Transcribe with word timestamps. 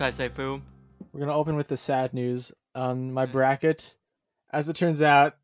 I'm 0.00 0.04
Alex 0.04 0.18
I'm 0.18 0.30
Tai 0.30 0.60
We're 1.12 1.20
gonna 1.20 1.36
open 1.36 1.56
with 1.56 1.68
the 1.68 1.76
sad 1.76 2.14
news. 2.14 2.52
Um, 2.74 3.12
my 3.12 3.26
bracket, 3.26 3.96
as 4.50 4.66
it 4.70 4.76
turns 4.76 5.02
out, 5.02 5.36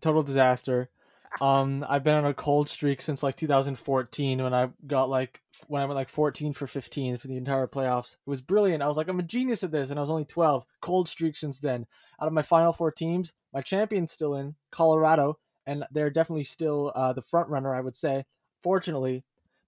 total 0.00 0.22
disaster. 0.22 0.88
Um, 1.38 1.84
I've 1.86 2.02
been 2.02 2.14
on 2.14 2.24
a 2.24 2.32
cold 2.32 2.66
streak 2.66 3.02
since 3.02 3.22
like 3.22 3.36
2014 3.36 4.42
when 4.42 4.54
I 4.54 4.70
got 4.86 5.10
like 5.10 5.42
when 5.66 5.82
I 5.82 5.84
went 5.84 5.96
like 5.96 6.08
14 6.08 6.54
for 6.54 6.66
15 6.66 7.18
for 7.18 7.28
the 7.28 7.36
entire 7.36 7.66
playoffs. 7.66 8.14
It 8.14 8.30
was 8.30 8.40
brilliant. 8.40 8.82
I 8.82 8.88
was 8.88 8.96
like, 8.96 9.08
I'm 9.08 9.18
a 9.18 9.22
genius 9.22 9.62
at 9.62 9.70
this, 9.70 9.90
and 9.90 9.98
I 9.98 10.00
was 10.00 10.08
only 10.08 10.24
12. 10.24 10.64
Cold 10.80 11.08
streak 11.08 11.36
since 11.36 11.58
then. 11.60 11.84
Out 12.22 12.26
of 12.28 12.32
my 12.32 12.40
final 12.40 12.72
four 12.72 12.90
teams, 12.90 13.34
my 13.52 13.60
champion's 13.60 14.12
still 14.12 14.36
in 14.36 14.54
Colorado, 14.70 15.38
and 15.66 15.84
they're 15.90 16.08
definitely 16.08 16.44
still 16.44 16.90
uh, 16.94 17.12
the 17.12 17.20
front 17.20 17.50
runner, 17.50 17.74
I 17.74 17.82
would 17.82 17.96
say. 17.96 18.24
Fortunately, 18.62 19.22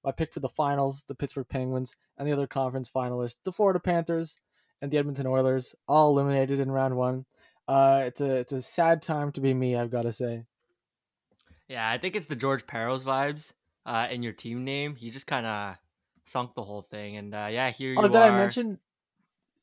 my 0.04 0.12
pick 0.12 0.32
for 0.32 0.40
the 0.40 0.48
finals, 0.48 1.04
the 1.08 1.14
Pittsburgh 1.14 1.48
Penguins, 1.48 1.94
and 2.16 2.26
the 2.26 2.32
other 2.32 2.46
conference 2.46 2.90
finalists, 2.90 3.36
the 3.44 3.52
Florida 3.52 3.80
Panthers 3.80 4.36
and 4.80 4.90
the 4.90 4.98
Edmonton 4.98 5.26
Oilers, 5.26 5.74
all 5.88 6.10
eliminated 6.10 6.60
in 6.60 6.70
round 6.70 6.96
one. 6.96 7.24
Uh, 7.66 8.02
it's 8.04 8.20
a 8.20 8.36
it's 8.36 8.52
a 8.52 8.62
sad 8.62 9.02
time 9.02 9.30
to 9.32 9.40
be 9.40 9.52
me, 9.52 9.76
I've 9.76 9.90
got 9.90 10.02
to 10.02 10.12
say. 10.12 10.44
Yeah, 11.68 11.88
I 11.88 11.98
think 11.98 12.16
it's 12.16 12.26
the 12.26 12.36
George 12.36 12.66
Parros 12.66 13.02
vibes 13.02 13.52
uh, 13.84 14.08
in 14.10 14.22
your 14.22 14.32
team 14.32 14.64
name. 14.64 14.94
He 14.96 15.10
just 15.10 15.26
kind 15.26 15.44
of 15.44 15.76
sunk 16.24 16.54
the 16.54 16.62
whole 16.62 16.82
thing, 16.90 17.16
and 17.16 17.34
uh, 17.34 17.48
yeah, 17.50 17.70
here 17.70 17.90
you 17.92 17.98
oh, 17.98 18.04
are. 18.04 18.08
did 18.08 18.16
I 18.22 18.30
mention 18.30 18.78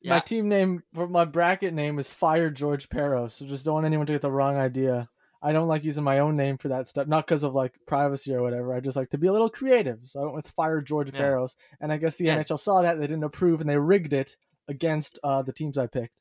Yeah. 0.02 0.14
my 0.14 0.20
team 0.20 0.48
name 0.48 0.82
for 0.94 1.08
my 1.08 1.24
bracket 1.24 1.74
name 1.74 1.98
is 1.98 2.10
Fire 2.12 2.50
George 2.50 2.88
Parros? 2.88 3.32
So 3.32 3.46
just 3.46 3.64
don't 3.64 3.74
want 3.74 3.86
anyone 3.86 4.06
to 4.06 4.12
get 4.12 4.22
the 4.22 4.30
wrong 4.30 4.56
idea. 4.56 5.08
I 5.42 5.52
don't 5.52 5.68
like 5.68 5.84
using 5.84 6.04
my 6.04 6.18
own 6.20 6.34
name 6.34 6.58
for 6.58 6.68
that 6.68 6.86
stuff, 6.88 7.06
not 7.06 7.26
because 7.26 7.44
of 7.44 7.54
like 7.54 7.78
privacy 7.86 8.34
or 8.34 8.42
whatever. 8.42 8.74
I 8.74 8.80
just 8.80 8.96
like 8.96 9.10
to 9.10 9.18
be 9.18 9.26
a 9.26 9.32
little 9.32 9.50
creative, 9.50 10.00
so 10.02 10.20
I 10.20 10.22
went 10.24 10.36
with 10.36 10.48
Fire 10.48 10.80
George 10.80 11.12
Yeah. 11.12 11.20
Parros, 11.20 11.56
and 11.80 11.92
I 11.92 11.96
guess 11.98 12.16
the 12.16 12.26
Yeah. 12.26 12.38
NHL 12.38 12.58
saw 12.58 12.82
that 12.82 12.94
they 12.98 13.06
didn't 13.06 13.24
approve 13.24 13.60
and 13.60 13.68
they 13.70 13.78
rigged 13.78 14.12
it 14.12 14.36
against 14.68 15.18
uh, 15.22 15.42
the 15.42 15.52
teams 15.52 15.78
I 15.78 15.86
picked. 15.86 16.20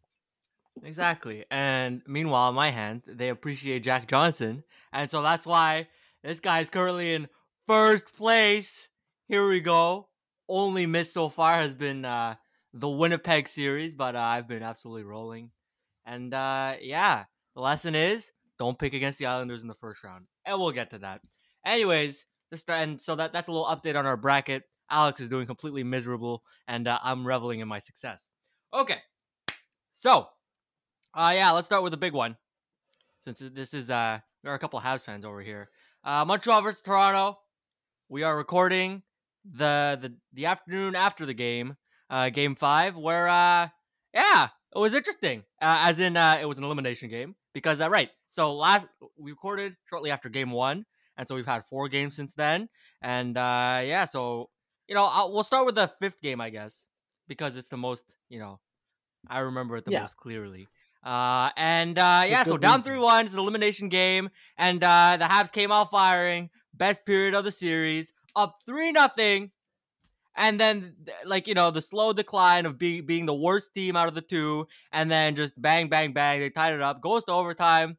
Exactly. 0.83 1.45
And 1.49 2.01
meanwhile, 2.05 2.49
in 2.49 2.55
my 2.55 2.69
hand, 2.69 3.03
they 3.07 3.29
appreciate 3.29 3.83
Jack 3.83 4.07
Johnson. 4.07 4.63
And 4.91 5.09
so 5.09 5.21
that's 5.21 5.45
why 5.45 5.87
this 6.23 6.39
guy's 6.39 6.69
currently 6.69 7.13
in 7.13 7.29
first 7.67 8.13
place. 8.15 8.89
Here 9.27 9.47
we 9.47 9.61
go. 9.61 10.09
Only 10.47 10.85
miss 10.85 11.11
so 11.11 11.29
far 11.29 11.55
has 11.55 11.73
been 11.73 12.05
uh, 12.05 12.35
the 12.73 12.89
Winnipeg 12.89 13.47
series, 13.47 13.95
but 13.95 14.15
uh, 14.15 14.19
I've 14.19 14.47
been 14.47 14.63
absolutely 14.63 15.03
rolling. 15.03 15.51
And 16.05 16.33
uh, 16.33 16.75
yeah, 16.81 17.23
the 17.55 17.61
lesson 17.61 17.95
is 17.95 18.31
don't 18.59 18.79
pick 18.79 18.93
against 18.93 19.19
the 19.19 19.25
Islanders 19.25 19.61
in 19.61 19.67
the 19.67 19.75
first 19.75 20.03
round. 20.03 20.25
And 20.45 20.59
we'll 20.59 20.71
get 20.71 20.91
to 20.91 20.99
that. 20.99 21.21
Anyways, 21.65 22.25
this 22.51 22.63
and 22.67 23.01
so 23.01 23.15
that 23.15 23.33
that's 23.33 23.47
a 23.47 23.51
little 23.51 23.67
update 23.67 23.97
on 23.97 24.05
our 24.05 24.17
bracket. 24.17 24.63
Alex 24.89 25.19
is 25.19 25.29
doing 25.29 25.47
completely 25.47 25.83
miserable, 25.83 26.43
and 26.67 26.87
uh, 26.87 26.99
I'm 27.03 27.25
reveling 27.25 27.59
in 27.59 27.67
my 27.67 27.79
success. 27.79 28.29
Okay, 28.73 28.97
so 29.91 30.27
uh 31.15 31.31
yeah, 31.33 31.51
let's 31.51 31.67
start 31.67 31.81
with 31.81 31.91
the 31.91 31.97
big 31.97 32.13
one. 32.13 32.35
Since 33.23 33.39
this 33.39 33.73
is 33.73 33.89
uh 33.89 34.19
there 34.43 34.51
are 34.51 34.55
a 34.55 34.59
couple 34.59 34.77
of 34.77 34.85
Habs 34.85 35.01
fans 35.01 35.25
over 35.25 35.41
here. 35.41 35.69
Uh 36.03 36.25
Montreal 36.25 36.61
versus 36.61 36.81
Toronto. 36.81 37.39
We 38.09 38.23
are 38.23 38.35
recording 38.35 39.03
the 39.45 39.97
the 39.99 40.15
the 40.33 40.45
afternoon 40.47 40.95
after 40.95 41.25
the 41.25 41.33
game, 41.33 41.77
uh 42.09 42.29
game 42.29 42.55
5 42.55 42.97
where 42.97 43.29
uh 43.29 43.69
yeah, 44.13 44.49
it 44.75 44.79
was 44.79 44.93
interesting. 44.93 45.43
Uh, 45.61 45.87
as 45.87 45.99
in 45.99 46.17
uh 46.17 46.37
it 46.41 46.45
was 46.45 46.57
an 46.57 46.65
elimination 46.65 47.09
game 47.09 47.35
because 47.53 47.79
uh, 47.79 47.89
right. 47.89 48.09
So 48.35 48.53
last 48.53 48.87
we 49.17 49.31
recorded 49.31 49.77
shortly 49.87 50.11
after 50.11 50.27
game 50.27 50.51
1 50.51 50.85
and 51.17 51.27
so 51.27 51.35
we've 51.35 51.45
had 51.45 51.63
four 51.65 51.87
games 51.87 52.15
since 52.15 52.33
then. 52.33 52.67
And 53.01 53.37
uh 53.37 53.79
yeah, 53.83 54.05
so 54.05 54.49
you 54.87 54.95
know, 54.95 55.05
I'll, 55.09 55.31
we'll 55.31 55.43
start 55.43 55.65
with 55.65 55.75
the 55.75 55.87
fifth 56.01 56.21
game 56.21 56.41
I 56.41 56.49
guess 56.49 56.89
because 57.27 57.55
it's 57.55 57.69
the 57.69 57.77
most, 57.77 58.17
you 58.29 58.39
know, 58.39 58.59
I 59.27 59.39
remember 59.39 59.77
it 59.77 59.85
the 59.85 59.91
Yeah. 59.91 60.01
most 60.01 60.17
clearly. 60.17 60.67
Uh, 61.03 61.51
and 61.55 61.99
uh, 61.99 62.23
yeah, 62.27 62.43
so 62.43 62.57
down 62.57 62.81
3 62.81 62.97
1, 62.97 63.25
it's 63.25 63.33
an 63.33 63.39
elimination 63.39 63.89
game. 63.89 64.29
And 64.57 64.83
uh, 64.83 65.17
the 65.19 65.25
Habs 65.25 65.51
came 65.51 65.71
out 65.71 65.91
firing. 65.91 66.49
Best 66.73 67.05
period 67.05 67.35
of 67.35 67.43
the 67.45 67.51
series. 67.51 68.11
Up 68.35 68.57
3 68.65 68.91
nothing. 68.91 69.51
And 70.35 70.59
then, 70.59 70.95
like, 71.25 71.47
you 71.47 71.53
know, 71.53 71.71
the 71.71 71.81
slow 71.81 72.11
decline 72.13 72.65
of 72.65 72.77
being 72.77 73.05
being 73.05 73.25
the 73.25 73.35
worst 73.35 73.73
team 73.73 73.95
out 73.95 74.07
of 74.09 74.15
the 74.15 74.21
two. 74.21 74.67
And 74.91 75.09
then 75.09 75.35
just 75.35 75.59
bang, 75.61 75.87
bang, 75.89 76.13
bang. 76.13 76.39
They 76.41 76.49
tied 76.49 76.73
it 76.73 76.81
up. 76.81 77.01
Goes 77.01 77.23
to 77.25 77.31
overtime, 77.31 77.97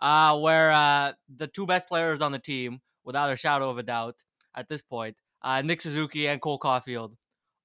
uh, 0.00 0.38
where 0.38 0.72
uh, 0.72 1.12
the 1.34 1.46
two 1.46 1.66
best 1.66 1.86
players 1.88 2.20
on 2.20 2.32
the 2.32 2.38
team, 2.38 2.80
without 3.04 3.32
a 3.32 3.36
shadow 3.36 3.70
of 3.70 3.78
a 3.78 3.82
doubt 3.82 4.16
at 4.56 4.68
this 4.68 4.82
point, 4.82 5.16
uh, 5.42 5.62
Nick 5.62 5.80
Suzuki 5.80 6.28
and 6.28 6.40
Cole 6.40 6.58
Caufield, 6.58 7.14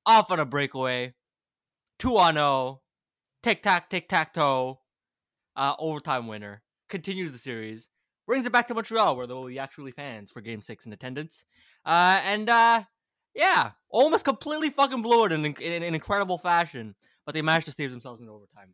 off 0.06 0.32
on 0.32 0.40
a 0.40 0.46
breakaway. 0.46 1.14
2 2.00 2.18
on 2.18 2.36
0 2.36 2.82
tic 3.44 3.62
tac 3.62 3.90
tic 3.90 4.08
tac 4.08 4.34
toe 4.34 4.80
uh 5.58 5.76
overtime 5.80 6.28
winner 6.28 6.62
continues 6.88 7.32
the 7.32 7.38
series 7.38 7.90
brings 8.26 8.46
it 8.46 8.52
back 8.54 8.68
to 8.68 8.74
montreal 8.74 9.18
where 9.18 9.28
there 9.28 9.36
will 9.36 9.48
be 9.48 9.60
actually 9.60 9.92
fans 9.92 10.32
for 10.32 10.40
game 10.42 10.62
six 10.62 10.86
in 10.86 10.94
attendance 10.94 11.44
uh 11.86 12.22
and 12.24 12.50
uh 12.50 12.84
yeah 13.36 13.72
almost 13.90 14.24
completely 14.24 14.70
fucking 14.70 15.02
blew 15.02 15.26
it 15.26 15.32
in, 15.34 15.46
in, 15.46 15.54
in 15.62 15.84
an 15.84 15.94
incredible 15.96 16.38
fashion 16.38 16.96
but 17.26 17.34
they 17.34 17.42
managed 17.42 17.66
to 17.66 17.72
save 17.74 17.92
themselves 17.92 18.22
in 18.22 18.30
overtime 18.30 18.74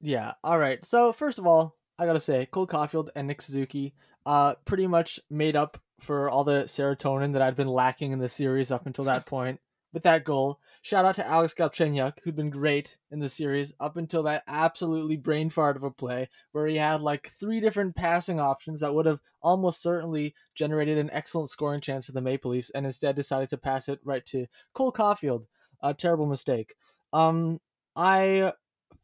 Yeah. 0.00 0.32
All 0.42 0.58
right. 0.58 0.84
So 0.84 1.12
first 1.12 1.38
of 1.38 1.46
all, 1.46 1.76
I 2.02 2.06
gotta 2.06 2.20
say, 2.20 2.46
Cole 2.46 2.66
Caufield 2.66 3.10
and 3.14 3.28
Nick 3.28 3.40
Suzuki, 3.40 3.94
uh, 4.26 4.54
pretty 4.64 4.88
much 4.88 5.20
made 5.30 5.54
up 5.54 5.78
for 6.00 6.28
all 6.28 6.42
the 6.42 6.64
serotonin 6.64 7.32
that 7.32 7.42
I'd 7.42 7.54
been 7.54 7.68
lacking 7.68 8.10
in 8.10 8.18
the 8.18 8.28
series 8.28 8.72
up 8.72 8.86
until 8.86 9.04
that 9.04 9.24
point 9.26 9.60
with 9.92 10.02
that 10.02 10.24
goal. 10.24 10.58
Shout 10.80 11.04
out 11.04 11.14
to 11.16 11.26
Alex 11.26 11.54
Galchenyuk, 11.54 12.18
who'd 12.24 12.34
been 12.34 12.50
great 12.50 12.98
in 13.12 13.20
the 13.20 13.28
series 13.28 13.72
up 13.78 13.96
until 13.96 14.24
that 14.24 14.42
absolutely 14.48 15.16
brain 15.16 15.48
fart 15.48 15.76
of 15.76 15.84
a 15.84 15.92
play 15.92 16.28
where 16.50 16.66
he 16.66 16.76
had 16.76 17.02
like 17.02 17.28
three 17.28 17.60
different 17.60 17.94
passing 17.94 18.40
options 18.40 18.80
that 18.80 18.94
would 18.94 19.06
have 19.06 19.20
almost 19.40 19.80
certainly 19.80 20.34
generated 20.56 20.98
an 20.98 21.10
excellent 21.12 21.50
scoring 21.50 21.80
chance 21.80 22.06
for 22.06 22.12
the 22.12 22.20
Maple 22.20 22.50
Leafs, 22.50 22.70
and 22.70 22.84
instead 22.84 23.14
decided 23.14 23.48
to 23.50 23.58
pass 23.58 23.88
it 23.88 24.00
right 24.04 24.24
to 24.26 24.46
Cole 24.72 24.92
Caufield. 24.92 25.44
A 25.84 25.94
terrible 25.94 26.26
mistake. 26.26 26.74
Um, 27.12 27.60
I 27.96 28.52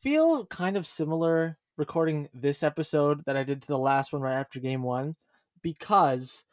feel 0.00 0.46
kind 0.46 0.76
of 0.76 0.86
similar 0.86 1.58
recording 1.78 2.28
this 2.34 2.64
episode 2.64 3.24
that 3.24 3.36
I 3.36 3.44
did 3.44 3.62
to 3.62 3.68
the 3.68 3.78
last 3.78 4.12
one 4.12 4.20
right 4.20 4.34
after 4.38 4.58
game 4.58 4.82
one 4.82 5.14
because 5.62 6.44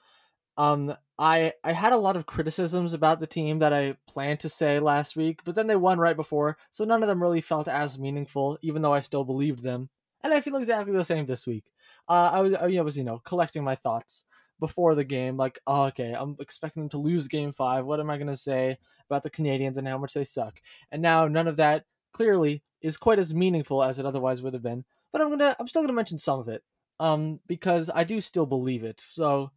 um 0.57 0.95
I 1.17 1.53
I 1.63 1.71
had 1.71 1.93
a 1.93 1.97
lot 1.97 2.15
of 2.15 2.27
criticisms 2.27 2.93
about 2.93 3.19
the 3.19 3.27
team 3.27 3.59
that 3.59 3.73
I 3.73 3.97
planned 4.07 4.39
to 4.41 4.49
say 4.49 4.79
last 4.79 5.15
week, 5.15 5.41
but 5.43 5.55
then 5.55 5.67
they 5.67 5.75
won 5.75 5.97
right 5.97 6.15
before, 6.15 6.57
so 6.69 6.85
none 6.85 7.01
of 7.01 7.09
them 7.09 7.21
really 7.21 7.41
felt 7.41 7.67
as 7.67 7.97
meaningful, 7.99 8.57
even 8.61 8.81
though 8.81 8.93
I 8.93 8.99
still 8.99 9.23
believed 9.25 9.63
them. 9.63 9.89
And 10.23 10.33
I 10.33 10.41
feel 10.41 10.55
exactly 10.55 10.93
the 10.93 11.03
same 11.03 11.25
this 11.25 11.47
week. 11.47 11.65
Uh, 12.07 12.31
I 12.33 12.41
was 12.41 12.55
I 12.55 12.67
mean, 12.67 12.79
I 12.79 12.83
was 12.83 12.97
you 12.97 13.03
know 13.03 13.19
collecting 13.25 13.63
my 13.63 13.75
thoughts 13.75 14.25
before 14.59 14.93
the 14.95 15.03
game, 15.03 15.37
like 15.37 15.59
oh, 15.65 15.85
okay, 15.85 16.13
I'm 16.17 16.35
expecting 16.39 16.83
them 16.83 16.89
to 16.89 16.97
lose 16.99 17.27
Game 17.27 17.51
Five. 17.51 17.85
What 17.85 17.99
am 17.99 18.09
I 18.11 18.17
gonna 18.17 18.35
say 18.35 18.77
about 19.09 19.23
the 19.23 19.31
Canadiens 19.31 19.77
and 19.77 19.87
how 19.87 19.97
much 19.97 20.13
they 20.13 20.23
suck? 20.23 20.59
And 20.91 21.01
now 21.01 21.27
none 21.27 21.47
of 21.47 21.57
that 21.57 21.85
clearly 22.13 22.63
is 22.81 22.97
quite 22.97 23.19
as 23.19 23.33
meaningful 23.33 23.83
as 23.83 23.99
it 23.99 24.05
otherwise 24.05 24.43
would 24.43 24.53
have 24.53 24.63
been. 24.63 24.85
But 25.15 25.21
I'm 25.21 25.29
gonna 25.29 25.55
I'm 25.57 25.67
still 25.69 25.81
gonna 25.81 25.93
mention 25.93 26.17
some 26.17 26.41
of 26.41 26.49
it, 26.49 26.61
um, 26.99 27.39
because 27.47 27.89
I 27.89 28.03
do 28.03 28.19
still 28.19 28.45
believe 28.45 28.83
it. 28.83 29.01
So, 29.07 29.51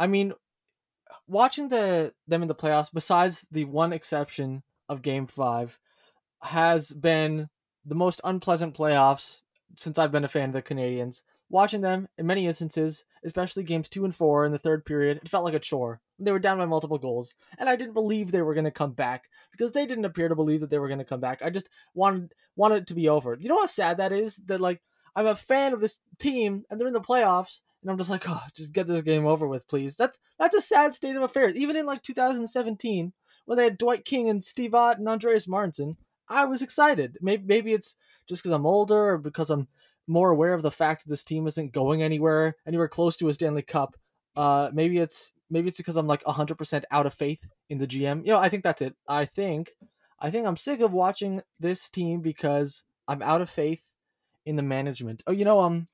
I 0.00 0.08
mean, 0.08 0.32
watching 1.28 1.68
the 1.68 2.12
them 2.26 2.42
in 2.42 2.48
the 2.48 2.56
playoffs, 2.56 2.90
besides 2.92 3.46
the 3.52 3.66
one 3.66 3.92
exception 3.92 4.64
of 4.88 5.02
Game 5.02 5.26
Five, 5.26 5.78
has 6.42 6.92
been 6.92 7.50
the 7.84 7.94
most 7.94 8.20
unpleasant 8.24 8.74
playoffs 8.76 9.42
since 9.76 9.96
I've 9.96 10.10
been 10.10 10.24
a 10.24 10.28
fan 10.28 10.48
of 10.48 10.54
the 10.54 10.60
Canadiens. 10.60 11.22
Watching 11.48 11.82
them 11.82 12.08
in 12.18 12.26
many 12.26 12.48
instances, 12.48 13.04
especially 13.24 13.62
games 13.62 13.88
two 13.88 14.04
and 14.04 14.12
four 14.12 14.44
in 14.44 14.50
the 14.50 14.58
third 14.58 14.84
period, 14.84 15.18
it 15.18 15.28
felt 15.28 15.44
like 15.44 15.54
a 15.54 15.60
chore. 15.60 16.00
They 16.18 16.32
were 16.32 16.40
down 16.40 16.58
by 16.58 16.66
multiple 16.66 16.98
goals, 16.98 17.32
and 17.60 17.68
I 17.68 17.76
didn't 17.76 17.94
believe 17.94 18.32
they 18.32 18.42
were 18.42 18.54
going 18.54 18.64
to 18.64 18.72
come 18.72 18.94
back 18.94 19.28
because 19.52 19.70
they 19.70 19.86
didn't 19.86 20.04
appear 20.04 20.28
to 20.28 20.34
believe 20.34 20.58
that 20.62 20.70
they 20.70 20.80
were 20.80 20.88
going 20.88 20.98
to 20.98 21.04
come 21.04 21.20
back. 21.20 21.42
I 21.42 21.50
just 21.50 21.68
wanted 21.94 22.34
wanted 22.56 22.78
it 22.78 22.86
to 22.88 22.94
be 22.94 23.08
over. 23.08 23.36
You 23.38 23.48
know 23.48 23.60
how 23.60 23.66
sad 23.66 23.98
that 23.98 24.10
is? 24.10 24.38
That 24.46 24.60
like 24.60 24.82
I'm 25.16 25.26
a 25.26 25.34
fan 25.34 25.72
of 25.72 25.80
this 25.80 25.98
team, 26.18 26.64
and 26.70 26.78
they're 26.78 26.86
in 26.86 26.92
the 26.92 27.00
playoffs, 27.00 27.62
and 27.82 27.90
I'm 27.90 27.96
just 27.96 28.10
like, 28.10 28.24
oh, 28.28 28.42
just 28.54 28.72
get 28.72 28.86
this 28.86 29.00
game 29.02 29.26
over 29.26 29.48
with, 29.48 29.66
please. 29.66 29.96
That's 29.96 30.18
that's 30.38 30.54
a 30.54 30.60
sad 30.60 30.94
state 30.94 31.16
of 31.16 31.22
affairs. 31.22 31.56
Even 31.56 31.74
in 31.74 31.86
like 31.86 32.02
2017, 32.02 33.12
when 33.46 33.56
they 33.56 33.64
had 33.64 33.78
Dwight 33.78 34.04
King 34.04 34.28
and 34.28 34.44
Steve 34.44 34.74
Ott 34.74 34.98
and 34.98 35.08
Andreas 35.08 35.48
Martinsen, 35.48 35.96
I 36.28 36.44
was 36.44 36.62
excited. 36.62 37.16
Maybe 37.20 37.44
maybe 37.46 37.72
it's 37.72 37.96
just 38.28 38.42
because 38.42 38.52
I'm 38.52 38.66
older 38.66 39.12
or 39.12 39.18
because 39.18 39.50
I'm 39.50 39.68
more 40.06 40.30
aware 40.30 40.54
of 40.54 40.62
the 40.62 40.70
fact 40.70 41.04
that 41.04 41.08
this 41.08 41.24
team 41.24 41.46
isn't 41.46 41.72
going 41.72 42.02
anywhere 42.02 42.56
anywhere 42.66 42.88
close 42.88 43.16
to 43.16 43.28
a 43.28 43.32
Stanley 43.32 43.62
Cup. 43.62 43.96
Uh, 44.36 44.70
maybe 44.72 44.98
it's 44.98 45.32
maybe 45.50 45.68
it's 45.68 45.78
because 45.78 45.96
I'm 45.96 46.06
like 46.06 46.22
100% 46.24 46.82
out 46.90 47.06
of 47.06 47.14
faith 47.14 47.48
in 47.70 47.78
the 47.78 47.86
GM. 47.86 48.26
You 48.26 48.32
know, 48.32 48.38
I 48.38 48.48
think 48.48 48.62
that's 48.62 48.82
it. 48.82 48.94
I 49.08 49.24
think 49.24 49.72
I 50.20 50.30
think 50.30 50.46
I'm 50.46 50.56
sick 50.56 50.80
of 50.80 50.92
watching 50.92 51.42
this 51.58 51.88
team 51.88 52.20
because 52.20 52.82
I'm 53.08 53.22
out 53.22 53.40
of 53.40 53.48
faith 53.48 53.94
in 54.46 54.56
the 54.56 54.62
management. 54.62 55.22
Oh, 55.26 55.32
you 55.32 55.44
know, 55.44 55.60
um, 55.60 55.84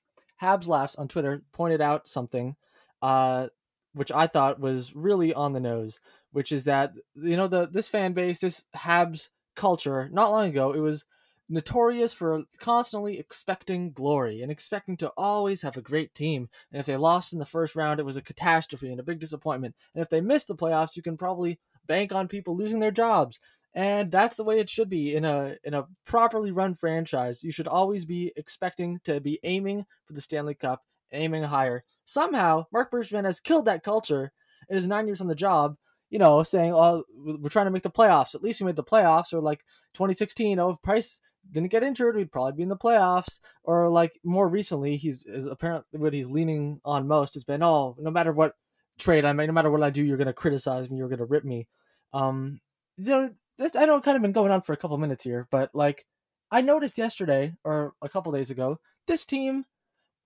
Habs 0.40 0.68
laughs 0.68 0.94
on 0.94 1.08
Twitter 1.08 1.42
pointed 1.52 1.80
out 1.80 2.06
something. 2.06 2.54
Uh, 3.00 3.48
which 3.94 4.12
I 4.12 4.26
thought 4.26 4.60
was 4.60 4.94
really 4.94 5.34
on 5.34 5.52
the 5.52 5.60
nose, 5.60 6.00
which 6.32 6.52
is 6.52 6.64
that 6.64 6.94
you 7.14 7.36
know 7.36 7.46
the 7.46 7.68
this 7.68 7.88
fan 7.88 8.12
base, 8.12 8.38
this 8.38 8.64
Habs 8.76 9.28
culture, 9.54 10.08
not 10.12 10.30
long 10.30 10.48
ago, 10.48 10.72
it 10.72 10.80
was 10.80 11.04
notorious 11.48 12.14
for 12.14 12.44
constantly 12.58 13.18
expecting 13.18 13.92
glory 13.92 14.40
and 14.40 14.50
expecting 14.50 14.96
to 14.96 15.12
always 15.16 15.60
have 15.62 15.76
a 15.76 15.82
great 15.82 16.14
team. 16.14 16.48
And 16.70 16.80
if 16.80 16.86
they 16.86 16.96
lost 16.96 17.32
in 17.32 17.38
the 17.38 17.44
first 17.44 17.76
round, 17.76 18.00
it 18.00 18.06
was 18.06 18.16
a 18.16 18.22
catastrophe 18.22 18.90
and 18.90 18.98
a 18.98 19.04
big 19.04 19.18
disappointment. 19.18 19.74
And 19.94 20.02
if 20.02 20.08
they 20.08 20.22
missed 20.22 20.48
the 20.48 20.56
playoffs, 20.56 20.96
you 20.96 21.02
can 21.02 21.18
probably 21.18 21.58
bank 21.86 22.14
on 22.14 22.28
people 22.28 22.56
losing 22.56 22.78
their 22.78 22.90
jobs. 22.90 23.38
And 23.74 24.10
that's 24.10 24.36
the 24.36 24.44
way 24.44 24.58
it 24.58 24.68
should 24.68 24.90
be 24.90 25.14
in 25.14 25.24
a 25.24 25.56
in 25.64 25.72
a 25.74 25.86
properly 26.04 26.50
run 26.50 26.74
franchise. 26.74 27.42
You 27.42 27.50
should 27.50 27.68
always 27.68 28.04
be 28.04 28.32
expecting 28.36 29.00
to 29.04 29.20
be 29.20 29.40
aiming 29.44 29.86
for 30.04 30.12
the 30.12 30.20
Stanley 30.20 30.54
Cup, 30.54 30.82
aiming 31.10 31.44
higher. 31.44 31.84
Somehow, 32.04 32.66
Marc 32.72 32.90
Bergevin 32.90 33.24
has 33.24 33.40
killed 33.40 33.64
that 33.64 33.82
culture 33.82 34.32
in 34.68 34.76
his 34.76 34.86
nine 34.86 35.06
years 35.06 35.20
on 35.20 35.28
the 35.28 35.34
job 35.34 35.76
you 36.12 36.18
know, 36.18 36.42
saying, 36.42 36.74
"Oh, 36.74 37.04
we're 37.16 37.48
trying 37.48 37.64
to 37.64 37.70
make 37.70 37.82
the 37.82 37.90
playoffs. 37.90 38.34
At 38.34 38.42
least 38.42 38.60
we 38.60 38.66
made 38.66 38.76
the 38.76 38.84
playoffs." 38.84 39.32
Or 39.32 39.40
like 39.40 39.64
2016, 39.94 40.58
oh, 40.58 40.70
if 40.70 40.82
Price 40.82 41.22
didn't 41.50 41.70
get 41.70 41.82
injured, 41.82 42.16
we'd 42.16 42.30
probably 42.30 42.52
be 42.52 42.62
in 42.62 42.68
the 42.68 42.76
playoffs. 42.76 43.40
Or 43.64 43.88
like 43.88 44.20
more 44.22 44.46
recently, 44.46 44.96
he's 44.96 45.24
is 45.24 45.46
apparently 45.46 45.98
what 45.98 46.12
he's 46.12 46.28
leaning 46.28 46.80
on 46.84 47.08
most 47.08 47.32
has 47.32 47.44
been, 47.44 47.62
"Oh, 47.62 47.96
no 47.98 48.10
matter 48.10 48.32
what 48.32 48.54
trade 48.98 49.24
I 49.24 49.32
make, 49.32 49.46
no 49.46 49.54
matter 49.54 49.70
what 49.70 49.82
I 49.82 49.88
do, 49.88 50.04
you're 50.04 50.18
gonna 50.18 50.34
criticize 50.34 50.90
me, 50.90 50.98
you're 50.98 51.08
gonna 51.08 51.24
rip 51.24 51.44
me." 51.44 51.66
Um, 52.12 52.60
you 52.98 53.08
know, 53.08 53.30
this 53.58 53.76
I 53.76 53.86
know 53.86 53.96
it 53.96 54.04
kind 54.04 54.16
of 54.16 54.22
been 54.22 54.32
going 54.32 54.50
on 54.50 54.62
for 54.62 54.72
a 54.72 54.76
couple 54.76 54.96
minutes 54.98 55.24
here, 55.24 55.46
but 55.50 55.70
like 55.74 56.06
I 56.50 56.60
noticed 56.60 56.98
yesterday 56.98 57.54
or 57.64 57.94
a 58.02 58.08
couple 58.08 58.32
days 58.32 58.50
ago, 58.50 58.78
this 59.06 59.24
team 59.24 59.64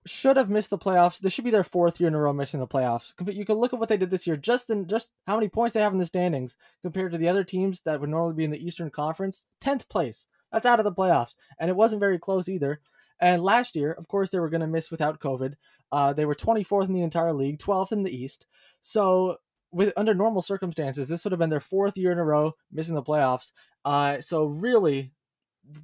should 0.05 0.37
have 0.37 0.49
missed 0.49 0.69
the 0.69 0.77
playoffs. 0.77 1.19
This 1.19 1.33
should 1.33 1.45
be 1.45 1.51
their 1.51 1.63
fourth 1.63 1.99
year 1.99 2.07
in 2.07 2.15
a 2.15 2.19
row 2.19 2.33
missing 2.33 2.59
the 2.59 2.67
playoffs. 2.67 3.13
You 3.33 3.45
can 3.45 3.57
look 3.57 3.73
at 3.73 3.79
what 3.79 3.89
they 3.89 3.97
did 3.97 4.09
this 4.09 4.25
year, 4.25 4.37
just 4.37 4.69
in 4.69 4.87
just 4.87 5.11
how 5.25 5.35
many 5.35 5.49
points 5.49 5.73
they 5.73 5.81
have 5.81 5.93
in 5.93 5.99
the 5.99 6.05
standings 6.05 6.57
compared 6.81 7.11
to 7.11 7.17
the 7.17 7.29
other 7.29 7.43
teams 7.43 7.81
that 7.81 7.99
would 7.99 8.09
normally 8.09 8.33
be 8.33 8.43
in 8.43 8.51
the 8.51 8.65
Eastern 8.65 8.89
Conference. 8.89 9.43
Tenth 9.59 9.89
place. 9.89 10.27
That's 10.51 10.65
out 10.65 10.79
of 10.79 10.85
the 10.85 10.93
playoffs, 10.93 11.35
and 11.59 11.69
it 11.69 11.75
wasn't 11.75 11.99
very 11.99 12.17
close 12.17 12.47
either. 12.47 12.79
And 13.19 13.43
last 13.43 13.75
year, 13.75 13.91
of 13.91 14.07
course, 14.07 14.29
they 14.29 14.39
were 14.39 14.49
going 14.49 14.61
to 14.61 14.67
miss 14.67 14.91
without 14.91 15.19
COVID. 15.19 15.55
Uh, 15.91 16.13
they 16.13 16.25
were 16.25 16.35
24th 16.35 16.85
in 16.85 16.93
the 16.93 17.01
entire 17.01 17.33
league, 17.33 17.59
12th 17.59 17.91
in 17.91 18.03
the 18.03 18.15
East. 18.15 18.45
So, 18.79 19.37
with 19.71 19.93
under 19.97 20.13
normal 20.13 20.41
circumstances, 20.41 21.09
this 21.09 21.23
would 21.23 21.31
have 21.31 21.39
been 21.39 21.49
their 21.49 21.59
fourth 21.59 21.97
year 21.97 22.11
in 22.11 22.17
a 22.17 22.23
row 22.23 22.53
missing 22.71 22.95
the 22.95 23.03
playoffs. 23.03 23.51
Uh, 23.85 24.19
so, 24.19 24.45
really, 24.45 25.11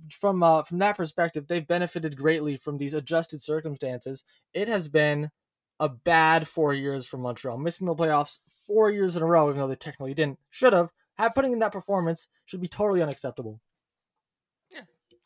from 0.09 0.43
uh, 0.43 0.63
from 0.63 0.79
that 0.79 0.97
perspective, 0.97 1.47
they've 1.47 1.67
benefited 1.67 2.17
greatly 2.17 2.57
from 2.57 2.77
these 2.77 2.93
adjusted 2.93 3.41
circumstances. 3.41 4.23
It 4.53 4.67
has 4.67 4.89
been 4.89 5.29
a 5.79 5.89
bad 5.89 6.47
four 6.47 6.73
years 6.73 7.05
for 7.05 7.17
Montreal, 7.17 7.57
missing 7.57 7.87
the 7.87 7.95
playoffs 7.95 8.39
four 8.65 8.91
years 8.91 9.17
in 9.17 9.23
a 9.23 9.25
row, 9.25 9.49
even 9.49 9.59
though 9.59 9.67
they 9.67 9.75
technically 9.75 10.13
didn't. 10.13 10.39
Should 10.49 10.73
have. 10.73 10.91
Have 11.19 11.35
putting 11.35 11.51
in 11.51 11.59
that 11.59 11.71
performance 11.71 12.27
should 12.45 12.59
be 12.61 12.67
totally 12.67 13.01
unacceptable. 13.03 13.61
Yeah, 14.71 14.81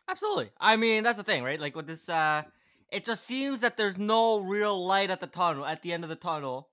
absolutely. 0.09 0.49
I 0.59 0.75
mean, 0.75 1.03
that's 1.03 1.15
the 1.15 1.23
thing, 1.23 1.43
right? 1.43 1.59
Like 1.61 1.77
with 1.77 1.87
this, 1.87 2.09
uh, 2.09 2.43
it 2.91 3.05
just 3.05 3.25
seems 3.25 3.61
that 3.61 3.77
there's 3.77 3.97
no 3.97 4.39
real 4.39 4.85
light 4.85 5.11
at 5.11 5.21
the 5.21 5.27
tunnel, 5.27 5.65
at 5.65 5.81
the 5.81 5.93
end 5.93 6.03
of 6.03 6.09
the 6.09 6.17
tunnel. 6.17 6.67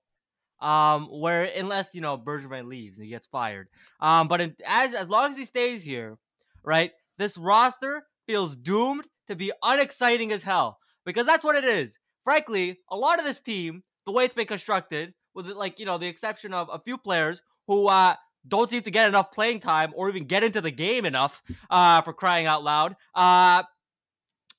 Um, 0.65 1.07
where 1.07 1.43
unless 1.55 1.93
you 1.93 2.01
know 2.01 2.17
Bergevin 2.17 2.67
leaves 2.67 2.97
and 2.97 3.05
he 3.05 3.11
gets 3.11 3.27
fired. 3.27 3.67
Um, 3.99 4.27
but 4.27 4.41
in, 4.41 4.55
as 4.65 4.93
as 4.93 5.09
long 5.09 5.29
as 5.29 5.37
he 5.37 5.45
stays 5.45 5.83
here, 5.83 6.17
right? 6.63 6.91
this 7.17 7.37
roster 7.37 8.03
feels 8.27 8.55
doomed 8.55 9.07
to 9.27 9.35
be 9.35 9.51
unexciting 9.63 10.31
as 10.31 10.43
hell 10.43 10.79
because 11.05 11.25
that's 11.25 11.43
what 11.43 11.55
it 11.55 11.63
is. 11.63 11.99
Frankly, 12.23 12.79
a 12.89 12.97
lot 12.97 13.19
of 13.19 13.25
this 13.25 13.39
team, 13.39 13.83
the 14.05 14.11
way 14.11 14.25
it's 14.25 14.33
been 14.33 14.47
constructed, 14.47 15.13
with 15.33 15.47
like 15.47 15.79
you 15.79 15.85
know 15.85 15.97
the 15.97 16.07
exception 16.07 16.53
of 16.53 16.69
a 16.71 16.79
few 16.79 16.97
players 16.97 17.41
who 17.67 17.87
uh, 17.87 18.15
don't 18.47 18.69
seem 18.69 18.81
to 18.83 18.91
get 18.91 19.07
enough 19.07 19.31
playing 19.31 19.59
time 19.59 19.93
or 19.95 20.09
even 20.09 20.25
get 20.25 20.43
into 20.43 20.61
the 20.61 20.71
game 20.71 21.05
enough 21.05 21.43
uh, 21.69 22.01
for 22.01 22.13
crying 22.13 22.45
out 22.45 22.63
loud. 22.63 22.95
Uh, 23.13 23.63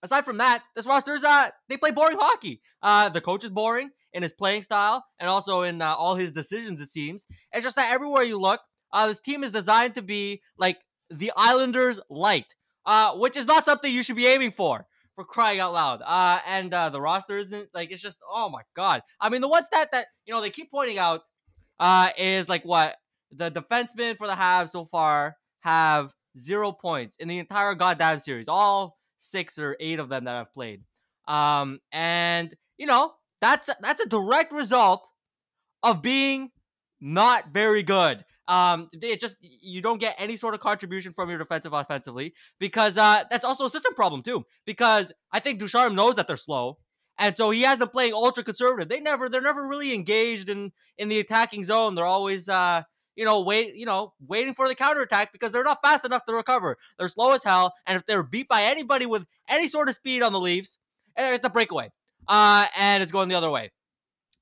aside 0.02 0.24
from 0.24 0.38
that, 0.38 0.62
this 0.74 0.86
roster's 0.86 1.24
uh 1.24 1.50
they 1.68 1.76
play 1.76 1.90
boring 1.90 2.18
hockey. 2.20 2.60
Uh, 2.82 3.08
the 3.08 3.20
coach 3.20 3.42
is 3.42 3.50
boring 3.50 3.90
in 4.12 4.22
his 4.22 4.32
playing 4.32 4.62
style 4.62 5.04
and 5.18 5.28
also 5.28 5.62
in 5.62 5.82
uh, 5.82 5.94
all 5.94 6.14
his 6.14 6.32
decisions. 6.32 6.80
It 6.80 6.88
seems 6.88 7.26
it's 7.52 7.64
just 7.64 7.76
that 7.76 7.92
everywhere 7.92 8.22
you 8.22 8.38
look, 8.38 8.60
uh, 8.92 9.06
this 9.08 9.20
team 9.20 9.44
is 9.44 9.52
designed 9.52 9.94
to 9.96 10.02
be 10.02 10.42
like 10.58 10.78
the 11.10 11.32
Islanders 11.36 12.00
light, 12.10 12.54
uh, 12.84 13.12
which 13.14 13.36
is 13.36 13.46
not 13.46 13.64
something 13.64 13.92
you 13.92 14.02
should 14.02 14.16
be 14.16 14.26
aiming 14.26 14.52
for. 14.52 14.86
For 15.14 15.24
crying 15.24 15.60
out 15.60 15.72
loud, 15.72 16.02
uh, 16.04 16.40
and 16.46 16.74
uh, 16.74 16.90
the 16.90 17.00
roster 17.00 17.38
isn't 17.38 17.70
like 17.72 17.90
it's 17.90 18.02
just 18.02 18.18
oh 18.30 18.50
my 18.50 18.60
god. 18.74 19.00
I 19.18 19.30
mean, 19.30 19.40
the 19.40 19.48
one 19.48 19.64
stat 19.64 19.88
that 19.92 20.08
you 20.26 20.34
know 20.34 20.42
they 20.42 20.50
keep 20.50 20.70
pointing 20.70 20.98
out 20.98 21.22
uh, 21.80 22.10
is 22.18 22.50
like 22.50 22.64
what 22.64 22.96
the 23.32 23.50
defensemen 23.50 24.18
for 24.18 24.26
the 24.26 24.34
Habs 24.34 24.72
so 24.72 24.84
far 24.84 25.36
have 25.60 26.12
zero 26.38 26.70
points 26.70 27.16
in 27.16 27.28
the 27.28 27.38
entire 27.38 27.74
goddamn 27.74 28.20
series. 28.20 28.46
All 28.46 28.98
six 29.16 29.58
or 29.58 29.74
eight 29.80 30.00
of 30.00 30.10
them 30.10 30.24
that 30.24 30.34
I've 30.34 30.52
played. 30.52 30.82
Um, 31.26 31.80
and 31.92 32.54
you 32.76 32.86
know 32.86 33.14
that's 33.40 33.70
that's 33.80 34.00
a 34.00 34.08
direct 34.08 34.52
result 34.52 35.08
of 35.82 36.02
being 36.02 36.50
not 37.00 37.48
very 37.52 37.82
good. 37.82 38.24
Um, 38.48 38.88
it 38.92 39.20
just 39.20 39.36
you 39.40 39.82
don't 39.82 39.98
get 39.98 40.14
any 40.18 40.36
sort 40.36 40.54
of 40.54 40.60
contribution 40.60 41.12
from 41.12 41.28
your 41.28 41.38
defensive 41.38 41.72
offensively 41.72 42.32
because 42.60 42.96
uh, 42.96 43.24
that's 43.30 43.44
also 43.44 43.64
a 43.64 43.70
system 43.70 43.94
problem 43.94 44.22
too. 44.22 44.44
Because 44.64 45.12
I 45.32 45.40
think 45.40 45.58
Ducharme 45.58 45.94
knows 45.94 46.14
that 46.14 46.28
they're 46.28 46.36
slow, 46.36 46.78
and 47.18 47.36
so 47.36 47.50
he 47.50 47.62
has 47.62 47.78
them 47.78 47.88
playing 47.88 48.14
ultra 48.14 48.44
conservative. 48.44 48.88
They 48.88 49.00
never 49.00 49.28
they're 49.28 49.42
never 49.42 49.66
really 49.66 49.94
engaged 49.94 50.48
in 50.48 50.72
in 50.96 51.08
the 51.08 51.18
attacking 51.18 51.64
zone. 51.64 51.96
They're 51.96 52.04
always 52.04 52.48
uh 52.48 52.82
you 53.16 53.24
know 53.24 53.42
wait 53.42 53.74
you 53.74 53.86
know 53.86 54.12
waiting 54.20 54.54
for 54.54 54.68
the 54.68 54.76
counterattack 54.76 55.32
because 55.32 55.50
they're 55.50 55.64
not 55.64 55.78
fast 55.82 56.04
enough 56.04 56.24
to 56.26 56.34
recover. 56.34 56.76
They're 56.98 57.08
slow 57.08 57.32
as 57.32 57.42
hell, 57.42 57.74
and 57.84 57.96
if 57.96 58.06
they're 58.06 58.22
beat 58.22 58.48
by 58.48 58.62
anybody 58.62 59.06
with 59.06 59.24
any 59.48 59.66
sort 59.66 59.88
of 59.88 59.96
speed 59.96 60.22
on 60.22 60.32
the 60.32 60.40
Leafs, 60.40 60.78
eh, 61.16 61.34
it's 61.34 61.44
a 61.44 61.50
breakaway. 61.50 61.90
Uh, 62.28 62.66
and 62.76 63.02
it's 63.02 63.12
going 63.12 63.28
the 63.28 63.34
other 63.34 63.50
way 63.50 63.70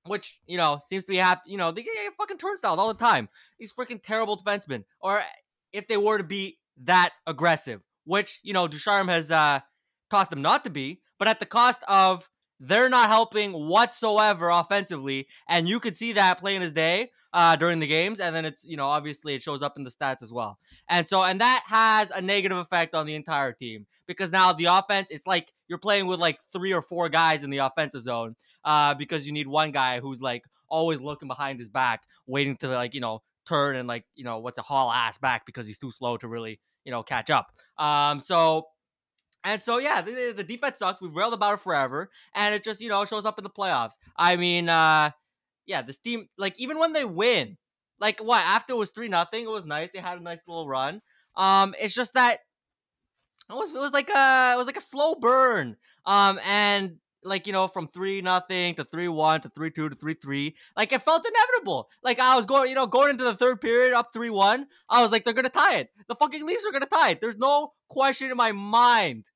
which 0.06 0.38
you 0.46 0.56
know 0.56 0.78
seems 0.88 1.04
to 1.04 1.10
be 1.10 1.16
happy. 1.16 1.50
You 1.50 1.58
know, 1.58 1.70
they 1.70 1.82
get 1.82 1.94
fucking 2.18 2.38
turnstile 2.38 2.78
all 2.78 2.88
the 2.88 2.98
time. 2.98 3.28
These 3.58 3.72
freaking 3.72 4.02
terrible 4.02 4.36
defensemen, 4.36 4.84
or 5.00 5.22
if 5.72 5.86
they 5.88 5.96
were 5.96 6.18
to 6.18 6.24
be 6.24 6.58
that 6.84 7.10
aggressive, 7.26 7.80
which 8.04 8.40
you 8.42 8.52
know 8.52 8.68
Ducharme 8.68 9.08
has 9.08 9.30
uh, 9.30 9.60
taught 10.10 10.30
them 10.30 10.42
not 10.42 10.64
to 10.64 10.70
be, 10.70 11.00
but 11.18 11.28
at 11.28 11.40
the 11.40 11.46
cost 11.46 11.82
of 11.88 12.28
they're 12.60 12.88
not 12.88 13.08
helping 13.08 13.52
whatsoever 13.52 14.50
offensively, 14.50 15.26
and 15.48 15.68
you 15.68 15.80
could 15.80 15.96
see 15.96 16.12
that 16.12 16.38
playing 16.38 16.60
his 16.60 16.72
day 16.72 17.10
uh, 17.32 17.56
during 17.56 17.80
the 17.80 17.86
games, 17.86 18.20
and 18.20 18.34
then 18.34 18.44
it's 18.44 18.64
you 18.64 18.76
know 18.76 18.86
obviously 18.86 19.34
it 19.34 19.42
shows 19.42 19.62
up 19.62 19.76
in 19.76 19.84
the 19.84 19.90
stats 19.90 20.22
as 20.22 20.32
well, 20.32 20.58
and 20.88 21.08
so 21.08 21.22
and 21.22 21.40
that 21.40 21.64
has 21.66 22.10
a 22.10 22.20
negative 22.20 22.58
effect 22.58 22.94
on 22.94 23.06
the 23.06 23.14
entire 23.14 23.52
team 23.52 23.86
because 24.06 24.30
now 24.30 24.52
the 24.52 24.66
offense 24.66 25.08
it's 25.10 25.26
like 25.26 25.52
you're 25.68 25.78
playing 25.78 26.06
with 26.06 26.20
like 26.20 26.38
three 26.52 26.72
or 26.72 26.82
four 26.82 27.08
guys 27.08 27.42
in 27.42 27.50
the 27.50 27.58
offensive 27.58 28.02
zone 28.02 28.36
uh, 28.64 28.94
because 28.94 29.26
you 29.26 29.32
need 29.32 29.46
one 29.46 29.70
guy 29.70 30.00
who's 30.00 30.20
like 30.20 30.44
always 30.68 31.00
looking 31.00 31.28
behind 31.28 31.58
his 31.58 31.68
back, 31.68 32.02
waiting 32.26 32.56
to 32.56 32.68
like 32.68 32.94
you 32.94 33.00
know 33.00 33.22
turn 33.46 33.76
and 33.76 33.86
like 33.86 34.04
you 34.14 34.24
know 34.24 34.38
what's 34.38 34.58
a 34.58 34.62
haul 34.62 34.90
ass 34.90 35.18
back 35.18 35.46
because 35.46 35.66
he's 35.66 35.78
too 35.78 35.90
slow 35.90 36.16
to 36.16 36.28
really 36.28 36.60
you 36.84 36.90
know 36.90 37.02
catch 37.02 37.30
up. 37.30 37.48
Um, 37.78 38.20
so 38.20 38.66
and 39.44 39.62
so 39.62 39.78
yeah, 39.78 40.00
the, 40.00 40.32
the 40.34 40.44
defense 40.44 40.78
sucks. 40.78 41.00
We've 41.00 41.14
railed 41.14 41.34
about 41.34 41.54
it 41.54 41.60
forever, 41.60 42.10
and 42.34 42.54
it 42.54 42.64
just 42.64 42.80
you 42.80 42.88
know 42.88 43.04
shows 43.04 43.24
up 43.24 43.38
in 43.38 43.44
the 43.44 43.50
playoffs. 43.50 43.94
I 44.16 44.36
mean, 44.36 44.68
uh, 44.68 45.10
yeah, 45.66 45.82
this 45.82 45.98
team 45.98 46.28
like 46.38 46.58
even 46.58 46.78
when 46.78 46.92
they 46.92 47.04
win, 47.04 47.56
like 48.00 48.20
what 48.20 48.42
after 48.42 48.72
it 48.72 48.76
was 48.76 48.90
three 48.90 49.08
nothing, 49.08 49.44
it 49.44 49.50
was 49.50 49.64
nice. 49.64 49.90
They 49.92 50.00
had 50.00 50.18
a 50.18 50.22
nice 50.22 50.40
little 50.46 50.68
run. 50.68 51.00
Um, 51.36 51.74
it's 51.80 51.94
just 51.94 52.14
that 52.14 52.38
it 53.50 53.54
was 53.54 53.70
it 53.70 53.80
was 53.80 53.92
like 53.92 54.08
a 54.10 54.52
it 54.54 54.56
was 54.56 54.66
like 54.66 54.76
a 54.76 54.82
slow 54.82 55.14
burn. 55.14 55.76
Um, 56.06 56.38
and 56.44 56.96
like 57.24 57.46
you 57.46 57.52
know 57.52 57.66
from 57.66 57.88
three 57.88 58.20
nothing 58.20 58.74
to 58.74 58.84
three 58.84 59.08
one 59.08 59.40
to 59.40 59.48
three 59.48 59.70
two 59.70 59.88
to 59.88 59.94
three 59.94 60.14
three. 60.14 60.54
Like 60.76 60.92
it 60.92 61.02
felt 61.02 61.26
inevitable. 61.26 61.88
Like 62.02 62.20
I 62.20 62.36
was 62.36 62.46
going, 62.46 62.68
you 62.68 62.74
know, 62.74 62.86
going 62.86 63.10
into 63.10 63.24
the 63.24 63.34
third 63.34 63.60
period 63.60 63.94
up 63.94 64.12
three 64.12 64.30
one. 64.30 64.66
I 64.88 65.02
was 65.02 65.10
like, 65.10 65.24
they're 65.24 65.34
gonna 65.34 65.48
tie 65.48 65.76
it. 65.76 65.90
The 66.08 66.14
fucking 66.14 66.46
Leafs 66.46 66.64
are 66.66 66.72
gonna 66.72 66.86
tie 66.86 67.10
it. 67.10 67.20
There's 67.20 67.38
no 67.38 67.72
question 67.88 68.30
in 68.30 68.36
my 68.36 68.52
mind 68.52 69.26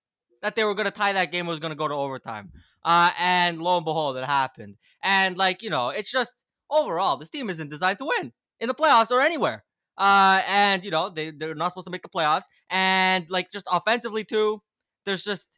that 0.43 0.55
they 0.55 0.65
were 0.65 0.75
gonna 0.75 0.91
tie 0.91 1.12
that 1.15 1.33
game. 1.33 1.47
Was 1.47 1.59
gonna 1.59 1.75
go 1.75 1.88
to 1.88 1.95
overtime. 1.95 2.53
Uh, 2.85 3.11
and 3.19 3.61
lo 3.61 3.77
and 3.77 3.85
behold, 3.85 4.17
it 4.17 4.25
happened. 4.25 4.77
And 5.03 5.37
like 5.37 5.62
you 5.62 5.71
know, 5.71 5.91
it's 5.91 6.11
just 6.11 6.35
overall, 6.71 7.17
this 7.17 7.31
team 7.31 7.50
isn't 7.50 7.71
designed 7.71 7.99
to 7.99 8.07
win 8.07 8.33
in 8.61 8.69
the 8.69 8.75
playoffs 8.75 9.11
or 9.11 9.21
anywhere. 9.21 9.65
Uh, 9.99 10.43
and 10.47 10.85
you 10.85 10.90
know, 10.90 11.11
they 11.11 11.31
they're 11.31 11.55
not 11.55 11.73
supposed 11.73 11.87
to 11.87 11.90
make 11.90 12.02
the 12.02 12.09
playoffs. 12.09 12.45
And 12.71 13.26
like 13.28 13.50
just 13.50 13.67
offensively 13.71 14.25
too, 14.25 14.62
there's 15.05 15.25
just 15.25 15.49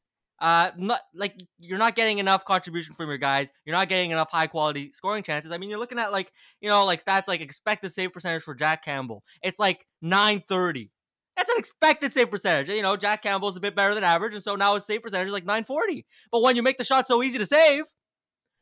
uh, 0.40 0.70
not 0.78 1.00
like 1.14 1.34
you're 1.58 1.78
not 1.78 1.94
getting 1.94 2.18
enough 2.18 2.46
contribution 2.46 2.94
from 2.94 3.08
your 3.08 3.18
guys. 3.18 3.52
You're 3.66 3.76
not 3.76 3.90
getting 3.90 4.10
enough 4.10 4.30
high 4.30 4.46
quality 4.46 4.90
scoring 4.92 5.22
chances. 5.22 5.52
I 5.52 5.58
mean, 5.58 5.68
you're 5.68 5.78
looking 5.78 5.98
at 5.98 6.10
like 6.10 6.32
you 6.62 6.70
know 6.70 6.86
like 6.86 7.04
stats 7.04 7.28
like 7.28 7.42
expected 7.42 7.92
save 7.92 8.12
percentage 8.12 8.42
for 8.42 8.54
Jack 8.54 8.82
Campbell. 8.82 9.22
It's 9.42 9.58
like 9.58 9.86
930. 10.00 10.90
That's 11.36 11.52
an 11.52 11.58
expected 11.58 12.12
save 12.12 12.30
percentage. 12.30 12.70
You 12.70 12.82
know, 12.82 12.96
Jack 12.96 13.22
Campbell's 13.22 13.58
a 13.58 13.60
bit 13.60 13.76
better 13.76 13.94
than 13.94 14.04
average, 14.04 14.34
and 14.34 14.42
so 14.42 14.56
now 14.56 14.74
his 14.74 14.86
save 14.86 15.02
percentage 15.02 15.26
is 15.26 15.32
like 15.32 15.44
940. 15.44 16.06
But 16.32 16.40
when 16.40 16.56
you 16.56 16.62
make 16.62 16.78
the 16.78 16.84
shot 16.84 17.06
so 17.06 17.22
easy 17.22 17.36
to 17.38 17.46
save, 17.46 17.84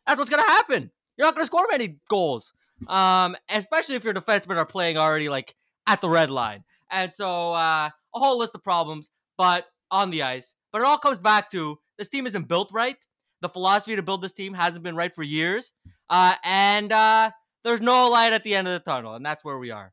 that's 0.06 0.18
what's 0.18 0.30
gonna 0.30 0.42
happen. 0.42 0.90
You're 1.16 1.26
not 1.26 1.35
gonna 1.35 1.47
score 1.47 1.66
many 1.70 2.00
goals. 2.08 2.52
Um, 2.88 3.37
especially 3.49 3.97
if 3.97 4.04
your 4.04 4.14
defensemen 4.14 4.56
are 4.56 4.66
playing 4.66 4.97
already 4.97 5.28
like 5.28 5.54
at 5.88 6.00
the 6.00 6.09
red 6.09 6.30
line. 6.30 6.62
And 6.90 7.12
so 7.14 7.54
uh, 7.54 7.90
a 8.14 8.18
whole 8.18 8.38
list 8.38 8.54
of 8.54 8.62
problems, 8.62 9.11
but 9.37 9.66
on 9.90 10.11
the 10.11 10.23
ice. 10.23 10.54
But 10.73 10.83
it 10.83 10.85
all 10.85 10.99
comes 10.99 11.18
back 11.18 11.50
to 11.52 11.78
this 11.97 12.09
team 12.09 12.26
isn't 12.26 12.47
built 12.47 12.71
right. 12.73 12.97
The 13.40 13.49
philosophy 13.49 13.97
to 13.97 14.02
build 14.02 14.23
this 14.23 14.33
team 14.33 14.54
hasn't 14.54 14.85
been 14.85 14.97
right 14.97 15.14
for 15.14 15.23
years. 15.23 15.73
Uh, 16.11 16.35
and 16.45 16.92
uh, 16.92 17.30
there's 17.64 17.80
no 17.80 18.11
light 18.11 18.33
at 18.33 18.45
the 18.45 18.54
end 18.54 18.68
of 18.68 18.75
the 18.75 18.90
tunnel, 18.90 19.14
and 19.14 19.25
that's 19.25 19.45
where 19.45 19.59
we 19.59 19.71
are. 19.71 19.92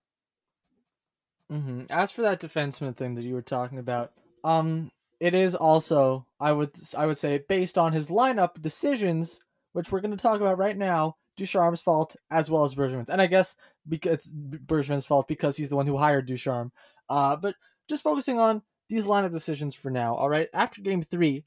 Mm-hmm. 1.51 1.83
As 1.89 2.11
for 2.11 2.23
that 2.23 2.41
defenseman 2.41 2.95
thing 2.95 3.15
that 3.15 3.23
you 3.23 3.35
were 3.35 3.41
talking 3.41 3.77
about, 3.77 4.13
um, 4.43 4.91
it 5.19 5.33
is 5.33 5.55
also 5.55 6.25
I 6.39 6.51
would 6.51 6.71
I 6.97 7.05
would 7.05 7.17
say 7.17 7.43
based 7.47 7.77
on 7.77 7.93
his 7.93 8.09
lineup 8.09 8.61
decisions, 8.61 9.39
which 9.73 9.91
we're 9.91 10.01
going 10.01 10.11
to 10.11 10.17
talk 10.17 10.41
about 10.41 10.57
right 10.57 10.75
now, 10.75 11.17
Ducharme's 11.35 11.81
fault 11.81 12.15
as 12.31 12.49
well 12.49 12.63
as 12.63 12.75
Bergevin's, 12.75 13.09
and 13.09 13.21
I 13.21 13.27
guess 13.27 13.55
because 13.87 14.13
it's 14.13 14.33
Bergevin's 14.33 15.05
fault 15.05 15.27
because 15.27 15.57
he's 15.57 15.69
the 15.69 15.75
one 15.75 15.87
who 15.87 15.97
hired 15.97 16.25
Ducharme. 16.25 16.71
Uh, 17.09 17.35
but 17.35 17.55
just 17.87 18.03
focusing 18.03 18.39
on 18.39 18.61
these 18.89 19.05
lineup 19.05 19.33
decisions 19.33 19.75
for 19.75 19.89
now. 19.89 20.15
All 20.15 20.29
right, 20.29 20.47
after 20.53 20.81
Game 20.81 21.01
Three, 21.01 21.43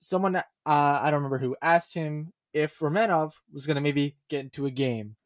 someone 0.00 0.36
uh, 0.36 0.42
I 0.66 1.10
don't 1.10 1.22
remember 1.22 1.38
who 1.38 1.56
asked 1.62 1.94
him 1.94 2.32
if 2.52 2.78
Romanov 2.78 3.34
was 3.52 3.66
going 3.66 3.76
to 3.76 3.80
maybe 3.80 4.16
get 4.28 4.40
into 4.40 4.66
a 4.66 4.70
game, 4.70 5.16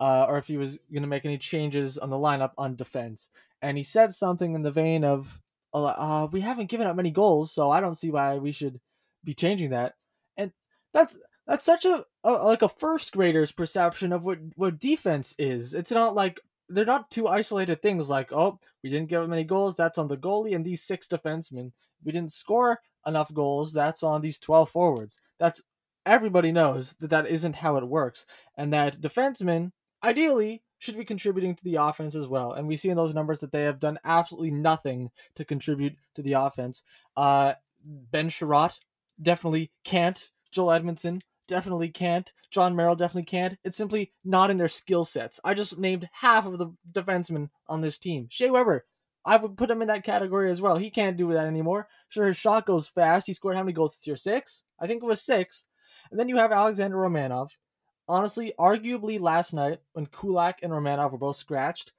uh, 0.00 0.26
or 0.28 0.38
if 0.38 0.46
he 0.46 0.56
was 0.56 0.78
going 0.92 1.02
to 1.02 1.08
make 1.08 1.24
any 1.24 1.38
changes 1.38 1.98
on 1.98 2.10
the 2.10 2.16
lineup 2.16 2.52
on 2.58 2.76
defense, 2.76 3.28
and 3.62 3.76
he 3.76 3.82
said 3.82 4.12
something 4.12 4.54
in 4.54 4.62
the 4.62 4.70
vein 4.70 5.04
of, 5.04 5.40
uh, 5.72 6.28
"We 6.30 6.40
haven't 6.40 6.68
given 6.68 6.86
up 6.86 6.96
many 6.96 7.10
goals, 7.10 7.52
so 7.52 7.70
I 7.70 7.80
don't 7.80 7.96
see 7.96 8.10
why 8.10 8.36
we 8.36 8.52
should 8.52 8.80
be 9.24 9.34
changing 9.34 9.70
that." 9.70 9.94
And 10.36 10.52
that's 10.92 11.16
that's 11.46 11.64
such 11.64 11.84
a, 11.84 12.04
a 12.24 12.32
like 12.32 12.62
a 12.62 12.68
first 12.68 13.12
grader's 13.12 13.52
perception 13.52 14.12
of 14.12 14.24
what 14.24 14.38
what 14.56 14.80
defense 14.80 15.34
is. 15.38 15.74
It's 15.74 15.92
not 15.92 16.14
like 16.14 16.40
they're 16.68 16.84
not 16.84 17.10
two 17.10 17.28
isolated 17.28 17.82
things 17.82 18.08
like 18.08 18.32
oh 18.32 18.58
we 18.82 18.90
didn't 18.90 19.08
give 19.08 19.28
many 19.28 19.44
goals 19.44 19.76
that's 19.76 19.98
on 19.98 20.08
the 20.08 20.16
goalie 20.16 20.54
and 20.54 20.64
these 20.64 20.82
six 20.82 21.06
defensemen 21.06 21.72
we 22.02 22.12
didn't 22.12 22.32
score 22.32 22.80
enough 23.06 23.32
goals 23.34 23.72
that's 23.72 24.02
on 24.02 24.22
these 24.22 24.38
12 24.38 24.70
forwards. 24.70 25.20
That's 25.38 25.62
everybody 26.06 26.52
knows 26.52 26.94
that 26.96 27.10
that 27.10 27.26
isn't 27.28 27.56
how 27.56 27.76
it 27.76 27.88
works 27.88 28.26
and 28.56 28.72
that 28.72 29.00
defensemen 29.00 29.72
ideally 30.02 30.62
should 30.78 30.96
be 30.98 31.04
contributing 31.04 31.54
to 31.54 31.64
the 31.64 31.76
offense 31.76 32.14
as 32.14 32.26
well 32.26 32.52
and 32.52 32.66
we 32.66 32.76
see 32.76 32.90
in 32.90 32.96
those 32.96 33.14
numbers 33.14 33.40
that 33.40 33.52
they 33.52 33.62
have 33.62 33.78
done 33.78 33.98
absolutely 34.04 34.50
nothing 34.50 35.10
to 35.34 35.44
contribute 35.44 35.94
to 36.14 36.22
the 36.22 36.32
offense. 36.32 36.82
Uh 37.16 37.54
ben 37.84 38.28
Chiarot 38.28 38.78
definitely 39.20 39.70
can't. 39.84 40.30
Joel 40.50 40.78
edmundson 40.78 41.20
definitely 41.46 41.88
can't. 41.88 42.32
Jon 42.50 42.76
Merrill 42.76 42.96
definitely 42.96 43.24
can't. 43.24 43.56
It's 43.64 43.76
simply 43.76 44.12
not 44.24 44.50
in 44.50 44.56
their 44.56 44.68
skill 44.68 45.04
sets. 45.04 45.40
I 45.44 45.54
just 45.54 45.78
named 45.78 46.08
half 46.12 46.46
of 46.46 46.58
the 46.58 46.72
defensemen 46.92 47.50
on 47.68 47.80
this 47.80 47.98
team. 47.98 48.26
Shea 48.30 48.50
Weber, 48.50 48.86
I 49.24 49.36
would 49.36 49.56
put 49.56 49.70
him 49.70 49.82
in 49.82 49.88
that 49.88 50.04
category 50.04 50.50
as 50.50 50.60
well. 50.60 50.76
He 50.76 50.90
can't 50.90 51.16
do 51.16 51.32
that 51.32 51.46
anymore. 51.46 51.88
Sure, 52.08 52.26
his 52.26 52.36
shot 52.36 52.66
goes 52.66 52.88
fast. 52.88 53.26
He 53.26 53.32
scored 53.32 53.56
how 53.56 53.62
many 53.62 53.72
goals 53.72 53.96
this 53.96 54.06
year? 54.06 54.16
Six? 54.16 54.64
I 54.78 54.86
think 54.86 55.02
it 55.02 55.06
was 55.06 55.22
six. 55.22 55.66
And 56.10 56.20
then 56.20 56.28
you 56.28 56.36
have 56.36 56.52
Alexander 56.52 56.96
Romanov. 56.96 57.50
Honestly, 58.06 58.52
arguably 58.58 59.18
last 59.18 59.54
night 59.54 59.78
when 59.94 60.06
Kulak 60.06 60.60
and 60.62 60.72
Romanov 60.72 61.12
were 61.12 61.18
both 61.18 61.36
scratched, 61.36 61.92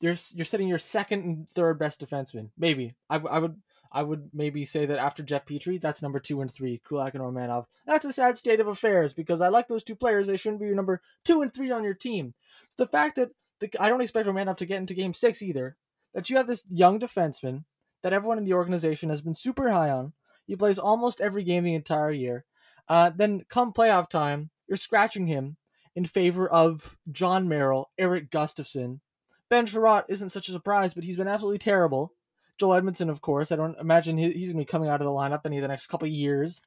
you're 0.00 0.14
you're 0.34 0.44
sitting 0.44 0.68
your 0.68 0.76
second 0.78 1.24
and 1.24 1.48
third 1.48 1.78
best 1.78 2.04
defenseman. 2.04 2.50
Maybe 2.58 2.94
I, 3.08 3.16
I 3.16 3.38
would 3.38 3.56
I 3.92 4.02
would 4.02 4.30
maybe 4.32 4.64
say 4.64 4.86
that 4.86 4.98
after 4.98 5.22
Jeff 5.22 5.46
Petry, 5.46 5.80
that's 5.80 6.02
number 6.02 6.18
two 6.18 6.40
and 6.40 6.50
three, 6.50 6.80
Kulak 6.86 7.14
and 7.14 7.22
Romanov. 7.22 7.66
That's 7.86 8.04
a 8.04 8.12
sad 8.12 8.36
state 8.36 8.60
of 8.60 8.68
affairs 8.68 9.14
because 9.14 9.40
I 9.40 9.48
like 9.48 9.68
those 9.68 9.82
two 9.82 9.96
players. 9.96 10.26
They 10.26 10.36
shouldn't 10.36 10.60
be 10.60 10.66
your 10.66 10.74
number 10.74 11.00
two 11.24 11.42
and 11.42 11.52
three 11.52 11.70
on 11.70 11.84
your 11.84 11.94
team. 11.94 12.34
So 12.68 12.84
the 12.84 12.90
fact 12.90 13.16
that 13.16 13.30
the, 13.60 13.70
I 13.80 13.88
don't 13.88 14.00
expect 14.00 14.28
Romanov 14.28 14.56
to 14.58 14.66
get 14.66 14.78
into 14.78 14.94
game 14.94 15.14
six 15.14 15.42
either, 15.42 15.76
that 16.14 16.30
you 16.30 16.36
have 16.36 16.46
this 16.46 16.64
young 16.68 16.98
defenseman 16.98 17.64
that 18.02 18.12
everyone 18.12 18.38
in 18.38 18.44
the 18.44 18.54
organization 18.54 19.08
has 19.10 19.22
been 19.22 19.34
super 19.34 19.70
high 19.70 19.90
on. 19.90 20.12
He 20.46 20.56
plays 20.56 20.78
almost 20.78 21.20
every 21.20 21.42
game 21.42 21.64
the 21.64 21.74
entire 21.74 22.12
year. 22.12 22.44
Uh, 22.88 23.10
then 23.14 23.44
come 23.48 23.72
playoff 23.72 24.08
time, 24.08 24.50
you're 24.68 24.76
scratching 24.76 25.26
him 25.26 25.56
in 25.94 26.04
favor 26.04 26.48
of 26.48 26.96
Jon 27.10 27.48
Merrill, 27.48 27.90
Erik 27.98 28.30
Gustafsson. 28.30 29.00
Ben 29.48 29.66
Chiarot 29.66 30.04
isn't 30.08 30.28
such 30.28 30.48
a 30.48 30.52
surprise, 30.52 30.94
but 30.94 31.04
he's 31.04 31.16
been 31.16 31.28
absolutely 31.28 31.58
terrible. 31.58 32.12
Joel 32.58 32.80
Edmundson, 32.80 33.10
of 33.10 33.20
course. 33.20 33.52
I 33.52 33.56
don't 33.56 33.78
imagine 33.78 34.16
he's 34.16 34.52
going 34.52 34.56
to 34.56 34.56
be 34.56 34.64
coming 34.64 34.88
out 34.88 35.00
of 35.00 35.06
the 35.06 35.10
lineup 35.12 35.42
any 35.44 35.58
of 35.58 35.62
the 35.62 35.68
next 35.68 35.88
couple 35.88 36.08
years. 36.08 36.62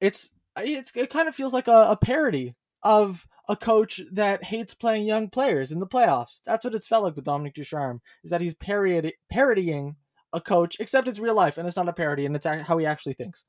It's 0.00 0.30
it's 0.56 0.94
it 0.96 1.10
kind 1.10 1.28
of 1.28 1.34
feels 1.34 1.52
like 1.52 1.68
a, 1.68 1.90
a 1.90 1.96
parody 1.96 2.54
of 2.82 3.26
a 3.48 3.56
coach 3.56 4.00
that 4.12 4.44
hates 4.44 4.74
playing 4.74 5.04
young 5.04 5.28
players 5.28 5.72
in 5.72 5.80
the 5.80 5.86
playoffs. 5.86 6.40
That's 6.44 6.64
what 6.64 6.74
it's 6.74 6.86
felt 6.86 7.04
like 7.04 7.16
with 7.16 7.24
Dominic 7.24 7.54
Ducharme. 7.54 8.00
Is 8.22 8.30
that 8.30 8.40
he's 8.40 8.54
parody, 8.54 9.12
parodying 9.30 9.96
a 10.32 10.40
coach, 10.40 10.76
except 10.80 11.08
it's 11.08 11.18
real 11.18 11.34
life 11.34 11.58
and 11.58 11.66
it's 11.66 11.76
not 11.76 11.88
a 11.88 11.92
parody, 11.92 12.26
and 12.26 12.34
it's 12.34 12.46
how 12.46 12.78
he 12.78 12.86
actually 12.86 13.14
thinks. 13.14 13.44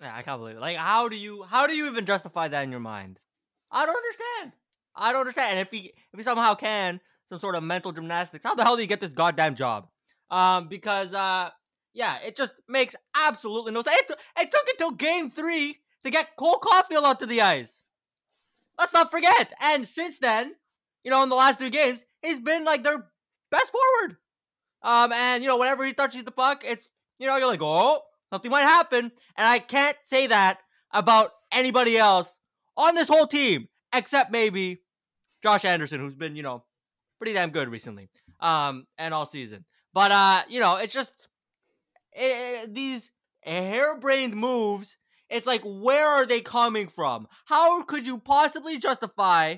Yeah, 0.00 0.12
I 0.14 0.22
can't 0.22 0.40
believe 0.40 0.56
it. 0.56 0.60
Like, 0.60 0.76
how 0.76 1.08
do 1.08 1.16
you 1.16 1.44
how 1.44 1.66
do 1.66 1.74
you 1.74 1.86
even 1.86 2.06
justify 2.06 2.48
that 2.48 2.64
in 2.64 2.70
your 2.70 2.80
mind? 2.80 3.20
I 3.70 3.86
don't 3.86 3.96
understand. 3.96 4.52
I 4.94 5.12
don't 5.12 5.20
understand. 5.20 5.58
And 5.58 5.60
if 5.60 5.70
he 5.70 5.92
if 6.12 6.18
he 6.18 6.22
somehow 6.22 6.54
can 6.54 7.00
some 7.26 7.38
sort 7.38 7.54
of 7.54 7.62
mental 7.62 7.92
gymnastics, 7.92 8.44
how 8.44 8.54
the 8.54 8.64
hell 8.64 8.76
do 8.76 8.82
you 8.82 8.88
get 8.88 9.00
this 9.00 9.10
goddamn 9.10 9.54
job? 9.54 9.88
Um, 10.32 10.66
because 10.66 11.14
uh, 11.14 11.50
yeah, 11.92 12.16
it 12.24 12.34
just 12.34 12.54
makes 12.68 12.96
absolutely 13.14 13.72
no 13.72 13.82
sense. 13.82 13.96
It, 14.00 14.18
it 14.40 14.50
took 14.50 14.66
until 14.70 14.90
game 14.90 15.30
three 15.30 15.78
to 16.02 16.10
get 16.10 16.34
Cole 16.36 16.58
Caufield 16.58 17.04
onto 17.04 17.26
the 17.26 17.42
ice. 17.42 17.84
Let's 18.78 18.94
not 18.94 19.12
forget. 19.12 19.52
And 19.60 19.86
since 19.86 20.18
then, 20.18 20.54
you 21.04 21.10
know, 21.10 21.22
in 21.22 21.28
the 21.28 21.36
last 21.36 21.60
two 21.60 21.70
games, 21.70 22.04
he's 22.22 22.40
been 22.40 22.64
like 22.64 22.82
their 22.82 23.06
best 23.50 23.70
forward. 23.70 24.16
Um, 24.82 25.12
and 25.12 25.42
you 25.44 25.48
know, 25.48 25.58
whenever 25.58 25.84
he 25.84 25.92
touches 25.92 26.24
the 26.24 26.32
puck, 26.32 26.64
it's 26.66 26.88
you 27.18 27.26
know, 27.26 27.36
you're 27.36 27.46
like, 27.46 27.62
oh, 27.62 28.00
something 28.32 28.50
might 28.50 28.62
happen. 28.62 29.12
And 29.36 29.46
I 29.46 29.58
can't 29.58 29.96
say 30.02 30.26
that 30.28 30.58
about 30.90 31.30
anybody 31.52 31.98
else 31.98 32.40
on 32.76 32.94
this 32.94 33.08
whole 33.08 33.26
team, 33.26 33.68
except 33.94 34.32
maybe 34.32 34.80
Josh 35.42 35.64
Anderson, 35.64 36.00
who's 36.00 36.16
been, 36.16 36.34
you 36.34 36.42
know, 36.42 36.64
pretty 37.18 37.34
damn 37.34 37.50
good 37.50 37.68
recently. 37.68 38.08
Um, 38.40 38.86
and 38.98 39.14
all 39.14 39.26
season. 39.26 39.64
But 39.94 40.12
uh, 40.12 40.42
you 40.48 40.60
know, 40.60 40.76
it's 40.76 40.94
just 40.94 41.28
it, 42.12 42.64
eh, 42.64 42.66
these 42.70 43.10
harebrained 43.42 44.34
moves. 44.34 44.96
It's 45.28 45.46
like, 45.46 45.62
where 45.64 46.06
are 46.06 46.26
they 46.26 46.40
coming 46.40 46.88
from? 46.88 47.26
How 47.46 47.82
could 47.82 48.06
you 48.06 48.18
possibly 48.18 48.78
justify 48.78 49.56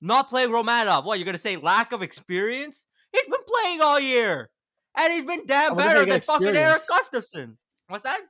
not 0.00 0.28
playing 0.28 0.50
Romanov? 0.50 1.04
What 1.04 1.18
you're 1.18 1.26
gonna 1.26 1.38
say? 1.38 1.56
Lack 1.56 1.92
of 1.92 2.02
experience? 2.02 2.86
He's 3.12 3.26
been 3.26 3.40
playing 3.46 3.80
all 3.80 4.00
year, 4.00 4.50
and 4.96 5.12
he's 5.12 5.24
been 5.24 5.46
damn 5.46 5.76
better 5.76 6.06
than 6.06 6.20
fucking 6.20 6.56
Erik 6.56 6.80
Gustafsson. 6.90 7.56
What's 7.88 8.04
that? 8.04 8.20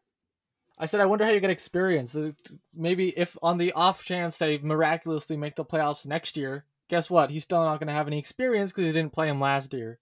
I 0.78 0.86
said, 0.86 1.00
I 1.00 1.06
wonder 1.06 1.24
how 1.24 1.30
you 1.30 1.38
get 1.38 1.50
experience. 1.50 2.16
Maybe 2.74 3.10
if 3.16 3.36
on 3.42 3.58
the 3.58 3.72
off 3.72 4.04
chance 4.04 4.38
they 4.38 4.58
miraculously 4.58 5.36
make 5.36 5.54
the 5.54 5.64
playoffs 5.64 6.06
next 6.06 6.36
year, 6.36 6.64
guess 6.88 7.08
what? 7.08 7.30
He's 7.30 7.44
still 7.44 7.62
not 7.62 7.78
going 7.78 7.88
to 7.88 7.94
have 7.94 8.08
any 8.08 8.18
experience 8.18 8.72
because 8.72 8.86
he 8.86 8.92
didn't 8.92 9.12
play 9.12 9.28
him 9.28 9.40
last 9.40 9.72
year. 9.74 10.00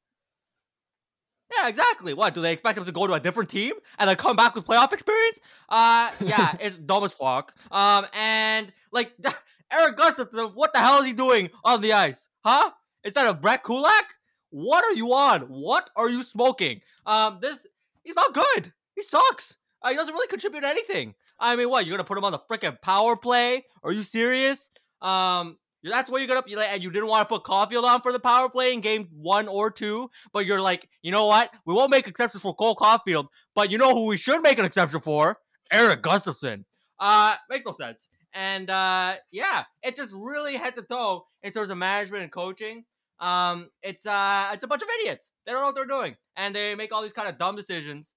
Yeah, 1.59 1.69
exactly. 1.69 2.15
What 2.15 2.35
do 2.35 2.41
they 2.41 2.53
expect 2.53 2.79
him 2.79 2.85
to 2.85 2.93
go 2.93 3.07
to 3.07 3.15
a 3.15 3.21
different 3.21 3.51
team 3.51 3.73
and 3.99 4.09
then 4.09 4.17
come 4.17 4.37
back 4.37 4.55
with 4.55 4.65
playoff 4.65 4.93
experience? 4.93 5.41
Uh, 5.69 6.11
yeah, 6.21 6.55
it's 6.61 6.77
dumb 6.77 7.05
as 7.05 7.13
fuck. 7.13 7.55
Um, 7.71 8.07
and 8.13 8.73
like 8.93 9.13
Erik 9.73 9.97
Gustafsson, 9.97 10.55
what 10.55 10.73
the 10.73 10.79
hell 10.79 11.01
is 11.01 11.07
he 11.07 11.13
doing 11.13 11.51
on 11.65 11.81
the 11.81 11.93
ice? 11.93 12.29
Huh? 12.45 12.71
Is 13.05 13.15
that 13.15 13.27
a 13.27 13.35
Brett 13.35 13.63
Kulak? 13.63 14.15
What 14.51 14.85
are 14.85 14.95
you 14.95 15.13
on? 15.15 15.43
What 15.43 15.91
are 15.97 16.09
you 16.09 16.23
smoking? 16.23 16.81
Um, 17.07 17.39
this 17.41 17.67
he's 18.03 18.17
not 18.17 18.35
good. 18.35 18.73
He 18.95 19.03
sucks. 19.03 19.57
Uh, 19.83 19.91
he 19.91 19.97
doesn't 19.97 20.13
really 20.13 20.27
contribute 20.29 20.65
anything. 20.65 21.15
I 21.39 21.57
mean, 21.57 21.71
what 21.71 21.87
you're 21.87 21.97
gonna 21.97 22.07
put 22.07 22.19
him 22.19 22.25
on 22.25 22.33
the 22.33 22.39
freaking 22.39 22.81
power 22.83 23.17
play? 23.17 23.65
Are 23.83 23.93
you 23.93 24.03
serious? 24.03 24.71
Um, 25.01 25.57
that's 25.83 26.11
where 26.11 26.21
you're 26.21 26.29
gonna 26.29 26.43
be 26.43 26.57
like, 26.57 26.69
and 26.71 26.83
you 26.83 26.91
didn't 26.91 27.09
want 27.09 27.29
to 27.29 27.35
put 27.35 27.45
Caufield 27.45 27.85
on 27.85 28.03
for 28.03 28.13
the 28.13 28.21
power 28.21 28.49
play 28.49 28.73
in 28.73 28.81
game 28.81 29.09
one 29.13 29.49
or 29.49 29.71
two, 29.71 30.11
but 30.33 30.47
you're 30.47 30.61
like, 30.61 30.89
you 31.03 31.11
know 31.11 31.27
what? 31.27 31.53
We 31.65 31.75
won't 31.75 31.91
make 31.91 32.07
exceptions 32.07 32.43
for 32.43 32.55
Cole 32.55 32.77
Caufield, 32.77 33.29
but 33.55 33.71
you 33.71 33.79
know 33.79 33.95
who 33.95 34.07
we 34.07 34.17
should 34.17 34.43
make 34.43 34.59
an 34.59 34.65
exception 34.65 35.01
for? 35.01 35.39
Erik 35.73 36.03
Gustafsson. 36.03 36.65
Uh, 36.99 37.35
makes 37.49 37.65
no 37.65 37.73
sense. 37.73 38.09
And 38.35 38.71
uh, 38.71 39.17
yeah, 39.33 39.65
it's 39.83 39.99
just 39.99 40.15
really 40.15 40.57
head 40.57 40.77
to 40.77 40.83
toe 40.83 41.25
in 41.43 41.53
terms 41.53 41.71
of 41.71 41.79
management 41.79 42.23
and 42.23 42.33
coaching. 42.33 42.85
Um, 43.19 43.69
it's 43.83 44.07
uh, 44.07 44.51
it's 44.53 44.65
a 44.65 44.69
bunch 44.69 44.83
of 44.83 44.89
idiots. 45.01 45.33
They 45.45 45.53
don't 45.53 45.61
know 45.61 45.67
what 45.67 45.75
they're 45.75 45.85
doing, 45.87 46.17
and 46.37 46.55
they 46.55 46.75
make 46.75 46.93
all 46.93 47.03
these 47.03 47.13
kind 47.13 47.29
of 47.29 47.39
dumb 47.39 47.57
decisions 47.57 48.15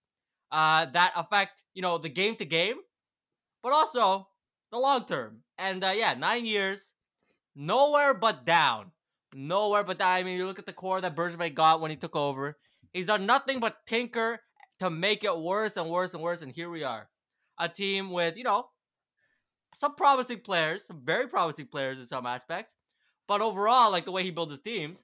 uh, 0.52 0.86
that 0.94 1.14
affect 1.16 1.64
you 1.74 1.82
know 1.82 1.98
the 1.98 2.10
game 2.10 2.36
to 2.38 2.46
game, 2.46 2.78
but 3.62 3.74
also 3.74 4.28
the 4.72 4.78
long 4.78 5.06
term. 5.06 5.42
And 5.58 5.84
uh, 5.84 5.94
yeah, 5.96 6.14
nine 6.14 6.46
years 6.46 6.93
nowhere 7.56 8.14
but 8.14 8.46
down. 8.46 8.92
Nowhere 9.34 9.84
but 9.84 10.00
down. 10.00 10.12
I 10.12 10.24
mean, 10.24 10.38
you 10.38 10.46
look 10.46 10.60
at 10.60 10.66
the 10.66 10.74
core 10.74 11.02
that 11.02 11.16
Bergevin 11.16 11.54
got 11.54 11.82
when 11.82 11.92
he 11.92 11.98
took 11.98 12.16
over. 12.16 12.58
He's 12.92 13.08
done 13.08 13.26
nothing 13.26 13.60
but 13.60 13.86
tinker 13.88 14.40
to 14.80 14.90
make 14.90 15.24
it 15.24 15.38
worse 15.38 15.78
and 15.78 15.90
worse 15.90 16.14
and 16.14 16.22
worse. 16.22 16.42
And 16.42 16.52
here 16.52 16.70
we 16.70 16.84
are. 16.84 17.10
A 17.60 17.70
team 17.70 18.12
with, 18.12 18.38
you 18.38 18.44
know, 18.44 18.68
some 19.74 19.96
promising 19.96 20.40
players, 20.40 20.86
some 20.86 21.02
very 21.04 21.28
promising 21.28 21.68
players 21.68 22.00
in 22.00 22.06
some 22.06 22.26
aspects, 22.26 22.76
But 23.28 23.42
overall, 23.42 23.92
like 23.92 24.06
the 24.06 24.12
way 24.12 24.24
he 24.24 24.32
builds 24.32 24.52
his 24.52 24.62
teams, 24.62 25.04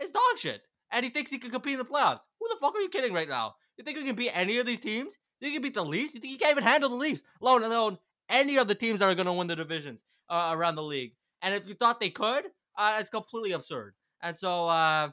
is 0.00 0.10
dog 0.10 0.38
shit. 0.38 0.62
And 0.90 1.04
he 1.04 1.10
thinks 1.10 1.30
he 1.30 1.38
can 1.38 1.50
compete 1.50 1.74
in 1.74 1.78
the 1.78 1.84
playoffs. 1.84 2.20
Who 2.40 2.48
the 2.48 2.56
fuck 2.60 2.74
are 2.74 2.80
you 2.80 2.88
kidding 2.88 3.12
right 3.12 3.28
now? 3.28 3.56
You 3.76 3.84
think 3.84 3.98
you 3.98 4.04
can 4.04 4.16
beat 4.16 4.30
any 4.30 4.58
of 4.58 4.66
these 4.66 4.80
teams? 4.80 5.18
You 5.40 5.52
can 5.52 5.62
beat 5.62 5.74
the 5.74 5.84
Leafs? 5.84 6.14
You 6.14 6.20
think 6.20 6.32
you 6.32 6.38
can't 6.38 6.52
even 6.52 6.64
handle 6.64 6.90
the 6.90 6.96
Leafs, 6.96 7.22
alone 7.40 7.62
alone 7.62 7.98
any 8.28 8.56
of 8.56 8.68
the 8.68 8.74
teams 8.74 9.00
that 9.00 9.08
are 9.08 9.14
going 9.14 9.26
to 9.26 9.32
win 9.32 9.46
the 9.46 9.56
divisions 9.56 10.00
uh, 10.28 10.50
around 10.52 10.74
the 10.74 10.82
league? 10.82 11.12
And 11.42 11.54
if 11.54 11.66
you 11.68 11.74
thought 11.74 12.00
they 12.00 12.10
could, 12.10 12.44
uh, 12.76 12.96
it's 13.00 13.10
completely 13.10 13.52
absurd. 13.52 13.94
And 14.22 14.36
so, 14.36 14.68
uh, 14.68 15.10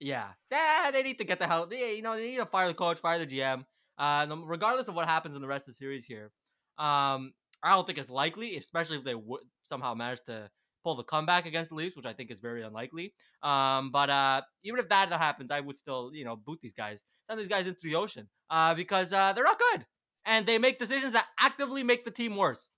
yeah, 0.00 0.28
yeah, 0.50 0.90
they 0.92 1.02
need 1.02 1.18
to 1.18 1.24
get 1.24 1.38
the 1.38 1.46
hell. 1.46 1.66
They, 1.66 1.94
you 1.94 2.02
know, 2.02 2.16
they 2.16 2.30
need 2.30 2.36
to 2.36 2.46
fire 2.46 2.68
the 2.68 2.74
coach, 2.74 3.00
fire 3.00 3.18
the 3.18 3.26
GM. 3.26 3.64
Uh, 3.98 4.26
regardless 4.44 4.88
of 4.88 4.94
what 4.94 5.06
happens 5.06 5.36
in 5.36 5.42
the 5.42 5.48
rest 5.48 5.68
of 5.68 5.74
the 5.74 5.76
series 5.76 6.04
here, 6.04 6.32
um, 6.78 7.32
I 7.62 7.70
don't 7.74 7.86
think 7.86 7.98
it's 7.98 8.10
likely, 8.10 8.56
especially 8.56 8.96
if 8.96 9.04
they 9.04 9.14
would 9.14 9.42
somehow 9.62 9.94
manage 9.94 10.20
to 10.26 10.50
pull 10.82 10.96
the 10.96 11.04
comeback 11.04 11.46
against 11.46 11.70
the 11.70 11.76
Leafs, 11.76 11.96
which 11.96 12.06
I 12.06 12.12
think 12.12 12.30
is 12.30 12.40
very 12.40 12.62
unlikely. 12.62 13.14
Um, 13.42 13.92
but 13.92 14.10
uh, 14.10 14.42
even 14.64 14.80
if 14.80 14.88
that 14.88 15.10
happens, 15.10 15.50
I 15.50 15.60
would 15.60 15.76
still, 15.76 16.10
you 16.12 16.24
know, 16.24 16.36
boot 16.36 16.58
these 16.60 16.72
guys, 16.72 17.04
send 17.28 17.38
these 17.38 17.48
guys 17.48 17.66
into 17.66 17.80
the 17.82 17.94
ocean 17.94 18.28
uh, 18.50 18.74
because 18.74 19.12
uh, 19.12 19.32
they're 19.32 19.44
not 19.44 19.60
good, 19.72 19.86
and 20.24 20.46
they 20.46 20.58
make 20.58 20.78
decisions 20.78 21.12
that 21.12 21.26
actively 21.38 21.82
make 21.82 22.04
the 22.04 22.10
team 22.10 22.36
worse. 22.36 22.70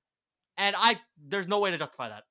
And 0.56 0.76
I, 0.78 1.00
there's 1.26 1.48
no 1.48 1.58
way 1.60 1.70
to 1.70 1.78
justify 1.78 2.10
that. 2.10 2.24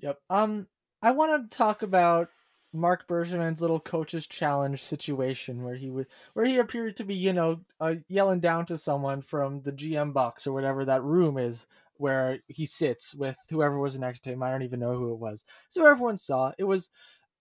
Yep. 0.00 0.18
Um, 0.30 0.66
I 1.02 1.10
want 1.12 1.50
to 1.50 1.56
talk 1.56 1.82
about 1.82 2.28
Marc 2.72 3.06
Bergevin's 3.06 3.60
little 3.60 3.80
coach's 3.80 4.26
challenge 4.26 4.82
situation 4.82 5.62
where 5.62 5.74
he 5.74 5.90
would 5.90 6.06
where 6.32 6.46
he 6.46 6.58
appeared 6.58 6.96
to 6.96 7.04
be 7.04 7.14
you 7.14 7.32
know 7.32 7.60
uh, 7.80 7.96
yelling 8.08 8.40
down 8.40 8.66
to 8.66 8.78
someone 8.78 9.20
from 9.20 9.62
the 9.62 9.72
GM 9.72 10.12
box 10.12 10.46
or 10.46 10.52
whatever 10.52 10.84
that 10.84 11.02
room 11.02 11.36
is 11.38 11.66
where 11.96 12.38
he 12.48 12.64
sits 12.64 13.14
with 13.14 13.36
whoever 13.50 13.78
was 13.78 13.98
next 13.98 14.20
to 14.20 14.30
him. 14.30 14.42
I 14.42 14.50
don't 14.50 14.62
even 14.62 14.80
know 14.80 14.96
who 14.96 15.12
it 15.12 15.18
was. 15.18 15.44
So 15.68 15.86
everyone 15.86 16.16
saw 16.16 16.52
it 16.58 16.64
was 16.64 16.88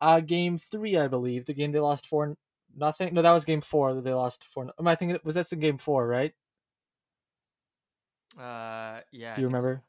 uh 0.02 0.20
game 0.20 0.58
three, 0.58 0.98
I 0.98 1.08
believe. 1.08 1.46
The 1.46 1.54
game 1.54 1.72
they 1.72 1.80
lost 1.80 2.08
four 2.08 2.36
nothing. 2.76 3.14
No, 3.14 3.22
that 3.22 3.32
was 3.32 3.46
game 3.46 3.62
four 3.62 3.94
that 3.94 4.04
they 4.04 4.14
lost 4.14 4.46
four. 4.46 4.70
Am 4.80 4.88
I 4.88 4.96
thinking 4.96 5.18
was 5.24 5.36
that 5.36 5.52
in 5.52 5.60
game 5.60 5.78
four, 5.78 6.08
right? 6.08 6.34
Uh, 8.38 9.02
yeah. 9.12 9.36
Do 9.36 9.42
you 9.42 9.48
remember? 9.48 9.84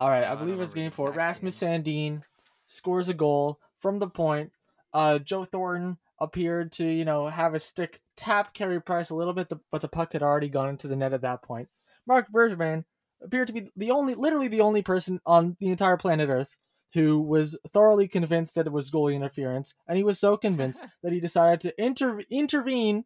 All 0.00 0.10
right, 0.10 0.24
I 0.24 0.34
believe 0.34 0.54
it 0.54 0.58
was 0.58 0.74
game 0.74 0.90
four. 0.90 1.12
Rasmus 1.12 1.58
Sandin 1.58 2.22
scores 2.66 3.08
a 3.08 3.14
goal 3.14 3.60
from 3.78 3.98
the 3.98 4.08
point. 4.08 4.52
Uh, 4.92 5.18
Joe 5.18 5.44
Thornton 5.44 5.98
appeared 6.20 6.72
to 6.72 6.86
you 6.86 7.04
know 7.04 7.26
have 7.26 7.54
a 7.54 7.58
stick 7.58 8.00
tap 8.16 8.54
Carey 8.54 8.80
Price 8.80 9.10
a 9.10 9.16
little 9.16 9.34
bit, 9.34 9.52
but 9.70 9.80
the 9.80 9.88
puck 9.88 10.12
had 10.12 10.22
already 10.22 10.48
gone 10.48 10.68
into 10.68 10.88
the 10.88 10.96
net 10.96 11.12
at 11.12 11.22
that 11.22 11.42
point. 11.42 11.68
Marc 12.06 12.30
Bergevin 12.30 12.84
appeared 13.22 13.46
to 13.46 13.52
be 13.52 13.70
the 13.76 13.90
only, 13.90 14.14
literally 14.14 14.48
the 14.48 14.60
only 14.60 14.82
person 14.82 15.20
on 15.26 15.56
the 15.60 15.68
entire 15.68 15.96
planet 15.96 16.28
Earth 16.28 16.56
who 16.94 17.20
was 17.20 17.58
thoroughly 17.72 18.06
convinced 18.06 18.54
that 18.54 18.68
it 18.68 18.72
was 18.72 18.90
goalie 18.90 19.16
interference, 19.16 19.74
and 19.88 19.96
he 19.96 20.04
was 20.04 20.18
so 20.18 20.36
convinced 20.36 20.84
that 21.02 21.12
he 21.12 21.20
decided 21.20 21.60
to 21.60 21.82
inter- 21.82 22.20
intervene 22.30 23.04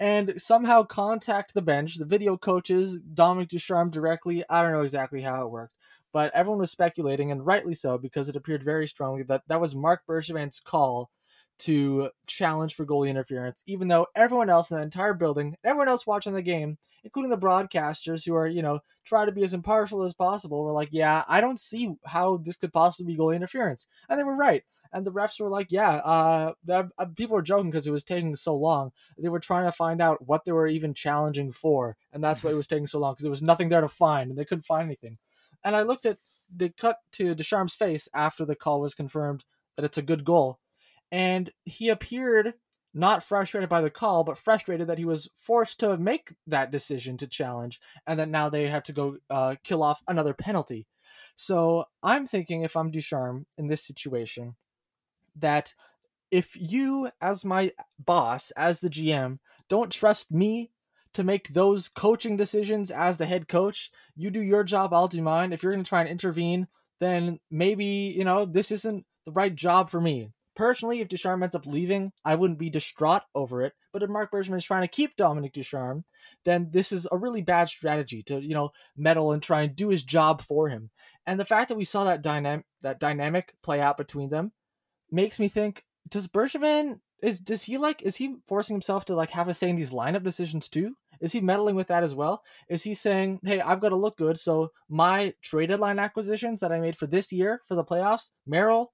and 0.00 0.40
somehow 0.40 0.82
contact 0.82 1.54
the 1.54 1.62
bench, 1.62 1.96
the 1.96 2.04
video 2.04 2.36
coaches, 2.36 2.98
Dominic 2.98 3.48
Ducharme 3.50 3.90
directly. 3.90 4.42
I 4.48 4.62
don't 4.62 4.72
know 4.72 4.80
exactly 4.80 5.20
how 5.22 5.44
it 5.44 5.50
worked, 5.50 5.74
but 6.12 6.32
everyone 6.34 6.60
was 6.60 6.70
speculating, 6.70 7.30
and 7.30 7.44
rightly 7.44 7.74
so, 7.74 7.98
because 7.98 8.28
it 8.28 8.36
appeared 8.36 8.62
very 8.62 8.86
strongly 8.86 9.22
that 9.24 9.42
that 9.48 9.60
was 9.60 9.74
Marc 9.74 10.02
Bergevin's 10.08 10.60
call 10.60 11.10
to 11.60 12.10
challenge 12.26 12.74
for 12.74 12.86
goalie 12.86 13.10
interference, 13.10 13.62
even 13.66 13.88
though 13.88 14.06
everyone 14.16 14.48
else 14.48 14.70
in 14.70 14.78
the 14.78 14.82
entire 14.82 15.14
building, 15.14 15.56
everyone 15.62 15.88
else 15.88 16.06
watching 16.06 16.32
the 16.32 16.42
game, 16.42 16.78
including 17.04 17.30
the 17.30 17.38
broadcasters 17.38 18.24
who 18.26 18.34
are, 18.34 18.46
you 18.46 18.62
know, 18.62 18.80
try 19.04 19.24
to 19.24 19.32
be 19.32 19.42
as 19.42 19.54
impartial 19.54 20.02
as 20.02 20.14
possible, 20.14 20.64
were 20.64 20.72
like, 20.72 20.88
yeah, 20.90 21.22
I 21.28 21.40
don't 21.40 21.60
see 21.60 21.94
how 22.06 22.38
this 22.38 22.56
could 22.56 22.72
possibly 22.72 23.12
be 23.12 23.18
goalie 23.18 23.36
interference. 23.36 23.86
And 24.08 24.18
they 24.18 24.24
were 24.24 24.36
right. 24.36 24.62
And 24.92 25.06
the 25.06 25.12
refs 25.12 25.40
were 25.40 25.48
like, 25.48 25.68
yeah, 25.70 25.96
uh, 25.96 26.52
the, 26.64 26.90
uh, 26.98 27.06
people 27.16 27.36
were 27.36 27.42
joking 27.42 27.70
because 27.70 27.86
it 27.86 27.92
was 27.92 28.02
taking 28.04 28.34
so 28.34 28.56
long. 28.56 28.90
They 29.18 29.28
were 29.28 29.38
trying 29.38 29.66
to 29.66 29.72
find 29.72 30.00
out 30.00 30.26
what 30.26 30.44
they 30.44 30.52
were 30.52 30.66
even 30.66 30.94
challenging 30.94 31.52
for. 31.52 31.96
And 32.12 32.24
that's 32.24 32.42
why 32.42 32.50
it 32.50 32.56
was 32.56 32.66
taking 32.66 32.88
so 32.88 32.98
long 32.98 33.12
because 33.12 33.22
there 33.22 33.30
was 33.30 33.42
nothing 33.42 33.68
there 33.68 33.80
to 33.82 33.88
find 33.88 34.30
and 34.30 34.38
they 34.38 34.44
couldn't 34.44 34.64
find 34.64 34.86
anything. 34.86 35.16
And 35.64 35.76
I 35.76 35.82
looked 35.82 36.06
at, 36.06 36.18
the 36.52 36.68
cut 36.68 36.96
to 37.12 37.32
Ducharme's 37.32 37.76
face 37.76 38.08
after 38.12 38.44
the 38.44 38.56
call 38.56 38.80
was 38.80 38.92
confirmed 38.92 39.44
that 39.76 39.84
it's 39.84 39.98
a 39.98 40.02
good 40.02 40.24
goal 40.24 40.58
and 41.12 41.50
he 41.64 41.88
appeared 41.88 42.54
not 42.92 43.22
frustrated 43.22 43.68
by 43.68 43.80
the 43.80 43.90
call, 43.90 44.24
but 44.24 44.38
frustrated 44.38 44.88
that 44.88 44.98
he 44.98 45.04
was 45.04 45.28
forced 45.36 45.78
to 45.80 45.96
make 45.96 46.34
that 46.46 46.72
decision 46.72 47.16
to 47.16 47.26
challenge, 47.26 47.80
and 48.04 48.18
that 48.18 48.28
now 48.28 48.48
they 48.48 48.66
had 48.66 48.84
to 48.84 48.92
go 48.92 49.16
uh, 49.28 49.54
kill 49.62 49.82
off 49.82 50.02
another 50.08 50.34
penalty. 50.34 50.88
So 51.36 51.84
I'm 52.02 52.26
thinking, 52.26 52.62
if 52.62 52.76
I'm 52.76 52.90
Ducharme 52.90 53.46
in 53.56 53.66
this 53.66 53.84
situation, 53.84 54.56
that 55.36 55.74
if 56.32 56.56
you, 56.60 57.10
as 57.20 57.44
my 57.44 57.70
boss, 57.98 58.50
as 58.52 58.80
the 58.80 58.90
GM, 58.90 59.38
don't 59.68 59.92
trust 59.92 60.32
me 60.32 60.70
to 61.14 61.24
make 61.24 61.48
those 61.48 61.88
coaching 61.88 62.36
decisions 62.36 62.90
as 62.90 63.18
the 63.18 63.26
head 63.26 63.48
coach, 63.48 63.90
you 64.16 64.30
do 64.30 64.42
your 64.42 64.64
job, 64.64 64.92
I'll 64.94 65.08
do 65.08 65.22
mine. 65.22 65.52
If 65.52 65.62
you're 65.62 65.72
going 65.72 65.84
to 65.84 65.88
try 65.88 66.00
and 66.00 66.08
intervene, 66.08 66.68
then 67.00 67.40
maybe, 67.50 68.14
you 68.16 68.24
know, 68.24 68.44
this 68.44 68.70
isn't 68.70 69.04
the 69.24 69.32
right 69.32 69.54
job 69.54 69.90
for 69.90 70.00
me. 70.00 70.30
Personally, 70.56 71.00
if 71.00 71.08
Ducharme 71.08 71.42
ends 71.42 71.54
up 71.54 71.64
leaving, 71.64 72.12
I 72.24 72.34
wouldn't 72.34 72.58
be 72.58 72.68
distraught 72.68 73.22
over 73.34 73.62
it. 73.62 73.72
But 73.92 74.02
if 74.02 74.10
Marc 74.10 74.30
Bergevin 74.30 74.56
is 74.56 74.64
trying 74.64 74.82
to 74.82 74.88
keep 74.88 75.16
Dominic 75.16 75.52
Ducharme, 75.52 76.04
then 76.44 76.68
this 76.70 76.92
is 76.92 77.08
a 77.10 77.16
really 77.16 77.40
bad 77.40 77.68
strategy 77.68 78.22
to, 78.24 78.40
you 78.40 78.54
know, 78.54 78.70
meddle 78.96 79.32
and 79.32 79.42
try 79.42 79.62
and 79.62 79.74
do 79.74 79.88
his 79.88 80.02
job 80.02 80.42
for 80.42 80.68
him. 80.68 80.90
And 81.26 81.40
the 81.40 81.44
fact 81.44 81.68
that 81.68 81.76
we 81.76 81.84
saw 81.84 82.04
that 82.04 82.22
dynamic 82.22 82.66
that 82.82 83.00
dynamic 83.00 83.54
play 83.62 83.80
out 83.80 83.96
between 83.96 84.28
them 84.28 84.52
makes 85.10 85.40
me 85.40 85.48
think: 85.48 85.84
Does 86.08 86.28
Bergevin 86.28 87.00
is 87.22 87.40
does 87.40 87.62
he 87.62 87.78
like 87.78 88.02
is 88.02 88.16
he 88.16 88.36
forcing 88.46 88.74
himself 88.74 89.04
to 89.06 89.14
like 89.14 89.30
have 89.30 89.48
a 89.48 89.54
say 89.54 89.68
in 89.68 89.76
these 89.76 89.90
lineup 89.92 90.22
decisions 90.22 90.68
too? 90.68 90.94
Is 91.20 91.32
he 91.32 91.40
meddling 91.40 91.74
with 91.74 91.88
that 91.88 92.02
as 92.02 92.14
well? 92.14 92.42
Is 92.68 92.82
he 92.82 92.94
saying, 92.94 93.40
"Hey, 93.44 93.60
I've 93.60 93.80
got 93.80 93.90
to 93.90 93.96
look 93.96 94.16
good, 94.16 94.38
so 94.38 94.70
my 94.88 95.34
trade 95.42 95.68
deadline 95.68 95.98
acquisitions 95.98 96.60
that 96.60 96.72
I 96.72 96.80
made 96.80 96.96
for 96.96 97.06
this 97.06 97.30
year 97.30 97.60
for 97.68 97.74
the 97.74 97.84
playoffs, 97.84 98.30
Merrill, 98.46 98.92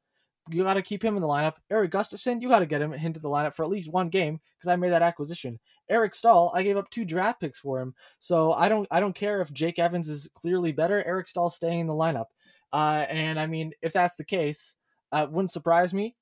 you 0.50 0.62
got 0.62 0.74
to 0.74 0.82
keep 0.82 1.04
him 1.04 1.16
in 1.16 1.22
the 1.22 1.28
lineup. 1.28 1.56
Erik 1.70 1.90
Gustafsson, 1.90 2.40
you 2.40 2.48
got 2.48 2.60
to 2.60 2.66
get 2.66 2.82
him 2.82 2.92
into 2.92 3.20
the 3.20 3.28
lineup 3.28 3.54
for 3.54 3.64
at 3.64 3.70
least 3.70 3.92
one 3.92 4.08
game 4.08 4.40
because 4.56 4.68
I 4.68 4.76
made 4.76 4.90
that 4.90 5.02
acquisition. 5.02 5.58
Eric 5.88 6.14
Staal, 6.14 6.52
I 6.54 6.62
gave 6.62 6.76
up 6.76 6.90
two 6.90 7.04
draft 7.04 7.40
picks 7.40 7.60
for 7.60 7.80
him, 7.80 7.94
so 8.18 8.52
I 8.52 8.68
don't 8.68 8.86
I 8.90 9.00
don't 9.00 9.14
care 9.14 9.40
if 9.40 9.52
Jake 9.52 9.78
Evans 9.78 10.08
is 10.08 10.28
clearly 10.34 10.72
better. 10.72 11.02
Eric 11.06 11.28
Staal 11.28 11.50
staying 11.50 11.80
in 11.80 11.86
the 11.86 11.94
lineup, 11.94 12.26
uh, 12.72 13.06
and 13.08 13.38
I 13.38 13.46
mean 13.46 13.72
if 13.82 13.92
that's 13.92 14.16
the 14.16 14.24
case, 14.24 14.76
uh, 15.12 15.26
wouldn't 15.30 15.50
surprise 15.50 15.94
me, 15.94 16.16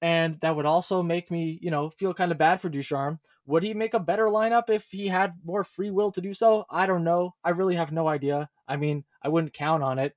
and 0.00 0.40
that 0.40 0.54
would 0.56 0.66
also 0.66 1.02
make 1.02 1.30
me 1.30 1.58
you 1.62 1.70
know 1.70 1.90
feel 1.90 2.14
kind 2.14 2.32
of 2.32 2.38
bad 2.38 2.60
for 2.60 2.68
Ducharme. 2.68 3.18
Would 3.46 3.62
he 3.62 3.72
make 3.74 3.94
a 3.94 4.00
better 4.00 4.26
lineup 4.26 4.68
if 4.68 4.90
he 4.90 5.08
had 5.08 5.34
more 5.44 5.64
free 5.64 5.90
will 5.90 6.10
to 6.12 6.20
do 6.20 6.34
so? 6.34 6.66
I 6.70 6.86
don't 6.86 7.04
know. 7.04 7.34
I 7.42 7.50
really 7.50 7.76
have 7.76 7.92
no 7.92 8.06
idea. 8.06 8.50
I 8.66 8.76
mean, 8.76 9.04
I 9.22 9.28
wouldn't 9.28 9.54
count 9.54 9.82
on 9.82 9.98
it. 9.98 10.14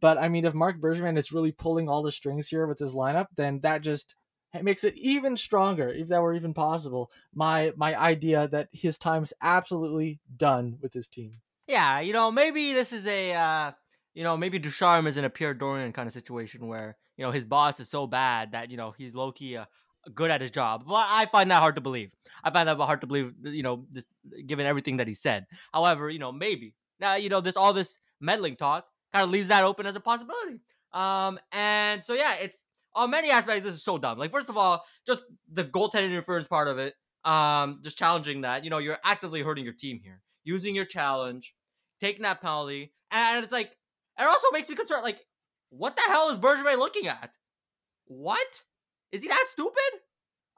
But 0.00 0.18
I 0.18 0.28
mean, 0.28 0.44
if 0.44 0.52
Marc 0.52 0.80
Bergevin 0.80 1.16
is 1.16 1.32
really 1.32 1.52
pulling 1.52 1.88
all 1.88 2.02
the 2.02 2.10
strings 2.10 2.48
here 2.48 2.66
with 2.66 2.80
his 2.80 2.94
lineup, 2.94 3.28
then 3.36 3.60
that 3.60 3.82
just 3.82 4.16
makes 4.60 4.84
it 4.84 4.96
even 4.96 5.36
stronger, 5.36 5.88
if 5.88 6.08
that 6.08 6.20
were 6.20 6.34
even 6.34 6.52
possible. 6.52 7.10
My 7.32 7.72
my 7.76 7.98
idea 7.98 8.48
that 8.48 8.68
his 8.72 8.98
time's 8.98 9.32
absolutely 9.40 10.20
done 10.36 10.78
with 10.82 10.92
his 10.92 11.08
team. 11.08 11.40
Yeah, 11.68 12.00
you 12.00 12.12
know, 12.12 12.30
maybe 12.30 12.72
this 12.72 12.92
is 12.92 13.06
a, 13.06 13.32
uh, 13.32 13.72
you 14.14 14.24
know, 14.24 14.36
maybe 14.36 14.58
Ducharme 14.58 15.06
is 15.06 15.16
in 15.16 15.24
a 15.24 15.30
Pierre 15.30 15.54
Dorion 15.54 15.92
kind 15.92 16.06
of 16.06 16.12
situation 16.12 16.66
where 16.66 16.96
you 17.16 17.24
know 17.24 17.30
his 17.30 17.44
boss 17.44 17.80
is 17.80 17.88
so 17.88 18.06
bad 18.06 18.52
that 18.52 18.70
you 18.70 18.76
know 18.76 18.92
he's 18.92 19.14
low 19.14 19.32
key 19.32 19.56
uh, 19.56 19.64
good 20.14 20.30
at 20.30 20.40
his 20.40 20.50
job. 20.50 20.84
But 20.86 21.06
I 21.08 21.26
find 21.26 21.50
that 21.50 21.60
hard 21.60 21.76
to 21.76 21.80
believe. 21.80 22.14
I 22.42 22.50
find 22.50 22.68
that 22.68 22.76
hard 22.78 23.00
to 23.02 23.06
believe. 23.06 23.34
You 23.42 23.62
know, 23.62 23.86
this, 23.90 24.04
given 24.46 24.66
everything 24.66 24.98
that 24.98 25.08
he 25.08 25.14
said. 25.14 25.46
However, 25.72 26.10
you 26.10 26.18
know, 26.18 26.32
maybe 26.32 26.74
now 27.00 27.14
you 27.14 27.28
know 27.28 27.40
this 27.40 27.56
all 27.56 27.72
this 27.72 27.98
meddling 28.20 28.56
talk 28.56 28.86
kind 29.12 29.24
of 29.24 29.30
leaves 29.30 29.48
that 29.48 29.64
open 29.64 29.86
as 29.86 29.96
a 29.96 30.00
possibility. 30.00 30.60
Um, 30.92 31.38
and 31.52 32.04
so 32.04 32.14
yeah, 32.14 32.34
it's 32.34 32.64
on 32.94 33.10
many 33.10 33.30
aspects. 33.30 33.64
This 33.64 33.74
is 33.74 33.82
so 33.82 33.98
dumb. 33.98 34.18
Like 34.18 34.32
first 34.32 34.48
of 34.48 34.56
all, 34.56 34.84
just 35.06 35.22
the 35.50 35.64
goaltending 35.64 36.10
interference 36.10 36.48
part 36.48 36.68
of 36.68 36.78
it. 36.78 36.94
Um, 37.24 37.80
just 37.82 37.96
challenging 37.96 38.40
that. 38.40 38.64
You 38.64 38.70
know, 38.70 38.78
you're 38.78 38.98
actively 39.04 39.42
hurting 39.42 39.64
your 39.64 39.74
team 39.74 40.00
here, 40.02 40.20
using 40.44 40.74
your 40.74 40.84
challenge, 40.84 41.54
taking 42.00 42.22
that 42.22 42.40
penalty, 42.40 42.92
and 43.12 43.44
it's 43.44 43.52
like 43.52 43.70
it 44.18 44.24
also 44.24 44.48
makes 44.52 44.68
me 44.68 44.74
concerned. 44.74 45.04
Like, 45.04 45.20
what 45.72 45.96
the 45.96 46.02
hell 46.06 46.28
is 46.30 46.38
Bergevin 46.38 46.78
looking 46.78 47.06
at? 47.06 47.30
What 48.06 48.62
is 49.10 49.22
he 49.22 49.28
that 49.28 49.44
stupid? 49.48 50.00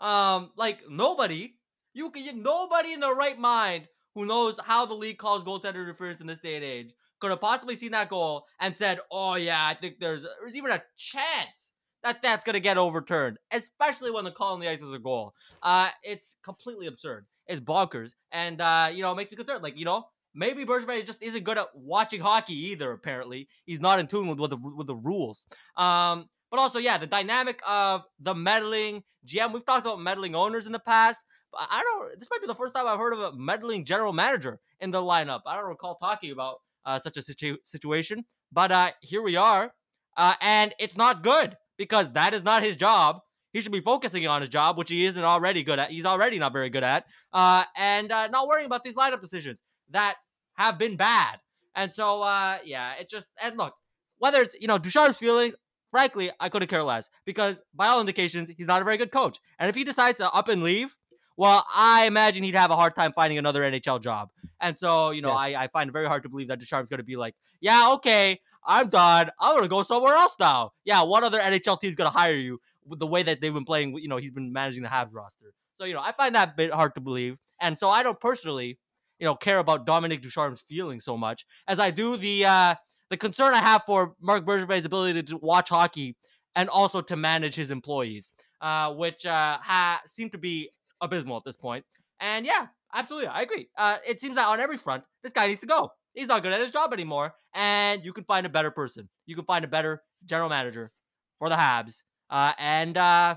Um, 0.01 0.51
like 0.57 0.81
nobody, 0.91 1.55
you 1.93 2.11
can 2.11 2.43
nobody 2.43 2.93
in 2.93 3.01
their 3.01 3.15
right 3.15 3.39
mind 3.39 3.87
who 4.15 4.27
knows 4.27 4.59
how 4.65 4.87
the 4.87 4.95
league 4.95 5.19
calls 5.19 5.45
goaltender 5.45 5.83
interference 5.83 6.21
in 6.21 6.27
this 6.27 6.41
day 6.41 6.57
and 6.57 6.65
age 6.65 6.95
could 7.21 7.31
have 7.31 7.41
possibly 7.41 7.77
seen 7.77 7.93
that 7.93 8.09
goal 8.09 8.45
and 8.61 8.77
said, 8.77 8.99
"Oh 9.11 9.37
yeah, 9.37 9.65
I 9.65 9.75
think 9.75 10.01
there's 10.01 10.23
there's 10.23 10.57
even 10.57 10.73
a 10.73 10.83
chance 10.97 11.73
that 12.03 12.21
that's 12.21 12.45
gonna 12.45 12.61
get 12.61 12.77
overturned, 12.77 13.39
especially 13.53 14.11
when 14.11 14.25
the 14.25 14.33
call 14.33 14.55
on 14.55 14.61
the 14.61 14.69
ice 14.69 14.81
was 14.81 14.95
a 14.95 14.99
goal." 14.99 15.33
Uh, 15.63 15.91
it's 16.03 16.37
completely 16.45 16.87
absurd. 16.89 17.27
It's 17.47 17.61
bonkers, 17.61 18.15
and 18.33 18.61
uh, 18.61 18.91
you 18.93 19.03
know, 19.03 19.13
it 19.13 19.17
makes 19.17 19.31
me 19.31 19.37
concerned. 19.37 19.63
Like 19.63 19.79
you 19.79 19.85
know, 19.85 20.07
maybe 20.35 20.65
Bergevin 20.65 21.05
just 21.07 21.23
isn't 21.23 21.45
good 21.45 21.59
at 21.59 21.69
watching 21.75 22.21
hockey 22.21 22.71
either. 22.71 22.93
Apparently, 22.93 23.49
he's 23.65 23.81
not 23.81 23.99
in 23.99 24.07
tune 24.07 24.27
with, 24.27 24.39
with 24.41 24.51
the 24.51 24.59
with 24.77 24.87
the 24.87 24.97
rules. 24.97 25.47
Um, 25.77 26.29
But 26.51 26.61
also, 26.61 26.79
yeah, 26.79 26.99
the 26.99 27.07
dynamic 27.07 27.61
of 27.67 28.03
the 28.21 28.35
meddling 28.35 29.03
GM. 29.27 29.53
We've 29.53 29.65
talked 29.67 29.87
about 29.87 30.01
meddling 30.01 30.35
owners 30.35 30.67
in 30.67 30.73
the 30.73 30.79
past. 30.79 31.19
But 31.51 31.63
I 31.71 31.83
don't. 31.83 32.19
This 32.19 32.29
might 32.31 32.41
be 32.41 32.47
the 32.47 32.55
first 32.55 32.75
time 32.75 32.87
I've 32.87 32.99
heard 32.99 33.13
of 33.13 33.21
a 33.21 33.33
meddling 33.37 33.85
general 33.85 34.13
manager 34.13 34.61
in 34.81 34.91
the 34.91 35.01
lineup. 35.01 35.41
I 35.47 35.57
don't 35.57 35.69
recall 35.69 35.97
talking 35.97 36.31
about 36.31 36.57
uh, 36.85 36.99
such 36.99 37.17
a 37.17 37.23
situ- 37.23 37.59
situation. 37.65 38.25
But 38.53 38.71
uh, 38.71 38.91
here 39.01 39.23
we 39.23 39.35
are, 39.37 39.73
uh, 40.17 40.35
and 40.41 40.75
it's 40.79 40.97
not 40.97 41.23
good 41.25 41.57
because 41.77 42.13
that 42.13 42.35
is 42.35 42.45
not 42.45 42.63
his 42.63 42.77
job. 42.77 43.21
He 43.53 43.61
should 43.61 43.73
be 43.73 43.81
focusing 43.81 44.27
on 44.27 44.41
his 44.41 44.51
job, 44.51 44.77
which 44.79 44.91
he 44.91 45.05
isn't 45.07 45.25
already 45.25 45.63
good 45.63 45.79
at. 45.79 45.91
He's 45.91 46.07
already 46.07 46.39
not 46.39 46.53
very 46.53 46.71
good 46.71 46.85
at, 46.85 47.07
uh, 47.33 47.65
and 47.77 48.13
uh, 48.13 48.27
not 48.29 48.47
worrying 48.47 48.67
about 48.67 48.83
these 48.85 48.95
lineup 48.97 49.21
decisions 49.21 49.61
that 49.91 50.17
have 50.55 50.79
been 50.79 50.97
bad. 50.97 51.39
And 51.77 51.93
so, 51.93 52.23
uh, 52.23 52.59
yeah, 52.65 52.95
it 53.01 53.09
just 53.09 53.31
and 53.43 53.57
look, 53.57 53.75
whether 54.19 54.43
it's 54.43 54.55
you 54.61 54.69
know 54.69 54.79
Ducharme's 54.79 55.19
feelings, 55.19 55.55
frankly, 55.91 56.31
I 56.41 56.49
couldn't 56.49 56.69
care 56.69 56.83
less 56.83 57.11
because 57.25 57.63
by 57.75 57.89
all 57.89 58.01
indications, 58.01 58.51
he's 58.57 58.67
not 58.67 58.81
a 58.81 58.85
very 58.85 58.97
good 58.97 59.11
coach. 59.11 59.39
And 59.59 59.69
if 59.69 59.75
he 59.75 59.85
decides 59.85 60.19
to 60.19 60.31
up 60.33 60.49
and 60.49 60.63
leave, 60.63 60.97
well, 61.37 61.65
I 61.75 62.07
imagine 62.07 62.45
he'd 62.45 62.55
have 62.55 62.71
a 62.71 62.77
hard 62.77 62.95
time 62.95 63.13
finding 63.13 63.39
another 63.39 63.63
NHL 63.63 64.01
job. 64.01 64.31
And 64.61 64.79
so, 64.79 65.11
you 65.11 65.21
know, 65.21 65.33
Yes. 65.33 65.41
I, 65.41 65.65
I 65.65 65.69
find 65.69 65.89
it 65.91 65.93
very 65.93 66.07
hard 66.07 66.23
to 66.23 66.29
believe 66.29 66.49
that 66.49 66.61
Ducharme's 66.61 66.91
going 66.91 66.99
to 66.99 67.05
be 67.05 67.17
like, 67.17 67.35
yeah, 67.61 67.91
okay, 67.95 68.41
I'm 68.65 68.89
done. 68.89 69.31
I'm 69.41 69.53
going 69.53 69.65
to 69.65 69.69
go 69.69 69.83
somewhere 69.83 70.15
else 70.15 70.37
now. 70.39 70.73
Yeah, 70.85 71.03
what 71.03 71.25
other 71.25 71.41
NHL 71.41 71.81
team's 71.81 71.97
going 71.97 72.11
to 72.11 72.17
hire 72.17 72.37
you 72.37 72.61
with 72.87 73.01
the 73.01 73.07
way 73.07 73.23
that 73.25 73.41
they've 73.41 73.53
been 73.53 73.65
playing? 73.65 73.97
You 73.99 74.09
know, 74.09 74.17
he's 74.17 74.31
been 74.31 74.53
managing 74.53 74.85
the 74.85 74.89
Habs 74.89 75.13
roster. 75.13 75.53
So, 75.77 75.85
you 75.85 75.93
know, 75.95 76.01
I 76.01 76.13
find 76.13 76.35
that 76.37 76.57
bit 76.57 76.73
hard 76.73 76.95
to 76.95 77.01
believe. 77.01 77.37
And 77.61 77.77
so 77.79 77.91
I 77.91 78.03
don't 78.05 78.19
personally, 78.21 78.79
you 79.19 79.27
know, 79.27 79.35
care 79.35 79.59
about 79.59 79.87
Dominic 79.87 80.23
Ducharme's 80.23 80.63
feelings 80.63 81.05
so 81.05 81.17
much 81.17 81.45
as 81.69 81.79
I 81.79 81.91
do 81.91 82.17
the 82.17 82.45
uh 82.47 82.75
the 83.11 83.17
concern 83.17 83.55
I 83.55 83.59
have 83.59 83.83
for 83.87 84.15
Marc 84.21 84.45
Bergevin's 84.45 84.85
ability 84.85 85.23
to 85.25 85.37
watch 85.39 85.69
hockey 85.69 86.17
and 86.57 86.69
also 86.69 87.01
to 87.03 87.17
manage 87.17 87.55
his 87.55 87.71
employees, 87.71 88.33
uh, 88.61 88.93
which 88.95 89.27
uh, 89.27 89.59
ha- 89.63 90.03
seem 90.07 90.31
to 90.31 90.39
be 90.39 90.71
abysmal 91.01 91.37
at 91.37 91.45
this 91.45 91.57
point. 91.57 91.85
And 92.21 92.47
yeah, 92.47 92.67
absolutely, 92.93 93.29
I 93.29 93.43
agree. 93.43 93.69
Uh, 93.77 93.99
it 94.07 94.21
seems 94.21 94.37
that 94.37 94.49
on 94.49 94.61
every 94.61 94.77
front, 94.77 95.05
this 95.23 95.33
guy 95.33 95.47
needs 95.47 95.61
to 95.61 95.67
go. 95.67 95.91
He's 96.15 96.27
not 96.27 96.43
good 96.43 96.53
at 96.53 96.61
his 96.61 96.73
job 96.73 96.93
anymore, 96.93 97.35
and 97.55 98.05
you 98.05 98.13
can 98.13 98.25
find 98.25 98.47
a 98.47 98.49
better 98.49 98.71
person. 98.71 99.09
You 99.27 99.37
can 99.37 99.45
find 99.45 99.65
a 99.65 99.69
better 99.69 100.03
general 100.25 100.49
manager 100.49 100.93
for 101.39 101.49
the 101.49 101.57
Habs, 101.57 102.03
uh, 102.31 102.53
and 102.59 102.97
uh, 102.97 103.37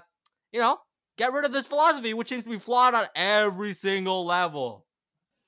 you 0.51 0.59
know, 0.59 0.79
get 1.17 1.33
rid 1.33 1.45
of 1.45 1.53
this 1.53 1.67
philosophy, 1.67 2.15
which 2.15 2.29
seems 2.29 2.45
to 2.45 2.49
be 2.49 2.57
flawed 2.57 2.95
on 2.95 3.05
every 3.15 3.73
single 3.73 4.25
level. 4.25 4.86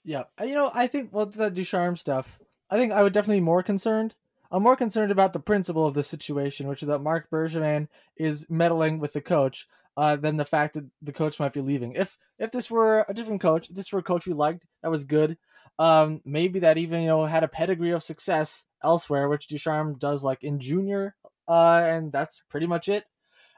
Yeah, 0.04 0.24
you 0.42 0.56
know, 0.56 0.72
I 0.74 0.88
think 0.88 1.14
well 1.14 1.26
the 1.26 1.50
Ducharme 1.50 1.96
stuff. 1.96 2.40
I 2.70 2.78
think 2.78 2.92
I 2.92 3.04
would 3.04 3.14
definitely 3.14 3.40
be 3.40 3.46
more 3.46 3.64
concerned. 3.64 4.16
I'm 4.52 4.64
more 4.64 4.76
concerned 4.76 5.12
about 5.12 5.34
the 5.34 5.40
principle 5.40 5.86
of 5.86 5.94
the 5.94 6.04
situation, 6.04 6.68
which 6.68 6.82
is 6.82 6.88
that 6.88 7.00
Marc 7.00 7.30
Bergevin 7.30 7.88
is 8.18 8.48
meddling 8.50 9.00
with 9.00 9.14
the 9.14 9.22
coach, 9.22 9.68
uh, 10.00 10.16
than 10.16 10.38
the 10.38 10.46
fact 10.46 10.76
that 10.76 10.86
the 11.02 11.12
coach 11.12 11.42
might 11.42 11.52
be 11.52 11.60
leaving. 11.60 11.92
If 11.92 12.18
if 12.38 12.52
this 12.52 12.72
were 12.72 13.06
a 13.10 13.14
different 13.14 13.42
coach, 13.42 13.70
if 13.70 13.76
this 13.76 13.92
were 13.92 14.00
a 14.00 14.04
coach 14.04 14.26
we 14.26 14.34
liked 14.34 14.66
that 14.82 14.90
was 14.90 15.04
good, 15.04 15.38
um, 15.78 16.22
maybe 16.24 16.60
that 16.60 16.78
even 16.78 17.02
you 17.02 17.08
know 17.08 17.26
had 17.26 17.44
a 17.44 17.50
pedigree 17.50 17.92
of 17.92 18.02
success 18.02 18.66
elsewhere, 18.82 19.28
which 19.28 19.48
Ducharme 19.48 19.98
does 19.98 20.24
like 20.24 20.42
in 20.42 20.60
junior, 20.60 21.16
uh, 21.50 21.84
and 21.86 22.14
that's 22.14 22.42
pretty 22.50 22.66
much 22.66 22.88
it. 22.88 23.04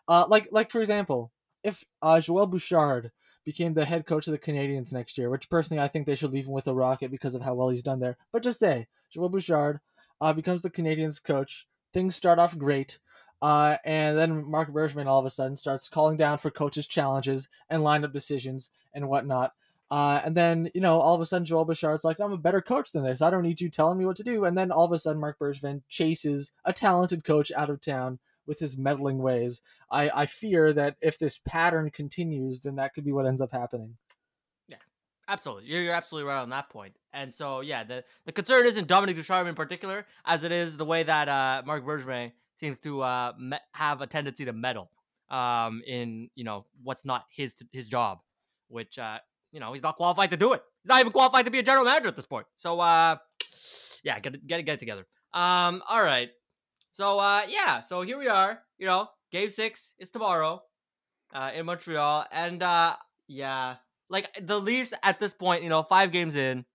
Uh, 0.07 0.25
like 0.29 0.47
like 0.51 0.71
for 0.71 0.79
example, 0.79 1.31
if 1.63 1.83
uh, 2.01 2.19
Joel 2.19 2.47
Bouchard 2.47 3.11
became 3.43 3.73
the 3.73 3.85
head 3.85 4.05
coach 4.05 4.27
of 4.27 4.31
the 4.31 4.39
Canadiens 4.39 4.93
next 4.93 5.17
year, 5.17 5.29
which 5.29 5.49
personally 5.49 5.81
I 5.81 5.87
think 5.87 6.05
they 6.05 6.15
should 6.15 6.31
leave 6.31 6.47
him 6.47 6.53
with 6.53 6.67
a 6.67 6.73
rocket 6.73 7.11
because 7.11 7.35
of 7.35 7.41
how 7.41 7.53
well 7.53 7.69
he's 7.69 7.81
done 7.81 7.99
there. 7.99 8.17
But 8.31 8.43
just 8.43 8.59
say 8.59 8.87
Joel 9.09 9.29
Bouchard 9.29 9.79
uh, 10.19 10.33
becomes 10.33 10.61
the 10.61 10.69
Canadiens 10.69 11.23
coach. 11.23 11.67
Things 11.93 12.15
start 12.15 12.39
off 12.39 12.57
great. 12.57 12.99
Uh, 13.41 13.77
and 13.83 14.15
then 14.15 14.49
Marc 14.49 14.71
Bergevin 14.71 15.07
all 15.07 15.19
of 15.19 15.25
a 15.25 15.29
sudden 15.29 15.55
starts 15.55 15.89
calling 15.89 16.15
down 16.15 16.37
for 16.37 16.51
coaches' 16.51 16.85
challenges 16.85 17.49
and 17.69 17.81
lineup 17.81 18.13
decisions 18.13 18.69
and 18.93 19.09
whatnot. 19.09 19.53
Uh, 19.89 20.21
and 20.23 20.37
then, 20.37 20.69
you 20.73 20.79
know, 20.79 20.99
all 20.99 21.15
of 21.15 21.21
a 21.21 21.25
sudden 21.25 21.43
Joel 21.43 21.65
Bouchard's 21.65 22.05
like, 22.05 22.19
I'm 22.19 22.31
a 22.31 22.37
better 22.37 22.61
coach 22.61 22.91
than 22.91 23.03
this. 23.03 23.21
I 23.21 23.29
don't 23.29 23.43
need 23.43 23.59
you 23.59 23.69
telling 23.69 23.97
me 23.97 24.05
what 24.05 24.15
to 24.17 24.23
do. 24.23 24.45
And 24.45 24.57
then 24.57 24.71
all 24.71 24.85
of 24.85 24.91
a 24.91 24.97
sudden 24.97 25.19
Marc 25.19 25.37
Bergevin 25.37 25.81
chases 25.89 26.51
a 26.63 26.71
talented 26.71 27.25
coach 27.25 27.51
out 27.57 27.69
of 27.69 27.81
town 27.81 28.19
with 28.45 28.59
his 28.59 28.77
meddling 28.77 29.19
ways. 29.19 29.61
I, 29.89 30.09
I 30.13 30.25
fear 30.25 30.73
that 30.73 30.95
if 31.01 31.17
this 31.17 31.39
pattern 31.39 31.89
continues, 31.91 32.61
then 32.61 32.75
that 32.75 32.93
could 32.93 33.05
be 33.05 33.11
what 33.11 33.25
ends 33.25 33.41
up 33.41 33.51
happening. 33.51 33.97
Yeah, 34.67 34.77
absolutely, 35.27 35.65
you're, 35.65 35.81
you're 35.81 35.93
absolutely 35.93 36.29
right 36.29 36.41
on 36.41 36.49
that 36.49 36.69
point. 36.69 36.95
And 37.13 37.33
so, 37.33 37.61
yeah, 37.61 37.83
the, 37.83 38.03
the 38.25 38.31
concern 38.31 38.65
isn't 38.65 38.87
Dominic 38.87 39.15
Ducharme 39.15 39.47
in 39.47 39.55
particular, 39.55 40.05
as 40.25 40.43
it 40.43 40.51
is 40.51 40.77
the 40.77 40.85
way 40.85 41.03
that 41.03 41.27
uh, 41.27 41.63
Marc 41.65 41.85
Bergevin 41.85 42.31
seems 42.59 42.79
to 42.79 43.01
uh, 43.01 43.33
me- 43.39 43.57
have 43.73 44.01
a 44.01 44.07
tendency 44.07 44.45
to 44.45 44.53
meddle 44.53 44.91
um, 45.29 45.81
in 45.87 46.29
you 46.35 46.43
know 46.43 46.65
what's 46.83 47.05
not 47.05 47.25
his 47.33 47.55
his 47.71 47.89
job, 47.89 48.19
which 48.67 48.99
uh, 48.99 49.19
you 49.51 49.59
know 49.59 49.73
he's 49.73 49.83
not 49.83 49.95
qualified 49.95 50.31
to 50.31 50.37
do 50.37 50.53
it. 50.53 50.61
He's 50.83 50.89
not 50.89 50.99
even 50.99 51.11
qualified 51.11 51.45
to 51.45 51.51
be 51.51 51.59
a 51.59 51.63
general 51.63 51.85
manager 51.85 52.07
at 52.07 52.15
this 52.15 52.25
point. 52.25 52.45
So, 52.57 52.79
uh, 52.79 53.17
yeah, 54.03 54.19
get 54.19 54.45
get 54.45 54.65
get 54.65 54.73
it 54.73 54.79
together. 54.79 55.05
Um, 55.33 55.81
all 55.87 56.03
right. 56.03 56.29
So, 56.93 57.19
uh, 57.19 57.43
yeah, 57.47 57.81
so 57.81 58.01
here 58.01 58.17
we 58.17 58.27
are. 58.27 58.59
You 58.77 58.87
know, 58.87 59.09
game 59.31 59.49
six 59.49 59.93
is 59.97 60.09
tomorrow 60.09 60.61
uh, 61.33 61.51
in 61.55 61.65
Montreal, 61.65 62.25
and 62.31 62.61
uh, 62.61 62.95
yeah, 63.27 63.75
like 64.09 64.29
the 64.41 64.59
Leafs 64.59 64.93
at 65.03 65.19
this 65.19 65.33
point, 65.33 65.63
you 65.63 65.69
know, 65.69 65.83
five 65.83 66.11
games 66.11 66.35
in, 66.35 66.65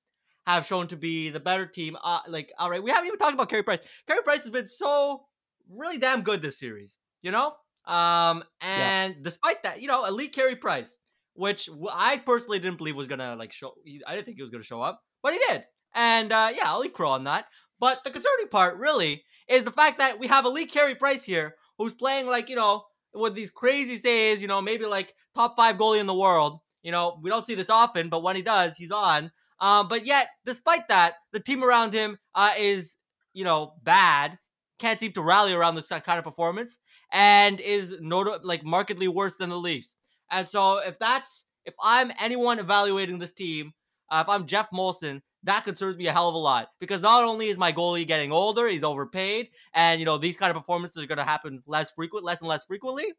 have 0.46 0.66
shown 0.66 0.86
to 0.88 0.96
be 0.96 1.30
the 1.30 1.40
better 1.40 1.66
team. 1.66 1.96
Uh, 2.02 2.20
like, 2.28 2.50
all 2.58 2.70
right, 2.70 2.82
we 2.82 2.90
haven't 2.90 3.06
even 3.08 3.18
talked 3.18 3.34
about 3.34 3.50
Carey 3.50 3.62
Price. 3.62 3.80
Carey 4.06 4.22
Price 4.22 4.42
has 4.42 4.50
been 4.50 4.66
so 4.66 5.26
really 5.70 5.98
damn 5.98 6.22
good 6.22 6.40
this 6.40 6.58
series, 6.58 6.98
you 7.22 7.30
know. 7.30 7.54
Um, 7.84 8.42
and 8.60 9.16
despite 9.22 9.62
that, 9.64 9.82
you 9.82 9.88
know, 9.88 10.06
elite 10.06 10.34
Carey 10.34 10.56
Price, 10.56 10.96
which 11.34 11.68
I 11.92 12.16
personally 12.18 12.58
didn't 12.58 12.78
believe 12.78 12.96
was 12.96 13.06
gonna 13.06 13.36
like 13.36 13.52
show. 13.52 13.74
I 14.06 14.14
didn't 14.14 14.24
think 14.24 14.38
he 14.38 14.42
was 14.42 14.50
gonna 14.50 14.64
show 14.64 14.80
up, 14.80 15.02
but 15.22 15.34
he 15.34 15.40
did. 15.48 15.64
And 15.94 16.32
uh, 16.32 16.50
yeah, 16.54 16.70
I'll 16.70 16.84
eat 16.84 16.94
crow 16.94 17.10
on 17.10 17.24
that. 17.24 17.46
But 17.78 18.02
the 18.04 18.10
concerning 18.10 18.48
part 18.48 18.78
really 18.78 19.24
is 19.48 19.64
the 19.64 19.70
fact 19.70 19.98
that 19.98 20.18
we 20.18 20.26
have 20.26 20.44
elite 20.44 20.72
Carey 20.72 20.94
Price 20.94 21.24
here, 21.24 21.54
who's 21.78 21.92
playing 21.94 22.26
like 22.26 22.48
you 22.48 22.56
know 22.56 22.84
with 23.14 23.34
these 23.34 23.50
crazy 23.50 23.96
saves, 23.96 24.42
you 24.42 24.48
know, 24.48 24.60
maybe 24.60 24.84
like 24.84 25.14
top 25.34 25.56
five 25.56 25.76
goalie 25.76 26.00
in 26.00 26.06
the 26.06 26.14
world. 26.14 26.60
You 26.82 26.92
know, 26.92 27.18
we 27.22 27.30
don't 27.30 27.46
see 27.46 27.54
this 27.54 27.70
often, 27.70 28.08
but 28.08 28.22
when 28.22 28.36
he 28.36 28.42
does, 28.42 28.76
he's 28.76 28.92
on. 28.92 29.32
Um, 29.60 29.88
but 29.88 30.06
yet, 30.06 30.28
despite 30.44 30.88
that, 30.88 31.14
the 31.32 31.40
team 31.40 31.64
around 31.64 31.94
him 31.94 32.18
uh, 32.34 32.52
is, 32.58 32.96
you 33.32 33.44
know, 33.44 33.72
bad. 33.82 34.38
Can't 34.78 35.00
seem 35.00 35.12
to 35.12 35.22
rally 35.22 35.54
around 35.54 35.74
this 35.74 35.88
kind 35.88 36.18
of 36.18 36.24
performance, 36.24 36.78
and 37.10 37.58
is 37.60 37.94
not- 38.00 38.44
like 38.44 38.62
markedly 38.62 39.08
worse 39.08 39.36
than 39.36 39.48
the 39.48 39.58
Leafs. 39.58 39.96
And 40.30 40.46
so, 40.46 40.78
if 40.78 40.98
that's 40.98 41.46
if 41.64 41.74
I'm 41.82 42.12
anyone 42.20 42.58
evaluating 42.58 43.18
this 43.18 43.32
team, 43.32 43.72
uh, 44.10 44.22
if 44.24 44.28
I'm 44.28 44.46
Geoff 44.46 44.68
Molson, 44.70 45.22
that 45.46 45.64
concerns 45.64 45.96
me 45.96 46.06
a 46.06 46.12
hell 46.12 46.28
of 46.28 46.34
a 46.34 46.38
lot 46.38 46.68
because 46.80 47.00
not 47.00 47.24
only 47.24 47.48
is 47.48 47.56
my 47.56 47.72
goalie 47.72 48.06
getting 48.06 48.32
older, 48.32 48.68
he's 48.68 48.82
overpaid, 48.82 49.48
and 49.74 49.98
you 50.00 50.06
know 50.06 50.18
these 50.18 50.36
kind 50.36 50.50
of 50.50 50.56
performances 50.56 51.02
are 51.02 51.06
going 51.06 51.18
to 51.18 51.24
happen 51.24 51.62
less 51.66 51.92
frequent, 51.92 52.24
less 52.24 52.40
and 52.40 52.48
less 52.48 52.66
frequently. 52.66 53.12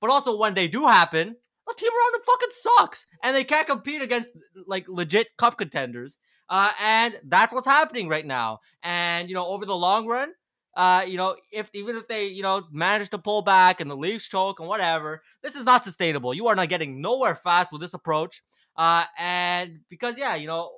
But 0.00 0.10
also, 0.10 0.38
when 0.38 0.54
they 0.54 0.68
do 0.68 0.86
happen, 0.86 1.36
the 1.66 1.74
team 1.76 1.90
around 1.90 2.14
him 2.14 2.26
fucking 2.26 2.48
sucks, 2.50 3.06
and 3.22 3.36
they 3.36 3.44
can't 3.44 3.66
compete 3.66 4.02
against 4.02 4.30
like 4.66 4.86
legit 4.88 5.28
cup 5.36 5.58
contenders. 5.58 6.18
Uh, 6.48 6.70
and 6.82 7.18
that's 7.24 7.52
what's 7.52 7.66
happening 7.66 8.08
right 8.08 8.24
now. 8.24 8.60
And 8.82 9.28
you 9.28 9.34
know, 9.34 9.46
over 9.46 9.66
the 9.66 9.76
long 9.76 10.06
run, 10.06 10.32
uh, 10.76 11.04
you 11.06 11.16
know, 11.16 11.36
if 11.52 11.68
even 11.74 11.96
if 11.96 12.08
they 12.08 12.26
you 12.26 12.42
know 12.42 12.62
manage 12.70 13.10
to 13.10 13.18
pull 13.18 13.42
back 13.42 13.80
and 13.80 13.90
the 13.90 13.96
Leafs 13.96 14.28
choke 14.28 14.60
and 14.60 14.68
whatever, 14.68 15.22
this 15.42 15.56
is 15.56 15.64
not 15.64 15.84
sustainable. 15.84 16.32
You 16.32 16.46
are 16.48 16.56
not 16.56 16.68
getting 16.68 17.00
nowhere 17.00 17.34
fast 17.34 17.72
with 17.72 17.80
this 17.80 17.94
approach. 17.94 18.42
Uh, 18.76 19.04
and 19.18 19.80
because 19.90 20.16
yeah, 20.16 20.36
you 20.36 20.46
know, 20.46 20.70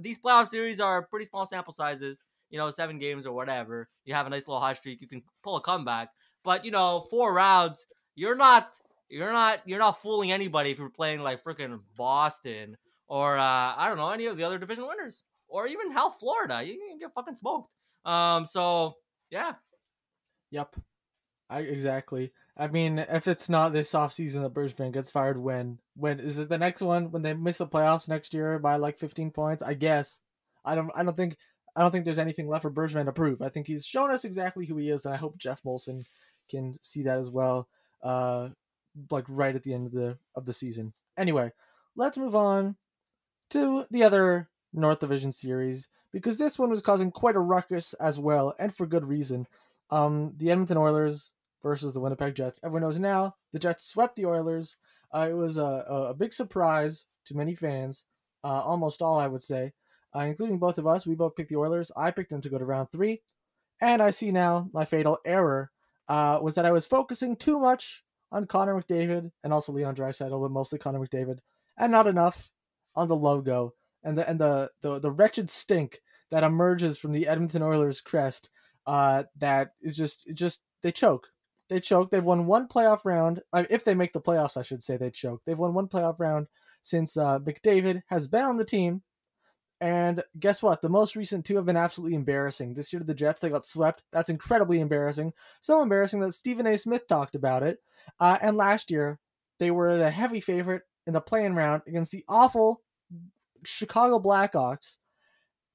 these 0.00 0.18
playoff 0.18 0.48
series 0.48 0.80
are 0.80 1.06
pretty 1.06 1.26
small 1.26 1.46
sample 1.46 1.72
sizes. 1.72 2.22
You 2.50 2.58
know, 2.58 2.70
seven 2.70 2.98
games 2.98 3.26
or 3.26 3.34
whatever. 3.34 3.88
You 4.04 4.14
have 4.14 4.26
a 4.26 4.30
nice 4.30 4.48
little 4.48 4.60
hot 4.60 4.76
streak. 4.76 5.02
You 5.02 5.08
can 5.08 5.22
pull 5.42 5.56
a 5.56 5.60
comeback. 5.60 6.08
But 6.44 6.64
you 6.64 6.70
know, 6.70 7.06
four 7.10 7.34
rounds, 7.34 7.86
you're 8.14 8.36
not 8.36 8.78
you're 9.10 9.32
not 9.32 9.60
you're 9.66 9.78
not 9.78 10.00
fooling 10.00 10.32
anybody 10.32 10.70
if 10.70 10.78
you're 10.78 10.90
playing 10.90 11.20
like 11.20 11.42
freaking 11.42 11.80
Boston 11.96 12.76
or 13.06 13.36
uh, 13.36 13.74
I 13.76 13.86
don't 13.88 13.98
know 13.98 14.10
any 14.10 14.26
of 14.26 14.36
the 14.36 14.44
other 14.44 14.58
division 14.58 14.86
winners 14.86 15.24
or 15.48 15.66
even 15.66 15.90
hell 15.90 16.10
Florida. 16.10 16.62
You 16.64 16.78
can 16.78 16.98
get 16.98 17.12
fucking 17.14 17.36
smoked. 17.36 17.70
Um, 18.04 18.46
so 18.46 18.94
yeah, 19.30 19.54
Yep. 20.50 20.76
I 21.50 21.60
exactly. 21.60 22.32
I 22.58 22.66
mean, 22.66 22.98
if 22.98 23.28
it's 23.28 23.48
not 23.48 23.72
this 23.72 23.92
offseason 23.92 24.42
that 24.42 24.52
Bergevin 24.52 24.92
gets 24.92 25.10
fired, 25.10 25.38
when? 25.38 25.78
When 25.94 26.18
is 26.18 26.40
it 26.40 26.48
the 26.48 26.58
next 26.58 26.82
one? 26.82 27.12
When 27.12 27.22
they 27.22 27.32
miss 27.32 27.58
the 27.58 27.66
playoffs 27.66 28.08
next 28.08 28.34
year 28.34 28.58
by 28.58 28.76
like 28.76 28.98
15 28.98 29.30
points? 29.30 29.62
I 29.62 29.74
guess. 29.74 30.20
I 30.64 30.74
don't. 30.74 30.90
I 30.94 31.04
don't 31.04 31.16
think. 31.16 31.36
I 31.76 31.82
don't 31.82 31.92
think 31.92 32.04
there's 32.04 32.18
anything 32.18 32.48
left 32.48 32.62
for 32.62 32.70
Bergevin 32.70 33.04
to 33.04 33.12
prove. 33.12 33.40
I 33.40 33.48
think 33.48 33.68
he's 33.68 33.86
shown 33.86 34.10
us 34.10 34.24
exactly 34.24 34.66
who 34.66 34.76
he 34.76 34.90
is, 34.90 35.04
and 35.04 35.14
I 35.14 35.18
hope 35.18 35.38
Geoff 35.38 35.62
Molson 35.62 36.02
can 36.50 36.72
see 36.82 37.04
that 37.04 37.18
as 37.18 37.30
well. 37.30 37.68
Uh, 38.02 38.48
like 39.10 39.24
right 39.28 39.54
at 39.54 39.62
the 39.62 39.74
end 39.74 39.86
of 39.86 39.92
the 39.92 40.18
of 40.34 40.44
the 40.44 40.52
season. 40.52 40.92
Anyway, 41.16 41.52
let's 41.94 42.18
move 42.18 42.34
on 42.34 42.76
to 43.50 43.84
the 43.90 44.02
other 44.02 44.48
North 44.72 44.98
Division 44.98 45.30
series 45.30 45.88
because 46.12 46.38
this 46.38 46.58
one 46.58 46.70
was 46.70 46.82
causing 46.82 47.12
quite 47.12 47.36
a 47.36 47.40
ruckus 47.40 47.94
as 47.94 48.18
well, 48.18 48.54
and 48.58 48.74
for 48.74 48.86
good 48.86 49.06
reason. 49.06 49.46
Um, 49.90 50.34
the 50.36 50.50
Edmonton 50.50 50.76
Oilers 50.76 51.32
versus 51.62 51.94
the 51.94 52.00
Winnipeg 52.00 52.34
Jets. 52.34 52.60
Everyone 52.62 52.82
knows 52.82 52.98
now 52.98 53.34
the 53.52 53.58
Jets 53.58 53.84
swept 53.84 54.16
the 54.16 54.26
Oilers. 54.26 54.76
Uh, 55.12 55.28
it 55.30 55.34
was 55.34 55.56
a, 55.56 55.84
a 56.10 56.14
big 56.14 56.32
surprise 56.32 57.06
to 57.26 57.36
many 57.36 57.54
fans, 57.54 58.04
uh, 58.44 58.62
almost 58.64 59.02
all, 59.02 59.18
I 59.18 59.26
would 59.26 59.42
say, 59.42 59.72
uh, 60.14 60.20
including 60.20 60.58
both 60.58 60.78
of 60.78 60.86
us. 60.86 61.06
We 61.06 61.14
both 61.14 61.36
picked 61.36 61.50
the 61.50 61.56
Oilers. 61.56 61.90
I 61.96 62.10
picked 62.10 62.30
them 62.30 62.42
to 62.42 62.50
go 62.50 62.58
to 62.58 62.64
round 62.64 62.90
three. 62.90 63.22
And 63.80 64.02
I 64.02 64.10
see 64.10 64.32
now 64.32 64.68
my 64.72 64.84
fatal 64.84 65.18
error 65.24 65.70
uh, 66.08 66.40
was 66.42 66.54
that 66.56 66.66
I 66.66 66.72
was 66.72 66.86
focusing 66.86 67.36
too 67.36 67.60
much 67.60 68.02
on 68.32 68.46
Connor 68.46 68.74
McDavid 68.74 69.30
and 69.44 69.52
also 69.52 69.72
Leon 69.72 69.94
Draisaitl, 69.94 70.40
but 70.40 70.50
mostly 70.50 70.78
Connor 70.78 70.98
McDavid, 70.98 71.38
and 71.78 71.92
not 71.92 72.06
enough 72.06 72.50
on 72.96 73.08
the 73.08 73.16
logo 73.16 73.74
and 74.02 74.16
the 74.16 74.28
and 74.28 74.40
the 74.40 74.70
the, 74.82 74.98
the 74.98 75.10
wretched 75.10 75.50
stink 75.50 76.00
that 76.30 76.44
emerges 76.44 76.98
from 76.98 77.12
the 77.12 77.26
Edmonton 77.26 77.62
Oilers 77.62 78.00
crest. 78.00 78.50
Uh, 78.86 79.24
that 79.36 79.72
is 79.82 79.96
just 79.96 80.28
just 80.34 80.62
they 80.82 80.90
choke. 80.90 81.28
They 81.68 81.80
choke. 81.80 82.10
They've 82.10 82.24
won 82.24 82.46
one 82.46 82.66
playoff 82.66 83.04
round. 83.04 83.42
If 83.54 83.84
they 83.84 83.94
make 83.94 84.12
the 84.12 84.20
playoffs, 84.20 84.56
I 84.56 84.62
should 84.62 84.82
say 84.82 84.96
they 84.96 85.10
choke. 85.10 85.42
They've 85.44 85.58
won 85.58 85.74
one 85.74 85.88
playoff 85.88 86.18
round 86.18 86.46
since 86.82 87.16
uh, 87.16 87.38
McDavid 87.40 88.02
has 88.08 88.26
been 88.26 88.44
on 88.44 88.56
the 88.56 88.64
team. 88.64 89.02
And 89.80 90.22
guess 90.38 90.62
what? 90.62 90.82
The 90.82 90.88
most 90.88 91.14
recent 91.14 91.44
two 91.44 91.56
have 91.56 91.66
been 91.66 91.76
absolutely 91.76 92.16
embarrassing. 92.16 92.74
This 92.74 92.92
year, 92.92 93.02
the 93.02 93.14
Jets 93.14 93.40
they 93.40 93.48
got 93.48 93.64
swept. 93.64 94.02
That's 94.10 94.30
incredibly 94.30 94.80
embarrassing. 94.80 95.32
So 95.60 95.82
embarrassing 95.82 96.20
that 96.20 96.32
Stephen 96.32 96.66
A. 96.66 96.76
Smith 96.76 97.06
talked 97.06 97.36
about 97.36 97.62
it. 97.62 97.78
Uh, 98.18 98.38
and 98.42 98.56
last 98.56 98.90
year, 98.90 99.20
they 99.58 99.70
were 99.70 99.96
the 99.96 100.10
heavy 100.10 100.40
favorite 100.40 100.82
in 101.06 101.12
the 101.12 101.20
playing 101.20 101.54
round 101.54 101.82
against 101.86 102.10
the 102.10 102.24
awful 102.28 102.82
Chicago 103.64 104.18
Blackhawks, 104.18 104.98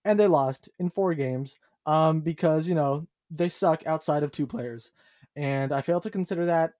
and 0.05 0.19
they 0.19 0.27
lost 0.27 0.69
in 0.79 0.89
four 0.89 1.13
games 1.13 1.59
um, 1.85 2.21
because 2.21 2.69
you 2.69 2.75
know 2.75 3.07
they 3.31 3.49
suck 3.49 3.85
outside 3.85 4.23
of 4.23 4.31
two 4.31 4.47
players, 4.47 4.91
and 5.35 5.71
I 5.71 5.81
fail 5.81 5.99
to 6.01 6.09
consider 6.09 6.45
that. 6.45 6.73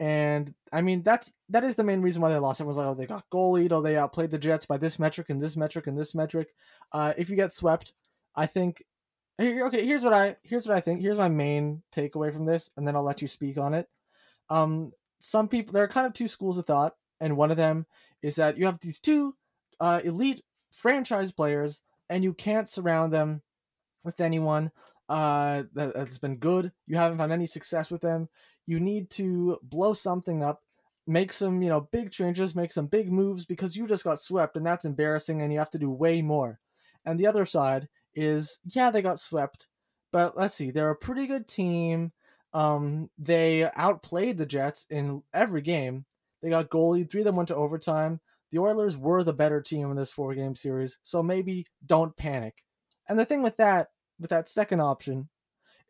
And 0.00 0.54
I 0.72 0.80
mean 0.80 1.02
that's 1.02 1.32
that 1.48 1.64
is 1.64 1.74
the 1.74 1.82
main 1.84 2.02
reason 2.02 2.22
why 2.22 2.28
they 2.28 2.38
lost. 2.38 2.60
Everyone's 2.60 2.78
like, 2.78 2.86
oh, 2.86 2.94
they 2.94 3.06
got 3.06 3.28
goalied, 3.30 3.72
or 3.72 3.82
they 3.82 3.96
outplayed 3.96 4.30
the 4.30 4.38
Jets 4.38 4.64
by 4.64 4.76
this 4.76 4.98
metric 4.98 5.28
and 5.30 5.42
this 5.42 5.56
metric 5.56 5.88
and 5.88 5.98
this 5.98 6.14
metric. 6.14 6.48
Uh, 6.92 7.14
if 7.18 7.30
you 7.30 7.36
get 7.36 7.52
swept, 7.52 7.94
I 8.36 8.46
think. 8.46 8.84
Okay, 9.40 9.86
here's 9.86 10.02
what 10.02 10.12
I 10.12 10.36
here's 10.42 10.66
what 10.66 10.76
I 10.76 10.80
think. 10.80 11.00
Here's 11.00 11.18
my 11.18 11.28
main 11.28 11.82
takeaway 11.92 12.32
from 12.32 12.44
this, 12.44 12.70
and 12.76 12.86
then 12.86 12.96
I'll 12.96 13.04
let 13.04 13.22
you 13.22 13.28
speak 13.28 13.58
on 13.58 13.74
it. 13.74 13.88
Um, 14.50 14.92
some 15.18 15.48
people 15.48 15.72
there 15.72 15.84
are 15.84 15.88
kind 15.88 16.06
of 16.06 16.12
two 16.12 16.28
schools 16.28 16.58
of 16.58 16.66
thought, 16.66 16.94
and 17.20 17.36
one 17.36 17.50
of 17.50 17.56
them 17.56 17.86
is 18.22 18.36
that 18.36 18.56
you 18.56 18.66
have 18.66 18.80
these 18.80 18.98
two 18.98 19.34
uh, 19.80 20.00
elite 20.04 20.42
franchise 20.72 21.32
players, 21.32 21.82
and 22.08 22.24
you 22.24 22.34
can't 22.34 22.68
surround 22.68 23.12
them 23.12 23.42
with 24.04 24.20
anyone 24.20 24.70
uh, 25.08 25.64
that, 25.74 25.96
has 25.96 26.18
been 26.18 26.36
good. 26.36 26.72
You 26.86 26.96
haven't 26.96 27.18
found 27.18 27.32
any 27.32 27.46
success 27.46 27.90
with 27.90 28.00
them. 28.00 28.28
You 28.66 28.80
need 28.80 29.10
to 29.10 29.58
blow 29.62 29.94
something 29.94 30.42
up, 30.42 30.62
make 31.06 31.32
some 31.32 31.62
you 31.62 31.68
know 31.68 31.88
big 31.92 32.10
changes, 32.10 32.54
make 32.54 32.72
some 32.72 32.86
big 32.86 33.10
moves 33.10 33.44
because 33.44 33.76
you 33.76 33.86
just 33.86 34.04
got 34.04 34.18
swept, 34.18 34.56
and 34.56 34.66
that's 34.66 34.84
embarrassing. 34.84 35.40
And 35.40 35.52
you 35.52 35.58
have 35.58 35.70
to 35.70 35.78
do 35.78 35.90
way 35.90 36.22
more. 36.22 36.60
And 37.04 37.18
the 37.18 37.26
other 37.26 37.46
side 37.46 37.88
is 38.14 38.58
yeah, 38.64 38.90
they 38.90 39.02
got 39.02 39.18
swept, 39.18 39.68
but 40.12 40.36
let's 40.36 40.54
see, 40.54 40.70
they're 40.70 40.90
a 40.90 40.96
pretty 40.96 41.26
good 41.26 41.48
team. 41.48 42.12
Um, 42.52 43.10
they 43.18 43.68
outplayed 43.76 44.38
the 44.38 44.46
Jets 44.46 44.86
in 44.90 45.22
every 45.34 45.60
game. 45.60 46.06
They 46.42 46.50
got 46.50 46.70
goalie. 46.70 47.08
Three 47.08 47.20
of 47.20 47.26
them 47.26 47.36
went 47.36 47.48
to 47.48 47.54
overtime 47.54 48.20
the 48.50 48.58
Oilers 48.58 48.96
were 48.96 49.22
the 49.22 49.32
better 49.32 49.60
team 49.60 49.90
in 49.90 49.96
this 49.96 50.12
four 50.12 50.34
game 50.34 50.54
series, 50.54 50.98
so 51.02 51.22
maybe 51.22 51.66
don't 51.84 52.16
panic. 52.16 52.62
And 53.08 53.18
the 53.18 53.24
thing 53.24 53.42
with 53.42 53.56
that, 53.56 53.88
with 54.20 54.30
that 54.30 54.48
second 54.48 54.80
option, 54.80 55.28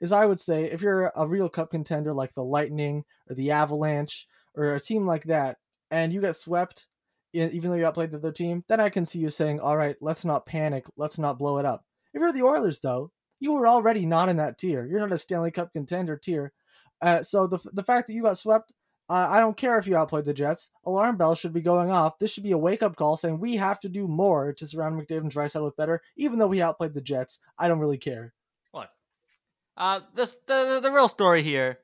is 0.01 0.13
I 0.13 0.27
would 0.27 0.41
say 0.41 0.65
if 0.65 0.83
you're 0.83 1.13
a 1.17 1.27
real 1.27 1.49
cup 1.49 1.71
contender 1.71 2.13
like 2.15 2.33
the 2.35 2.45
Lightning 2.45 3.05
or 3.29 3.35
the 3.35 3.51
Avalanche 3.51 4.27
or 4.55 4.75
a 4.75 4.81
team 4.81 5.07
like 5.07 5.25
that, 5.25 5.57
and 5.91 6.13
you 6.13 6.21
get 6.21 6.37
swept, 6.37 6.87
even 7.33 7.71
though 7.71 7.77
you 7.77 7.87
outplayed 7.87 8.11
the 8.11 8.19
other 8.19 8.33
team, 8.33 8.65
then 8.69 8.81
I 8.81 8.89
can 8.89 9.05
see 9.05 9.21
you 9.21 9.31
saying, 9.31 9.61
all 9.61 9.77
right, 9.77 9.97
let's 10.01 10.25
not 10.25 10.47
panic, 10.47 10.87
let's 10.97 11.19
not 11.19 11.39
blow 11.39 11.59
it 11.59 11.67
up. 11.67 11.85
If 12.15 12.21
you're 12.21 12.33
the 12.33 12.43
Oilers, 12.43 12.81
though, 12.81 13.11
you 13.41 13.53
were 13.53 13.69
already 13.69 14.07
not 14.07 14.29
in 14.29 14.39
that 14.39 14.59
tier. 14.59 14.87
You're 14.87 15.01
not 15.01 15.13
a 15.13 15.19
Stanley 15.19 15.51
Cup 15.51 15.73
contender 15.73 16.17
tier. 16.17 16.53
Uh, 17.01 17.23
so 17.23 17.47
the, 17.47 17.59
the 17.73 17.85
fact 17.85 18.07
that 18.07 18.15
you 18.15 18.23
got 18.23 18.39
swept 18.39 18.73
uh, 19.11 19.27
I 19.31 19.41
don't 19.41 19.57
care 19.57 19.79
if 19.79 19.87
you 19.87 19.97
outplayed 19.97 20.27
the 20.27 20.35
Jets. 20.35 20.71
Alarm 20.85 21.17
bells 21.17 21.39
should 21.39 21.55
be 21.55 21.63
going 21.63 21.91
off. 21.91 22.19
This 22.19 22.31
should 22.33 22.43
be 22.43 22.53
a 22.53 22.59
wake 22.59 22.83
up 22.83 22.97
call 22.97 23.17
saying 23.17 23.39
we 23.39 23.57
have 23.57 23.81
to 23.81 23.89
do 23.89 24.07
more 24.07 24.53
to 24.53 24.67
surround 24.67 25.01
McDavid 25.01 25.21
and 25.21 25.33
Draisaitl 25.33 25.65
with 25.65 25.77
better, 25.77 26.03
even 26.17 26.39
though 26.39 26.47
we 26.47 26.61
outplayed 26.61 26.93
the 26.93 27.01
Jets. 27.01 27.39
I 27.59 27.69
don't 27.69 27.79
really 27.79 27.97
care. 27.97 28.35
What? 28.73 28.91
Uh, 29.77 30.01
the 30.15 30.35
the, 30.47 30.81
the 30.83 30.93
real 30.93 31.09
story 31.09 31.43
here 31.43 31.79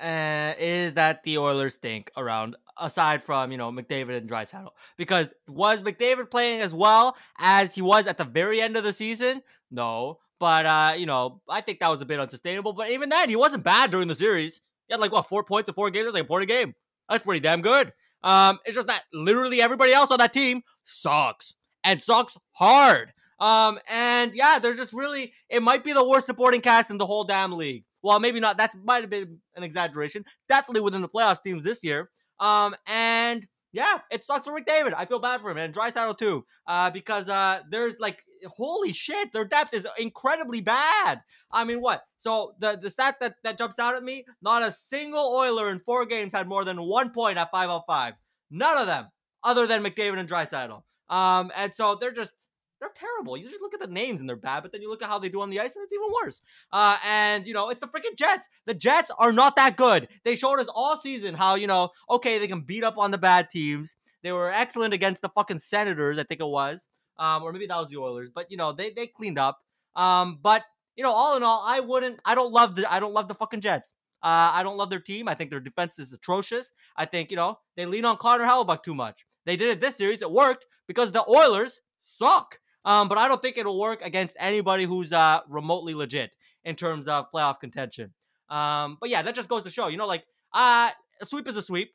uh, 0.00 0.54
is 0.58 0.94
that 0.94 1.22
the 1.22 1.38
Oilers 1.38 1.76
think 1.76 2.10
around 2.16 2.56
aside 2.78 3.22
from 3.22 3.52
you 3.52 3.58
know 3.58 3.70
McDavid 3.70 4.16
and 4.16 4.28
Draisaitl 4.28 4.70
because 4.96 5.28
was 5.46 5.82
McDavid 5.82 6.30
playing 6.30 6.62
as 6.62 6.74
well 6.74 7.16
as 7.38 7.74
he 7.76 7.82
was 7.82 8.08
at 8.08 8.18
the 8.18 8.24
very 8.24 8.60
end 8.60 8.76
of 8.76 8.82
the 8.82 8.92
season? 8.92 9.40
No, 9.70 10.18
but 10.40 10.66
uh, 10.66 10.94
you 10.96 11.06
know 11.06 11.40
I 11.48 11.60
think 11.60 11.78
that 11.78 11.90
was 11.90 12.02
a 12.02 12.06
bit 12.06 12.18
unsustainable. 12.18 12.72
But 12.72 12.90
even 12.90 13.08
then, 13.08 13.28
he 13.28 13.36
wasn't 13.36 13.62
bad 13.62 13.92
during 13.92 14.08
the 14.08 14.16
series. 14.16 14.60
Had 14.92 15.00
like 15.00 15.12
what 15.12 15.28
four 15.28 15.42
points 15.42 15.68
in 15.68 15.74
four 15.74 15.90
games. 15.90 16.06
That's 16.06 16.14
like 16.14 16.24
a 16.24 16.28
point 16.28 16.44
a 16.44 16.46
game. 16.46 16.74
That's 17.08 17.24
pretty 17.24 17.40
damn 17.40 17.62
good. 17.62 17.92
Um, 18.22 18.58
it's 18.64 18.76
just 18.76 18.86
that 18.86 19.02
literally 19.12 19.60
everybody 19.60 19.92
else 19.92 20.10
on 20.10 20.18
that 20.18 20.32
team 20.32 20.62
sucks 20.84 21.56
and 21.82 22.00
sucks 22.00 22.38
hard. 22.52 23.12
Um, 23.40 23.80
and 23.88 24.34
yeah, 24.34 24.58
they're 24.60 24.74
just 24.74 24.92
really 24.92 25.32
it 25.48 25.62
might 25.62 25.82
be 25.82 25.92
the 25.92 26.06
worst 26.06 26.26
supporting 26.26 26.60
cast 26.60 26.90
in 26.90 26.98
the 26.98 27.06
whole 27.06 27.24
damn 27.24 27.52
league. 27.52 27.84
Well, 28.02 28.20
maybe 28.20 28.38
not. 28.38 28.58
That 28.58 28.74
might 28.84 29.00
have 29.00 29.10
been 29.10 29.38
an 29.56 29.62
exaggeration. 29.62 30.24
Definitely 30.48 30.82
within 30.82 31.02
the 31.02 31.08
playoffs 31.08 31.42
teams 31.42 31.62
this 31.62 31.82
year. 31.82 32.10
Um, 32.38 32.74
and 32.86 33.46
yeah, 33.72 33.98
it 34.10 34.24
sucks 34.24 34.46
for 34.46 34.58
McDavid. 34.58 34.92
I 34.96 35.06
feel 35.06 35.18
bad 35.18 35.40
for 35.40 35.50
him 35.50 35.56
and 35.56 35.74
Draisaitl 35.74 36.18
too. 36.18 36.44
Uh, 36.66 36.90
because 36.90 37.28
uh, 37.28 37.60
there's 37.70 37.94
like 37.98 38.22
holy 38.46 38.92
shit, 38.92 39.32
their 39.32 39.44
depth 39.44 39.72
is 39.72 39.86
incredibly 39.98 40.60
bad. 40.60 41.22
I 41.50 41.64
mean, 41.64 41.80
what? 41.80 42.02
So 42.18 42.54
the 42.58 42.78
the 42.80 42.90
stat 42.90 43.16
that 43.20 43.36
that 43.44 43.58
jumps 43.58 43.78
out 43.78 43.94
at 43.94 44.04
me: 44.04 44.26
not 44.42 44.62
a 44.62 44.70
single 44.70 45.34
Oiler 45.34 45.70
in 45.70 45.80
four 45.80 46.04
games 46.04 46.34
had 46.34 46.48
more 46.48 46.64
than 46.64 46.82
one 46.82 47.10
point 47.10 47.38
at 47.38 47.50
five 47.50 47.70
on 47.70 47.82
five. 47.86 48.14
None 48.50 48.76
of 48.76 48.86
them, 48.86 49.08
other 49.42 49.66
than 49.66 49.82
McDavid 49.82 50.18
and 50.18 50.28
Draisaitl. 50.28 50.82
Um, 51.08 51.50
and 51.56 51.72
so 51.72 51.94
they're 51.94 52.12
just 52.12 52.34
they're 52.82 52.90
terrible. 52.94 53.36
You 53.36 53.48
just 53.48 53.62
look 53.62 53.74
at 53.74 53.80
the 53.80 53.86
names 53.86 54.20
and 54.20 54.28
they're 54.28 54.36
bad, 54.36 54.62
but 54.62 54.72
then 54.72 54.82
you 54.82 54.90
look 54.90 55.02
at 55.02 55.08
how 55.08 55.20
they 55.20 55.28
do 55.28 55.40
on 55.40 55.50
the 55.50 55.60
ice 55.60 55.76
and 55.76 55.84
it's 55.84 55.92
even 55.92 56.08
worse. 56.22 56.42
Uh, 56.72 56.96
and 57.06 57.46
you 57.46 57.54
know, 57.54 57.70
it's 57.70 57.78
the 57.78 57.86
freaking 57.86 58.16
Jets. 58.16 58.48
The 58.66 58.74
Jets 58.74 59.10
are 59.18 59.32
not 59.32 59.54
that 59.56 59.76
good. 59.76 60.08
They 60.24 60.34
showed 60.34 60.58
us 60.58 60.66
all 60.74 60.96
season 60.96 61.34
how 61.36 61.54
you 61.54 61.68
know, 61.68 61.90
okay, 62.10 62.38
they 62.38 62.48
can 62.48 62.62
beat 62.62 62.82
up 62.82 62.98
on 62.98 63.12
the 63.12 63.18
bad 63.18 63.50
teams. 63.50 63.96
They 64.22 64.32
were 64.32 64.50
excellent 64.50 64.94
against 64.94 65.22
the 65.22 65.28
fucking 65.28 65.60
Senators, 65.60 66.18
I 66.18 66.24
think 66.24 66.40
it 66.40 66.46
was, 66.46 66.88
um, 67.18 67.44
or 67.44 67.52
maybe 67.52 67.66
that 67.66 67.76
was 67.76 67.88
the 67.88 67.98
Oilers. 67.98 68.30
But 68.34 68.50
you 68.50 68.56
know, 68.56 68.72
they 68.72 68.90
they 68.90 69.06
cleaned 69.06 69.38
up. 69.38 69.60
Um, 69.94 70.40
but 70.42 70.64
you 70.96 71.04
know, 71.04 71.12
all 71.12 71.36
in 71.36 71.44
all, 71.44 71.62
I 71.64 71.78
wouldn't. 71.78 72.20
I 72.24 72.34
don't 72.34 72.52
love 72.52 72.74
the. 72.74 72.92
I 72.92 72.98
don't 72.98 73.14
love 73.14 73.28
the 73.28 73.34
fucking 73.34 73.60
Jets. 73.60 73.94
Uh, 74.24 74.50
I 74.54 74.62
don't 74.62 74.76
love 74.76 74.90
their 74.90 75.00
team. 75.00 75.28
I 75.28 75.34
think 75.34 75.50
their 75.50 75.60
defense 75.60 75.98
is 75.98 76.12
atrocious. 76.12 76.72
I 76.96 77.04
think 77.04 77.30
you 77.30 77.36
know 77.36 77.60
they 77.76 77.86
lean 77.86 78.04
on 78.04 78.16
Connor 78.16 78.44
Hellebuyck 78.44 78.82
too 78.82 78.94
much. 78.94 79.24
They 79.46 79.56
did 79.56 79.68
it 79.68 79.80
this 79.80 79.96
series. 79.96 80.22
It 80.22 80.30
worked 80.30 80.66
because 80.88 81.12
the 81.12 81.24
Oilers 81.28 81.80
suck. 82.02 82.58
Um, 82.84 83.08
but 83.08 83.18
I 83.18 83.28
don't 83.28 83.40
think 83.40 83.58
it'll 83.58 83.78
work 83.78 84.00
against 84.02 84.36
anybody 84.38 84.84
who's 84.84 85.12
uh, 85.12 85.40
remotely 85.48 85.94
legit 85.94 86.34
in 86.64 86.76
terms 86.76 87.08
of 87.08 87.26
playoff 87.32 87.60
contention. 87.60 88.12
Um, 88.48 88.98
but 89.00 89.08
yeah, 89.08 89.22
that 89.22 89.34
just 89.34 89.48
goes 89.48 89.62
to 89.62 89.70
show, 89.70 89.88
you 89.88 89.96
know, 89.96 90.06
like 90.06 90.24
uh, 90.52 90.90
a 91.20 91.26
sweep 91.26 91.48
is 91.48 91.56
a 91.56 91.62
sweep. 91.62 91.92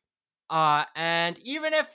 Uh, 0.50 0.86
and 0.96 1.38
even 1.40 1.74
if 1.74 1.88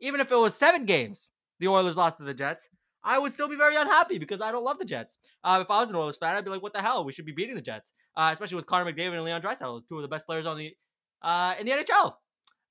even 0.00 0.20
if 0.20 0.32
it 0.32 0.36
was 0.36 0.54
seven 0.54 0.86
games, 0.86 1.30
the 1.58 1.68
Oilers 1.68 1.96
lost 1.96 2.16
to 2.16 2.24
the 2.24 2.32
Jets, 2.32 2.68
I 3.04 3.18
would 3.18 3.32
still 3.32 3.48
be 3.48 3.56
very 3.56 3.76
unhappy 3.76 4.18
because 4.18 4.40
I 4.40 4.50
don't 4.50 4.64
love 4.64 4.78
the 4.78 4.84
Jets. 4.84 5.18
Uh, 5.44 5.60
if 5.62 5.70
I 5.70 5.80
was 5.80 5.90
an 5.90 5.96
Oilers 5.96 6.16
fan, 6.16 6.34
I'd 6.34 6.44
be 6.44 6.50
like, 6.50 6.62
"What 6.62 6.72
the 6.72 6.82
hell? 6.82 7.04
We 7.04 7.12
should 7.12 7.26
be 7.26 7.32
beating 7.32 7.54
the 7.54 7.62
Jets." 7.62 7.92
Uh, 8.16 8.30
especially 8.32 8.56
with 8.56 8.66
Connor 8.66 8.90
McDavid 8.90 9.14
and 9.14 9.24
Leon 9.24 9.42
Draisaitl, 9.42 9.82
two 9.88 9.96
of 9.96 10.02
the 10.02 10.08
best 10.08 10.26
players 10.26 10.46
on 10.46 10.56
the 10.56 10.74
uh, 11.22 11.54
in 11.60 11.66
the 11.66 11.72
NHL. 11.72 12.14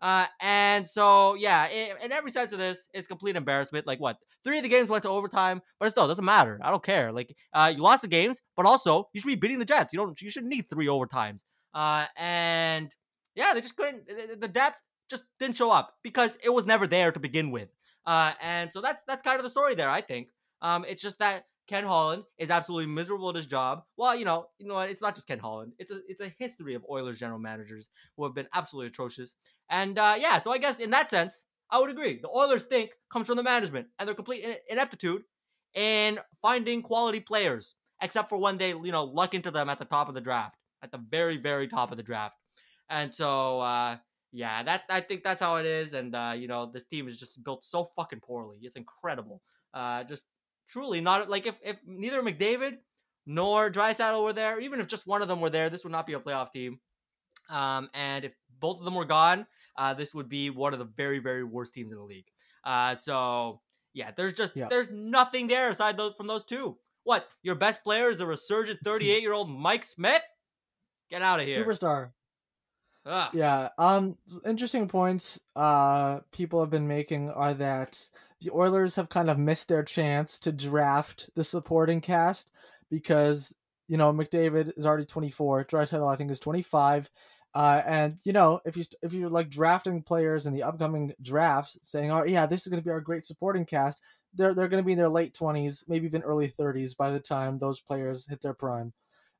Uh, 0.01 0.25
and 0.39 0.87
so, 0.87 1.33
yeah, 1.33 1.65
it, 1.65 1.97
in 2.03 2.11
every 2.11 2.31
sense 2.31 2.53
of 2.53 2.59
this, 2.59 2.87
it's 2.93 3.07
complete 3.07 3.35
embarrassment. 3.35 3.85
Like, 3.85 3.99
what? 3.99 4.17
Three 4.43 4.57
of 4.57 4.63
the 4.63 4.69
games 4.69 4.89
went 4.89 5.03
to 5.03 5.09
overtime, 5.09 5.61
but 5.79 5.91
still 5.91 6.07
doesn't 6.07 6.23
matter. 6.23 6.59
I 6.63 6.71
don't 6.71 6.83
care. 6.83 7.11
Like, 7.11 7.35
uh, 7.53 7.73
you 7.75 7.81
lost 7.81 8.01
the 8.01 8.07
games, 8.07 8.41
but 8.55 8.65
also 8.65 9.09
you 9.13 9.19
should 9.19 9.27
be 9.27 9.35
beating 9.35 9.59
the 9.59 9.65
Jets. 9.65 9.91
You 9.93 9.99
don't. 9.99 10.19
You 10.21 10.29
shouldn't 10.29 10.53
need 10.53 10.69
three 10.69 10.87
overtimes. 10.87 11.41
Uh, 11.73 12.05
and 12.17 12.93
yeah, 13.35 13.53
they 13.53 13.61
just 13.61 13.75
couldn't. 13.75 14.07
The 14.39 14.47
depth 14.47 14.81
just 15.09 15.23
didn't 15.39 15.57
show 15.57 15.71
up 15.71 15.93
because 16.03 16.37
it 16.43 16.49
was 16.49 16.65
never 16.65 16.87
there 16.87 17.11
to 17.11 17.19
begin 17.19 17.51
with. 17.51 17.69
Uh, 18.05 18.31
and 18.41 18.71
so 18.71 18.81
that's 18.81 19.01
that's 19.07 19.21
kind 19.21 19.37
of 19.37 19.43
the 19.43 19.49
story 19.49 19.75
there. 19.75 19.89
I 19.89 20.01
think. 20.01 20.29
Um, 20.61 20.85
it's 20.87 21.01
just 21.01 21.19
that 21.19 21.43
Ken 21.69 21.83
Holland 21.83 22.23
is 22.39 22.49
absolutely 22.49 22.87
miserable 22.87 23.29
at 23.29 23.35
his 23.35 23.45
job. 23.45 23.83
Well, 23.95 24.15
you 24.15 24.25
know, 24.25 24.47
you 24.57 24.65
know, 24.67 24.79
it's 24.79 25.03
not 25.03 25.13
just 25.13 25.27
Ken 25.27 25.37
Holland. 25.37 25.73
It's 25.77 25.91
a 25.91 25.99
it's 26.07 26.19
a 26.19 26.33
history 26.39 26.73
of 26.73 26.83
Oilers 26.89 27.19
general 27.19 27.37
managers 27.37 27.91
who 28.17 28.23
have 28.23 28.33
been 28.33 28.47
absolutely 28.55 28.87
atrocious. 28.87 29.35
And 29.69 29.99
uh, 29.99 30.15
yeah, 30.17 30.39
so 30.39 30.51
I 30.51 30.57
guess 30.57 30.79
in 30.79 30.89
that 30.89 31.11
sense, 31.11 31.45
I 31.69 31.79
would 31.79 31.91
agree. 31.91 32.19
The 32.19 32.27
Oilers 32.27 32.63
think 32.63 32.93
comes 33.11 33.27
from 33.27 33.37
the 33.37 33.43
management 33.43 33.87
and 33.99 34.07
their 34.07 34.15
complete 34.15 34.43
ineptitude 34.67 35.21
in 35.75 36.17
finding 36.41 36.81
quality 36.81 37.19
players, 37.19 37.75
except 38.01 38.29
for 38.29 38.39
when 38.39 38.57
they 38.57 38.69
you 38.69 38.91
know 38.91 39.03
luck 39.03 39.35
into 39.35 39.51
them 39.51 39.69
at 39.69 39.77
the 39.77 39.85
top 39.85 40.09
of 40.09 40.15
the 40.15 40.21
draft, 40.21 40.55
at 40.81 40.91
the 40.91 40.97
very 40.97 41.37
very 41.37 41.67
top 41.67 41.91
of 41.91 41.97
the 41.97 42.03
draft. 42.03 42.35
And 42.89 43.13
so, 43.13 43.59
uh, 43.59 43.97
yeah, 44.31 44.63
that 44.63 44.85
I 44.89 45.01
think 45.01 45.23
that's 45.23 45.41
how 45.41 45.57
it 45.57 45.67
is. 45.67 45.93
And 45.93 46.15
uh, 46.15 46.33
you 46.35 46.47
know, 46.47 46.71
this 46.71 46.85
team 46.85 47.07
is 47.07 47.19
just 47.19 47.43
built 47.43 47.63
so 47.63 47.83
fucking 47.95 48.21
poorly. 48.21 48.57
It's 48.63 48.75
incredible. 48.75 49.43
Uh, 49.71 50.03
just 50.03 50.25
truly 50.69 51.01
not 51.01 51.29
like 51.29 51.45
if 51.47 51.55
if 51.63 51.77
neither 51.85 52.21
McDavid 52.21 52.77
nor 53.25 53.69
Draisaitl 53.69 54.23
were 54.23 54.33
there, 54.33 54.59
even 54.59 54.79
if 54.79 54.87
just 54.87 55.05
one 55.07 55.21
of 55.21 55.27
them 55.27 55.41
were 55.41 55.49
there, 55.49 55.69
this 55.69 55.83
would 55.83 55.91
not 55.91 56.07
be 56.07 56.13
a 56.13 56.19
playoff 56.19 56.51
team. 56.51 56.79
Um, 57.49 57.89
and 57.93 58.25
if 58.25 58.33
both 58.59 58.79
of 58.79 58.85
them 58.85 58.95
were 58.95 59.05
gone, 59.05 59.45
uh, 59.77 59.93
this 59.93 60.13
would 60.13 60.29
be 60.29 60.49
one 60.49 60.73
of 60.73 60.79
the 60.79 60.85
very 60.85 61.19
very 61.19 61.43
worst 61.43 61.73
teams 61.73 61.91
in 61.91 61.97
the 61.97 62.03
league. 62.03 62.27
Uh, 62.63 62.95
so 62.95 63.61
yeah, 63.93 64.11
there's 64.15 64.33
just 64.33 64.55
Yeah. 64.55 64.67
there's 64.69 64.89
nothing 64.91 65.47
there 65.47 65.69
aside 65.69 65.97
those 65.97 66.13
from 66.15 66.27
those 66.27 66.45
two. 66.45 66.77
What 67.03 67.27
your 67.41 67.55
best 67.55 67.83
player 67.83 68.09
is 68.09 68.21
a 68.21 68.25
resurgent 68.25 68.79
38 68.83 69.21
year 69.21 69.33
old 69.33 69.49
Mike 69.49 69.83
Smith? 69.83 70.21
Get 71.09 71.21
out 71.23 71.39
of 71.39 71.47
here. 71.47 71.63
Superstar. 71.65 72.11
Ugh. 73.05 73.29
Yeah. 73.33 73.69
Um. 73.77 74.17
Interesting 74.45 74.87
points. 74.87 75.39
Uh, 75.55 76.19
people 76.31 76.59
have 76.59 76.69
been 76.69 76.87
making 76.87 77.31
are 77.31 77.53
that 77.55 78.09
the 78.41 78.51
Oilers 78.51 78.95
have 78.95 79.09
kind 79.09 79.29
of 79.29 79.37
missed 79.37 79.67
their 79.67 79.83
chance 79.83 80.39
to 80.39 80.51
draft 80.51 81.29
the 81.35 81.43
supporting 81.43 82.01
cast 82.01 82.51
because 82.89 83.53
you 83.87 83.97
know 83.97 84.13
McDavid 84.13 84.77
is 84.77 84.85
already 84.85 85.05
24. 85.05 85.65
Draisaitl 85.65 86.11
I 86.11 86.15
think 86.15 86.31
is 86.31 86.39
25. 86.39 87.09
Uh, 87.55 87.81
and 87.87 88.19
you 88.25 88.31
know 88.31 88.59
if 88.65 88.77
you 88.77 88.83
if 89.01 89.13
you're 89.13 89.29
like 89.29 89.49
drafting 89.49 90.03
players 90.03 90.45
in 90.45 90.53
the 90.53 90.63
upcoming 90.63 91.11
drafts, 91.21 91.77
saying, 91.81 92.11
"Oh 92.11 92.23
yeah, 92.25 92.45
this 92.45 92.61
is 92.61 92.67
going 92.67 92.81
to 92.81 92.85
be 92.85 92.91
our 92.91 93.01
great 93.01 93.25
supporting 93.25 93.65
cast," 93.65 94.01
they're 94.33 94.53
they're 94.53 94.67
going 94.67 94.83
to 94.83 94.85
be 94.85 94.91
in 94.91 94.97
their 94.97 95.09
late 95.09 95.33
20s, 95.33 95.83
maybe 95.87 96.05
even 96.05 96.21
early 96.21 96.49
30s 96.49 96.95
by 96.95 97.09
the 97.09 97.19
time 97.19 97.57
those 97.57 97.81
players 97.81 98.27
hit 98.27 98.41
their 98.41 98.53
prime. 98.53 98.93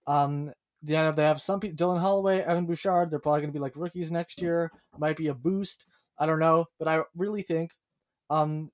Um, 0.08 0.52
the 0.82 0.96
end 0.96 1.16
they 1.16 1.24
have 1.24 1.42
some 1.42 1.60
people 1.60 1.76
Dylan 1.76 2.00
Holloway, 2.00 2.40
Evan 2.40 2.66
Bouchard, 2.66 3.10
they're 3.12 3.20
probably 3.20 3.42
gonna 3.42 3.54
be 3.54 3.60
like 3.60 3.76
rookies 3.76 4.12
next 4.12 4.42
year. 4.42 4.72
Might 4.98 5.18
be 5.18 5.28
a 5.28 5.34
boost. 5.36 5.86
I 6.18 6.26
don't 6.26 6.40
know. 6.40 6.66
But 6.80 6.88
I 6.88 7.02
really 7.16 7.42
think 7.42 7.72
um 8.30 8.72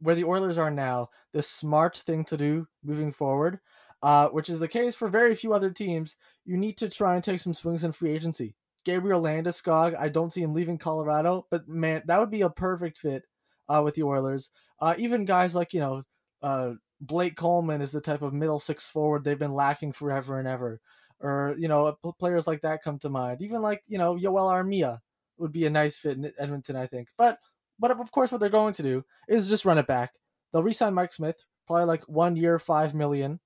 where 0.00 0.14
the 0.14 0.24
Oilers 0.24 0.58
are 0.58 0.70
now, 0.70 1.08
the 1.32 1.42
smart 1.42 1.96
thing 1.98 2.24
to 2.24 2.36
do 2.36 2.66
moving 2.84 3.12
forward, 3.12 3.58
uh, 4.02 4.28
which 4.28 4.50
is 4.50 4.60
the 4.60 4.68
case 4.68 4.94
for 4.94 5.08
very 5.08 5.34
few 5.34 5.52
other 5.52 5.70
teams, 5.70 6.16
you 6.44 6.56
need 6.56 6.76
to 6.78 6.88
try 6.88 7.14
and 7.14 7.24
take 7.24 7.40
some 7.40 7.54
swings 7.54 7.84
in 7.84 7.92
free 7.92 8.12
agency. 8.12 8.54
Gabriel 8.84 9.22
Landeskog, 9.22 9.96
I 9.98 10.08
don't 10.08 10.32
see 10.32 10.42
him 10.42 10.54
leaving 10.54 10.78
Colorado, 10.78 11.46
but 11.50 11.66
man, 11.66 12.02
that 12.06 12.20
would 12.20 12.30
be 12.30 12.42
a 12.42 12.50
perfect 12.50 12.98
fit 12.98 13.24
uh, 13.68 13.82
with 13.84 13.94
the 13.94 14.04
Oilers. 14.04 14.50
Uh, 14.80 14.94
even 14.98 15.24
guys 15.24 15.54
like, 15.54 15.72
you 15.72 15.80
know, 15.80 16.02
uh, 16.42 16.72
Blake 17.00 17.36
Coleman 17.36 17.80
is 17.80 17.92
the 17.92 18.00
type 18.00 18.22
of 18.22 18.32
middle 18.32 18.60
six 18.60 18.88
forward 18.88 19.24
they've 19.24 19.38
been 19.38 19.52
lacking 19.52 19.92
forever 19.92 20.38
and 20.38 20.46
ever. 20.46 20.80
Or, 21.20 21.56
you 21.58 21.66
know, 21.66 21.96
players 22.20 22.46
like 22.46 22.60
that 22.60 22.82
come 22.82 22.98
to 23.00 23.08
mind. 23.08 23.42
Even 23.42 23.62
like, 23.62 23.82
you 23.88 23.98
know, 23.98 24.14
Yoel 24.14 24.52
Armia 24.52 24.98
would 25.38 25.50
be 25.50 25.66
a 25.66 25.70
nice 25.70 25.98
fit 25.98 26.16
in 26.16 26.30
Edmonton, 26.38 26.76
I 26.76 26.86
think. 26.86 27.08
But, 27.18 27.38
but 27.78 27.90
of 27.90 28.10
course, 28.10 28.32
what 28.32 28.40
they're 28.40 28.48
going 28.48 28.72
to 28.74 28.82
do 28.82 29.04
is 29.28 29.48
just 29.48 29.64
run 29.64 29.78
it 29.78 29.86
back. 29.86 30.12
They'll 30.52 30.62
re-sign 30.62 30.94
Mike 30.94 31.12
Smith, 31.12 31.44
probably 31.66 31.86
like 31.86 32.02
one 32.08 32.36
year, 32.36 32.58
five 32.58 32.94
million. 32.94 33.40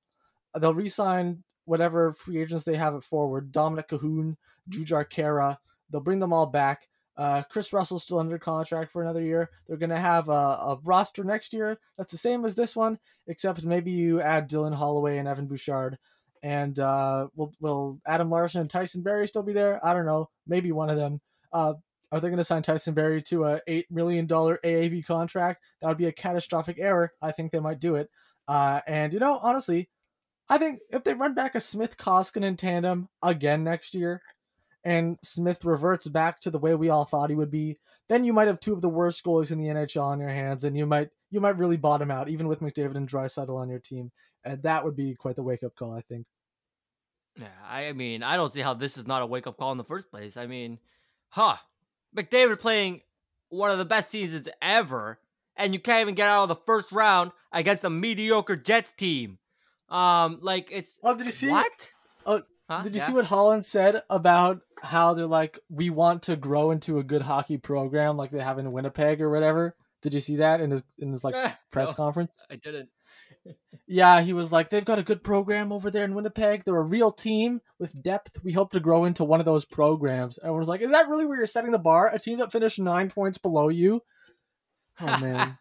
They'll 0.59 0.75
re-sign 0.75 1.45
whatever 1.65 2.13
free 2.13 2.41
agents 2.41 2.65
they 2.65 2.77
have 2.77 2.95
at 2.95 3.05
forward. 3.05 3.53
Dominik 3.53 3.89
Kahun, 3.89 4.37
Jujhar 4.69 5.09
Khaira. 5.09 5.57
They'll 5.91 6.01
bring 6.01 6.19
them 6.19 6.33
all 6.33 6.47
back. 6.47 6.89
Uh, 7.17 7.43
Kris 7.51 7.73
Russell's 7.73 8.03
still 8.03 8.19
under 8.19 8.39
contract 8.39 8.91
for 8.91 9.03
another 9.03 9.23
year. 9.23 9.51
They're 9.67 9.77
going 9.77 9.91
to 9.91 9.99
have 9.99 10.29
a, 10.29 10.33
a 10.33 10.81
roster 10.85 11.23
next 11.23 11.53
year 11.53 11.77
that's 11.99 12.13
the 12.13 12.19
same 12.19 12.45
as 12.45 12.55
this 12.55 12.75
one, 12.75 12.99
except 13.27 13.65
maybe 13.65 13.91
you 13.91 14.21
add 14.21 14.49
Dylan 14.49 14.75
Holloway 14.75 15.19
and 15.19 15.29
Evan 15.29 15.47
Bouchard. 15.47 15.99
And 16.43 16.79
uh, 16.79 17.29
will 17.37 17.53
will 17.61 18.01
Adam 18.07 18.31
Larsson 18.31 18.63
and 18.63 18.71
Tyson 18.71 19.03
Barrie 19.03 19.27
still 19.27 19.43
be 19.43 19.53
there? 19.53 19.85
I 19.85 19.93
don't 19.93 20.07
know. 20.07 20.31
Maybe 20.47 20.73
one 20.73 20.89
of 20.89 20.97
them. 20.97 21.21
Uh, 21.53 21.75
are 22.13 22.21
they 22.21 22.29
going 22.29 22.39
to 22.39 22.45
sign 22.45 22.63
Tyson 22.63 22.95
Barrie 22.95 23.23
to 23.23 23.45
a 23.45 23.61
eight 23.67 23.91
million 23.91 24.27
dollar 24.27 24.59
AAV 24.65 25.05
contract? 25.07 25.63
That 25.81 25.89
would 25.89 25.99
be 25.99 26.07
a 26.07 26.13
catastrophic 26.13 26.79
error. 26.79 27.13
I 27.23 27.31
think 27.33 27.53
they 27.53 27.61
might 27.61 27.79
do 27.79 27.95
it. 27.95 28.11
Uh, 28.49 28.81
and 28.87 29.13
you 29.13 29.21
know, 29.21 29.39
honestly, 29.43 29.89
I 30.49 30.59
think 30.59 30.81
if 30.91 31.05
they 31.05 31.15
run 31.15 31.35
back 31.35 31.55
a 31.55 31.61
Smith 31.61 31.97
Koskinen 31.97 32.59
tandem 32.59 33.09
again 33.23 33.63
next 33.63 33.95
year, 33.95 34.21
and 34.83 35.19
Smith 35.23 35.65
reverts 35.65 36.09
back 36.09 36.41
to 36.41 36.51
the 36.51 36.59
way 36.59 36.75
we 36.75 36.89
all 36.89 37.05
thought 37.05 37.31
he 37.31 37.37
would 37.37 37.51
be, 37.51 37.79
then 38.09 38.25
you 38.25 38.33
might 38.33 38.49
have 38.49 38.59
two 38.59 38.73
of 38.73 38.81
the 38.81 38.89
worst 38.89 39.25
goalies 39.25 39.53
in 39.53 39.61
the 39.61 39.69
NHL 39.69 40.03
on 40.03 40.19
your 40.19 40.31
hands, 40.31 40.65
and 40.65 40.77
you 40.77 40.87
might 40.87 41.11
you 41.31 41.41
might 41.41 41.59
really 41.59 41.77
bottom 41.77 42.11
out, 42.11 42.29
even 42.29 42.49
with 42.49 42.61
McDavid 42.61 42.97
and 42.97 43.09
Draisaitl 43.09 43.57
on 43.57 43.69
your 43.69 43.79
team, 43.79 44.11
and 44.45 44.61
that 44.65 44.85
would 44.85 44.97
be 44.97 45.15
quite 45.15 45.37
the 45.37 45.45
wake 45.45 45.63
up 45.63 45.77
call, 45.77 45.95
I 45.95 46.01
think. 46.03 46.27
Yeah, 47.37 47.49
I 47.69 47.93
mean, 47.93 48.25
I 48.25 48.37
don't 48.37 48.53
see 48.53 48.61
how 48.61 48.75
this 48.75 48.99
is 48.99 49.07
not 49.07 49.23
a 49.23 49.27
wake 49.27 49.47
up 49.47 49.57
call 49.57 49.71
in 49.71 49.79
the 49.79 49.85
first 49.85 50.11
place. 50.11 50.37
I 50.37 50.47
mean, 50.47 50.79
huh? 51.29 51.57
McDavid 52.17 52.59
playing 52.59 53.01
one 53.49 53.71
of 53.71 53.79
the 53.79 53.85
best 53.85 54.11
seasons 54.11 54.49
ever, 54.63 55.19
and 55.57 55.75
you 55.75 55.81
can't 55.81 56.01
even 56.03 56.15
get 56.15 56.29
out 56.29 56.45
of 56.45 56.49
the 56.49 56.63
first 56.67 56.93
round 56.93 57.33
against 57.53 57.85
a 57.85 57.91
mediocre 57.91 58.57
Jets 58.57 58.93
team. 58.93 59.39
Um, 59.89 60.39
like 60.43 60.69
it's 60.71 60.99
Oh, 61.03 61.17
did 61.17 61.27
you 61.27 61.33
see? 61.33 61.49
what? 61.49 61.93
Oh, 62.27 62.43
Huh? 62.69 62.83
Did 62.83 62.95
you 62.95 63.01
Yeah? 63.01 63.07
see 63.09 63.13
what 63.15 63.25
Holland 63.25 63.65
said 63.65 64.01
about 64.09 64.61
how 64.81 65.13
they're 65.13 65.27
like, 65.27 65.59
we 65.69 65.91
want 65.91 66.23
to 66.23 66.37
grow 66.37 66.71
into 66.71 67.01
a 67.01 67.03
good 67.03 67.23
hockey 67.23 67.59
program 67.59 68.17
like 68.17 68.31
they 68.31 68.41
have 68.45 68.61
in 68.61 68.71
Winnipeg 68.71 69.21
or 69.21 69.29
whatever? 69.29 69.75
Did 70.03 70.15
you 70.15 70.21
see 70.21 70.37
that 70.37 70.61
in 70.61 70.71
his 70.71 70.85
in 70.99 71.11
his 71.11 71.25
like 71.25 71.35
press 71.73 71.93
conference? 71.95 72.45
I 72.49 72.55
didn't. 72.55 72.89
Yeah, 73.87 74.21
he 74.21 74.33
was 74.33 74.53
like, 74.53 74.69
they've 74.69 74.85
got 74.85 75.01
a 75.01 75.03
good 75.03 75.25
program 75.25 75.73
over 75.73 75.91
there 75.91 76.05
in 76.05 76.15
Winnipeg. 76.15 76.63
They're 76.63 76.77
a 76.77 76.83
real 76.83 77.11
team 77.11 77.61
with 77.81 78.01
depth. 78.01 78.39
We 78.45 78.53
hope 78.53 78.71
to 78.71 78.79
grow 78.79 79.05
into 79.05 79.25
one 79.25 79.41
of 79.41 79.47
those 79.47 79.65
programs. 79.65 80.39
And 80.39 80.47
I 80.47 80.51
was 80.53 80.69
like, 80.69 80.81
is 80.81 80.93
that 80.93 81.09
really 81.09 81.27
where 81.27 81.37
you're 81.37 81.47
setting 81.47 81.73
the 81.73 81.79
bar? 81.81 82.09
A 82.15 82.19
team 82.21 82.39
that 82.39 82.53
finished 82.53 82.79
nine 82.79 83.11
points 83.11 83.37
below 83.37 83.69
you? 83.69 84.03
Oh 85.01 85.19
man. 85.21 85.59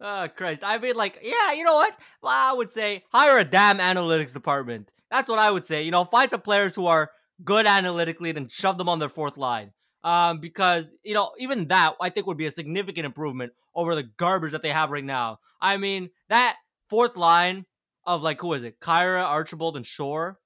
oh 0.00 0.28
Christ! 0.34 0.62
I 0.64 0.78
mean, 0.78 0.96
like, 0.96 1.18
yeah, 1.22 1.52
you 1.52 1.64
know 1.64 1.74
what? 1.74 1.94
Well, 2.22 2.32
I 2.32 2.54
would 2.54 2.72
say 2.72 3.04
hire 3.12 3.38
a 3.38 3.44
damn 3.44 3.78
analytics 3.78 4.32
department. 4.32 4.90
That's 5.10 5.28
what 5.28 5.38
I 5.38 5.50
would 5.50 5.66
say. 5.66 5.82
You 5.82 5.90
know, 5.90 6.04
find 6.04 6.30
some 6.30 6.40
players 6.40 6.74
who 6.74 6.86
are 6.86 7.10
good 7.44 7.66
analytically, 7.66 8.30
and 8.30 8.38
then 8.38 8.48
shove 8.48 8.78
them 8.78 8.88
on 8.88 8.98
their 8.98 9.08
fourth 9.10 9.36
line. 9.36 9.72
Um, 10.04 10.38
because 10.38 10.90
you 11.02 11.12
know, 11.12 11.32
even 11.38 11.68
that 11.68 11.96
I 12.00 12.08
think 12.08 12.26
would 12.26 12.38
be 12.38 12.46
a 12.46 12.50
significant 12.50 13.04
improvement 13.04 13.52
over 13.74 13.94
the 13.94 14.04
garbage 14.16 14.52
that 14.52 14.62
they 14.62 14.70
have 14.70 14.90
right 14.90 15.04
now. 15.04 15.38
I 15.60 15.76
mean, 15.76 16.10
that 16.28 16.56
fourth 16.92 17.16
line 17.16 17.64
of 18.04 18.22
like 18.22 18.40
who 18.40 18.52
is 18.52 18.62
it? 18.62 18.78
Khaira, 18.78 19.24
Archibald, 19.24 19.76
and 19.76 19.86
Shore. 19.86 20.38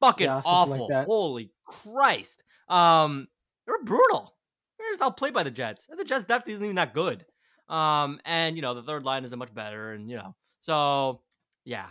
Fucking 0.00 0.26
Yeah, 0.26 0.36
like 0.36 0.44
awful. 0.46 0.88
that. 0.88 1.06
Holy 1.06 1.50
Christ. 1.66 2.44
Um, 2.68 3.26
they're 3.66 3.82
brutal. 3.82 4.36
They're 4.78 4.92
just 4.92 5.02
outplayed 5.02 5.34
by 5.34 5.42
the 5.42 5.50
Jets. 5.50 5.88
And 5.90 5.98
the 5.98 6.04
Jets 6.04 6.24
definitely 6.24 6.54
isn't 6.54 6.64
even 6.64 6.76
that 6.76 6.94
good. 6.94 7.24
Um, 7.68 8.20
and 8.24 8.54
you 8.54 8.62
know, 8.62 8.74
the 8.74 8.82
third 8.82 9.02
line 9.02 9.24
isn't 9.24 9.38
much 9.38 9.52
better, 9.52 9.92
and 9.92 10.08
you 10.08 10.16
know, 10.16 10.36
so 10.60 11.22
yeah. 11.64 11.86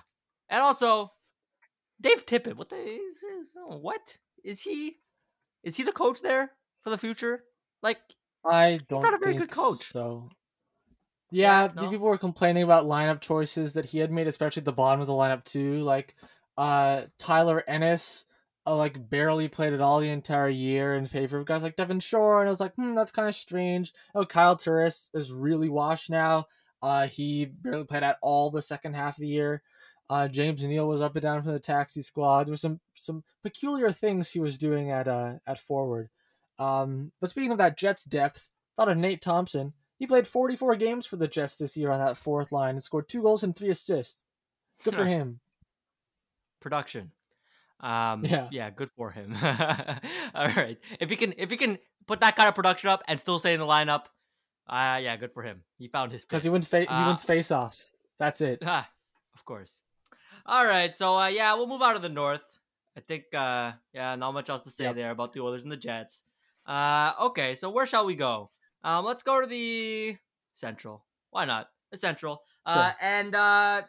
And 0.50 0.62
also, 0.62 1.12
Dave 2.00 2.26
Tippett, 2.26 2.56
what 2.56 2.70
the 2.70 2.76
is, 2.78 3.24
is 3.24 3.50
what? 3.66 4.18
Is 4.44 4.62
he 4.62 4.98
is 5.64 5.76
he 5.76 5.84
the 5.84 5.92
coach 5.92 6.22
there 6.22 6.52
for 6.84 6.92
the 6.92 6.98
future? 6.98 7.44
Like 7.82 7.98
I 8.46 8.80
don't 8.88 9.02
not 9.02 9.16
a 9.16 9.18
very 9.18 9.36
good 9.36 9.52
coach. 9.52 9.92
So 9.92 10.30
yeah, 11.34 11.64
Yeah, 11.64 11.68
the 11.68 11.76
no? 11.84 11.90
people 11.90 12.08
were 12.08 12.18
complaining 12.18 12.64
about 12.64 12.86
lineup 12.86 13.22
choices 13.22 13.74
that 13.74 13.86
he 13.86 14.00
had 14.00 14.12
made, 14.12 14.28
especially 14.28 14.62
at 14.62 14.66
the 14.66 14.72
bottom 14.74 15.02
of 15.02 15.08
the 15.08 15.14
lineup 15.14 15.44
too. 15.44 15.80
Like 15.80 16.16
uh 16.58 17.04
Tyler 17.18 17.64
Ennis 17.68 18.26
uh, 18.66 18.76
like 18.78 19.10
barely 19.10 19.48
played 19.48 19.74
at 19.74 19.82
all 19.82 20.00
the 20.00 20.10
entire 20.10 20.50
year 20.50 20.94
in 20.96 21.06
favor 21.06 21.38
of 21.38 21.46
guys 21.46 21.64
like 21.64 21.76
Devin 21.76 22.00
Shore, 22.00 22.40
and 22.42 22.48
I 22.48 22.52
was 22.52 22.60
like, 22.62 22.76
hmm, 22.76 22.96
that's 22.96 23.12
kind 23.12 23.28
of 23.28 23.36
strange. 23.36 23.92
Oh, 24.16 24.26
Kyle 24.26 24.56
Turris 24.56 25.10
is 25.14 25.32
really 25.34 25.70
washed 25.70 26.10
now. 26.10 26.46
Uh, 26.82 27.08
he 27.08 27.46
barely 27.46 27.86
played 27.86 28.04
at 28.04 28.18
all 28.22 28.50
the 28.52 28.62
second 28.62 28.94
half 28.96 29.18
of 29.18 29.22
the 29.22 29.28
year. 29.28 29.62
Uh, 30.10 30.28
James 30.28 30.64
Neal 30.64 30.88
was 30.88 31.02
up 31.02 31.16
and 31.16 31.24
down 31.24 31.42
from 31.44 31.54
the 31.54 31.60
taxi 31.60 32.02
squad. 32.02 32.46
There 32.48 32.52
was 32.52 32.62
some 32.62 32.80
some 32.96 33.24
peculiar 33.42 33.90
things 33.92 34.32
he 34.32 34.40
was 34.40 34.58
doing 34.58 34.92
at 34.92 35.08
uh 35.08 35.36
at 35.48 35.60
forward. 35.60 36.10
Um, 36.60 37.12
but 37.20 37.30
speaking 37.30 37.52
of 37.52 37.58
that 37.58 37.78
Jets 37.78 38.06
depth, 38.06 38.50
thought 38.78 38.90
of 38.90 38.98
Nate 38.98 39.22
Thompson. 39.22 39.74
He 40.04 40.08
played 40.08 40.28
44 40.28 40.76
games 40.76 41.06
for 41.06 41.16
the 41.16 41.30
Jets 41.30 41.56
this 41.56 41.78
year 41.78 41.90
on 41.90 41.98
that 42.00 42.18
fourth 42.18 42.52
line 42.52 42.72
and 42.72 42.84
scored 42.84 43.08
two 43.08 43.22
goals 43.22 43.42
and 43.42 43.56
three 43.56 43.70
assists. 43.70 44.26
Good 44.84 44.96
for 44.96 45.06
him. 45.06 45.40
production. 46.60 47.12
Um, 47.80 48.26
Yeah. 48.26 48.50
yeah, 48.52 48.70
good 48.70 48.90
for 48.98 49.12
him. 49.12 49.34
All 50.36 50.50
right, 50.50 50.78
if 51.00 51.10
he 51.10 51.16
can, 51.16 51.34
if 51.38 51.50
he 51.50 51.56
can 51.56 51.78
put 52.06 52.20
that 52.20 52.36
kind 52.36 52.50
of 52.50 52.56
production 52.56 52.90
up 52.90 53.02
and 53.08 53.18
still 53.18 53.40
stay 53.40 53.54
in 53.54 53.62
the 53.62 53.66
lineup, 53.66 54.08
uh, 54.68 55.00
yeah, 55.02 55.16
good 55.16 55.32
for 55.32 55.42
him. 55.42 55.64
He 55.78 55.88
found 55.88 56.12
his 56.12 56.26
Because 56.26 56.44
he 56.44 56.50
wins 56.50 56.68
fa- 56.68 56.82
he 56.82 56.88
Uh, 56.88 57.08
wins 57.08 57.24
face-offs. 57.24 57.94
That's 58.20 58.42
it. 58.42 58.60
Ah, 58.66 58.90
of 59.36 59.46
course. 59.46 59.80
All 60.46 60.66
right, 60.66 60.94
so 60.94 61.16
uh, 61.18 61.28
yeah, 61.28 61.54
we'll 61.54 61.68
move 61.68 61.82
out 61.82 61.96
of 61.96 62.02
the 62.02 62.10
north. 62.10 62.44
I 62.98 63.00
think, 63.00 63.24
uh, 63.34 63.72
yeah, 63.94 64.16
not 64.18 64.34
much 64.34 64.50
else 64.50 64.64
to 64.64 64.70
say 64.70 64.84
Yep. 64.84 64.96
there 64.96 65.12
about 65.12 65.32
the 65.32 65.40
Oilers 65.40 65.64
and 65.64 65.72
the 65.72 65.78
Jets. 65.78 66.24
Uh, 66.66 67.14
okay, 67.22 67.56
so 67.56 67.70
where 67.70 67.86
shall 67.86 68.06
we 68.06 68.16
go? 68.16 68.52
Um, 68.84 69.06
let's 69.06 69.24
go 69.24 69.40
to 69.42 69.48
the 69.48 70.18
Central. 70.54 71.06
Why 71.32 71.46
not? 71.46 71.70
The 71.92 71.98
Central. 71.98 72.42
Uh, 72.66 72.90
Sure. 72.92 72.98
and 73.02 73.36
uh, 73.36 73.82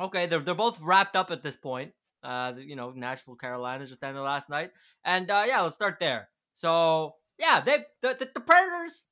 okay, 0.00 0.26
they're 0.26 0.40
they're 0.40 0.54
both 0.54 0.80
wrapped 0.82 1.16
up 1.16 1.30
at 1.30 1.42
this 1.42 1.56
point. 1.56 1.92
Uh, 2.22 2.54
you 2.58 2.74
know, 2.76 2.90
Nashville, 2.90 3.36
Carolina 3.36 3.86
just 3.86 4.02
ended 4.02 4.22
last 4.22 4.48
night, 4.48 4.70
and 5.04 5.30
uh, 5.30 5.44
yeah, 5.46 5.60
let's 5.62 5.76
start 5.76 5.98
there. 6.00 6.28
So 6.54 7.14
yeah, 7.38 7.60
they 7.60 7.84
the, 8.02 8.14
the, 8.18 8.30
the 8.34 8.40
Predators 8.40 9.06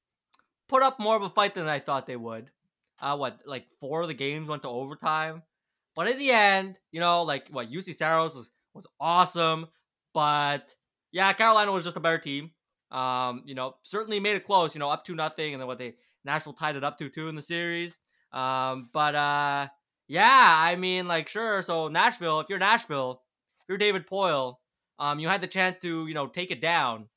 put 0.68 0.82
up 0.82 0.98
more 0.98 1.14
of 1.16 1.22
a 1.22 1.28
fight 1.30 1.54
than 1.54 1.68
I 1.68 1.78
thought 1.78 2.06
they 2.06 2.16
would. 2.16 2.50
Uh, 3.00 3.16
what 3.16 3.40
like 3.46 3.66
four 3.78 4.02
of 4.02 4.08
the 4.08 4.14
games 4.14 4.48
went 4.48 4.62
to 4.62 4.68
overtime, 4.68 5.42
but 5.94 6.08
in 6.08 6.18
the 6.18 6.30
end, 6.32 6.78
you 6.92 6.98
know, 7.00 7.22
like 7.22 7.48
what 7.50 7.70
Juuse 7.70 7.94
Saros 7.94 8.34
was 8.34 8.50
was 8.74 8.86
awesome, 8.98 9.66
but 10.14 10.74
yeah, 11.12 11.32
Carolina 11.34 11.72
was 11.72 11.84
just 11.84 11.96
a 11.96 12.00
better 12.00 12.18
team. 12.18 12.50
Um, 12.96 13.42
you 13.44 13.54
know, 13.54 13.74
certainly 13.82 14.20
made 14.20 14.36
it 14.36 14.44
close. 14.44 14.74
You 14.74 14.78
know, 14.78 14.90
up 14.90 15.04
to 15.04 15.14
nothing, 15.14 15.52
and 15.52 15.60
then 15.60 15.66
what 15.66 15.78
they 15.78 15.94
Nashville 16.24 16.54
tied 16.54 16.76
it 16.76 16.84
up 16.84 16.98
to 16.98 17.08
two 17.08 17.28
in 17.28 17.34
the 17.34 17.42
series. 17.42 18.00
Um, 18.32 18.88
but 18.92 19.14
uh, 19.14 19.68
yeah, 20.08 20.54
I 20.58 20.76
mean, 20.76 21.06
like, 21.06 21.28
sure. 21.28 21.62
So 21.62 21.88
Nashville, 21.88 22.40
if 22.40 22.48
you're 22.48 22.58
Nashville, 22.58 23.22
if 23.60 23.68
you're 23.68 23.78
David 23.78 24.06
Poile, 24.06 24.56
um, 24.98 25.18
you 25.18 25.28
had 25.28 25.40
the 25.40 25.46
chance 25.46 25.76
to, 25.82 26.06
you 26.06 26.14
know, 26.14 26.26
take 26.26 26.50
it 26.50 26.60
down 26.60 27.08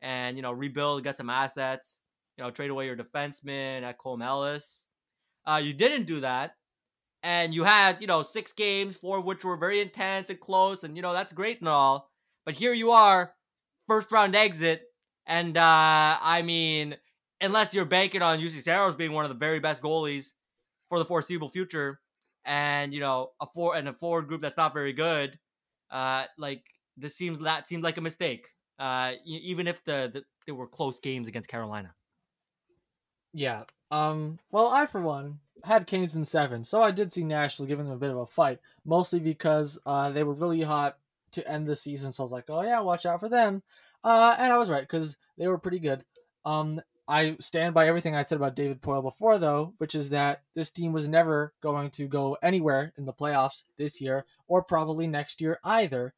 and 0.00 0.36
you 0.36 0.42
know 0.42 0.52
rebuild, 0.52 1.04
get 1.04 1.16
some 1.16 1.30
assets, 1.30 2.00
you 2.36 2.44
know, 2.44 2.50
trade 2.50 2.70
away 2.70 2.86
your 2.86 2.96
defenseman 2.96 3.82
Ekholm 3.82 4.24
Ellis. 4.24 4.86
Uh, 5.46 5.60
you 5.62 5.72
didn't 5.72 6.06
do 6.06 6.20
that, 6.20 6.52
and 7.22 7.54
you 7.54 7.64
had, 7.64 8.00
you 8.00 8.06
know, 8.06 8.22
six 8.22 8.52
games, 8.52 8.96
four 8.96 9.18
of 9.18 9.24
which 9.24 9.44
were 9.44 9.56
very 9.56 9.80
intense 9.80 10.30
and 10.30 10.40
close, 10.40 10.84
and 10.84 10.96
you 10.96 11.02
know 11.02 11.12
that's 11.12 11.32
great 11.32 11.60
and 11.60 11.68
all. 11.68 12.10
But 12.44 12.54
here 12.54 12.72
you 12.72 12.90
are, 12.90 13.34
first 13.88 14.12
round 14.12 14.34
exit, 14.36 14.82
and 15.28 15.56
uh, 15.56 16.18
I 16.20 16.42
mean, 16.42 16.96
unless 17.40 17.74
you're 17.74 17.84
banking 17.84 18.22
on 18.22 18.40
Juuse 18.40 18.60
Saros 18.62 18.94
being 18.94 19.12
one 19.12 19.24
of 19.24 19.28
the 19.28 19.36
very 19.36 19.60
best 19.60 19.82
goalies 19.82 20.32
for 20.88 20.98
the 20.98 21.04
foreseeable 21.04 21.50
future, 21.50 22.00
and 22.44 22.92
you 22.94 23.00
know 23.00 23.30
a 23.40 23.46
four 23.46 23.76
and 23.76 23.86
a 23.88 23.92
forward 23.92 24.26
group 24.26 24.40
that's 24.40 24.56
not 24.56 24.74
very 24.74 24.94
good, 24.94 25.38
uh, 25.90 26.24
like 26.38 26.64
this 26.96 27.14
seems 27.14 27.38
that 27.40 27.68
seems 27.68 27.84
like 27.84 27.98
a 27.98 28.00
mistake. 28.00 28.48
Uh, 28.78 29.12
even 29.24 29.66
if 29.66 29.84
the, 29.84 30.10
the 30.12 30.24
there 30.46 30.54
were 30.54 30.66
close 30.66 30.98
games 30.98 31.28
against 31.28 31.48
Carolina. 31.48 31.94
Yeah. 33.34 33.64
Um. 33.90 34.38
Well, 34.50 34.68
I 34.68 34.86
for 34.86 35.02
one 35.02 35.40
had 35.62 35.86
Canes 35.86 36.16
in 36.16 36.24
seven, 36.24 36.64
so 36.64 36.82
I 36.82 36.90
did 36.90 37.12
see 37.12 37.24
Nashville 37.24 37.66
giving 37.66 37.84
them 37.84 37.94
a 37.94 37.98
bit 37.98 38.10
of 38.10 38.16
a 38.16 38.26
fight, 38.26 38.60
mostly 38.86 39.20
because 39.20 39.78
uh 39.84 40.10
they 40.10 40.24
were 40.24 40.32
really 40.32 40.62
hot 40.62 40.96
to 41.32 41.46
end 41.46 41.66
the 41.66 41.76
season. 41.76 42.12
So 42.12 42.22
I 42.22 42.24
was 42.24 42.32
like, 42.32 42.48
oh 42.48 42.62
yeah, 42.62 42.80
watch 42.80 43.04
out 43.04 43.20
for 43.20 43.28
them. 43.28 43.62
Uh, 44.04 44.36
and 44.38 44.52
I 44.52 44.58
was 44.58 44.70
right 44.70 44.82
because 44.82 45.16
they 45.36 45.48
were 45.48 45.58
pretty 45.58 45.78
good. 45.78 46.04
Um, 46.44 46.80
I 47.08 47.36
stand 47.40 47.72
by 47.72 47.88
everything 47.88 48.14
I 48.14 48.22
said 48.22 48.36
about 48.36 48.54
David 48.54 48.82
Poile 48.82 49.02
before, 49.02 49.38
though, 49.38 49.72
which 49.78 49.94
is 49.94 50.10
that 50.10 50.42
this 50.54 50.70
team 50.70 50.92
was 50.92 51.08
never 51.08 51.54
going 51.62 51.90
to 51.92 52.06
go 52.06 52.36
anywhere 52.42 52.92
in 52.98 53.06
the 53.06 53.14
playoffs 53.14 53.64
this 53.78 54.00
year 54.00 54.26
or 54.46 54.62
probably 54.62 55.06
next 55.06 55.40
year 55.40 55.58
either. 55.64 56.12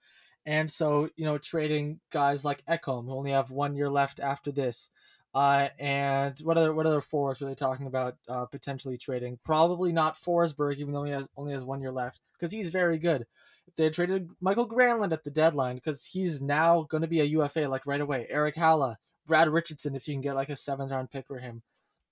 And 0.46 0.68
so, 0.68 1.08
you 1.16 1.24
know, 1.24 1.38
trading 1.38 2.00
guys 2.10 2.44
like 2.44 2.64
Ekholm, 2.66 3.04
who 3.04 3.12
only 3.12 3.30
have 3.30 3.50
one 3.50 3.76
year 3.76 3.88
left 3.88 4.18
after 4.18 4.50
this, 4.50 4.90
uh, 5.32 5.68
and 5.78 6.36
what 6.40 6.56
other 6.56 6.74
what 6.74 6.86
other 6.86 7.00
forwards 7.00 7.40
were 7.40 7.48
they 7.48 7.54
talking 7.54 7.86
about 7.86 8.16
uh, 8.28 8.46
potentially 8.46 8.96
trading? 8.96 9.38
Probably 9.44 9.92
not 9.92 10.16
Forsberg, 10.16 10.78
even 10.78 10.92
though 10.92 11.04
he 11.04 11.12
has 11.12 11.28
only 11.36 11.52
has 11.52 11.64
one 11.64 11.80
year 11.80 11.92
left, 11.92 12.20
because 12.32 12.50
he's 12.50 12.68
very 12.68 12.98
good. 12.98 13.26
They 13.76 13.90
traded 13.90 14.30
Mikael 14.40 14.68
Granlund 14.68 15.12
at 15.12 15.24
the 15.24 15.30
deadline, 15.30 15.76
because 15.76 16.04
he's 16.04 16.40
now 16.40 16.82
going 16.88 17.02
to 17.02 17.08
be 17.08 17.20
a 17.20 17.24
UFA 17.24 17.60
like 17.60 17.86
right 17.86 18.00
away. 18.00 18.26
Erik 18.28 18.56
Haula, 18.56 18.96
Brad 19.26 19.48
Richardson 19.48 19.94
if 19.94 20.08
you 20.08 20.14
can 20.14 20.20
get 20.20 20.34
like 20.34 20.48
a 20.48 20.56
seventh 20.56 20.90
round 20.90 21.10
pick 21.10 21.26
for 21.26 21.38
him. 21.38 21.62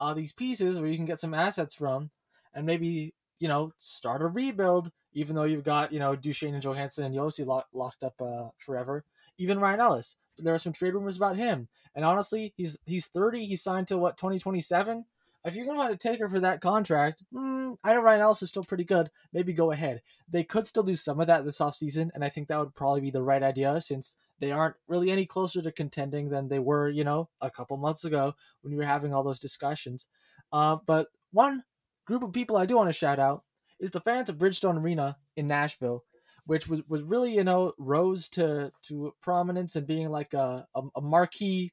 Uh, 0.01 0.15
these 0.15 0.33
pieces 0.33 0.79
where 0.79 0.89
you 0.89 0.97
can 0.97 1.07
get 1.07 1.19
some 1.19 1.35
assets 1.35 1.75
from 1.75 2.11
and 2.55 2.65
maybe, 2.65 3.15
you 3.41 3.49
know, 3.49 3.73
start 3.77 4.23
a 4.23 4.27
rebuild, 4.27 4.93
even 5.13 5.35
though 5.35 5.45
you've 5.45 5.65
got, 5.65 5.93
you 5.93 5.99
know, 5.99 6.15
Duchene 6.15 6.55
and 6.55 6.63
Johansen 6.63 7.05
and 7.05 7.15
lo- 7.15 7.63
locked 7.73 8.05
up 8.05 8.21
uh, 8.21 8.49
forever. 8.59 9.05
Even 9.39 9.59
Ryan 9.59 9.81
Ellis. 9.81 10.17
But 10.37 10.45
there 10.45 10.55
are 10.55 10.59
some 10.59 10.73
trade 10.73 10.95
rumors 10.95 11.17
about 11.17 11.37
him. 11.37 11.69
And 11.95 12.05
honestly, 12.05 12.55
he's 12.57 12.79
he's 12.87 13.09
30. 13.09 13.45
He 13.45 13.57
signed 13.57 13.89
to 13.89 13.99
what, 13.99 14.17
2027? 14.17 15.05
If 15.45 15.55
you're 15.55 15.67
going 15.67 15.89
to 15.89 15.97
take 15.97 16.19
her 16.21 16.29
for 16.29 16.41
that 16.41 16.61
contract, 16.61 17.23
mm, 17.33 17.77
I 17.85 17.95
know 17.95 18.03
Ryan 18.03 18.21
Ellis 18.21 18.43
is 18.43 18.49
still 18.49 18.65
pretty 18.65 18.85
good. 18.85 19.09
Maybe 19.33 19.53
go 19.53 19.71
ahead. 19.71 20.03
They 20.29 20.43
could 20.45 20.67
still 20.67 20.83
do 20.83 20.97
some 20.97 21.21
of 21.21 21.29
that 21.29 21.45
this 21.45 21.59
offseason, 21.59 22.11
and 22.15 22.25
I 22.25 22.29
think 22.29 22.49
that 22.49 22.59
would 22.59 22.75
probably 22.75 23.01
be 23.01 23.11
the 23.11 23.23
right 23.23 23.43
idea 23.43 23.81
since 23.81 24.17
they 24.41 24.53
aren't 24.53 24.77
really 24.89 25.11
any 25.11 25.27
closer 25.27 25.63
to 25.63 25.73
contending 25.73 26.29
than 26.29 26.49
they 26.49 26.59
were, 26.59 26.89
you 26.89 27.05
know, 27.05 27.29
a 27.41 27.51
couple 27.51 27.77
months 27.77 28.05
ago 28.05 28.35
when 28.63 28.73
we 28.73 28.79
were 28.79 28.85
having 28.85 29.13
all 29.13 29.23
those 29.23 29.39
discussions. 29.39 30.07
Uh, 30.53 30.77
but 30.87 31.09
one 31.33 31.63
group 32.07 32.23
of 32.23 32.33
people 32.33 32.57
I 32.57 32.67
do 32.67 32.77
want 32.77 32.89
to 32.89 32.93
shout 32.93 33.19
out 33.19 33.45
is 33.81 33.91
the 33.91 34.01
fans 34.01 34.29
of 34.29 34.39
Bridgestone 34.39 34.81
Arena 34.81 35.17
in 35.37 35.47
Nashville, 35.47 36.05
which 36.47 36.69
was, 36.69 36.83
was 36.89 37.03
really, 37.03 37.35
you 37.35 37.45
know, 37.45 37.73
rose 37.79 38.29
to, 38.31 38.73
to 38.83 39.13
prominence 39.21 39.77
and 39.77 39.87
being 39.87 40.09
like 40.09 40.35
a, 40.35 40.67
a, 40.75 40.83
a 40.97 41.01
marquee 41.01 41.73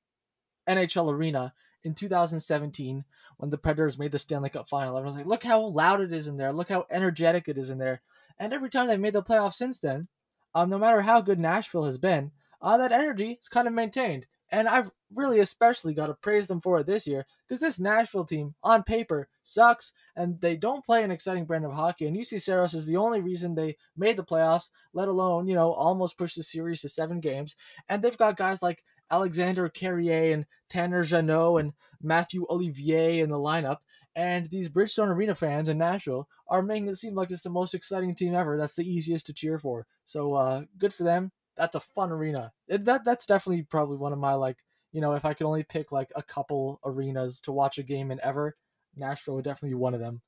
NHL 0.67 1.13
arena 1.13 1.53
in 1.85 1.93
2017 1.93 3.05
when 3.37 3.49
the 3.49 3.57
Predators 3.57 3.97
made 3.97 4.11
the 4.11 4.19
Stanley 4.19 4.49
Cup 4.49 4.67
final. 4.67 4.97
Everyone's 4.97 5.15
like, 5.15 5.27
look 5.27 5.43
how 5.43 5.61
loud 5.61 6.01
it 6.01 6.11
is 6.11 6.27
in 6.27 6.35
there. 6.35 6.51
Look 6.51 6.69
how 6.69 6.85
energetic 6.89 7.47
it 7.47 7.57
is 7.57 7.69
in 7.69 7.77
there. 7.77 8.01
And 8.39 8.51
every 8.51 8.69
time 8.69 8.87
they've 8.87 8.99
made 8.99 9.13
the 9.13 9.23
playoffs 9.23 9.53
since 9.53 9.79
then, 9.79 10.07
um, 10.55 10.69
no 10.69 10.79
matter 10.79 11.01
how 11.01 11.21
good 11.21 11.39
Nashville 11.39 11.85
has 11.85 11.97
been, 11.97 12.31
uh, 12.61 12.77
that 12.77 12.91
energy 12.91 13.37
is 13.39 13.47
kind 13.47 13.67
of 13.67 13.73
maintained. 13.73 14.25
And 14.51 14.67
I've 14.67 14.91
really 15.13 15.39
especially 15.39 15.93
got 15.93 16.07
to 16.07 16.13
praise 16.13 16.47
them 16.47 16.61
for 16.61 16.79
it 16.79 16.87
this 16.87 17.07
year 17.07 17.25
because 17.47 17.59
this 17.59 17.79
Nashville 17.79 18.25
team 18.25 18.55
on 18.63 18.83
paper 18.83 19.27
sucks 19.43 19.91
and 20.15 20.39
they 20.39 20.55
don't 20.55 20.85
play 20.85 21.03
an 21.03 21.11
exciting 21.11 21.45
brand 21.45 21.65
of 21.65 21.73
hockey. 21.73 22.05
And 22.05 22.15
Juuse 22.15 22.41
Saros 22.41 22.73
is 22.73 22.87
the 22.87 22.97
only 22.97 23.21
reason 23.21 23.53
they 23.53 23.75
made 23.97 24.17
the 24.17 24.23
playoffs, 24.23 24.69
let 24.93 25.07
alone, 25.07 25.47
you 25.47 25.55
know, 25.55 25.71
almost 25.71 26.17
push 26.17 26.35
the 26.35 26.43
series 26.43 26.81
to 26.81 26.89
seven 26.89 27.19
games. 27.19 27.55
And 27.89 28.01
they've 28.01 28.17
got 28.17 28.37
guys 28.37 28.61
like 28.61 28.83
Alexander 29.11 29.69
Carrier 29.69 30.33
and 30.33 30.45
Tanner 30.69 31.03
Jeannot 31.03 31.57
and 31.57 31.73
Matthew 32.01 32.45
Olivier 32.49 33.19
in 33.19 33.29
the 33.29 33.37
lineup. 33.37 33.77
And 34.15 34.49
these 34.49 34.69
Bridgestone 34.69 35.09
Arena 35.09 35.35
fans 35.35 35.67
in 35.67 35.77
Nashville 35.77 36.29
are 36.47 36.63
making 36.63 36.87
it 36.87 36.95
seem 36.95 37.15
like 37.15 37.31
it's 37.31 37.43
the 37.43 37.49
most 37.49 37.73
exciting 37.73 38.15
team 38.15 38.33
ever. 38.33 38.57
That's 38.57 38.75
the 38.75 38.89
easiest 38.89 39.25
to 39.25 39.33
cheer 39.33 39.59
for. 39.59 39.85
So 40.05 40.33
uh, 40.33 40.61
good 40.77 40.93
for 40.93 41.03
them 41.03 41.31
that's 41.55 41.75
a 41.75 41.79
fun 41.79 42.11
arena. 42.11 42.51
It, 42.67 42.85
that 42.85 43.05
that's 43.05 43.25
definitely 43.25 43.63
probably 43.63 43.97
one 43.97 44.13
of 44.13 44.19
my 44.19 44.33
like 44.33 44.57
you 44.91 45.01
know 45.01 45.13
if 45.13 45.25
I 45.25 45.33
could 45.33 45.47
only 45.47 45.63
pick 45.63 45.91
like 45.91 46.11
a 46.15 46.23
couple 46.23 46.79
arenas 46.85 47.41
to 47.41 47.51
watch 47.51 47.77
a 47.77 47.83
game 47.83 48.11
in 48.11 48.19
ever, 48.23 48.55
Nashville 48.95 49.35
would 49.35 49.45
definitely 49.45 49.69
be 49.69 49.81
one 49.81 49.93
of 49.93 49.99
them. 49.99 50.21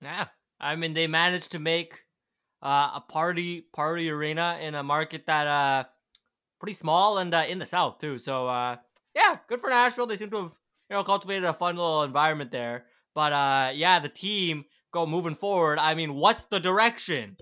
Yeah, 0.00 0.26
I 0.60 0.76
mean 0.76 0.94
they 0.94 1.06
managed 1.06 1.52
to 1.52 1.58
make 1.58 2.04
uh, 2.60 2.92
a 2.94 3.00
party 3.00 3.66
party 3.72 4.10
arena 4.10 4.58
in 4.60 4.74
a 4.74 4.82
market 4.82 5.26
that 5.26 5.46
uh 5.46 5.84
pretty 6.62 6.74
small 6.74 7.18
and 7.18 7.34
uh, 7.34 7.44
in 7.48 7.58
the 7.58 7.66
south 7.66 7.98
too. 7.98 8.18
So 8.18 8.46
uh 8.46 8.76
yeah, 9.16 9.36
good 9.48 9.60
for 9.60 9.68
Nashville. 9.68 10.06
They 10.06 10.16
seem 10.16 10.30
to 10.30 10.42
have 10.42 10.54
you 10.88 10.96
know 10.96 11.02
cultivated 11.02 11.44
a 11.44 11.52
fun 11.52 11.76
little 11.76 12.04
environment 12.04 12.52
there. 12.52 12.84
But 13.14 13.32
uh 13.32 13.72
yeah, 13.74 13.98
the 13.98 14.08
team 14.08 14.64
go 14.92 15.04
moving 15.04 15.34
forward. 15.34 15.80
I 15.80 15.94
mean, 15.94 16.14
what's 16.14 16.44
the 16.44 16.60
direction? 16.60 17.36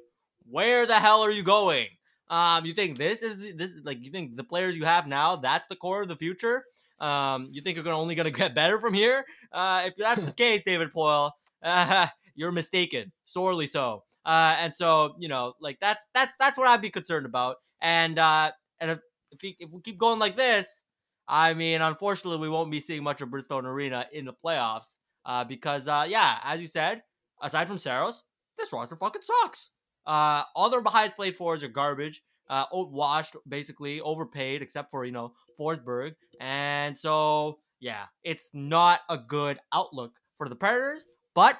Where 0.48 0.86
the 0.86 0.94
hell 0.94 1.20
are 1.20 1.30
you 1.30 1.42
going? 1.42 1.88
Um, 2.30 2.64
you 2.64 2.72
think 2.72 2.96
this 2.96 3.22
is 3.22 3.56
this 3.56 3.74
like 3.84 4.02
you 4.02 4.10
think 4.10 4.36
the 4.36 4.44
players 4.44 4.74
you 4.74 4.84
have 4.84 5.06
now 5.06 5.36
that's 5.36 5.66
the 5.66 5.76
core 5.76 6.00
of 6.02 6.08
the 6.08 6.16
future? 6.16 6.64
Um, 6.98 7.48
you 7.52 7.60
think 7.60 7.76
you're 7.76 7.92
only 7.92 8.14
gonna 8.14 8.30
get 8.42 8.54
better 8.54 8.80
from 8.80 8.94
here? 8.94 9.26
Uh, 9.52 9.82
if 9.86 9.96
that's 9.96 10.22
the 10.22 10.32
case, 10.44 10.62
David 10.64 10.92
Poile, 10.92 11.32
uh, 11.62 12.06
you're 12.34 12.52
mistaken, 12.52 13.12
sorely 13.26 13.66
so. 13.66 14.04
Uh, 14.24 14.56
and 14.60 14.74
so 14.74 15.14
you 15.18 15.28
know, 15.28 15.52
like 15.60 15.78
that's 15.78 16.06
that's 16.14 16.34
that's 16.38 16.56
what 16.56 16.68
I'd 16.68 16.80
be 16.80 16.90
concerned 16.90 17.26
about. 17.26 17.56
And 17.82 18.18
uh, 18.18 18.52
and 18.80 18.92
if 18.92 19.00
if 19.30 19.42
we, 19.42 19.56
if 19.58 19.70
we 19.70 19.80
keep 19.80 19.98
going 19.98 20.18
like 20.18 20.36
this, 20.36 20.82
I 21.28 21.54
mean, 21.54 21.80
unfortunately, 21.80 22.40
we 22.40 22.48
won't 22.48 22.70
be 22.70 22.80
seeing 22.80 23.02
much 23.02 23.20
of 23.20 23.28
Bridgestone 23.28 23.64
Arena 23.64 24.06
in 24.12 24.24
the 24.24 24.34
playoffs. 24.44 24.98
Uh, 25.24 25.44
because 25.44 25.86
uh, 25.86 26.06
yeah, 26.08 26.38
as 26.44 26.60
you 26.60 26.68
said, 26.68 27.02
aside 27.42 27.68
from 27.68 27.78
Saros, 27.78 28.24
this 28.58 28.72
roster 28.72 28.96
fucking 28.96 29.22
sucks. 29.22 29.70
Uh, 30.06 30.42
other 30.56 30.82
highest 30.84 31.16
played 31.16 31.36
forwards 31.36 31.62
are 31.62 31.68
garbage. 31.68 32.22
Uh, 32.48 32.64
washed, 32.72 33.36
basically 33.48 34.00
overpaid, 34.00 34.60
except 34.60 34.90
for 34.90 35.04
you 35.04 35.12
know 35.12 35.32
Forsberg, 35.58 36.14
and 36.40 36.98
so 36.98 37.60
yeah, 37.78 38.06
it's 38.24 38.50
not 38.52 39.00
a 39.08 39.16
good 39.16 39.58
outlook 39.72 40.16
for 40.36 40.48
the 40.48 40.56
Predators. 40.56 41.06
But 41.34 41.58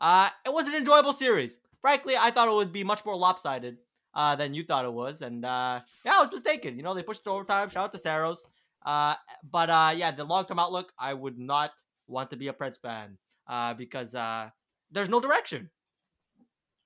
uh, 0.00 0.30
it 0.44 0.52
was 0.52 0.66
an 0.66 0.74
enjoyable 0.74 1.12
series. 1.12 1.60
Frankly, 1.80 2.16
I 2.16 2.32
thought 2.32 2.48
it 2.48 2.54
would 2.54 2.72
be 2.72 2.82
much 2.82 3.04
more 3.04 3.16
lopsided 3.16 3.76
uh, 4.14 4.36
than 4.36 4.54
you 4.54 4.64
thought 4.64 4.84
it 4.84 4.92
was, 4.92 5.22
and 5.22 5.44
uh, 5.44 5.80
yeah, 6.04 6.12
I 6.14 6.20
was 6.20 6.30
mistaken. 6.30 6.76
You 6.76 6.82
know, 6.82 6.94
they 6.94 7.02
pushed 7.02 7.24
to 7.24 7.30
overtime. 7.30 7.68
Shout 7.68 7.84
out 7.84 7.92
to 7.92 7.98
Saros. 7.98 8.48
Uh, 8.84 9.14
but 9.50 9.70
uh, 9.70 9.92
yeah, 9.94 10.10
the 10.10 10.24
long 10.24 10.44
term 10.46 10.58
outlook, 10.58 10.92
I 10.98 11.14
would 11.14 11.38
not 11.38 11.72
want 12.06 12.30
to 12.30 12.36
be 12.36 12.48
a 12.48 12.52
Preds 12.52 12.80
fan 12.80 13.18
uh, 13.46 13.74
because 13.74 14.14
uh, 14.14 14.50
there's 14.90 15.08
no 15.08 15.20
direction. 15.20 15.70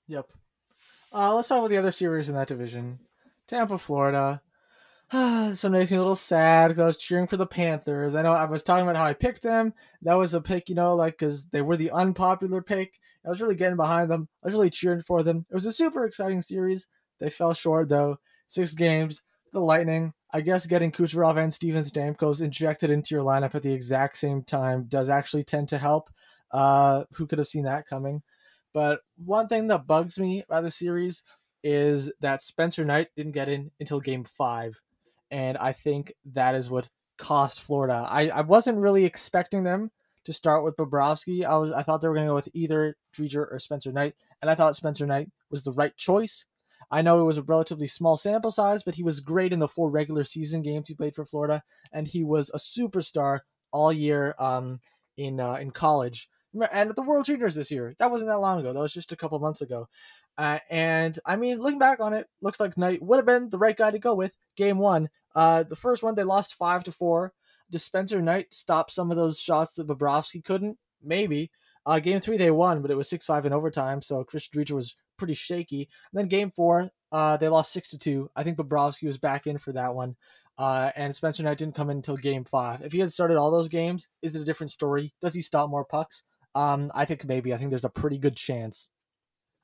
Yep. 0.08 0.26
Uh, 1.12 1.34
let's 1.34 1.48
talk 1.48 1.58
about 1.58 1.70
the 1.70 1.76
other 1.76 1.92
series 1.92 2.28
in 2.28 2.34
that 2.34 2.48
division. 2.48 2.98
Tampa, 3.46 3.78
Florida. 3.78 4.42
this 5.12 5.62
one 5.62 5.72
makes 5.72 5.90
me 5.90 5.96
a 5.96 6.00
little 6.00 6.16
sad 6.16 6.68
because 6.68 6.82
I 6.82 6.86
was 6.86 6.98
cheering 6.98 7.26
for 7.26 7.36
the 7.36 7.46
Panthers. 7.46 8.14
I 8.14 8.22
know 8.22 8.32
I 8.32 8.44
was 8.46 8.62
talking 8.62 8.82
about 8.82 8.96
how 8.96 9.04
I 9.04 9.14
picked 9.14 9.42
them. 9.42 9.72
That 10.02 10.14
was 10.14 10.34
a 10.34 10.40
pick, 10.40 10.68
you 10.68 10.74
know, 10.74 10.94
like 10.96 11.14
because 11.14 11.46
they 11.46 11.62
were 11.62 11.76
the 11.76 11.90
unpopular 11.90 12.62
pick. 12.62 12.98
I 13.24 13.30
was 13.30 13.40
really 13.40 13.54
getting 13.54 13.76
behind 13.76 14.10
them. 14.10 14.28
I 14.42 14.48
was 14.48 14.54
really 14.54 14.70
cheering 14.70 15.02
for 15.02 15.22
them. 15.22 15.46
It 15.50 15.54
was 15.54 15.66
a 15.66 15.72
super 15.72 16.04
exciting 16.04 16.42
series. 16.42 16.88
They 17.24 17.30
fell 17.30 17.54
short 17.54 17.88
though. 17.88 18.18
Six 18.48 18.74
games. 18.74 19.22
The 19.54 19.60
Lightning, 19.60 20.12
I 20.34 20.42
guess 20.42 20.66
getting 20.66 20.92
Kucherov 20.92 21.42
and 21.42 21.54
Steven 21.54 21.84
Stamkos 21.84 22.42
injected 22.42 22.90
into 22.90 23.14
your 23.14 23.22
lineup 23.22 23.54
at 23.54 23.62
the 23.62 23.72
exact 23.72 24.18
same 24.18 24.42
time 24.42 24.84
does 24.88 25.08
actually 25.08 25.44
tend 25.44 25.68
to 25.68 25.78
help. 25.78 26.10
Uh, 26.52 27.04
who 27.14 27.26
could 27.26 27.38
have 27.38 27.46
seen 27.46 27.64
that 27.64 27.86
coming? 27.86 28.20
But 28.74 29.00
one 29.16 29.46
thing 29.46 29.68
that 29.68 29.86
bugs 29.86 30.18
me 30.18 30.42
about 30.42 30.64
the 30.64 30.70
series 30.70 31.22
is 31.62 32.12
that 32.20 32.42
Spencer 32.42 32.84
Knight 32.84 33.08
didn't 33.16 33.32
get 33.32 33.48
in 33.48 33.70
until 33.80 34.00
game 34.00 34.24
five. 34.24 34.78
And 35.30 35.56
I 35.56 35.72
think 35.72 36.12
that 36.32 36.54
is 36.56 36.68
what 36.68 36.90
cost 37.16 37.62
Florida. 37.62 38.06
I, 38.10 38.28
I 38.28 38.40
wasn't 38.42 38.78
really 38.78 39.06
expecting 39.06 39.62
them 39.62 39.90
to 40.24 40.32
start 40.34 40.62
with 40.62 40.76
Bobrovsky. 40.76 41.44
I 41.44 41.56
was 41.56 41.72
I 41.72 41.82
thought 41.82 42.02
they 42.02 42.08
were 42.08 42.14
gonna 42.14 42.26
go 42.26 42.34
with 42.34 42.48
either 42.52 42.96
Driedger 43.16 43.46
or 43.50 43.58
Spencer 43.58 43.92
Knight, 43.92 44.14
and 44.42 44.50
I 44.50 44.54
thought 44.54 44.76
Spencer 44.76 45.06
Knight 45.06 45.30
was 45.50 45.64
the 45.64 45.72
right 45.72 45.96
choice. 45.96 46.44
I 46.94 47.02
know 47.02 47.20
it 47.20 47.24
was 47.24 47.38
a 47.38 47.42
relatively 47.42 47.88
small 47.88 48.16
sample 48.16 48.52
size, 48.52 48.84
but 48.84 48.94
he 48.94 49.02
was 49.02 49.18
great 49.18 49.52
in 49.52 49.58
the 49.58 49.66
four 49.66 49.90
regular 49.90 50.22
season 50.22 50.62
games 50.62 50.88
he 50.88 50.94
played 50.94 51.16
for 51.16 51.24
Florida, 51.24 51.64
and 51.92 52.06
he 52.06 52.22
was 52.22 52.50
a 52.54 52.58
superstar 52.58 53.40
all 53.72 53.92
year 53.92 54.36
um, 54.38 54.78
in 55.16 55.40
uh, 55.40 55.54
in 55.54 55.72
college 55.72 56.28
and 56.54 56.90
at 56.90 56.94
the 56.94 57.02
World 57.02 57.24
Juniors 57.24 57.56
this 57.56 57.72
year. 57.72 57.96
That 57.98 58.12
wasn't 58.12 58.30
that 58.30 58.38
long 58.38 58.60
ago. 58.60 58.72
That 58.72 58.78
was 58.78 58.92
just 58.92 59.10
a 59.10 59.16
couple 59.16 59.40
months 59.40 59.60
ago. 59.60 59.88
Uh, 60.38 60.60
and 60.70 61.18
I 61.26 61.34
mean, 61.34 61.58
looking 61.58 61.80
back 61.80 61.98
on 61.98 62.14
it, 62.14 62.28
looks 62.40 62.60
like 62.60 62.78
Knight 62.78 63.02
would 63.02 63.16
have 63.16 63.26
been 63.26 63.50
the 63.50 63.58
right 63.58 63.76
guy 63.76 63.90
to 63.90 63.98
go 63.98 64.14
with. 64.14 64.36
Game 64.56 64.78
one, 64.78 65.08
uh, 65.34 65.64
the 65.64 65.74
first 65.74 66.04
one 66.04 66.14
they 66.14 66.22
lost 66.22 66.54
five 66.54 66.84
to 66.84 66.92
four. 66.92 67.32
Dispenser 67.72 68.22
Knight 68.22 68.54
stopped 68.54 68.92
some 68.92 69.10
of 69.10 69.16
those 69.16 69.40
shots 69.40 69.72
that 69.74 69.88
Bobrovsky 69.88 70.44
couldn't. 70.44 70.78
Maybe. 71.02 71.50
Uh, 71.86 71.98
game 71.98 72.20
three 72.20 72.36
they 72.36 72.52
won, 72.52 72.82
but 72.82 72.92
it 72.92 72.96
was 72.96 73.10
six 73.10 73.26
five 73.26 73.44
in 73.44 73.52
overtime, 73.52 74.00
so 74.00 74.22
Chris 74.22 74.48
Driedger 74.48 74.72
was 74.76 74.94
pretty 75.16 75.34
shaky. 75.34 75.88
And 76.12 76.18
then 76.18 76.28
game 76.28 76.50
four, 76.50 76.90
uh, 77.12 77.36
they 77.36 77.48
lost 77.48 77.72
six 77.72 77.90
to 77.90 77.98
two. 77.98 78.30
I 78.34 78.42
think 78.42 78.58
Bobrovsky 78.58 79.04
was 79.04 79.18
back 79.18 79.46
in 79.46 79.58
for 79.58 79.72
that 79.72 79.94
one. 79.94 80.16
Uh, 80.56 80.90
and 80.94 81.14
Spencer 81.14 81.42
Knight 81.42 81.58
didn't 81.58 81.74
come 81.74 81.90
in 81.90 81.96
until 81.96 82.16
game 82.16 82.44
five. 82.44 82.82
If 82.82 82.92
he 82.92 83.00
had 83.00 83.12
started 83.12 83.36
all 83.36 83.50
those 83.50 83.68
games, 83.68 84.08
is 84.22 84.36
it 84.36 84.42
a 84.42 84.44
different 84.44 84.70
story? 84.70 85.12
Does 85.20 85.34
he 85.34 85.40
stop 85.40 85.68
more 85.68 85.84
pucks? 85.84 86.22
Um, 86.54 86.90
I 86.94 87.04
think 87.04 87.24
maybe. 87.24 87.52
I 87.52 87.56
think 87.56 87.70
there's 87.70 87.84
a 87.84 87.90
pretty 87.90 88.18
good 88.18 88.36
chance. 88.36 88.88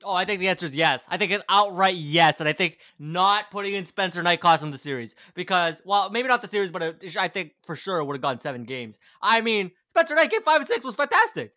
Oh, 0.03 0.13
I 0.13 0.25
think 0.25 0.39
the 0.39 0.49
answer 0.49 0.65
is 0.65 0.75
yes. 0.75 1.05
I 1.09 1.17
think 1.17 1.31
it's 1.31 1.43
outright 1.47 1.95
yes, 1.95 2.39
and 2.39 2.49
I 2.49 2.53
think 2.53 2.79
not 2.97 3.51
putting 3.51 3.75
in 3.75 3.85
Spencer 3.85 4.23
Knight 4.23 4.41
cost 4.41 4.63
him 4.63 4.71
the 4.71 4.77
series 4.77 5.15
because, 5.35 5.81
well, 5.85 6.09
maybe 6.09 6.27
not 6.27 6.41
the 6.41 6.47
series, 6.47 6.71
but 6.71 6.81
it, 6.81 7.17
I 7.17 7.27
think 7.27 7.51
for 7.63 7.75
sure 7.75 7.99
it 7.99 8.05
would 8.05 8.15
have 8.15 8.21
gone 8.21 8.39
seven 8.39 8.63
games. 8.63 8.97
I 9.21 9.41
mean, 9.41 9.71
Spencer 9.89 10.15
Knight 10.15 10.31
game 10.31 10.41
five 10.41 10.59
and 10.59 10.67
six 10.67 10.83
was 10.83 10.95
fantastic. 10.95 11.53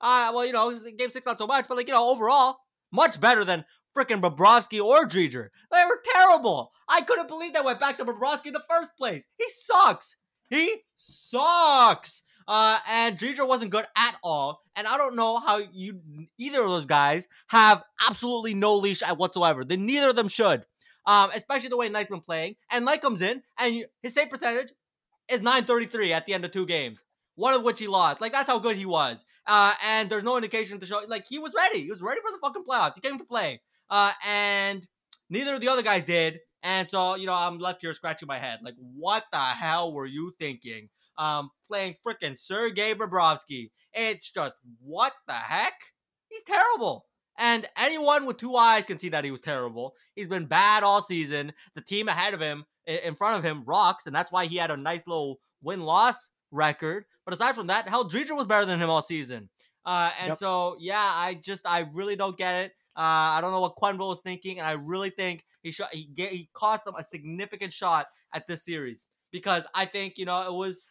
Uh, 0.00 0.30
well, 0.32 0.46
you 0.46 0.52
know, 0.52 0.70
game 0.96 1.10
six 1.10 1.26
not 1.26 1.38
so 1.38 1.46
much, 1.46 1.66
but 1.68 1.76
like 1.76 1.88
you 1.88 1.94
know, 1.94 2.08
overall, 2.08 2.58
much 2.92 3.20
better 3.20 3.44
than 3.44 3.64
freaking 3.96 4.20
Bobrovsky 4.20 4.82
or 4.82 5.06
Driedger. 5.06 5.48
They 5.70 5.84
were 5.84 6.00
terrible. 6.14 6.72
I 6.88 7.02
couldn't 7.02 7.28
believe 7.28 7.52
they 7.52 7.60
went 7.60 7.80
back 7.80 7.98
to 7.98 8.04
Bobrovsky 8.04 8.46
in 8.46 8.52
the 8.52 8.62
first 8.68 8.96
place. 8.96 9.26
He 9.36 9.46
sucks. 9.48 10.16
He 10.50 10.82
sucks. 10.96 12.22
Uh, 12.46 12.78
and 12.88 13.18
Driedger 13.18 13.46
wasn't 13.46 13.70
good 13.70 13.84
at 13.96 14.16
all. 14.22 14.62
And 14.74 14.86
I 14.86 14.96
don't 14.96 15.16
know 15.16 15.38
how 15.38 15.60
you 15.72 16.00
either 16.38 16.62
of 16.62 16.68
those 16.68 16.86
guys 16.86 17.28
have 17.48 17.82
absolutely 18.08 18.54
no 18.54 18.76
leash 18.76 19.02
at 19.02 19.18
whatsoever. 19.18 19.64
Then 19.64 19.84
neither 19.84 20.10
of 20.10 20.16
them 20.16 20.28
should. 20.28 20.64
Um, 21.04 21.30
especially 21.34 21.68
the 21.68 21.76
way 21.76 21.88
Knight's 21.88 22.10
been 22.10 22.20
playing. 22.20 22.56
And 22.70 22.84
Knight 22.84 23.00
comes 23.00 23.22
in, 23.22 23.42
and 23.58 23.84
his 24.02 24.14
save 24.14 24.30
percentage 24.30 24.72
is 25.28 25.40
933 25.40 26.12
at 26.12 26.26
the 26.26 26.34
end 26.34 26.44
of 26.44 26.50
two 26.50 26.66
games. 26.66 27.04
One 27.38 27.54
of 27.54 27.62
which 27.62 27.78
he 27.78 27.86
lost. 27.86 28.20
Like 28.20 28.32
that's 28.32 28.48
how 28.48 28.58
good 28.58 28.76
he 28.76 28.86
was. 28.86 29.24
Uh, 29.46 29.72
and 29.86 30.10
there's 30.10 30.24
no 30.24 30.36
indication 30.36 30.78
to 30.80 30.86
show. 30.86 31.02
Like 31.06 31.24
he 31.28 31.38
was 31.38 31.54
ready. 31.54 31.82
He 31.82 31.90
was 31.90 32.02
ready 32.02 32.20
for 32.20 32.32
the 32.32 32.38
fucking 32.38 32.64
playoffs. 32.68 32.94
He 32.96 33.00
came 33.00 33.18
to 33.18 33.24
play. 33.24 33.60
Uh, 33.88 34.12
and 34.26 34.86
neither 35.30 35.54
of 35.54 35.60
the 35.60 35.68
other 35.68 35.82
guys 35.82 36.04
did. 36.04 36.40
And 36.62 36.90
so, 36.90 37.14
you 37.14 37.26
know, 37.26 37.34
I'm 37.34 37.58
left 37.58 37.80
here 37.80 37.94
scratching 37.94 38.26
my 38.26 38.38
head. 38.38 38.58
Like, 38.64 38.74
what 38.78 39.24
the 39.30 39.38
hell 39.38 39.92
were 39.92 40.06
you 40.06 40.32
thinking? 40.40 40.88
um, 41.18 41.50
playing 41.68 41.96
freaking 42.06 42.38
Sergei 42.38 42.94
Bobrovsky. 42.94 43.70
It's 43.92 44.30
just, 44.30 44.56
what 44.80 45.12
the 45.26 45.34
heck? 45.34 45.74
He's 46.28 46.42
terrible. 46.44 47.04
And 47.36 47.68
anyone 47.76 48.24
with 48.24 48.38
two 48.38 48.56
eyes 48.56 48.84
can 48.86 48.98
see 48.98 49.10
that 49.10 49.24
he 49.24 49.30
was 49.30 49.40
terrible. 49.40 49.94
He's 50.14 50.28
been 50.28 50.46
bad 50.46 50.82
all 50.82 51.02
season. 51.02 51.52
The 51.74 51.82
team 51.82 52.08
ahead 52.08 52.34
of 52.34 52.40
him, 52.40 52.64
in 52.86 53.14
front 53.14 53.38
of 53.38 53.44
him, 53.44 53.64
rocks, 53.66 54.06
and 54.06 54.14
that's 54.14 54.32
why 54.32 54.46
he 54.46 54.56
had 54.56 54.70
a 54.70 54.76
nice 54.76 55.06
little 55.06 55.38
win 55.62 55.82
loss 55.82 56.30
record. 56.50 57.04
But 57.28 57.34
aside 57.34 57.56
from 57.56 57.66
that, 57.66 57.86
hell, 57.86 58.08
Driedger 58.08 58.34
was 58.34 58.46
better 58.46 58.64
than 58.64 58.80
him 58.80 58.88
all 58.88 59.02
season. 59.02 59.50
Uh, 59.84 60.10
and 60.18 60.28
yep. 60.28 60.38
so, 60.38 60.78
yeah, 60.80 60.98
I 60.98 61.34
just, 61.34 61.66
I 61.66 61.80
really 61.92 62.16
don't 62.16 62.38
get 62.38 62.54
it. 62.54 62.72
Uh, 62.96 63.36
I 63.36 63.40
don't 63.42 63.52
know 63.52 63.60
what 63.60 63.76
Quenneville 63.76 64.08
was 64.08 64.20
thinking, 64.20 64.58
and 64.58 64.66
I 64.66 64.72
really 64.72 65.10
think 65.10 65.44
he 65.62 65.70
shot, 65.70 65.90
he, 65.92 66.08
he 66.16 66.48
cost 66.54 66.86
them 66.86 66.94
a 66.96 67.02
significant 67.02 67.74
shot 67.74 68.06
at 68.32 68.46
this 68.46 68.64
series 68.64 69.08
because 69.30 69.64
I 69.74 69.84
think 69.84 70.16
you 70.16 70.24
know 70.24 70.48
it 70.48 70.54
was 70.54 70.88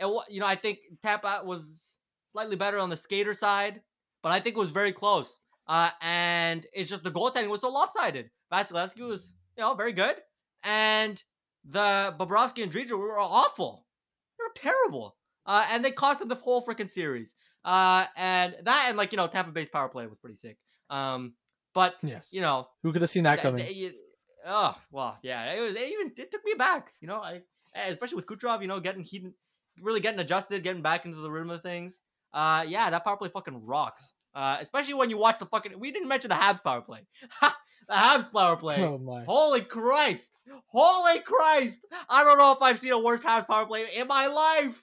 and 0.00 0.10
you 0.28 0.40
know, 0.40 0.46
I 0.46 0.56
think 0.56 0.78
Tampa 1.00 1.42
was 1.44 1.96
slightly 2.32 2.56
better 2.56 2.78
on 2.78 2.90
the 2.90 2.96
skater 2.96 3.32
side, 3.32 3.80
but 4.20 4.32
I 4.32 4.40
think 4.40 4.56
it 4.56 4.60
was 4.60 4.72
very 4.72 4.92
close. 4.92 5.38
Uh, 5.68 5.90
and 6.02 6.66
it's 6.72 6.90
just 6.90 7.04
the 7.04 7.12
goaltending 7.12 7.50
was 7.50 7.60
so 7.60 7.70
lopsided. 7.70 8.30
Vasilevskiy 8.52 9.06
was, 9.06 9.34
you 9.56 9.62
know, 9.62 9.74
very 9.74 9.92
good, 9.92 10.16
and 10.64 11.22
the 11.64 12.14
Bobrovsky 12.18 12.64
and 12.64 12.72
Driedger 12.72 12.98
were 12.98 13.20
awful. 13.20 13.86
They 14.38 14.44
were 14.44 14.72
terrible, 14.72 15.16
uh, 15.48 15.66
and 15.72 15.84
they 15.84 15.90
cost 15.90 16.20
them 16.20 16.28
the 16.28 16.36
whole 16.36 16.64
freaking 16.64 16.90
series. 16.90 17.34
Uh, 17.64 18.04
and 18.16 18.54
that, 18.62 18.86
and 18.88 18.96
like 18.96 19.10
you 19.10 19.16
know, 19.16 19.26
Tampa 19.26 19.50
Bay's 19.50 19.68
power 19.68 19.88
play 19.88 20.06
was 20.06 20.18
pretty 20.18 20.36
sick. 20.36 20.58
Um, 20.90 21.34
but 21.74 21.96
yes, 22.02 22.32
you 22.32 22.40
know, 22.40 22.68
who 22.82 22.92
could 22.92 23.02
have 23.02 23.10
seen 23.10 23.24
that 23.24 23.40
coming? 23.40 23.64
They, 23.64 23.90
oh 24.46 24.76
well, 24.92 25.18
yeah, 25.22 25.52
it 25.54 25.60
was. 25.60 25.74
It 25.74 25.88
even 25.88 26.12
it 26.16 26.30
took 26.30 26.44
me 26.44 26.54
back. 26.56 26.92
You 27.00 27.08
know, 27.08 27.16
I 27.16 27.40
especially 27.74 28.16
with 28.16 28.26
Kucherov, 28.26 28.62
you 28.62 28.68
know, 28.68 28.78
getting 28.78 29.02
he 29.02 29.26
really 29.80 30.00
getting 30.00 30.20
adjusted, 30.20 30.62
getting 30.62 30.82
back 30.82 31.04
into 31.04 31.18
the 31.18 31.30
rhythm 31.30 31.50
of 31.50 31.62
things. 31.62 32.00
Uh, 32.32 32.64
yeah, 32.68 32.90
that 32.90 33.04
power 33.04 33.16
play 33.16 33.28
fucking 33.28 33.64
rocks. 33.64 34.14
Uh, 34.34 34.58
especially 34.60 34.94
when 34.94 35.10
you 35.10 35.16
watch 35.16 35.38
the 35.38 35.46
fucking. 35.46 35.78
We 35.78 35.90
didn't 35.90 36.08
mention 36.08 36.28
the 36.28 36.34
Habs 36.34 36.62
power 36.62 36.82
play. 36.82 37.00
the 37.88 37.94
Habs 37.94 38.32
power 38.32 38.56
play. 38.56 38.76
Oh 38.82 38.98
my! 38.98 39.24
Holy 39.24 39.62
Christ! 39.62 40.30
Holy 40.66 41.20
Christ! 41.20 41.78
I 42.08 42.24
don't 42.24 42.38
know 42.38 42.52
if 42.52 42.62
I've 42.62 42.78
seen 42.78 42.92
a 42.92 42.98
worse 42.98 43.20
Habs 43.20 43.46
power 43.46 43.66
play 43.66 43.86
in 43.96 44.06
my 44.06 44.26
life. 44.26 44.82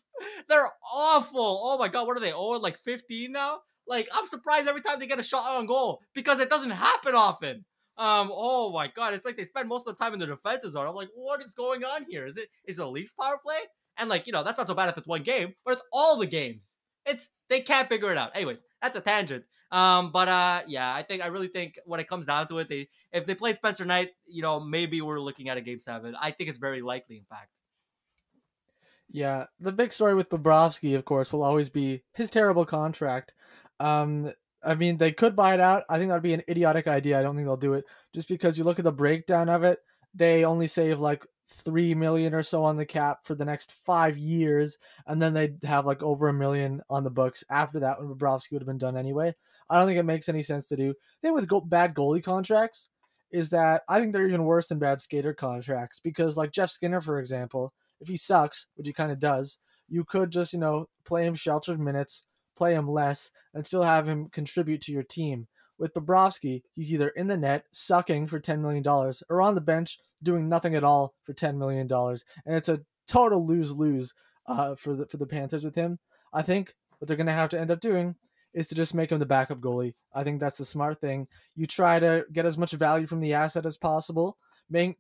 They're 0.50 0.68
awful. 0.94 1.62
Oh 1.64 1.78
my 1.78 1.88
god, 1.88 2.08
what 2.08 2.18
are 2.18 2.22
they? 2.22 2.34
Oh, 2.34 2.52
like 2.52 2.78
15 2.80 3.32
now? 3.32 3.60
Like 3.88 4.08
I'm 4.14 4.26
surprised 4.26 4.68
every 4.68 4.82
time 4.82 5.00
they 5.00 5.08
get 5.08 5.20
a 5.20 5.24
shot 5.24 5.56
on 5.56 5.68
goal 5.68 6.02
because 6.14 6.40
it 6.40 6.50
doesn't 6.50 6.72
happen 6.72 7.16
often. 7.16 7.66
Um, 7.98 8.30
oh 8.34 8.74
my 8.74 8.88
god, 8.88 9.14
it's 9.14 9.26
like 9.26 9.38
they 9.38 9.44
spend 9.44 9.70
most 9.70 9.88
of 9.88 9.98
the 9.98 10.04
time 10.04 10.14
in 10.14 10.20
the 10.20 10.26
defensive 10.26 10.72
zone. 10.72 10.88
I'm 10.88 10.96
like, 10.96 11.10
what 11.16 11.42
is 11.42 11.54
going 11.54 11.84
on 11.84 12.06
here? 12.10 12.26
Is 12.26 12.38
it 12.38 12.50
is 12.66 12.80
it 12.80 12.86
a 12.86 12.90
Leafs 12.90 13.14
power 13.14 13.38
play? 13.42 13.60
And 13.98 14.10
like, 14.10 14.28
you 14.28 14.34
know, 14.34 14.44
that's 14.44 14.58
not 14.58 14.68
so 14.68 14.74
bad 14.74 14.90
if 14.90 14.98
it's 14.98 15.08
one 15.08 15.24
game, 15.24 15.54
but 15.64 15.74
it's 15.74 15.84
all 15.94 16.18
the 16.18 16.26
games. 16.26 16.76
It's 17.06 17.30
they 17.50 17.62
can't 17.62 17.88
figure 17.88 18.12
it 18.12 18.18
out. 18.18 18.32
Anyways, 18.36 18.60
that's 18.82 18.98
a 18.98 19.02
tangent. 19.02 19.46
Um, 19.72 20.12
but 20.12 20.28
uh, 20.28 20.62
yeah, 20.68 20.94
I 20.94 21.04
think 21.04 21.24
I 21.24 21.28
really 21.28 21.48
think 21.48 21.80
when 21.86 22.00
it 22.00 22.08
comes 22.08 22.26
down 22.26 22.48
to 22.48 22.60
it, 22.60 22.70
they 22.70 22.88
if 23.12 23.26
they 23.26 23.36
played 23.36 23.58
Spencer 23.58 23.86
Knight, 23.86 24.12
you 24.26 24.42
know, 24.42 24.60
maybe 24.60 25.02
we're 25.02 25.20
looking 25.20 25.50
at 25.50 25.58
a 25.58 25.62
game 25.62 25.80
seven. 25.80 26.16
I 26.20 26.32
think 26.32 26.50
it's 26.50 26.60
very 26.60 26.82
likely, 26.82 27.18
in 27.18 27.26
fact. 27.26 27.50
Yeah, 29.12 29.46
the 29.60 29.72
big 29.72 29.94
story 29.94 30.16
with 30.16 30.30
Bobrovsky, 30.30 30.96
of 30.96 31.06
course, 31.06 31.32
will 31.32 31.44
always 31.44 31.70
be 31.70 32.04
his 32.14 32.30
terrible 32.30 32.66
contract. 32.66 33.34
Um, 33.80 34.32
I 34.64 34.76
mean, 34.76 34.98
they 34.98 35.12
could 35.12 35.36
buy 35.36 35.54
it 35.54 35.60
out. 35.60 35.84
I 35.90 35.98
think 35.98 36.10
that'd 36.10 36.24
be 36.24 36.34
an 36.34 36.44
idiotic 36.50 36.88
idea. 36.88 37.20
I 37.20 37.22
don't 37.22 37.36
think 37.36 37.48
they'll 37.48 37.58
do 37.58 37.74
it 37.74 37.86
just 38.14 38.28
because 38.28 38.58
you 38.58 38.64
look 38.64 38.80
at 38.80 38.84
the 38.84 38.92
breakdown 38.92 39.48
of 39.48 39.64
it. 39.64 39.80
They 40.14 40.44
only 40.44 40.68
save 40.68 41.00
like 41.00 41.26
three 41.48 41.94
million 41.94 42.34
or 42.34 42.44
so 42.44 42.64
on 42.64 42.76
the 42.76 42.86
cap 42.86 43.20
for 43.24 43.36
the 43.36 43.46
next 43.46 43.74
five 43.86 44.18
years, 44.18 44.78
and 45.08 45.22
then 45.22 45.34
they'd 45.34 45.64
have 45.64 45.86
like 45.86 46.02
over 46.02 46.28
a 46.28 46.34
million 46.34 46.82
on 46.90 47.04
the 47.04 47.10
books 47.10 47.44
after 47.50 47.80
that 47.80 48.00
when 48.00 48.10
Bobrovsky 48.10 48.54
would 48.54 48.62
have 48.62 48.68
been 48.68 48.78
done 48.78 48.98
anyway. 48.98 49.34
I 49.70 49.78
don't 49.78 49.88
think 49.88 50.00
it 50.00 50.04
makes 50.04 50.30
any 50.30 50.42
sense 50.42 50.68
to 50.68 50.76
do. 50.76 50.90
The 51.22 51.28
thing 51.28 51.34
with 51.34 51.48
go- 51.48 51.62
bad 51.62 51.94
goalie 51.94 52.24
contracts 52.24 52.90
is 53.32 53.50
that 53.52 53.84
I 53.90 54.00
think 54.00 54.14
they're 54.14 54.28
even 54.28 54.46
worse 54.46 54.68
than 54.68 54.80
bad 54.80 55.00
skater 55.02 55.34
contracts 55.34 56.00
because, 56.00 56.38
like 56.38 56.52
Jeff 56.52 56.70
Skinner, 56.70 57.02
for 57.02 57.20
example, 57.20 57.74
if 58.00 58.08
he 58.08 58.16
sucks, 58.16 58.68
which 58.76 58.88
he 58.88 58.94
kind 58.94 59.12
of 59.12 59.20
does, 59.20 59.60
you 59.88 60.04
could 60.04 60.32
just 60.32 60.54
you 60.54 60.60
know 60.60 60.88
play 61.06 61.26
him 61.26 61.36
sheltered 61.36 61.80
minutes, 61.80 62.26
play 62.56 62.74
him 62.74 62.88
less, 62.88 63.32
and 63.54 63.66
still 63.66 63.84
have 63.84 64.08
him 64.08 64.30
contribute 64.30 64.82
to 64.82 64.92
your 64.92 65.04
team. 65.04 65.48
With 65.78 65.94
Bobrovsky, 65.94 66.62
he's 66.74 66.94
either 66.94 67.10
in 67.10 67.28
the 67.28 67.38
net 67.38 67.66
sucking 67.72 68.28
for 68.28 68.40
$10 68.40 68.60
million 68.60 68.84
or 69.30 69.42
on 69.42 69.56
the 69.56 69.62
bench 69.62 69.98
doing 70.24 70.48
nothing 70.48 70.76
at 70.76 70.84
all 70.84 71.14
for 71.24 71.34
$10 71.34 71.58
million. 71.58 71.90
And 71.92 72.56
it's 72.56 72.70
a 72.70 72.82
total 73.08 73.46
lose 73.46 73.72
lose 73.72 74.14
uh, 74.48 74.76
for, 74.76 74.96
the, 74.96 75.06
for 75.06 75.18
the 75.18 75.28
Panthers 75.28 75.64
with 75.64 75.76
him. 75.76 76.00
I 76.34 76.42
think 76.42 76.74
what 76.98 77.08
they're 77.08 77.18
going 77.18 77.28
to 77.28 77.34
have 77.34 77.50
to 77.50 77.60
end 77.60 77.72
up 77.72 77.80
doing 77.80 78.16
is 78.54 78.68
to 78.68 78.76
just 78.76 78.96
make 78.96 79.12
him 79.12 79.20
the 79.20 79.26
backup 79.26 79.60
goalie. 79.60 79.94
I 80.14 80.24
think 80.24 80.40
that's 80.40 80.58
the 80.58 80.66
smart 80.66 81.02
thing. 81.02 81.28
You 81.56 81.68
try 81.68 82.00
to 82.00 82.26
get 82.32 82.46
as 82.46 82.58
much 82.58 82.72
value 82.72 83.06
from 83.06 83.20
the 83.20 83.34
asset 83.34 83.66
as 83.66 83.78
possible. 83.78 84.38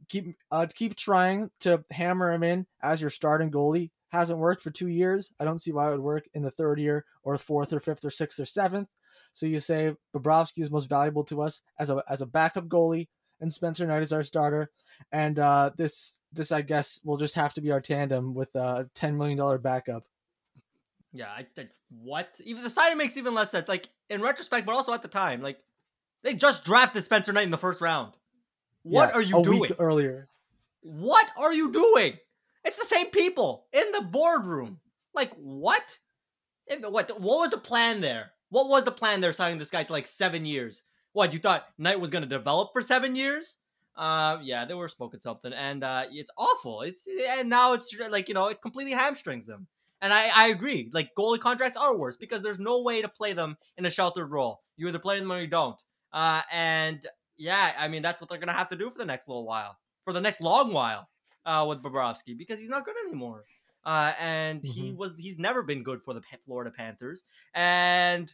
Keep 0.09 0.35
uh, 0.51 0.67
keep 0.75 0.95
trying 0.95 1.49
to 1.61 1.83
hammer 1.89 2.31
him 2.31 2.43
in 2.43 2.67
as 2.83 3.01
your 3.01 3.09
starting 3.09 3.49
goalie. 3.49 3.89
Hasn't 4.09 4.39
worked 4.39 4.61
for 4.61 4.69
two 4.69 4.87
years. 4.89 5.33
I 5.39 5.45
don't 5.45 5.59
see 5.59 5.71
why 5.71 5.87
it 5.87 5.91
would 5.91 6.01
work 6.01 6.25
in 6.33 6.43
the 6.43 6.51
third 6.51 6.79
year 6.79 7.05
or 7.23 7.37
fourth 7.37 7.73
or 7.73 7.79
fifth 7.79 8.05
or 8.05 8.11
sixth 8.11 8.39
or 8.39 8.45
seventh. 8.45 8.89
So 9.33 9.45
you 9.45 9.59
say 9.59 9.95
Bobrovsky 10.15 10.59
is 10.59 10.71
most 10.71 10.89
valuable 10.89 11.23
to 11.25 11.41
us 11.41 11.61
as 11.79 11.89
a 11.89 12.03
as 12.09 12.21
a 12.21 12.25
backup 12.25 12.67
goalie, 12.67 13.07
and 13.39 13.51
Spencer 13.51 13.85
Knight 13.85 14.01
is 14.01 14.13
our 14.13 14.23
starter. 14.23 14.71
And 15.11 15.39
uh, 15.39 15.71
this 15.77 16.19
this 16.31 16.51
I 16.51 16.61
guess 16.61 17.01
will 17.03 17.17
just 17.17 17.35
have 17.35 17.53
to 17.53 17.61
be 17.61 17.71
our 17.71 17.81
tandem 17.81 18.33
with 18.33 18.55
a 18.55 18.89
ten 18.93 19.17
million 19.17 19.37
dollar 19.37 19.57
backup. 19.57 20.05
Yeah, 21.13 21.27
I, 21.29 21.45
I, 21.57 21.67
what? 21.89 22.29
Even 22.43 22.63
the 22.63 22.69
signing 22.69 22.97
makes 22.97 23.15
even 23.15 23.33
less 23.33 23.51
sense. 23.51 23.67
Like 23.69 23.89
in 24.09 24.21
retrospect, 24.21 24.65
but 24.65 24.75
also 24.75 24.93
at 24.93 25.01
the 25.01 25.07
time, 25.07 25.41
like 25.41 25.59
they 26.23 26.33
just 26.33 26.65
drafted 26.65 27.03
Spencer 27.05 27.31
Knight 27.31 27.45
in 27.45 27.51
the 27.51 27.57
first 27.57 27.81
round. 27.81 28.13
What 28.83 29.09
Yeah, 29.09 29.15
are 29.15 29.21
you 29.21 29.39
a 29.39 29.43
doing? 29.43 29.61
week 29.61 29.71
earlier? 29.79 30.27
What 30.81 31.27
are 31.37 31.53
you 31.53 31.71
doing? 31.71 32.17
It's 32.63 32.77
the 32.77 32.85
same 32.85 33.07
people 33.07 33.65
in 33.71 33.91
the 33.91 34.01
boardroom. 34.01 34.79
Like 35.13 35.33
what? 35.35 35.99
What? 36.81 37.19
What 37.21 37.39
was 37.39 37.49
the 37.51 37.57
plan 37.57 38.01
there? 38.01 38.31
What 38.49 38.69
was 38.69 38.83
the 38.83 38.91
plan 38.91 39.21
there 39.21 39.33
signing 39.33 39.57
this 39.57 39.69
guy 39.71 39.83
to 39.83 39.93
like 39.93 40.07
seven 40.07 40.45
years? 40.45 40.83
What 41.13 41.33
you 41.33 41.39
thought 41.39 41.65
Knight 41.77 41.99
was 41.99 42.11
gonna 42.11 42.25
develop 42.25 42.71
for 42.73 42.81
seven 42.81 43.15
years? 43.15 43.57
Uh, 43.95 44.39
yeah, 44.43 44.65
they 44.65 44.73
were 44.73 44.89
spoken 44.89 45.21
something, 45.21 45.53
and 45.53 45.83
uh, 45.83 46.05
it's 46.11 46.31
awful. 46.37 46.81
It's 46.81 47.07
and 47.37 47.49
now 47.49 47.73
it's 47.73 47.95
like 48.09 48.27
you 48.27 48.33
know 48.33 48.47
it 48.47 48.61
completely 48.61 48.91
hamstrings 48.93 49.47
them. 49.47 49.67
And 50.01 50.13
I, 50.13 50.29
I 50.35 50.47
agree. 50.49 50.89
Like 50.93 51.11
goalie 51.17 51.39
contracts 51.39 51.79
are 51.79 51.97
worse 51.97 52.17
because 52.17 52.41
there's 52.41 52.59
no 52.59 52.81
way 52.81 53.01
to 53.01 53.07
play 53.07 53.33
them 53.33 53.57
in 53.77 53.85
a 53.85 53.89
sheltered 53.89 54.27
role. 54.27 54.61
You 54.77 54.87
either 54.87 54.99
play 54.99 55.19
them 55.19 55.31
or 55.31 55.39
you 55.39 55.47
don't. 55.47 55.81
Uh, 56.11 56.41
and 56.51 57.05
yeah, 57.37 57.71
I 57.77 57.87
mean 57.87 58.01
that's 58.01 58.19
what 58.19 58.29
they're 58.29 58.39
gonna 58.39 58.51
have 58.53 58.69
to 58.69 58.75
do 58.75 58.89
for 58.89 58.97
the 58.97 59.05
next 59.05 59.27
little 59.27 59.45
while, 59.45 59.77
for 60.03 60.13
the 60.13 60.21
next 60.21 60.41
long 60.41 60.73
while, 60.73 61.09
uh, 61.45 61.65
with 61.67 61.81
Bobrovsky 61.81 62.37
because 62.37 62.59
he's 62.59 62.69
not 62.69 62.85
good 62.85 62.95
anymore. 63.07 63.45
Uh, 63.85 64.13
and 64.19 64.65
he 64.65 64.91
Mhm. 64.91 64.95
was 64.95 65.15
he's 65.17 65.37
never 65.39 65.63
been 65.63 65.83
good 65.83 66.03
for 66.03 66.13
the 66.13 66.21
Florida 66.45 66.71
Panthers. 66.71 67.23
And 67.53 68.33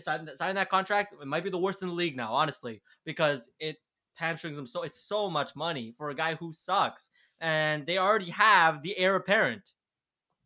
signing 0.00 0.54
that 0.56 0.68
contract, 0.70 1.14
it 1.20 1.26
might 1.26 1.44
be 1.44 1.50
the 1.50 1.58
worst 1.58 1.82
in 1.82 1.88
the 1.88 1.94
league 1.94 2.16
now, 2.16 2.32
honestly, 2.32 2.82
because 3.04 3.50
it 3.58 3.78
hamstrings 4.14 4.58
him 4.58 4.66
so 4.66 4.82
it's 4.82 5.00
so 5.00 5.30
much 5.30 5.54
money 5.54 5.94
for 5.96 6.10
a 6.10 6.14
guy 6.14 6.34
who 6.34 6.52
sucks. 6.52 7.10
And 7.40 7.86
they 7.86 7.98
already 7.98 8.30
have 8.30 8.82
the 8.82 8.96
heir 8.98 9.16
apparent 9.16 9.72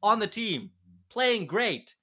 on 0.03 0.19
the 0.19 0.27
team, 0.27 0.73
playing 1.09 1.47
great. 1.47 1.97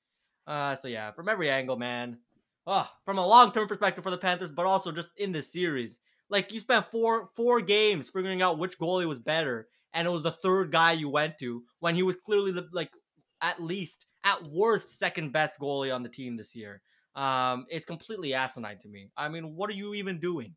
Uh, 0.48 0.76
so 0.76 0.88
yeah, 0.88 1.12
from 1.12 1.30
every 1.30 1.50
angle, 1.50 1.78
man. 1.78 2.22
Oh, 2.68 2.90
from 3.06 3.18
a 3.18 3.28
long 3.28 3.52
term 3.52 3.68
perspective 3.68 4.04
for 4.04 4.12
the 4.12 4.18
Panthers, 4.18 4.52
but 4.52 4.66
also 4.68 4.92
just 4.92 5.10
in 5.18 5.32
this 5.32 5.52
series. 5.52 6.00
Like 6.30 6.52
you 6.54 6.60
spent 6.60 6.92
four 6.92 7.32
four 7.36 7.62
games 7.62 8.10
figuring 8.10 8.42
out 8.42 8.60
which 8.60 8.80
goalie 8.80 9.08
was 9.08 9.20
better, 9.20 9.70
and 9.94 10.08
it 10.08 10.12
was 10.12 10.24
the 10.24 10.32
third 10.32 10.72
guy 10.72 10.94
you 10.94 11.10
went 11.10 11.38
to 11.40 11.64
when 11.80 11.96
he 11.96 12.04
was 12.04 12.16
clearly 12.16 12.52
the 12.52 12.68
like 12.72 12.92
at 13.42 13.62
least 13.62 14.06
at 14.24 14.44
worst 14.44 14.98
second 14.98 15.32
best 15.32 15.60
goalie 15.60 15.94
on 15.94 16.04
the 16.04 16.10
team 16.10 16.38
this 16.38 16.56
year. 16.56 16.82
Um, 17.16 17.66
it's 17.70 17.86
completely 17.86 18.34
asinine 18.34 18.78
to 18.80 18.88
me. 18.88 19.10
I 19.18 19.30
mean, 19.30 19.56
what 19.56 19.70
are 19.70 19.74
you 19.74 19.94
even 19.94 20.20
doing? 20.20 20.56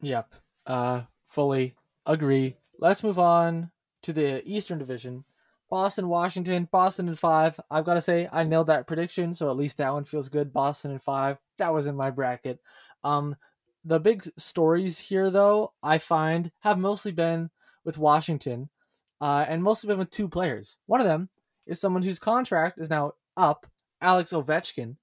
Yep. 0.00 0.34
Uh, 0.66 1.02
fully 1.26 1.74
agree. 2.06 2.56
Let's 2.78 3.04
move 3.04 3.18
on 3.18 3.70
to 4.02 4.12
the 4.12 4.42
Eastern 4.44 4.78
Division. 4.78 5.24
Boston, 5.70 6.08
Washington, 6.08 6.68
Boston 6.70 7.08
in 7.08 7.14
five. 7.14 7.58
I've 7.70 7.84
got 7.84 7.94
to 7.94 8.00
say, 8.00 8.28
I 8.32 8.44
nailed 8.44 8.68
that 8.68 8.86
prediction, 8.86 9.34
so 9.34 9.48
at 9.48 9.56
least 9.56 9.78
that 9.78 9.92
one 9.92 10.04
feels 10.04 10.28
good. 10.28 10.52
Boston 10.52 10.92
in 10.92 10.98
five. 10.98 11.38
That 11.58 11.72
was 11.72 11.86
in 11.86 11.96
my 11.96 12.10
bracket. 12.10 12.60
Um, 13.02 13.36
the 13.84 13.98
big 13.98 14.24
stories 14.36 14.98
here, 14.98 15.30
though, 15.30 15.72
I 15.82 15.98
find 15.98 16.50
have 16.60 16.78
mostly 16.78 17.12
been 17.12 17.50
with 17.84 17.98
Washington, 17.98 18.68
uh, 19.20 19.44
and 19.48 19.62
mostly 19.62 19.88
been 19.88 19.98
with 19.98 20.10
two 20.10 20.28
players. 20.28 20.78
One 20.86 21.00
of 21.00 21.06
them 21.06 21.28
is 21.66 21.80
someone 21.80 22.02
whose 22.02 22.18
contract 22.18 22.78
is 22.78 22.90
now 22.90 23.12
up, 23.36 23.66
Alex 24.00 24.32
Ovechkin, 24.32 24.96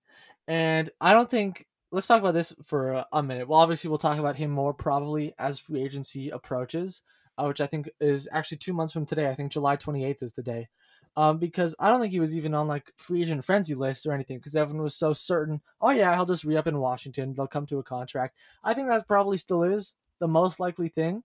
and 0.48 0.90
I 1.00 1.14
don't 1.14 1.30
think 1.30 1.68
let's 1.92 2.08
talk 2.08 2.22
about 2.22 2.34
this 2.34 2.54
for 2.64 2.94
a- 2.94 3.08
a 3.12 3.22
minute. 3.24 3.48
Well, 3.48 3.60
obviously, 3.60 3.90
we'll 3.90 3.98
talk 3.98 4.18
about 4.18 4.38
him 4.38 4.50
more 4.52 4.74
probably 4.74 5.34
as 5.38 5.60
free 5.60 5.82
agency 5.82 6.30
approaches, 6.30 7.04
uh, 7.38 7.46
which 7.46 7.62
I 7.62 7.68
think 7.68 7.90
is 8.00 8.30
actually 8.32 8.58
two 8.58 8.74
months 8.74 8.94
from 8.94 9.06
today. 9.06 9.30
I 9.30 9.36
think 9.36 9.52
July 9.52 9.76
28th 9.76 10.24
is 10.24 10.34
the 10.34 10.44
day. 10.44 10.70
Um, 11.18 11.40
because 11.40 11.76
I 11.78 11.90
don't 11.90 12.00
think 12.00 12.14
he 12.14 12.22
was 12.22 12.38
even 12.38 12.54
on 12.54 12.70
like 12.70 12.94
free 12.96 13.22
agent 13.22 13.44
frenzy 13.44 13.76
list 13.76 14.06
or 14.08 14.14
anything 14.14 14.38
because 14.38 14.56
everyone 14.56 14.84
was 14.84 14.96
so 14.96 15.12
certain, 15.12 15.62
oh, 15.82 15.90
yeah, 15.90 16.16
he'll 16.16 16.26
just 16.26 16.46
re 16.46 16.56
up 16.56 16.68
in 16.68 16.80
Washington. 16.80 17.34
They'll 17.34 17.48
come 17.48 17.66
to 17.66 17.80
a 17.80 17.84
contract. 17.84 18.38
I 18.64 18.74
think 18.74 18.88
that 18.88 19.08
probably 19.10 19.36
still 19.38 19.64
is 19.64 19.96
the 20.20 20.30
most 20.30 20.62
likely 20.62 20.88
thing. 20.88 21.24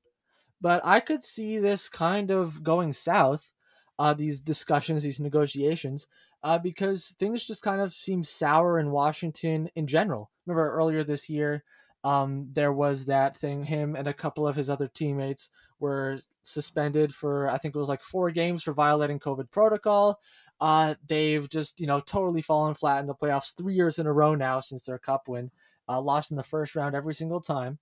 But 0.61 0.85
I 0.85 1.01
could 1.01 1.23
see 1.23 1.59
this 1.59 1.89
kind 1.89 2.31
of 2.31 2.63
going 2.63 2.93
south, 2.93 3.53
uh, 3.99 4.15
these 4.15 4.41
discussions, 4.41 5.03
these 5.03 5.21
negotiations, 5.21 6.07
uh, 6.43 6.59
because 6.59 7.15
things 7.19 7.45
just 7.45 7.63
kind 7.63 7.81
of 7.81 7.93
seem 7.93 8.23
sour 8.23 8.79
in 8.79 8.91
Washington 8.91 9.69
in 9.75 9.87
general. 9.87 10.31
Remember 10.47 10.73
earlier 10.73 11.05
this 11.05 11.29
year, 11.29 11.65
um, 12.05 12.49
there 12.53 12.73
was 12.73 13.07
that 13.07 13.37
thing. 13.37 13.65
Him 13.65 13.97
and 13.97 14.07
a 14.07 14.15
couple 14.15 14.47
of 14.47 14.55
his 14.55 14.71
other 14.71 14.87
teammates 14.87 15.51
were 15.81 16.19
suspended 16.43 17.13
for 17.13 17.49
I 17.49 17.59
think 17.59 17.75
it 17.75 17.79
was 17.79 17.89
like 17.89 18.01
four 18.01 18.31
games 18.31 18.63
for 18.63 18.73
violating 18.73 19.19
COVID 19.19 19.51
protocol. 19.51 20.21
Uh, 20.61 20.95
they've 21.07 21.49
just 21.49 21.81
you 21.81 21.87
know 21.89 22.01
totally 22.01 22.43
fallen 22.43 22.75
flat 22.75 23.01
in 23.01 23.07
the 23.07 23.15
playoffs 23.15 23.55
three 23.57 23.75
years 23.75 23.99
in 23.99 24.07
a 24.07 24.13
row 24.13 24.37
now 24.37 24.61
since 24.61 24.85
their 24.85 24.99
cup 24.99 25.27
win. 25.27 25.51
Uh, 25.89 26.01
lost 26.01 26.31
in 26.31 26.37
the 26.37 26.43
first 26.45 26.77
round 26.77 26.95
every 26.95 27.15
single 27.15 27.41
time, 27.41 27.79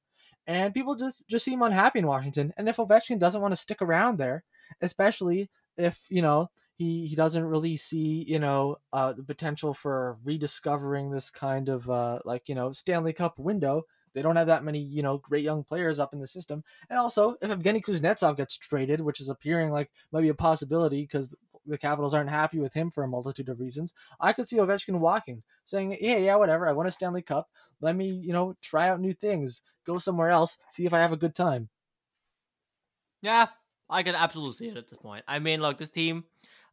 and 0.47 0.74
people 0.74 0.95
just 0.95 1.26
just 1.28 1.45
seem 1.45 1.62
unhappy 1.62 2.01
in 2.01 2.07
Washington. 2.07 2.53
And 2.57 2.68
if 2.68 2.76
Ovechkin 2.76 3.18
doesn't 3.18 3.40
want 3.40 3.53
to 3.53 3.57
stick 3.57 3.80
around 3.80 4.18
there, 4.18 4.45
especially 4.80 5.51
if 5.76 6.07
you 6.11 6.22
know 6.22 6.51
he 6.76 7.07
he 7.07 7.16
doesn't 7.16 7.45
really 7.45 7.76
see 7.76 8.24
you 8.28 8.38
know 8.38 8.76
uh, 8.92 9.12
the 9.12 9.22
potential 9.22 9.72
for 9.72 10.16
rediscovering 10.24 11.11
this 11.11 11.30
kind 11.30 11.68
of 11.68 11.88
uh, 11.88 12.18
like 12.24 12.49
you 12.49 12.55
know 12.55 12.72
Stanley 12.72 13.12
Cup 13.12 13.38
window. 13.38 13.82
They 14.12 14.22
don't 14.22 14.36
have 14.36 14.47
that 14.47 14.64
many 14.64 14.78
you 14.78 15.03
know 15.03 15.18
great 15.18 15.45
young 15.45 15.64
players 15.64 15.99
up 15.99 16.12
in 16.12 16.20
the 16.20 16.26
system, 16.26 16.62
and 16.88 16.99
also 16.99 17.36
if 17.42 17.51
Evgeny 17.51 17.82
Kuznetsov 17.82 18.36
gets 18.36 18.57
traded, 18.57 19.01
which 19.01 19.20
is 19.20 19.28
appearing 19.28 19.70
like 19.70 19.90
maybe 20.12 20.28
a 20.28 20.34
possibility 20.34 21.03
because 21.03 21.34
the 21.66 21.78
Capitals 21.78 22.14
aren't 22.14 22.30
happy 22.30 22.58
with 22.58 22.74
him 22.74 22.90
for 22.90 23.04
a 23.04 23.08
multitude 23.08 23.48
of 23.48 23.60
reasons, 23.60 23.92
I 24.20 24.32
could 24.32 24.48
see 24.48 24.56
Ovechkin 24.56 24.98
walking, 24.98 25.42
saying, 25.64 25.96
"Yeah, 26.00 26.18
yeah, 26.18 26.36
whatever. 26.36 26.68
I 26.68 26.72
won 26.72 26.86
a 26.86 26.90
Stanley 26.90 27.22
Cup. 27.22 27.50
Let 27.80 27.96
me 27.96 28.08
you 28.08 28.32
know 28.32 28.56
try 28.60 28.88
out 28.88 29.00
new 29.00 29.12
things, 29.12 29.62
go 29.84 29.98
somewhere 29.98 30.30
else, 30.30 30.58
see 30.68 30.86
if 30.86 30.92
I 30.92 30.98
have 30.98 31.12
a 31.12 31.16
good 31.16 31.34
time." 31.34 31.68
Yeah, 33.22 33.48
I 33.88 34.02
can 34.02 34.14
absolutely 34.14 34.54
see 34.54 34.68
it 34.68 34.76
at 34.76 34.88
this 34.88 34.98
point. 34.98 35.24
I 35.26 35.38
mean, 35.38 35.62
look, 35.62 35.78
this 35.78 35.90
team, 35.90 36.24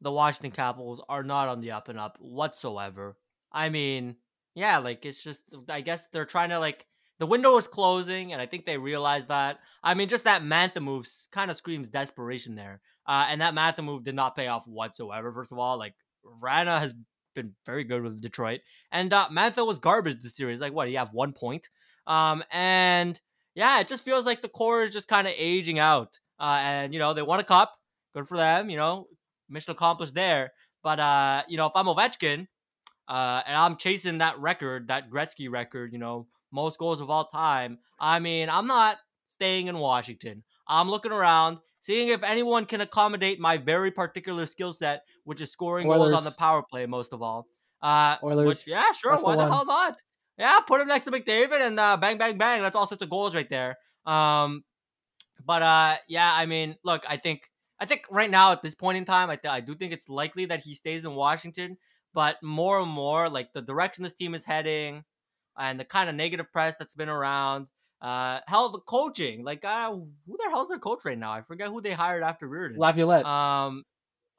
the 0.02 0.12
Washington 0.12 0.52
Capitals, 0.52 1.02
are 1.08 1.24
not 1.24 1.48
on 1.48 1.62
the 1.62 1.72
up 1.72 1.88
and 1.88 2.00
up 2.00 2.18
whatsoever. 2.20 3.16
I 3.52 3.70
mean, 3.70 4.18
yeah, 4.56 4.80
like 4.80 5.06
it's 5.06 5.24
just, 5.24 5.44
I 5.70 5.82
guess 5.82 6.04
they're 6.12 6.26
trying 6.26 6.50
to 6.50 6.60
like 6.60 6.86
the 7.20 7.28
window 7.28 7.56
is 7.58 7.68
closing, 7.68 8.34
and 8.34 8.42
I 8.42 8.48
think 8.48 8.66
they 8.66 8.80
realize 8.80 9.28
that. 9.28 9.60
I 9.84 9.94
mean, 9.94 10.10
just 10.10 10.24
that 10.24 10.42
Mantha 10.42 10.82
move 10.82 11.08
kind 11.32 11.52
of 11.52 11.58
screams 11.58 11.88
desperation 11.88 12.56
there, 12.56 12.82
uh, 13.06 13.28
and 13.30 13.42
that 13.42 13.54
Mantha 13.54 13.84
move 13.84 14.04
did 14.04 14.16
not 14.16 14.36
pay 14.36 14.48
off 14.48 14.68
whatsoever. 14.68 15.32
First 15.32 15.52
of 15.52 15.60
all, 15.60 15.78
like 15.78 15.94
Vrana 16.42 16.80
has 16.80 16.94
been 17.36 17.54
very 17.66 17.84
good 17.84 18.02
with 18.02 18.22
Detroit, 18.22 18.62
and 18.92 19.12
uh, 19.14 19.28
Mantha 19.32 19.66
was 19.66 19.80
garbage 19.80 20.22
this 20.22 20.36
series. 20.36 20.60
Like, 20.60 20.74
what? 20.74 20.88
He 20.88 20.96
have 20.96 21.14
one 21.14 21.34
point, 21.34 21.70
um, 22.08 22.44
and 22.52 23.20
yeah, 23.56 23.80
it 23.80 23.88
just 23.88 24.06
feels 24.06 24.26
like 24.26 24.42
the 24.42 24.50
core 24.50 24.84
is 24.84 24.92
just 24.92 25.08
kind 25.08 25.28
of 25.28 25.34
aging 25.38 25.80
out. 25.80 26.20
Uh, 26.40 26.60
and 26.62 26.94
you 26.94 27.00
know 27.00 27.14
they 27.14 27.22
won 27.22 27.40
a 27.40 27.44
cup, 27.44 27.74
good 28.14 28.28
for 28.28 28.38
them. 28.38 28.70
You 28.70 28.78
know, 28.78 29.08
mission 29.50 29.72
accomplished 29.72 30.16
there. 30.16 30.52
But 30.84 31.00
uh, 31.00 31.44
you 31.48 31.58
know, 31.58 31.68
if 31.68 31.74
I'm 31.76 31.86
Ovechkin, 31.86 32.48
uh, 33.08 33.42
and 33.46 33.58
I'm 33.58 33.76
chasing 33.78 34.20
that 34.20 34.40
record, 34.40 34.88
that 34.88 35.10
Gretzky 35.10 35.50
record, 35.52 35.94
you 35.94 36.00
know, 36.00 36.28
most 36.52 36.78
goals 36.80 37.02
of 37.02 37.10
all 37.10 37.26
time. 37.26 37.80
I 38.00 38.20
mean, 38.20 38.50
I'm 38.50 38.68
not 38.68 38.98
staying 39.30 39.68
in 39.68 39.78
Washington. 39.78 40.44
I'm 40.68 40.90
looking 40.90 41.12
around, 41.12 41.60
seeing 41.82 42.10
if 42.10 42.24
anyone 42.24 42.66
can 42.66 42.82
accommodate 42.82 43.40
my 43.40 43.58
very 43.58 43.92
particular 43.92 44.46
skill 44.46 44.72
set, 44.72 45.04
which 45.26 45.42
is 45.42 45.52
scoring 45.52 45.88
goals 45.88 46.14
on 46.14 46.24
the 46.24 46.36
power 46.38 46.64
play 46.64 46.86
most 46.86 47.12
of 47.12 47.22
all. 47.22 47.48
Uh, 47.82 48.16
Oilers. 48.24 48.46
which, 48.46 48.68
yeah, 48.68 48.92
sure. 48.92 49.12
That's 49.12 49.24
why 49.24 49.34
the, 49.34 49.40
one. 49.40 49.52
hell 49.52 49.66
not? 49.66 50.02
Yeah, 50.38 50.60
put 50.62 50.82
him 50.82 50.88
next 50.88 51.06
to 51.06 51.12
McDavid 51.12 51.66
and 51.66 51.80
uh, 51.80 51.98
bang, 51.98 52.18
bang, 52.18 52.38
bang. 52.38 52.62
That's 52.62 52.76
all 52.76 52.88
sorts 52.88 53.04
of 53.04 53.10
goals 53.10 53.36
right 53.36 53.50
there. 53.50 53.78
Um, 54.06 54.64
but 55.46 55.62
uh, 55.62 55.96
yeah, 56.08 56.32
I 56.34 56.46
mean, 56.46 56.76
look, 56.84 57.04
I 57.08 57.18
think 57.18 57.50
I 57.80 57.86
think 57.86 58.06
right 58.12 58.30
now 58.30 58.52
at 58.52 58.62
this 58.62 58.76
point 58.76 58.98
in 58.98 59.06
time, 59.06 59.30
I 59.30 59.36
th- 59.36 59.52
I 59.52 59.60
do 59.60 59.74
think 59.74 59.92
it's 59.92 60.08
likely 60.08 60.46
that 60.46 60.62
he 60.62 60.76
stays 60.76 61.04
in 61.04 61.16
Washington. 61.16 61.78
But 62.14 62.38
more 62.44 62.80
and 62.80 62.90
more, 62.92 63.30
like 63.30 63.54
the 63.54 63.62
direction 63.62 64.04
this 64.04 64.14
team 64.14 64.36
is 64.36 64.44
heading, 64.44 65.04
and 65.58 65.80
the 65.80 65.86
kind 65.86 66.10
of 66.10 66.16
negative 66.16 66.52
press 66.52 66.76
that's 66.76 66.94
been 66.94 67.10
around, 67.10 67.68
uh, 68.02 68.40
hell, 68.48 68.70
the 68.70 68.80
coaching, 68.80 69.44
like 69.44 69.64
uh, 69.64 69.92
who 69.92 70.08
the 70.26 70.50
hell's 70.50 70.70
their 70.70 70.80
coach 70.80 71.06
right 71.06 71.18
now? 71.18 71.32
I 71.32 71.42
forget 71.42 71.68
who 71.68 71.82
they 71.82 71.92
hired 71.92 72.24
after 72.24 72.48
Reirden. 72.48 72.78
Laviolette. 72.78 73.26
Um, 73.26 73.84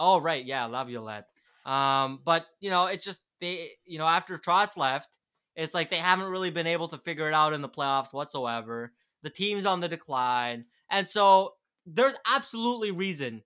oh 0.00 0.20
right, 0.20 0.44
yeah, 0.44 0.64
Laviolette. 0.66 1.26
Um, 1.64 2.20
but 2.24 2.46
you 2.60 2.70
know, 2.70 2.86
it's 2.86 3.04
just 3.04 3.22
they, 3.40 3.70
you 3.84 3.98
know, 3.98 4.06
after 4.06 4.36
Trotz 4.36 4.76
left, 4.76 5.18
it's 5.54 5.74
like 5.74 5.90
they 5.90 5.98
haven't 5.98 6.30
really 6.30 6.50
been 6.50 6.66
able 6.66 6.88
to 6.88 6.98
figure 6.98 7.28
it 7.28 7.34
out 7.34 7.52
in 7.52 7.62
the 7.62 7.68
playoffs 7.68 8.12
whatsoever. 8.12 8.92
The 9.22 9.30
team's 9.30 9.66
on 9.66 9.78
the 9.78 9.88
decline, 9.88 10.64
and 10.90 11.08
so 11.08 11.54
there's 11.86 12.16
absolutely 12.26 12.90
reason, 12.90 13.42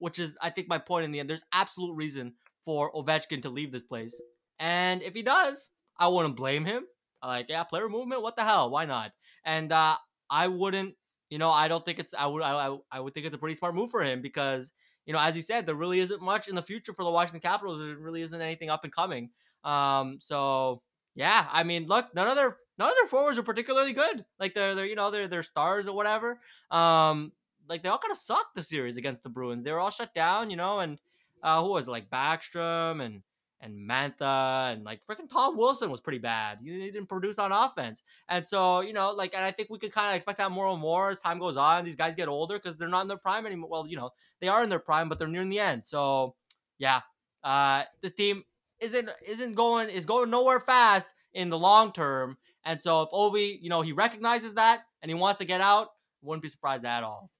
which 0.00 0.18
is 0.18 0.36
I 0.42 0.50
think 0.50 0.68
my 0.68 0.78
point 0.78 1.06
in 1.06 1.12
the 1.12 1.20
end. 1.20 1.30
There's 1.30 1.44
absolute 1.52 1.94
reason 1.94 2.34
for 2.66 2.92
Ovechkin 2.92 3.40
to 3.42 3.48
leave 3.48 3.72
this 3.72 3.82
place, 3.82 4.20
and 4.58 5.00
if 5.02 5.14
he 5.14 5.22
does, 5.22 5.70
I 5.98 6.08
wouldn't 6.08 6.36
blame 6.36 6.66
him. 6.66 6.84
Like, 7.22 7.46
yeah, 7.48 7.64
player 7.64 7.88
movement, 7.88 8.22
what 8.22 8.36
the 8.36 8.44
hell? 8.44 8.70
Why 8.70 8.84
not? 8.84 9.12
And 9.46 9.72
uh, 9.72 9.96
I 10.28 10.48
wouldn't 10.48 10.94
you 11.30 11.38
know, 11.38 11.50
I 11.50 11.68
don't 11.68 11.84
think 11.84 11.98
it's 11.98 12.14
I 12.14 12.26
would 12.26 12.42
I, 12.42 12.76
I 12.90 13.00
would 13.00 13.14
think 13.14 13.26
it's 13.26 13.34
a 13.34 13.38
pretty 13.38 13.56
smart 13.56 13.74
move 13.74 13.90
for 13.90 14.02
him 14.02 14.22
because 14.22 14.72
you 15.06 15.12
know, 15.12 15.20
as 15.20 15.36
you 15.36 15.42
said, 15.42 15.66
there 15.66 15.74
really 15.74 16.00
isn't 16.00 16.20
much 16.20 16.48
in 16.48 16.54
the 16.54 16.62
future 16.62 16.92
for 16.92 17.04
the 17.04 17.10
Washington 17.10 17.40
Capitals. 17.40 17.78
There 17.78 17.96
really 17.96 18.22
isn't 18.22 18.40
anything 18.40 18.70
up 18.70 18.84
and 18.84 18.92
coming. 18.92 19.30
Um, 19.64 20.18
so 20.20 20.82
yeah, 21.14 21.46
I 21.50 21.64
mean, 21.64 21.86
look, 21.86 22.14
none 22.14 22.28
of 22.28 22.36
their 22.36 22.56
none 22.78 22.88
of 22.88 22.94
their 23.00 23.08
forwards 23.08 23.38
are 23.38 23.42
particularly 23.44 23.92
good. 23.92 24.24
Like 24.38 24.54
they're 24.54 24.74
they're 24.74 24.86
you 24.86 24.94
know 24.94 25.10
they're 25.10 25.28
they're 25.28 25.42
stars 25.42 25.88
or 25.88 25.96
whatever. 25.96 26.38
Um, 26.70 27.32
like 27.68 27.82
they 27.82 27.88
all 27.88 27.98
kind 27.98 28.12
of 28.12 28.18
sucked 28.18 28.54
the 28.54 28.62
series 28.62 28.96
against 28.96 29.24
the 29.24 29.28
Bruins. 29.28 29.64
They 29.64 29.72
were 29.72 29.80
all 29.80 29.90
shut 29.90 30.14
down, 30.14 30.50
you 30.50 30.56
know, 30.56 30.78
and 30.78 30.98
uh, 31.42 31.62
who 31.62 31.72
was 31.72 31.88
it? 31.88 31.90
like 31.90 32.08
Backstrom 32.08 33.04
and 33.04 33.22
and 33.60 33.88
Mantha 33.88 34.72
and 34.72 34.84
like 34.84 35.00
freaking 35.06 35.30
Tom 35.30 35.56
Wilson 35.56 35.90
was 35.90 36.00
pretty 36.00 36.18
bad. 36.18 36.58
He, 36.62 36.72
he 36.80 36.90
didn't 36.90 37.08
produce 37.08 37.38
on 37.38 37.52
offense, 37.52 38.02
and 38.28 38.46
so 38.46 38.80
you 38.80 38.92
know, 38.92 39.12
like, 39.12 39.34
and 39.34 39.44
I 39.44 39.50
think 39.50 39.70
we 39.70 39.78
could 39.78 39.92
kind 39.92 40.10
of 40.10 40.16
expect 40.16 40.38
that 40.38 40.50
more 40.50 40.68
and 40.68 40.80
more 40.80 41.10
as 41.10 41.20
time 41.20 41.38
goes 41.38 41.56
on. 41.56 41.84
These 41.84 41.96
guys 41.96 42.14
get 42.14 42.28
older 42.28 42.58
because 42.58 42.76
they're 42.76 42.88
not 42.88 43.02
in 43.02 43.08
their 43.08 43.16
prime 43.16 43.46
anymore. 43.46 43.70
Well, 43.70 43.86
you 43.86 43.96
know, 43.96 44.10
they 44.40 44.48
are 44.48 44.62
in 44.62 44.70
their 44.70 44.78
prime, 44.78 45.08
but 45.08 45.18
they're 45.18 45.28
nearing 45.28 45.48
the 45.48 45.60
end. 45.60 45.86
So 45.86 46.34
yeah, 46.78 47.00
uh, 47.44 47.84
this 48.02 48.12
team 48.12 48.44
isn't 48.80 49.08
isn't 49.26 49.54
going 49.54 49.88
is 49.88 50.04
going 50.04 50.30
nowhere 50.30 50.60
fast 50.60 51.08
in 51.32 51.50
the 51.50 51.58
long 51.58 51.92
term. 51.92 52.36
And 52.64 52.82
so 52.82 53.02
if 53.02 53.10
Ovi, 53.10 53.58
you 53.60 53.70
know, 53.70 53.82
he 53.82 53.92
recognizes 53.92 54.54
that 54.54 54.80
and 55.00 55.10
he 55.10 55.14
wants 55.14 55.38
to 55.38 55.44
get 55.44 55.60
out, 55.60 55.90
wouldn't 56.22 56.42
be 56.42 56.48
surprised 56.48 56.84
at 56.84 57.04
all. 57.04 57.30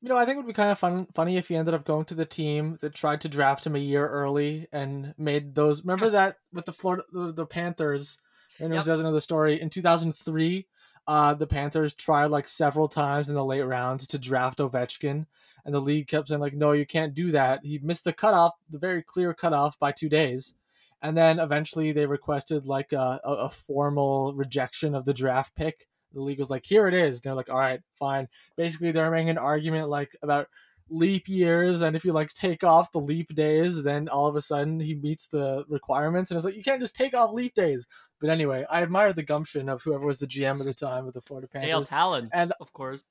You 0.00 0.08
know, 0.08 0.16
I 0.16 0.24
think 0.24 0.36
it 0.36 0.38
would 0.38 0.46
be 0.46 0.52
kind 0.52 0.70
of 0.70 0.78
fun, 0.78 1.08
funny 1.14 1.36
if 1.36 1.48
he 1.48 1.56
ended 1.56 1.74
up 1.74 1.84
going 1.84 2.04
to 2.06 2.14
the 2.14 2.24
team 2.24 2.78
that 2.80 2.94
tried 2.94 3.20
to 3.22 3.28
draft 3.28 3.66
him 3.66 3.74
a 3.74 3.80
year 3.80 4.06
early 4.06 4.68
and 4.72 5.12
made 5.18 5.54
those. 5.54 5.82
Remember 5.82 6.10
that 6.10 6.36
with 6.52 6.66
the 6.66 6.72
Florida, 6.72 7.02
the, 7.12 7.32
the 7.32 7.46
Panthers. 7.46 8.18
And 8.60 8.72
yep. 8.74 8.84
doesn't 8.84 9.04
know 9.04 9.12
the 9.12 9.20
story. 9.20 9.60
In 9.60 9.70
2003, 9.70 10.66
uh, 11.08 11.34
the 11.34 11.46
Panthers 11.46 11.94
tried 11.94 12.26
like 12.26 12.46
several 12.46 12.86
times 12.86 13.28
in 13.28 13.34
the 13.34 13.44
late 13.44 13.62
rounds 13.62 14.06
to 14.08 14.18
draft 14.18 14.58
Ovechkin, 14.58 15.26
and 15.64 15.74
the 15.74 15.80
league 15.80 16.06
kept 16.06 16.28
saying 16.28 16.40
like, 16.40 16.54
"No, 16.54 16.72
you 16.72 16.84
can't 16.84 17.14
do 17.14 17.30
that." 17.30 17.64
He 17.64 17.78
missed 17.82 18.04
the 18.04 18.12
cutoff, 18.12 18.52
the 18.68 18.78
very 18.78 19.02
clear 19.02 19.32
cutoff, 19.32 19.78
by 19.78 19.92
two 19.92 20.08
days, 20.10 20.54
and 21.00 21.16
then 21.16 21.38
eventually 21.38 21.92
they 21.92 22.04
requested 22.04 22.66
like 22.66 22.92
a, 22.92 23.20
a 23.24 23.48
formal 23.48 24.34
rejection 24.34 24.94
of 24.94 25.06
the 25.06 25.14
draft 25.14 25.54
pick 25.54 25.88
the 26.12 26.20
league 26.20 26.38
was 26.38 26.50
like, 26.50 26.64
here 26.64 26.88
it 26.88 26.94
is. 26.94 27.20
They're 27.20 27.34
like, 27.34 27.50
all 27.50 27.58
right, 27.58 27.80
fine. 27.98 28.28
Basically, 28.56 28.90
they're 28.90 29.10
making 29.10 29.30
an 29.30 29.38
argument 29.38 29.88
like 29.88 30.16
about 30.22 30.48
leap 30.90 31.28
years, 31.28 31.82
and 31.82 31.94
if 31.94 32.04
you 32.04 32.12
like 32.12 32.28
take 32.30 32.64
off 32.64 32.92
the 32.92 33.00
leap 33.00 33.34
days, 33.34 33.82
then 33.82 34.08
all 34.08 34.26
of 34.26 34.36
a 34.36 34.40
sudden 34.40 34.80
he 34.80 34.94
meets 34.94 35.26
the 35.26 35.64
requirements. 35.68 36.30
And 36.30 36.36
it's 36.36 36.44
like 36.44 36.56
you 36.56 36.62
can't 36.62 36.80
just 36.80 36.96
take 36.96 37.14
off 37.14 37.32
leap 37.32 37.54
days. 37.54 37.86
But 38.20 38.30
anyway, 38.30 38.64
I 38.70 38.82
admire 38.82 39.12
the 39.12 39.22
gumption 39.22 39.68
of 39.68 39.82
whoever 39.82 40.06
was 40.06 40.18
the 40.18 40.26
GM 40.26 40.60
at 40.60 40.66
the 40.66 40.74
time 40.74 41.06
of 41.06 41.14
the 41.14 41.20
Florida 41.20 41.48
Panthers. 41.48 41.68
Dale 41.68 41.84
Tallon, 41.84 42.30
and 42.32 42.52
of 42.60 42.72
course. 42.72 43.04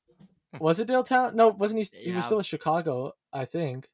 was 0.59 0.79
it 0.79 0.87
Dale 0.87 1.03
Tallon? 1.03 1.35
No, 1.35 1.49
wasn't 1.49 1.83
he? 1.83 1.89
Yeah. 1.99 2.09
He 2.11 2.15
was 2.15 2.25
still 2.25 2.37
in 2.37 2.43
Chicago, 2.43 3.13
I 3.33 3.45
think. 3.45 3.87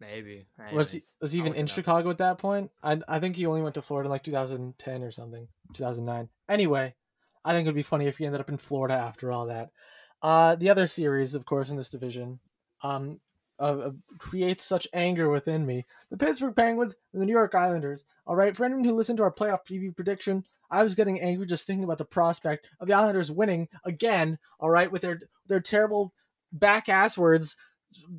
Maybe. 0.00 0.46
Anyways, 0.58 0.76
was 0.76 0.92
he 0.92 1.02
was 1.20 1.32
he 1.32 1.38
even 1.38 1.54
in 1.54 1.66
Chicago 1.66 2.10
at 2.10 2.18
that 2.18 2.38
point? 2.38 2.70
I 2.82 3.00
I 3.08 3.18
think 3.20 3.36
he 3.36 3.46
only 3.46 3.62
went 3.62 3.74
to 3.76 3.82
Florida 3.82 4.06
in 4.06 4.10
like 4.10 4.22
2010 4.22 5.02
or 5.02 5.10
something, 5.10 5.48
2009. 5.72 6.28
Anyway, 6.48 6.94
I 7.44 7.52
think 7.52 7.66
it 7.66 7.68
would 7.68 7.74
be 7.74 7.82
funny 7.82 8.06
if 8.06 8.18
he 8.18 8.26
ended 8.26 8.40
up 8.40 8.48
in 8.48 8.56
Florida 8.56 8.94
after 8.94 9.30
all 9.30 9.46
that. 9.46 9.70
Uh, 10.22 10.54
the 10.54 10.70
other 10.70 10.86
series, 10.86 11.34
of 11.34 11.44
course, 11.44 11.70
in 11.70 11.76
this 11.76 11.88
division, 11.88 12.40
um, 12.82 13.20
uh, 13.58 13.90
creates 14.18 14.64
such 14.64 14.88
anger 14.92 15.28
within 15.28 15.66
me. 15.66 15.84
The 16.10 16.16
Pittsburgh 16.16 16.56
Penguins 16.56 16.96
and 17.12 17.20
the 17.22 17.26
New 17.26 17.32
York 17.32 17.54
Islanders. 17.54 18.06
All 18.26 18.36
right, 18.36 18.56
for 18.56 18.64
anyone 18.64 18.84
who 18.84 18.94
listened 18.94 19.18
to 19.18 19.22
our 19.22 19.32
playoff 19.32 19.66
preview 19.68 19.94
prediction, 19.94 20.44
I 20.70 20.82
was 20.82 20.94
getting 20.94 21.20
angry 21.20 21.46
just 21.46 21.66
thinking 21.66 21.84
about 21.84 21.98
the 21.98 22.04
prospect 22.04 22.66
of 22.80 22.88
the 22.88 22.94
Islanders 22.94 23.30
winning 23.30 23.68
again. 23.84 24.38
All 24.58 24.70
right, 24.70 24.90
with 24.90 25.02
their 25.02 25.20
their 25.46 25.60
terrible 25.60 26.14
back 26.52 26.88
ass 26.88 27.18
words 27.18 27.56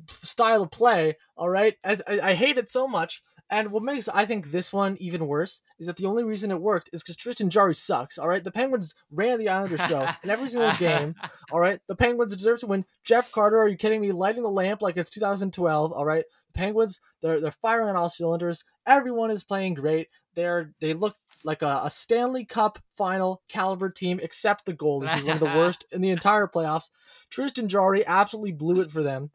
style 0.08 0.62
of 0.62 0.70
play. 0.70 1.16
All 1.36 1.50
right, 1.50 1.74
As 1.84 2.02
I, 2.06 2.20
I 2.20 2.34
hate 2.34 2.58
it 2.58 2.68
so 2.68 2.88
much. 2.88 3.22
And 3.48 3.70
what 3.70 3.84
makes 3.84 4.08
I 4.08 4.24
think 4.24 4.50
this 4.50 4.72
one 4.72 4.96
even 4.98 5.26
worse 5.26 5.62
is 5.78 5.86
that 5.86 5.96
the 5.96 6.06
only 6.06 6.24
reason 6.24 6.50
it 6.50 6.60
worked 6.60 6.90
is 6.92 7.02
because 7.02 7.16
Tristan 7.16 7.48
Jarry 7.48 7.74
sucks. 7.74 8.18
All 8.18 8.28
right, 8.28 8.42
the 8.42 8.50
Penguins 8.50 8.94
ran 9.10 9.38
the 9.38 9.48
Islanders 9.48 9.86
show 9.86 10.08
in 10.24 10.30
every 10.30 10.48
single 10.48 10.72
game. 10.78 11.14
All 11.52 11.60
right, 11.60 11.78
the 11.86 11.94
Penguins 11.94 12.34
deserve 12.34 12.60
to 12.60 12.66
win. 12.66 12.84
Jeff 13.04 13.30
Carter, 13.30 13.58
are 13.58 13.68
you 13.68 13.76
kidding 13.76 14.00
me? 14.00 14.10
Lighting 14.10 14.42
the 14.42 14.50
lamp 14.50 14.82
like 14.82 14.96
it's 14.96 15.10
2012. 15.10 15.92
All 15.92 16.04
right, 16.04 16.24
the 16.52 16.58
Penguins 16.58 17.00
they're 17.22 17.40
they're 17.40 17.52
firing 17.52 17.88
on 17.88 17.96
all 17.96 18.08
cylinders. 18.08 18.64
Everyone 18.84 19.30
is 19.30 19.44
playing 19.44 19.74
great. 19.74 20.08
They're 20.34 20.72
they 20.80 20.92
look 20.92 21.14
like 21.44 21.62
a, 21.62 21.82
a 21.84 21.90
Stanley 21.90 22.44
Cup 22.44 22.80
final 22.94 23.42
caliber 23.48 23.90
team, 23.90 24.18
except 24.20 24.66
the 24.66 24.74
goalie, 24.74 25.08
who's 25.08 25.22
one 25.22 25.34
of 25.34 25.40
the 25.40 25.46
worst 25.46 25.84
in 25.92 26.00
the 26.00 26.10
entire 26.10 26.48
playoffs. 26.48 26.90
Tristan 27.30 27.68
Jarry 27.68 28.04
absolutely 28.04 28.52
blew 28.52 28.80
it 28.80 28.90
for 28.90 29.04
them 29.04 29.30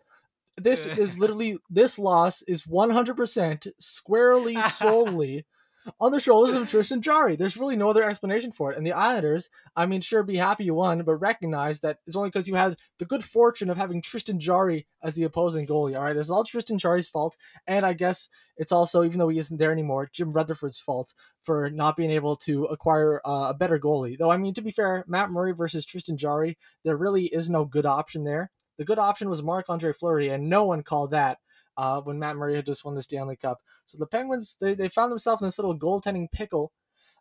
this 0.64 0.86
is 0.86 1.18
literally 1.18 1.58
this 1.70 1.98
loss 2.00 2.42
is 2.44 2.66
100% 2.66 3.68
squarely 3.80 4.60
solely 4.62 5.46
on 6.00 6.12
the 6.12 6.20
shoulders 6.20 6.56
of 6.56 6.70
Tristan 6.70 7.02
Jarry. 7.02 7.36
There's 7.36 7.58
really 7.58 7.76
no 7.76 7.90
other 7.90 8.04
explanation 8.08 8.52
for 8.52 8.72
it. 8.72 8.78
And 8.78 8.86
the 8.86 8.94
Islanders, 8.94 9.50
I 9.76 9.86
mean, 9.86 10.02
sure, 10.02 10.24
be 10.24 10.38
happy 10.38 10.66
you 10.66 10.74
won, 10.74 11.02
but 11.04 11.16
recognize 11.16 11.80
that 11.82 11.98
it's 12.06 12.16
only 12.16 12.30
because 12.30 12.48
you 12.48 12.56
had 12.56 12.78
the 13.00 13.06
good 13.06 13.24
fortune 13.24 13.70
of 13.70 13.78
having 13.78 14.02
Tristan 14.02 14.40
Jarry 14.40 14.88
as 15.04 15.16
the 15.16 15.24
opposing 15.24 15.66
goalie. 15.66 15.96
All 15.96 16.04
right, 16.04 16.16
it's 16.16 16.30
all 16.30 16.44
Tristan 16.44 16.78
Jarry's 16.78 17.10
fault, 17.10 17.38
and 17.68 17.86
I 17.86 17.94
guess 17.94 18.30
it's 18.58 18.72
also, 18.72 19.04
even 19.04 19.20
though 19.20 19.30
he 19.30 19.38
isn't 19.38 19.58
there 19.58 19.72
anymore, 19.72 20.10
Jim 20.12 20.32
Rutherford's 20.32 20.80
fault 20.80 21.14
for 21.42 21.70
not 21.70 21.96
being 21.96 22.12
able 22.12 22.36
to 22.38 22.66
acquire 22.66 23.22
uh, 23.26 23.48
a 23.50 23.54
better 23.54 23.80
goalie. 23.80 24.18
Though, 24.18 24.32
I 24.32 24.38
mean, 24.38 24.54
to 24.54 24.62
be 24.62 24.72
fair, 24.72 25.04
Matt 25.08 25.32
Murray 25.32 25.54
versus 25.54 25.86
Tristan 25.86 26.18
Jarry, 26.18 26.58
there 26.86 26.98
really 26.98 27.26
is 27.26 27.50
no 27.50 27.66
good 27.66 27.86
option 27.86 28.24
there. 28.24 28.52
The 28.78 28.86
good 28.86 29.00
option 29.00 29.30
was 29.30 29.44
Marc 29.44 29.70
Andre 29.70 29.94
Fleury, 29.94 30.30
and 30.30 30.50
no 30.50 30.66
one 30.66 30.84
called 30.84 31.12
that 31.12 31.40
uh, 31.78 32.02
when 32.02 32.20
Matt 32.20 32.36
Murray 32.36 32.56
had 32.56 32.66
just 32.66 32.86
won 32.86 32.96
the 32.96 33.02
Stanley 33.02 33.36
Cup. 33.36 33.62
So 33.86 33.98
the 33.98 34.08
Penguins 34.08 34.58
they, 34.60 34.74
they 34.74 34.90
found 34.90 35.12
themselves 35.12 35.42
in 35.42 35.48
this 35.48 35.58
little 35.58 35.78
goaltending 35.78 36.32
pickle. 36.32 36.72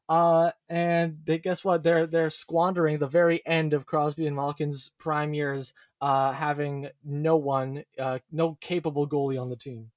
Uh, 0.09 0.51
and 0.69 1.19
they 1.25 1.39
guess 1.39 1.65
what? 1.65 1.85
They're 1.85 2.05
they're 2.05 2.31
squandering 2.31 2.99
the 2.99 3.07
very 3.07 3.47
end 3.47 3.73
of 3.73 3.87
Crosby 3.87 4.27
and 4.27 4.35
Malkin's 4.35 4.91
prime 4.99 5.35
years, 5.35 5.73
uh, 6.01 6.33
having 6.33 6.89
no 7.05 7.37
one, 7.37 7.85
uh, 7.97 8.19
no 8.33 8.57
capable 8.61 9.09
goalie 9.09 9.41
on 9.41 9.51
the 9.51 9.57
team. 9.57 9.93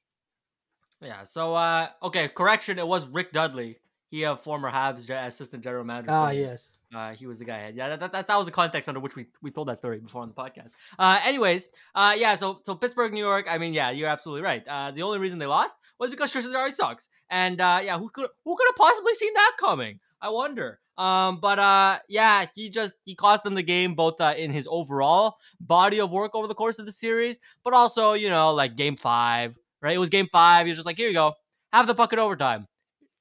Yeah. 1.01 1.23
So, 1.23 1.55
uh, 1.55 1.89
okay, 2.03 2.27
correction. 2.27 2.77
It 2.77 2.87
was 2.87 3.07
Rick 3.07 3.33
Dudley 3.33 3.79
he 4.13 4.21
a 4.21 4.37
former 4.37 4.69
Habs 4.69 5.09
assistant 5.09 5.63
general 5.63 5.83
manager. 5.83 6.11
Ah, 6.11 6.29
yes. 6.29 6.81
Uh, 6.93 7.15
he 7.15 7.25
was 7.25 7.39
the 7.39 7.45
guy. 7.45 7.73
Yeah, 7.73 7.97
that, 7.97 8.11
that, 8.11 8.27
that 8.27 8.35
was 8.35 8.45
the 8.45 8.51
context 8.51 8.87
under 8.87 8.99
which 8.99 9.15
we, 9.15 9.25
we 9.41 9.49
told 9.49 9.69
that 9.69 9.79
story 9.79 9.97
before 9.97 10.21
on 10.21 10.27
the 10.27 10.35
podcast. 10.35 10.69
Uh, 10.99 11.19
anyways, 11.25 11.69
uh, 11.95 12.13
yeah. 12.15 12.35
So 12.35 12.59
so 12.63 12.75
Pittsburgh, 12.75 13.11
New 13.11 13.25
York. 13.25 13.47
I 13.49 13.57
mean, 13.57 13.73
yeah, 13.73 13.89
you're 13.89 14.09
absolutely 14.09 14.43
right. 14.43 14.63
Uh, 14.67 14.91
the 14.91 15.01
only 15.01 15.17
reason 15.17 15.39
they 15.39 15.47
lost 15.47 15.75
was 15.99 16.11
because 16.11 16.31
Tristan 16.31 16.53
sucks. 16.69 17.09
And 17.31 17.59
uh, 17.59 17.79
yeah, 17.83 17.97
who 17.97 18.07
could 18.07 18.29
who 18.45 18.55
could 18.55 18.67
have 18.67 18.75
possibly 18.75 19.15
seen 19.15 19.33
that 19.33 19.53
coming? 19.59 19.99
I 20.21 20.29
wonder. 20.29 20.79
Um, 20.95 21.39
but 21.41 21.57
uh, 21.57 21.97
yeah, 22.07 22.45
he 22.53 22.69
just 22.69 22.93
he 23.05 23.15
cost 23.15 23.43
them 23.43 23.55
the 23.55 23.63
game 23.63 23.95
both 23.95 24.21
uh, 24.21 24.35
in 24.37 24.51
his 24.51 24.67
overall 24.69 25.37
body 25.59 25.99
of 25.99 26.11
work 26.11 26.35
over 26.35 26.45
the 26.45 26.53
course 26.53 26.77
of 26.77 26.85
the 26.85 26.91
series, 26.91 27.39
but 27.63 27.73
also 27.73 28.13
you 28.13 28.29
know 28.29 28.53
like 28.53 28.75
game 28.75 28.95
five, 28.95 29.57
right? 29.81 29.95
It 29.95 29.99
was 29.99 30.09
game 30.11 30.27
five. 30.31 30.67
He 30.67 30.69
was 30.69 30.77
just 30.77 30.85
like, 30.85 30.97
here 30.97 31.07
you 31.07 31.15
go, 31.15 31.33
have 31.71 31.87
the 31.87 31.95
puck 31.95 32.13
in 32.13 32.19
overtime 32.19 32.67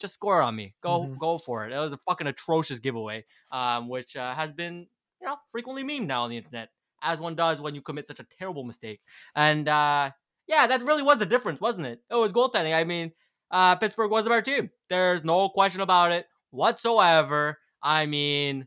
just 0.02 0.14
score 0.14 0.42
on 0.42 0.54
me. 0.54 0.74
Go 0.82 1.00
mm-hmm. 1.00 1.14
go 1.14 1.38
for 1.38 1.66
it. 1.66 1.72
It 1.72 1.78
was 1.78 1.92
a 1.92 1.98
fucking 1.98 2.26
atrocious 2.26 2.78
giveaway, 2.78 3.24
um, 3.50 3.88
which 3.88 4.16
uh, 4.16 4.34
has 4.34 4.52
been 4.52 4.86
you 5.20 5.26
know 5.26 5.36
frequently 5.50 5.82
memed 5.82 6.06
now 6.06 6.24
on 6.24 6.30
the 6.30 6.36
internet, 6.36 6.68
as 7.02 7.20
one 7.20 7.34
does 7.34 7.60
when 7.60 7.74
you 7.74 7.80
commit 7.80 8.06
such 8.06 8.20
a 8.20 8.26
terrible 8.38 8.64
mistake. 8.64 9.00
And 9.34 9.66
uh, 9.68 10.10
yeah, 10.46 10.66
that 10.66 10.82
really 10.82 11.02
was 11.02 11.18
the 11.18 11.26
difference, 11.26 11.60
wasn't 11.60 11.86
it? 11.86 12.00
It 12.10 12.16
was 12.16 12.32
goaltending. 12.32 12.74
I 12.74 12.84
mean, 12.84 13.12
uh, 13.50 13.76
Pittsburgh 13.76 14.10
was 14.10 14.24
the 14.24 14.30
better 14.30 14.42
team. 14.42 14.70
There's 14.88 15.24
no 15.24 15.48
question 15.48 15.80
about 15.80 16.12
it 16.12 16.26
whatsoever. 16.50 17.58
I 17.82 18.06
mean, 18.06 18.66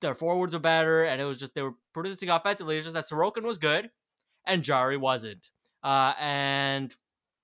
their 0.00 0.14
forwards 0.14 0.54
were 0.54 0.60
better, 0.60 1.04
and 1.04 1.20
it 1.20 1.24
was 1.24 1.38
just 1.38 1.54
they 1.54 1.62
were 1.62 1.74
producing 1.92 2.30
offensively. 2.30 2.76
It's 2.76 2.86
just 2.86 2.94
that 2.94 3.08
Sorokin 3.08 3.42
was 3.42 3.58
good, 3.58 3.90
and 4.46 4.62
Jarry 4.62 4.96
wasn't. 4.96 5.50
Uh, 5.82 6.14
and 6.20 6.94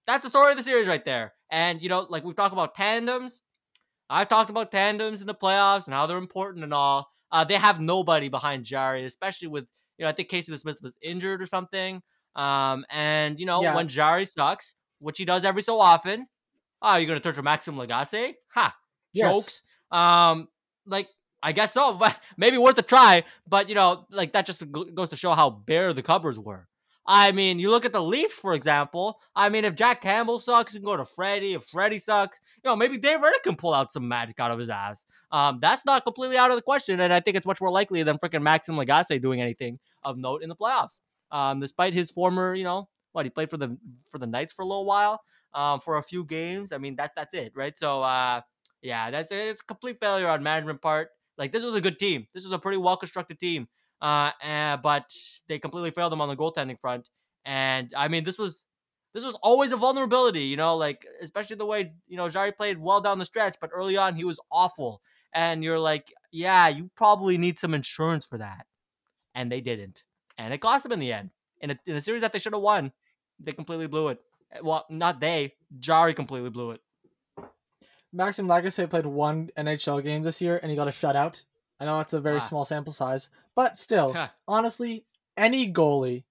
that's 0.07 0.24
the 0.24 0.28
story 0.28 0.50
of 0.50 0.57
the 0.57 0.62
series 0.62 0.88
right 0.88 1.05
there. 1.05 1.32
And, 1.53 1.82
you 1.82 1.88
know, 1.90 2.07
like 2.09 2.24
we've 2.24 2.34
talked 2.34 2.55
about 2.55 2.74
tandems. 2.74 3.42
I've 4.11 4.28
talked 4.28 4.50
about 4.50 4.72
tandems 4.72 5.20
in 5.20 5.26
the 5.26 5.34
playoffs 5.34 5.86
and 5.86 5.94
how 5.94 6.07
they're 6.07 6.16
important 6.16 6.64
and 6.64 6.74
all. 6.74 7.09
Uh, 7.30 7.44
they 7.44 7.55
have 7.55 7.78
nobody 7.78 8.28
behind 8.28 8.64
Jarry, 8.64 9.05
especially 9.05 9.48
with, 9.48 9.66
you 9.98 10.05
know, 10.05 10.09
I 10.09 10.12
think 10.12 10.28
Casey 10.28 10.50
DeSmith 10.50 10.82
was 10.82 10.92
injured 11.03 11.40
or 11.40 11.46
something. 11.46 12.03
Um, 12.34 12.84
and, 12.90 13.38
you 13.38 13.46
know, 13.46 13.62
yeah. 13.62 13.76
when 13.76 13.86
Jarry 13.86 14.24
sucks, 14.24 14.74
which 14.98 15.18
he 15.18 15.24
does 15.26 15.44
every 15.44 15.62
so 15.62 15.78
often, 15.78 16.26
oh, 16.80 16.96
you're 16.96 17.07
going 17.07 17.18
to 17.18 17.22
turn 17.22 17.34
to 17.34 17.42
Maxime 17.42 17.76
Lagacé? 17.76 18.34
Ha! 18.55 18.74
Jokes. 19.14 19.62
Yes. 19.92 19.98
Um, 19.98 20.48
like, 20.86 21.09
I 21.42 21.53
guess 21.53 21.74
so. 21.74 21.92
But 21.98 22.18
maybe 22.38 22.57
worth 22.57 22.78
a 22.78 22.82
try. 22.82 23.24
But, 23.46 23.68
you 23.68 23.74
know, 23.74 24.07
like 24.11 24.32
that 24.32 24.46
just 24.46 24.64
goes 24.72 25.11
to 25.11 25.16
show 25.16 25.32
how 25.32 25.50
bare 25.50 25.92
the 25.92 26.03
covers 26.03 26.38
were. 26.38 26.66
I 27.07 27.32
mean, 27.32 27.59
you 27.59 27.70
look 27.70 27.84
at 27.84 27.92
the 27.92 28.03
Leafs, 28.03 28.38
for 28.38 28.55
example. 28.55 29.20
I 29.34 29.48
mean, 29.48 29.64
if 29.64 29.74
Jack 29.74 30.03
Campbell 30.03 30.38
sucks, 30.38 30.72
you 30.72 30.80
can 30.80 30.86
go 30.86 30.96
to 30.96 31.05
Freddie. 31.05 31.55
If 31.55 31.64
Freddie 31.64 31.98
sucks, 31.98 32.40
you 32.62 32.70
know, 32.70 32.76
maybe 32.76 32.96
Dave 32.96 33.18
Rittich 33.18 33.42
can 33.42 33.57
pull 33.57 33.74
out 33.74 33.92
some 33.92 34.07
magic 34.07 34.38
out 34.38 34.53
of 34.53 34.59
his 34.59 34.70
ass. 34.70 35.05
Um, 35.32 35.59
that's 35.61 35.84
not 35.84 36.05
completely 36.05 36.36
out 36.36 36.50
of 36.50 36.57
the 36.57 36.62
question, 36.62 37.00
and 37.00 37.12
I 37.12 37.18
think 37.18 37.36
it's 37.36 37.46
much 37.46 37.61
more 37.61 37.70
likely 37.70 38.03
than 38.05 38.18
freaking 38.18 38.42
Maxime 38.42 38.76
Lagacé 38.76 39.20
doing 39.20 39.40
anything 39.40 39.80
of 40.05 40.16
note 40.16 40.42
in 40.42 40.48
the 40.48 40.57
playoffs. 40.57 41.00
Um, 41.32 41.61
despite 41.61 41.92
his 41.92 42.11
former, 42.11 42.55
you 42.55 42.64
know, 42.64 42.88
what 43.12 43.26
he 43.26 43.30
played 43.30 43.50
for 43.50 43.57
the 43.57 43.76
for 44.11 44.18
the 44.18 44.26
Knights 44.26 44.53
for 44.53 44.62
a 44.62 44.66
little 44.66 44.84
while, 44.84 45.22
um, 45.55 45.80
for 45.80 45.96
a 45.96 46.03
few 46.03 46.24
games. 46.24 46.72
I 46.72 46.78
mean, 46.78 46.96
that 46.96 47.12
that's 47.16 47.34
it, 47.34 47.53
right? 47.57 47.76
So, 47.76 48.03
uh, 48.03 48.42
yeah, 48.82 49.11
that's 49.11 49.32
it's 49.32 49.62
a 49.62 49.64
complete 49.64 49.98
failure 49.98 50.28
on 50.28 50.42
management 50.42 50.80
part. 50.80 51.09
Like 51.38 51.53
this 51.53 51.64
was 51.64 51.74
a 51.74 51.80
good 51.80 51.98
team. 51.98 52.26
This 52.34 52.44
was 52.44 52.53
a 52.53 52.59
pretty 52.59 52.78
well 52.78 52.96
constructed 52.96 53.38
team. 53.38 53.66
Uh, 54.03 54.76
but 54.82 55.14
they 55.48 55.61
completely 55.61 55.92
failed 55.92 56.12
them 56.12 56.20
on 56.20 56.28
the 56.28 56.36
goaltending 56.36 56.80
front. 56.80 57.09
And 57.44 57.92
I 57.96 58.09
mean, 58.09 58.24
this 58.24 58.38
was 58.38 58.66
this 59.14 59.24
was 59.24 59.38
always 59.42 59.72
a 59.72 59.76
vulnerability, 59.76 60.44
you 60.44 60.57
know, 60.57 60.76
like 60.76 61.07
especially 61.22 61.57
the 61.57 61.66
way 61.66 61.92
you 62.09 62.16
know 62.16 62.28
Jarry 62.28 62.53
played 62.53 62.78
well 62.78 63.00
down 63.00 63.18
the 63.18 63.24
stretch, 63.24 63.57
but 63.61 63.70
early 63.72 63.96
on 63.96 64.16
he 64.16 64.24
was 64.24 64.40
awful. 64.50 65.00
And 65.34 65.64
you're 65.64 65.78
like, 65.78 66.12
yeah, 66.30 66.68
you 66.68 66.90
probably 66.96 67.38
need 67.38 67.59
some 67.59 67.72
insurance 67.72 68.26
for 68.26 68.38
that, 68.38 68.66
and 69.34 69.50
they 69.50 69.62
didn't, 69.62 70.03
and 70.36 70.53
it 70.53 70.59
cost 70.59 70.82
them 70.82 70.92
in 70.92 71.00
the 71.00 71.12
end. 71.12 71.30
In 71.61 71.70
a, 71.70 71.78
in 71.86 71.94
a 71.94 72.00
series 72.00 72.22
that 72.22 72.32
they 72.32 72.40
should 72.40 72.53
have 72.53 72.61
won, 72.61 72.92
they 73.38 73.53
completely 73.53 73.86
blew 73.86 74.09
it. 74.09 74.18
Well, 74.62 74.84
not 74.90 75.20
they, 75.20 75.55
Jarry 75.78 76.12
completely 76.12 76.50
blew 76.50 76.72
it. 76.72 76.80
Maxime 78.12 78.48
Lagacé 78.48 78.90
played 78.90 79.07
one 79.07 79.50
NHL 79.57 80.03
game 80.03 80.22
this 80.22 80.42
year 80.42 80.59
and 80.61 80.70
he 80.70 80.76
got 80.76 80.88
a 80.88 80.90
shutout. 80.90 81.44
I 81.83 81.85
know 81.85 81.99
it's 81.99 82.12
a 82.12 82.20
very 82.20 82.37
Ah. 82.37 82.49
small 82.49 82.64
sample 82.64 82.93
size, 82.93 83.28
but 83.57 83.76
still, 83.76 84.12
Huh. 84.12 84.28
honestly, 84.47 85.05
any 85.37 85.70
goalie 85.72 86.22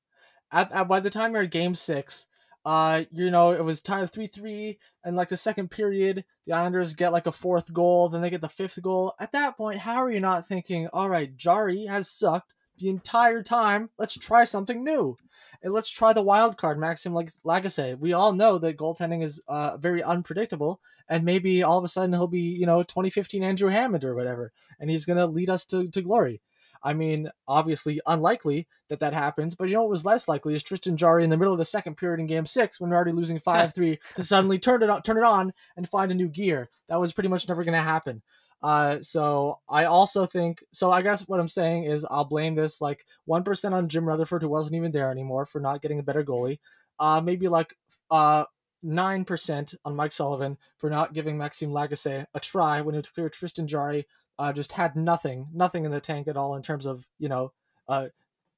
at, 0.49 0.71
at 0.71 0.87
by 0.87 1.01
the 1.01 1.09
time 1.09 1.33
you're 1.33 1.43
at 1.43 1.51
game 1.51 1.75
six, 1.75 2.27
uh, 2.63 3.03
you 3.11 3.29
know, 3.29 3.51
it 3.51 3.65
was 3.65 3.81
tied 3.81 4.09
three 4.09 4.27
three, 4.27 4.79
and 5.03 5.17
like 5.17 5.27
the 5.27 5.35
second 5.35 5.69
period, 5.69 6.23
the 6.45 6.53
Islanders 6.53 6.93
get 6.93 7.11
like 7.11 7.27
a 7.27 7.33
fourth 7.33 7.73
goal, 7.73 8.07
then 8.07 8.21
they 8.21 8.29
get 8.29 8.39
the 8.39 8.47
fifth 8.47 8.81
goal. 8.81 9.13
At 9.19 9.33
that 9.33 9.57
point, 9.57 9.79
how 9.79 9.97
are 10.05 10.11
you 10.11 10.21
not 10.21 10.45
thinking, 10.47 10.87
all 10.93 11.09
right, 11.09 11.35
Jarry 11.35 11.85
has 11.87 12.09
sucked 12.09 12.53
the 12.77 12.87
entire 12.87 13.43
time. 13.43 13.89
Let's 13.97 14.15
try 14.15 14.45
something 14.45 14.85
new. 14.85 15.17
And 15.63 15.73
let's 15.73 15.89
try 15.89 16.11
the 16.11 16.23
wild 16.23 16.57
card, 16.57 16.79
Maxime 16.79 17.13
Lag- 17.13 17.29
Lagacé. 17.45 17.97
We 17.97 18.13
all 18.13 18.33
know 18.33 18.57
that 18.57 18.77
goaltending 18.77 19.23
is 19.23 19.41
uh, 19.47 19.77
very 19.77 20.01
unpredictable, 20.01 20.81
and 21.07 21.23
maybe 21.23 21.61
all 21.61 21.77
of 21.77 21.83
a 21.83 21.87
sudden 21.87 22.13
he'll 22.13 22.27
be, 22.27 22.39
you 22.39 22.65
know, 22.65 22.81
2015 22.81 23.43
Andrew 23.43 23.69
Hammond 23.69 24.03
or 24.03 24.15
whatever, 24.15 24.51
and 24.79 24.89
he's 24.89 25.05
going 25.05 25.17
to 25.17 25.27
lead 25.27 25.49
us 25.49 25.65
to, 25.65 25.87
to 25.89 26.01
glory. 26.01 26.41
I 26.83 26.93
mean, 26.93 27.29
obviously 27.47 28.01
unlikely 28.07 28.67
that 28.89 28.99
that 28.99 29.13
happens, 29.13 29.55
but 29.55 29.67
you 29.67 29.75
know 29.75 29.83
what 29.83 29.91
was 29.91 30.05
less 30.05 30.27
likely 30.27 30.55
is 30.55 30.63
Tristan 30.63 30.97
Jarry 30.97 31.23
in 31.23 31.29
the 31.29 31.37
middle 31.37 31.53
of 31.53 31.59
the 31.59 31.65
second 31.65 31.95
period 31.95 32.19
in 32.19 32.25
Game 32.25 32.45
Six 32.45 32.79
when 32.79 32.89
we're 32.89 32.95
already 32.95 33.11
losing 33.11 33.39
five 33.39 33.73
three 33.73 33.99
to 34.15 34.23
suddenly 34.23 34.57
turn 34.57 34.81
it 34.81 34.89
on, 34.89 35.01
turn 35.03 35.17
it 35.17 35.23
on, 35.23 35.53
and 35.77 35.87
find 35.87 36.11
a 36.11 36.15
new 36.15 36.27
gear. 36.27 36.69
That 36.87 36.99
was 36.99 37.13
pretty 37.13 37.29
much 37.29 37.47
never 37.47 37.63
going 37.63 37.75
to 37.75 37.81
happen. 37.81 38.21
Uh, 38.63 38.99
so 39.01 39.59
I 39.69 39.85
also 39.85 40.25
think 40.25 40.63
so. 40.71 40.91
I 40.91 41.01
guess 41.01 41.27
what 41.27 41.39
I'm 41.39 41.47
saying 41.47 41.85
is 41.85 42.05
I'll 42.09 42.25
blame 42.25 42.55
this 42.55 42.81
like 42.81 43.05
one 43.25 43.43
percent 43.43 43.73
on 43.73 43.89
Jim 43.89 44.07
Rutherford 44.07 44.43
who 44.43 44.49
wasn't 44.49 44.75
even 44.75 44.91
there 44.91 45.09
anymore 45.09 45.45
for 45.45 45.59
not 45.59 45.81
getting 45.81 45.99
a 45.99 46.03
better 46.03 46.23
goalie. 46.23 46.59
Uh, 46.99 47.21
maybe 47.23 47.47
like 47.47 47.73
uh 48.11 48.45
nine 48.83 49.25
percent 49.25 49.73
on 49.85 49.95
Mike 49.95 50.11
Sullivan 50.11 50.57
for 50.77 50.89
not 50.89 51.13
giving 51.13 51.37
Maxime 51.37 51.71
Lagacé 51.71 52.25
a 52.33 52.39
try 52.39 52.81
when 52.81 52.93
it 52.93 52.99
was 52.99 53.09
clear 53.09 53.29
Tristan 53.29 53.67
Jarry 53.67 54.05
uh, 54.37 54.53
just 54.53 54.71
had 54.71 54.95
nothing, 54.95 55.47
nothing 55.53 55.85
in 55.85 55.91
the 55.91 56.01
tank 56.01 56.27
at 56.27 56.37
all 56.37 56.55
in 56.55 56.61
terms 56.61 56.85
of 56.85 57.05
you 57.17 57.29
know 57.29 57.51
uh 57.87 58.07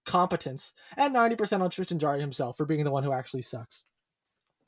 competence, 0.06 0.74
and 0.98 1.14
ninety 1.14 1.36
percent 1.36 1.64
on 1.64 1.70
Tristan 1.70 2.00
Jarry 2.00 2.20
himself 2.20 2.58
for 2.58 2.66
being 2.66 2.84
the 2.84 2.92
one 2.92 3.04
who 3.04 3.14
actually 3.14 3.42
sucks. 3.42 3.86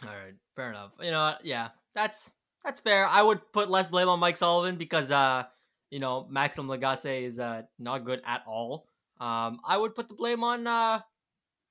All 0.04 0.10
right, 0.10 0.36
fair 0.56 0.70
enough. 0.70 0.92
You 1.02 1.12
know, 1.12 1.36
yeah, 1.44 1.70
that's 1.94 2.32
that's 2.66 2.82
fair. 2.82 3.08
I 3.08 3.22
would 3.22 3.40
put 3.54 3.70
less 3.70 3.88
blame 3.88 4.10
on 4.10 4.20
Mike 4.20 4.38
Sullivan 4.38 4.76
because 4.76 5.12
uh, 5.12 5.44
you 5.92 6.00
know, 6.00 6.28
Maxime 6.30 6.68
Lagacé 6.68 7.24
is 7.24 7.40
uh 7.40 7.62
not 7.80 8.04
good 8.06 8.22
at 8.26 8.42
all. 8.48 8.88
Um, 9.22 9.60
I 9.66 9.78
would 9.78 9.96
put 9.96 10.08
the 10.10 10.14
blame 10.16 10.44
on 10.44 10.68
uh 10.68 11.00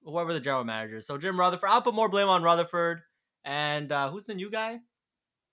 whoever 0.05 0.32
the 0.32 0.40
general 0.40 0.64
manager 0.64 0.97
is. 0.97 1.07
So 1.07 1.18
Jim 1.18 1.38
Rutherford. 1.38 1.68
I'll 1.68 1.82
put 1.82 1.95
more 1.95 2.09
blame 2.09 2.28
on 2.28 2.42
Rutherford. 2.42 3.03
And 3.45 3.90
uh 3.92 4.11
who's 4.11 4.24
the 4.24 4.34
new 4.34 4.51
guy? 4.51 4.80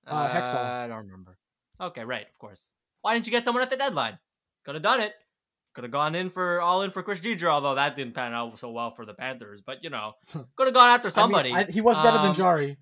Uh, 0.07 0.29
Hextall. 0.29 0.55
I 0.55 0.87
don't 0.87 1.05
remember. 1.05 1.37
Okay, 1.79 2.05
right, 2.05 2.27
of 2.27 2.37
course. 2.39 2.69
Why 3.01 3.13
didn't 3.13 3.25
you 3.27 3.31
get 3.31 3.43
someone 3.43 3.63
at 3.63 3.69
the 3.69 3.77
deadline? 3.77 4.19
Could 4.63 4.75
have 4.75 4.83
done 4.83 5.01
it. 5.01 5.13
Could 5.73 5.83
have 5.85 5.91
gone 5.91 6.15
in 6.15 6.29
for 6.29 6.59
all 6.61 6.81
in 6.83 6.91
for 6.91 7.01
Chris 7.01 7.19
Driedger, 7.21 7.47
although 7.47 7.75
that 7.75 7.95
didn't 7.95 8.13
pan 8.13 8.33
out 8.33 8.57
so 8.59 8.71
well 8.71 8.91
for 8.91 9.05
the 9.05 9.13
Panthers. 9.13 9.61
But 9.65 9.83
you 9.83 9.89
know, 9.89 10.13
could 10.55 10.67
have 10.67 10.73
gone 10.73 10.89
after 10.89 11.07
I 11.07 11.09
mean, 11.09 11.13
somebody. 11.13 11.51
I- 11.53 11.71
he 11.71 11.81
was 11.81 11.97
better 11.97 12.17
than 12.17 12.27
Um, 12.27 12.33
Jarry. 12.35 12.77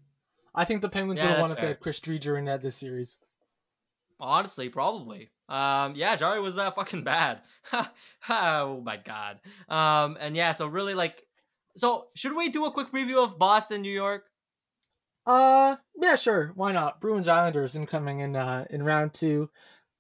I 0.54 0.66
think 0.66 0.82
the 0.82 0.90
Penguins 0.90 1.20
yeah, 1.20 1.28
would 1.28 1.32
have 1.32 1.42
won 1.42 1.52
if 1.52 1.58
they 1.58 1.62
fair. 1.62 1.70
had 1.70 1.80
Chris 1.80 2.00
Driedger 2.00 2.38
in 2.38 2.46
net 2.46 2.62
this 2.62 2.76
series. 2.76 3.18
Honestly, 4.20 4.70
probably. 4.70 5.30
Um, 5.48 5.96
yeah, 5.96 6.16
Jarry 6.16 6.40
was 6.42 6.58
uh, 6.58 6.72
fucking 6.72 7.04
bad. 7.04 7.42
oh 8.30 8.82
my 8.84 8.98
god. 8.98 9.40
Um, 9.68 10.18
and 10.20 10.36
yeah, 10.36 10.52
so 10.52 10.68
really 10.68 10.94
like, 10.94 11.26
so 11.76 12.08
should 12.16 12.36
we 12.36 12.50
do 12.50 12.66
a 12.66 12.72
quick 12.72 12.92
preview 12.92 13.24
of 13.24 13.40
Boston, 13.40 13.82
New 13.82 13.92
York? 13.92 14.26
Uh, 15.26 15.78
yeah, 15.96 16.16
sure. 16.16 16.52
Why 16.56 16.72
not? 16.72 17.00
Bruins 17.02 17.28
Islanders 17.28 17.76
incoming 17.76 18.20
in 18.20 18.36
uh 18.36 18.66
in 18.70 18.84
round 18.84 19.14
two. 19.14 19.50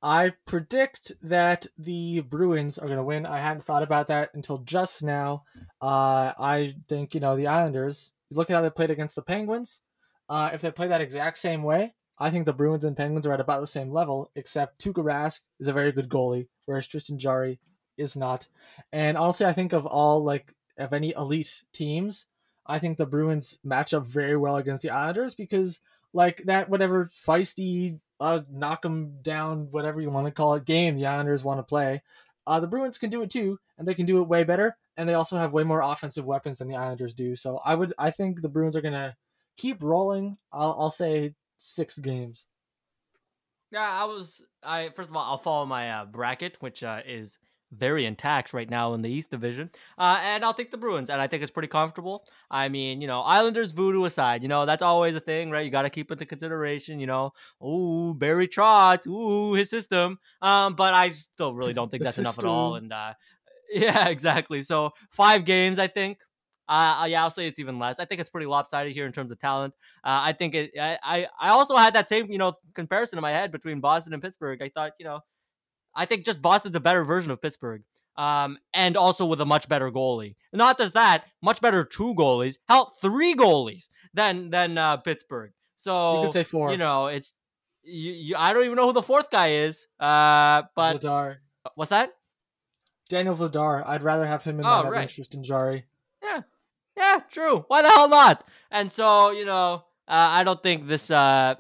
I 0.02 0.34
predict 0.46 1.12
that 1.22 1.68
the 1.78 2.22
Bruins 2.22 2.78
are 2.78 2.88
gonna 2.88 3.04
win. 3.04 3.26
I 3.26 3.40
hadn't 3.40 3.66
thought 3.66 3.84
about 3.84 4.08
that 4.08 4.32
until 4.34 4.60
just 4.60 5.04
now. 5.04 5.44
Uh, 5.82 6.34
I 6.40 6.76
think 6.88 7.14
you 7.14 7.20
know 7.20 7.36
the 7.36 7.48
Islanders. 7.48 8.14
Look 8.32 8.50
at 8.50 8.56
how 8.56 8.62
they 8.62 8.70
played 8.70 8.92
against 8.92 9.16
the 9.16 9.22
Penguins. 9.22 9.82
Uh, 10.30 10.52
if 10.54 10.62
they 10.62 10.72
play 10.72 10.88
that 10.88 11.02
exact 11.02 11.38
same 11.38 11.64
way, 11.64 11.94
I 12.20 12.30
think 12.30 12.46
the 12.46 12.54
Bruins 12.54 12.86
and 12.86 12.96
Penguins 12.96 13.26
are 13.26 13.34
at 13.34 13.40
about 13.40 13.62
the 13.62 13.68
same 13.68 13.92
level. 13.92 14.32
Except 14.36 14.80
Tuukka 14.80 15.04
Rask 15.04 15.42
is 15.60 15.68
a 15.68 15.74
very 15.74 15.92
good 15.92 16.10
goalie, 16.10 16.48
whereas 16.66 16.88
Tristan 16.88 17.18
Jarry 17.18 17.60
is 17.98 18.16
not. 18.16 18.48
And 18.94 19.18
honestly, 19.18 19.46
I 19.46 19.54
think 19.54 19.74
of 19.74 19.86
all 19.86 20.24
like 20.24 20.54
of 20.78 20.94
any 20.94 21.14
elite 21.16 21.64
teams, 21.74 22.28
I 22.66 22.80
think 22.80 22.98
the 22.98 23.06
Bruins 23.06 23.60
match 23.64 23.94
up 23.94 24.06
very 24.06 24.38
well 24.38 24.58
against 24.58 24.84
the 24.84 24.92
Islanders 24.92 25.36
because 25.36 25.82
like 26.14 26.44
that 26.46 26.70
whatever 26.70 27.06
feisty 27.06 28.00
uh 28.20 28.42
knock 28.52 28.82
them 28.82 29.14
down 29.22 29.68
whatever 29.72 30.02
you 30.02 30.10
want 30.10 30.26
to 30.26 30.32
call 30.32 30.56
it 30.56 30.66
game 30.66 30.96
the 30.96 31.06
Islanders 31.06 31.44
want 31.44 31.60
to 31.60 31.64
play. 31.64 32.02
Uh, 32.48 32.60
the 32.60 32.68
Bruins 32.68 32.98
can 32.98 33.12
do 33.12 33.22
it 33.22 33.30
too, 33.30 33.60
and 33.78 33.88
they 33.88 33.94
can 33.94 34.08
do 34.08 34.22
it 34.22 34.28
way 34.28 34.44
better. 34.44 34.76
And 34.98 35.08
they 35.08 35.14
also 35.14 35.38
have 35.38 35.54
way 35.54 35.64
more 35.64 35.82
offensive 35.82 36.26
weapons 36.26 36.58
than 36.58 36.68
the 36.68 36.76
Islanders 36.76 37.14
do. 37.14 37.36
So 37.36 37.60
I 37.64 37.76
would, 37.76 37.94
I 37.98 38.12
think 38.12 38.42
the 38.42 38.50
Bruins 38.50 38.76
are 38.76 38.82
gonna 38.82 39.16
keep 39.60 39.84
rolling. 39.84 40.38
I'll, 40.54 40.76
I'll 40.80 40.92
say 40.92 41.36
six 41.58 41.98
games. 42.00 42.48
Yeah, 43.72 43.88
I 43.88 44.06
was. 44.06 44.42
I 44.64 44.90
first 44.96 45.10
of 45.10 45.16
all, 45.16 45.24
I'll 45.24 45.38
follow 45.38 45.66
my 45.66 45.92
uh, 45.92 46.06
bracket, 46.06 46.58
which 46.60 46.84
uh, 46.84 47.02
is 47.06 47.38
very 47.72 48.06
intact 48.06 48.52
right 48.52 48.68
now 48.68 48.96
in 48.96 49.04
the 49.04 49.10
East 49.10 49.30
Division, 49.30 49.70
uh, 50.00 50.20
and 50.24 50.44
I'll 50.44 50.56
take 50.56 50.72
the 50.72 50.78
Bruins, 50.78 51.12
and 51.12 51.22
I 51.22 51.28
think 51.28 51.44
it's 51.44 51.52
pretty 51.52 51.68
comfortable. 51.68 52.26
I 52.50 52.68
mean, 52.68 53.00
you 53.00 53.08
know, 53.08 53.22
Islanders 53.22 53.74
voodoo 53.74 54.06
aside, 54.06 54.42
you 54.42 54.48
know, 54.48 54.66
that's 54.66 54.82
always 54.82 55.16
a 55.16 55.20
thing, 55.20 55.52
right? 55.52 55.64
You 55.64 55.70
got 55.70 55.84
to 55.84 55.92
keep 55.92 56.10
into 56.12 56.26
consideration, 56.26 57.00
you 57.00 57.06
know, 57.06 57.32
ooh, 57.64 58.16
Barry 58.16 58.48
Trotz, 58.48 59.06
ooh, 59.06 59.54
his 59.54 59.70
system. 59.70 60.18
Um, 60.42 60.74
but 60.74 60.96
I 60.96 61.10
still 61.10 61.54
really 61.54 61.74
don't 61.74 61.92
think 61.92 62.04
that's 62.06 62.18
enough 62.18 62.40
at 62.40 62.46
all, 62.46 62.74
and 62.74 62.92
uh, 62.92 63.14
yeah, 63.72 64.10
exactly. 64.10 64.64
So 64.64 64.92
five 65.12 65.46
games, 65.46 65.78
I 65.78 65.86
think. 65.86 66.22
Uh, 66.70 67.06
yeah, 67.10 67.24
I'll 67.24 67.32
say 67.32 67.48
it's 67.48 67.58
even 67.58 67.80
less. 67.80 68.00
I 68.00 68.06
think 68.06 68.22
it's 68.22 68.30
pretty 68.30 68.46
lopsided 68.46 68.94
here 68.94 69.08
in 69.08 69.12
terms 69.12 69.32
of 69.32 69.40
talent. 69.40 69.74
Uh, 70.04 70.22
I 70.30 70.34
think 70.34 70.54
it. 70.54 70.72
I, 70.80 71.28
I 71.40 71.50
also 71.50 71.76
had 71.76 71.96
that 71.96 72.08
same 72.08 72.32
you 72.32 72.38
know 72.38 72.54
comparison 72.76 73.18
in 73.18 73.22
my 73.24 73.32
head 73.32 73.52
between 73.52 73.80
Boston 73.80 74.14
and 74.14 74.22
Pittsburgh. 74.22 74.62
I 74.62 74.70
thought 74.70 74.94
you 75.00 75.06
know, 75.06 75.22
I 75.96 76.06
think 76.06 76.26
just 76.26 76.42
Boston's 76.42 76.76
a 76.76 76.80
better 76.80 77.04
version 77.04 77.32
of 77.32 77.42
Pittsburgh. 77.42 77.82
Um, 78.18 78.58
and 78.74 78.98
also 78.98 79.26
with 79.26 79.40
a 79.40 79.46
much 79.46 79.70
better 79.70 79.90
goalie. 79.92 80.36
Not 80.52 80.78
just 80.78 80.94
that, 80.94 81.24
much 81.42 81.62
better 81.62 81.86
two 81.86 82.14
goalies. 82.16 82.58
Hell, 82.68 82.94
three 83.02 83.34
goalies 83.34 83.88
than 84.14 84.50
than 84.50 84.78
uh, 84.78 84.98
Pittsburgh. 84.98 85.52
So 85.78 86.18
You 86.22 86.28
could 86.28 86.34
say 86.34 86.44
four. 86.44 86.70
you 86.72 86.78
know, 86.78 87.08
it's 87.08 87.34
you, 87.82 88.12
you. 88.12 88.36
I 88.38 88.54
don't 88.54 88.66
even 88.66 88.76
know 88.76 88.88
who 88.88 88.94
the 88.94 89.02
fourth 89.02 89.32
guy 89.32 89.52
is. 89.64 89.88
Uh, 90.00 90.64
but 90.76 91.02
Vladar. 91.02 91.38
what's 91.76 91.90
that? 91.92 92.12
Daniel 93.10 93.36
Vladar. 93.36 93.88
I'd 93.88 94.04
rather 94.04 94.26
have 94.26 94.44
him 94.44 94.60
in 94.60 94.66
Oh, 94.66 94.70
my 94.70 94.84
than 94.84 94.92
right. 94.92 95.10
Tristan 95.10 95.44
Jarry. 95.44 95.86
Yeah, 96.22 96.42
yeah, 97.00 97.22
true. 97.32 97.66
Why 97.68 97.82
the 97.82 97.90
hell 97.90 98.10
not? 98.10 98.46
And 98.72 98.92
so 98.92 99.32
you 99.32 99.46
know, 99.46 99.84
uh, 100.08 100.30
I 100.38 100.44
don't 100.44 100.62
think 100.62 100.88
this 100.88 101.10
uh 101.10 101.56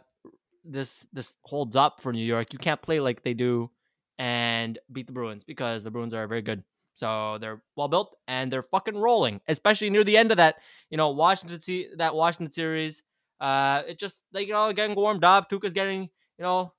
this 0.64 1.06
this 1.14 1.34
holds 1.44 1.76
up 1.76 2.02
for 2.02 2.14
New 2.14 2.26
York. 2.26 2.54
You 2.54 2.60
can't 2.60 2.82
play 2.82 3.00
like 3.00 3.24
they 3.24 3.34
do 3.34 3.72
and 4.18 4.78
beat 4.92 5.08
the 5.08 5.14
Bruins 5.14 5.44
because 5.44 5.84
the 5.84 5.92
Bruins 5.92 6.14
are 6.14 6.28
very 6.28 6.42
good. 6.42 6.64
So 6.94 7.38
they're 7.40 7.62
well 7.78 7.88
built 7.88 8.18
and 8.28 8.52
they're 8.52 8.64
fucking 8.64 8.98
rolling, 8.98 9.40
especially 9.48 9.90
near 9.90 10.04
the 10.04 10.18
end 10.18 10.32
of 10.32 10.38
that. 10.38 10.58
You 10.90 10.98
know, 10.98 11.12
Washington 11.12 11.62
se- 11.62 11.96
that 11.98 12.14
Washington 12.14 12.52
series. 12.52 13.04
Uh, 13.40 13.84
it 13.88 13.98
just 13.98 14.22
like 14.34 14.48
you 14.48 14.54
know 14.54 14.72
getting 14.74 14.96
warmed 14.96 15.24
up. 15.24 15.50
Tuukka's 15.50 15.74
getting 15.74 16.02
you 16.04 16.44
know 16.44 16.74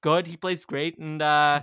good. 0.00 0.26
He 0.28 0.36
plays 0.36 0.64
great, 0.64 0.98
and 0.98 1.20
uh, 1.20 1.62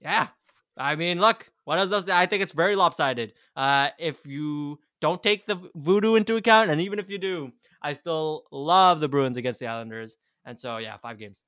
yeah. 0.00 0.28
I 0.76 0.96
mean, 0.96 1.20
look, 1.20 1.48
what 1.64 1.76
does 1.76 1.90
this? 1.90 2.08
I 2.12 2.26
think 2.26 2.42
it's 2.42 2.52
very 2.52 2.74
lopsided. 2.74 3.34
Uh, 3.54 3.90
if 3.98 4.26
you 4.26 4.80
don't 5.00 5.22
take 5.22 5.46
the 5.46 5.70
voodoo 5.74 6.14
into 6.14 6.36
account. 6.36 6.70
And 6.70 6.80
even 6.80 6.98
if 6.98 7.10
you 7.10 7.18
do, 7.18 7.52
I 7.82 7.94
still 7.94 8.44
love 8.50 9.00
the 9.00 9.08
Bruins 9.08 9.36
against 9.36 9.60
the 9.60 9.66
Islanders. 9.66 10.16
And 10.44 10.60
so, 10.60 10.78
yeah, 10.78 10.96
five 10.98 11.18
games. 11.18 11.40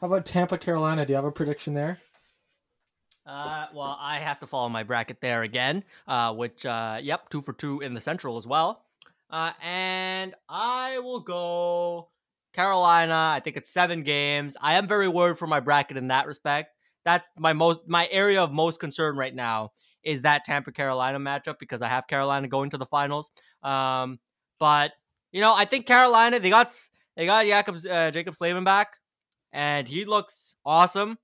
How 0.00 0.06
about 0.06 0.26
Tampa, 0.26 0.58
Carolina? 0.58 1.04
Do 1.04 1.12
you 1.12 1.16
have 1.16 1.24
a 1.24 1.32
prediction 1.32 1.74
there? 1.74 1.98
Uh, 3.26 3.66
well, 3.74 3.96
I 4.00 4.18
have 4.18 4.40
to 4.40 4.46
follow 4.46 4.68
my 4.68 4.82
bracket 4.82 5.20
there 5.20 5.42
again, 5.42 5.84
uh, 6.08 6.34
which, 6.34 6.64
uh, 6.64 6.98
yep, 7.02 7.28
two 7.28 7.40
for 7.40 7.52
two 7.52 7.80
in 7.80 7.94
the 7.94 8.00
Central 8.00 8.38
as 8.38 8.46
well. 8.46 8.84
Uh, 9.28 9.52
and 9.62 10.34
I 10.48 10.98
will 10.98 11.20
go 11.20 12.08
Carolina. 12.52 13.32
I 13.34 13.40
think 13.40 13.56
it's 13.56 13.70
seven 13.70 14.02
games. 14.02 14.56
I 14.60 14.74
am 14.74 14.88
very 14.88 15.06
worried 15.06 15.38
for 15.38 15.46
my 15.46 15.60
bracket 15.60 15.96
in 15.96 16.08
that 16.08 16.26
respect. 16.26 16.74
That's 17.04 17.28
my 17.38 17.52
most 17.52 17.80
my 17.86 18.08
area 18.10 18.42
of 18.42 18.52
most 18.52 18.80
concern 18.80 19.16
right 19.16 19.34
now 19.34 19.72
is 20.02 20.22
that 20.22 20.44
Tampa 20.44 20.72
Carolina 20.72 21.18
matchup 21.18 21.58
because 21.58 21.82
I 21.82 21.88
have 21.88 22.06
Carolina 22.06 22.48
going 22.48 22.70
to 22.70 22.78
the 22.78 22.86
finals. 22.86 23.30
Um, 23.62 24.18
but 24.58 24.92
you 25.32 25.40
know, 25.40 25.54
I 25.54 25.64
think 25.64 25.86
Carolina 25.86 26.38
they 26.38 26.50
got 26.50 26.72
they 27.16 27.26
got 27.26 27.46
Jacobs, 27.46 27.86
uh, 27.86 28.10
Jaccob 28.12 28.34
Slavin 28.34 28.64
back, 28.64 28.96
and 29.52 29.86
he 29.86 30.04
looks 30.04 30.56
awesome. 30.64 31.18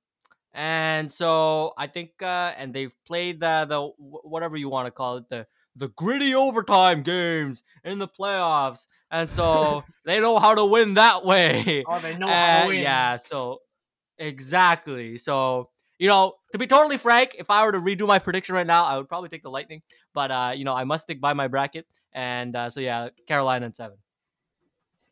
And 0.52 1.12
so 1.12 1.74
I 1.76 1.86
think, 1.86 2.10
uh, 2.22 2.54
and 2.56 2.72
they've 2.72 2.92
played 3.06 3.40
the 3.40 3.66
the 3.68 3.88
whatever 3.98 4.56
you 4.56 4.68
want 4.68 4.86
to 4.86 4.90
call 4.90 5.18
it, 5.18 5.28
the 5.28 5.46
the 5.76 5.88
gritty 5.88 6.34
overtime 6.34 7.02
games 7.02 7.62
in 7.84 7.98
the 7.98 8.08
playoffs, 8.08 8.86
and 9.10 9.28
so 9.28 9.84
they 10.06 10.20
know 10.20 10.38
how 10.38 10.54
to 10.54 10.64
win 10.64 10.94
that 10.94 11.24
way. 11.24 11.84
Oh, 11.86 12.00
they 12.00 12.16
know 12.16 12.26
how 12.26 12.62
to 12.62 12.68
win. 12.68 12.82
Yeah, 12.82 13.18
so 13.18 13.58
exactly. 14.18 15.18
So 15.18 15.70
you 15.98 16.08
know, 16.08 16.34
to 16.52 16.58
be 16.58 16.66
totally 16.66 16.98
frank, 16.98 17.36
if 17.38 17.50
I 17.50 17.64
were 17.64 17.72
to 17.72 17.78
redo 17.78 18.06
my 18.06 18.18
prediction 18.18 18.54
right 18.54 18.66
now, 18.66 18.84
I 18.84 18.96
would 18.96 19.08
probably 19.08 19.28
take 19.28 19.42
the 19.42 19.50
Lightning. 19.50 19.82
But 20.14 20.30
uh, 20.30 20.52
you 20.54 20.64
know, 20.64 20.74
I 20.74 20.84
must 20.84 21.04
stick 21.04 21.20
by 21.20 21.32
my 21.32 21.48
bracket, 21.48 21.86
and 22.12 22.54
uh, 22.54 22.70
so 22.70 22.80
yeah, 22.80 23.08
Carolina 23.26 23.66
and 23.66 23.74
seven. 23.74 23.96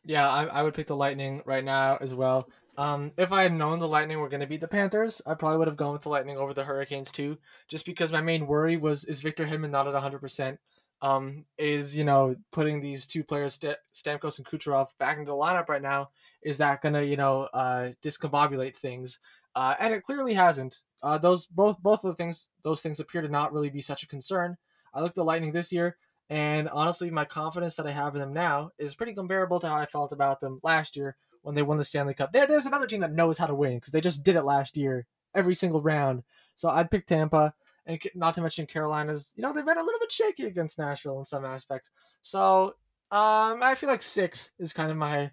Yeah, 0.03 0.29
I, 0.29 0.45
I 0.45 0.63
would 0.63 0.75
pick 0.75 0.87
the 0.87 0.95
Lightning 0.95 1.41
right 1.45 1.63
now 1.63 1.97
as 1.99 2.13
well. 2.13 2.47
Um, 2.77 3.11
if 3.17 3.31
I 3.31 3.43
had 3.43 3.53
known 3.53 3.79
the 3.79 3.87
Lightning 3.87 4.19
were 4.19 4.29
going 4.29 4.41
to 4.41 4.47
beat 4.47 4.59
the 4.59 4.67
Panthers, 4.67 5.21
I 5.25 5.33
probably 5.33 5.57
would 5.57 5.67
have 5.67 5.77
gone 5.77 5.93
with 5.93 6.03
the 6.03 6.09
Lightning 6.09 6.37
over 6.37 6.53
the 6.53 6.63
Hurricanes 6.63 7.11
too. 7.11 7.37
Just 7.69 7.85
because 7.85 8.11
my 8.11 8.21
main 8.21 8.45
worry 8.47 8.77
was 8.77 9.05
is 9.05 9.21
Victor 9.21 9.45
Hedman 9.45 9.71
not 9.71 9.87
at 9.87 9.93
100. 9.93 10.19
percent 10.19 10.59
Um, 11.01 11.45
is 11.57 11.97
you 11.97 12.03
know 12.03 12.35
putting 12.51 12.79
these 12.79 13.07
two 13.07 13.23
players 13.23 13.55
St- 13.55 13.77
Stamkos 13.95 14.37
and 14.37 14.45
Kucherov 14.45 14.89
back 14.99 15.17
into 15.17 15.31
the 15.31 15.37
lineup 15.37 15.69
right 15.69 15.81
now 15.81 16.09
is 16.45 16.59
that 16.59 16.81
gonna 16.81 17.01
you 17.01 17.17
know 17.17 17.49
uh, 17.53 17.89
discombobulate 18.03 18.77
things? 18.77 19.19
Uh, 19.55 19.75
and 19.79 19.93
it 19.93 20.03
clearly 20.03 20.33
hasn't. 20.33 20.79
Uh, 21.01 21.17
those 21.17 21.45
both 21.45 21.77
both 21.81 22.03
of 22.03 22.09
the 22.09 22.15
things 22.15 22.49
those 22.63 22.81
things 22.81 22.99
appear 22.99 23.21
to 23.21 23.29
not 23.29 23.53
really 23.53 23.69
be 23.69 23.81
such 23.81 24.03
a 24.03 24.07
concern. 24.07 24.57
I 24.93 25.01
looked 25.01 25.17
at 25.17 25.25
Lightning 25.25 25.51
this 25.51 25.71
year, 25.71 25.97
and 26.29 26.67
honestly, 26.69 27.11
my 27.11 27.25
confidence 27.25 27.75
that 27.75 27.87
I 27.87 27.91
have 27.91 28.15
in 28.15 28.21
them 28.21 28.33
now 28.33 28.71
is 28.77 28.95
pretty 28.95 29.13
comparable 29.13 29.59
to 29.59 29.67
how 29.67 29.75
I 29.75 29.85
felt 29.85 30.11
about 30.11 30.39
them 30.39 30.59
last 30.63 30.95
year 30.95 31.15
when 31.43 31.53
they 31.53 31.61
won 31.61 31.77
the 31.77 31.85
Stanley 31.85 32.15
Cup. 32.15 32.33
There, 32.33 32.47
there's 32.47 32.65
another 32.65 32.87
team 32.87 33.01
that 33.01 33.13
knows 33.13 33.37
how 33.37 33.45
to 33.45 33.55
win 33.55 33.75
because 33.75 33.93
they 33.93 34.01
just 34.01 34.23
did 34.23 34.35
it 34.35 34.43
last 34.43 34.75
year, 34.75 35.05
every 35.35 35.53
single 35.53 35.81
round. 35.81 36.23
So 36.55 36.69
I'd 36.69 36.89
pick 36.89 37.05
Tampa, 37.05 37.53
and 37.85 38.01
not 38.15 38.33
to 38.35 38.41
mention 38.41 38.65
Carolina's. 38.65 39.31
You 39.35 39.43
know 39.43 39.53
they've 39.53 39.65
been 39.65 39.77
a 39.77 39.83
little 39.83 39.99
bit 39.99 40.11
shaky 40.11 40.45
against 40.45 40.79
Nashville 40.79 41.19
in 41.19 41.25
some 41.25 41.45
aspects. 41.45 41.91
So 42.23 42.75
um, 43.11 43.61
I 43.61 43.75
feel 43.75 43.89
like 43.89 44.01
six 44.01 44.51
is 44.57 44.73
kind 44.73 44.89
of 44.89 44.97
my, 44.97 45.29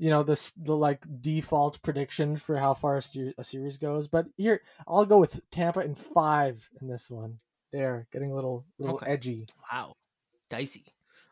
you 0.00 0.08
know, 0.08 0.22
this 0.22 0.52
the 0.52 0.74
like 0.74 1.04
default 1.20 1.80
prediction 1.82 2.34
for 2.34 2.56
how 2.56 2.72
far 2.72 2.96
a, 2.96 3.02
ser- 3.02 3.34
a 3.36 3.44
series 3.44 3.76
goes. 3.76 4.08
But 4.08 4.24
here 4.38 4.62
I'll 4.88 5.04
go 5.04 5.18
with 5.18 5.38
Tampa 5.50 5.80
in 5.80 5.94
five 5.94 6.66
in 6.80 6.88
this 6.88 7.10
one. 7.10 7.36
There, 7.70 8.08
getting 8.10 8.32
a 8.32 8.34
little 8.34 8.64
little 8.78 8.96
okay. 8.96 9.12
edgy. 9.12 9.46
Wow, 9.70 9.96
dicey. 10.48 10.86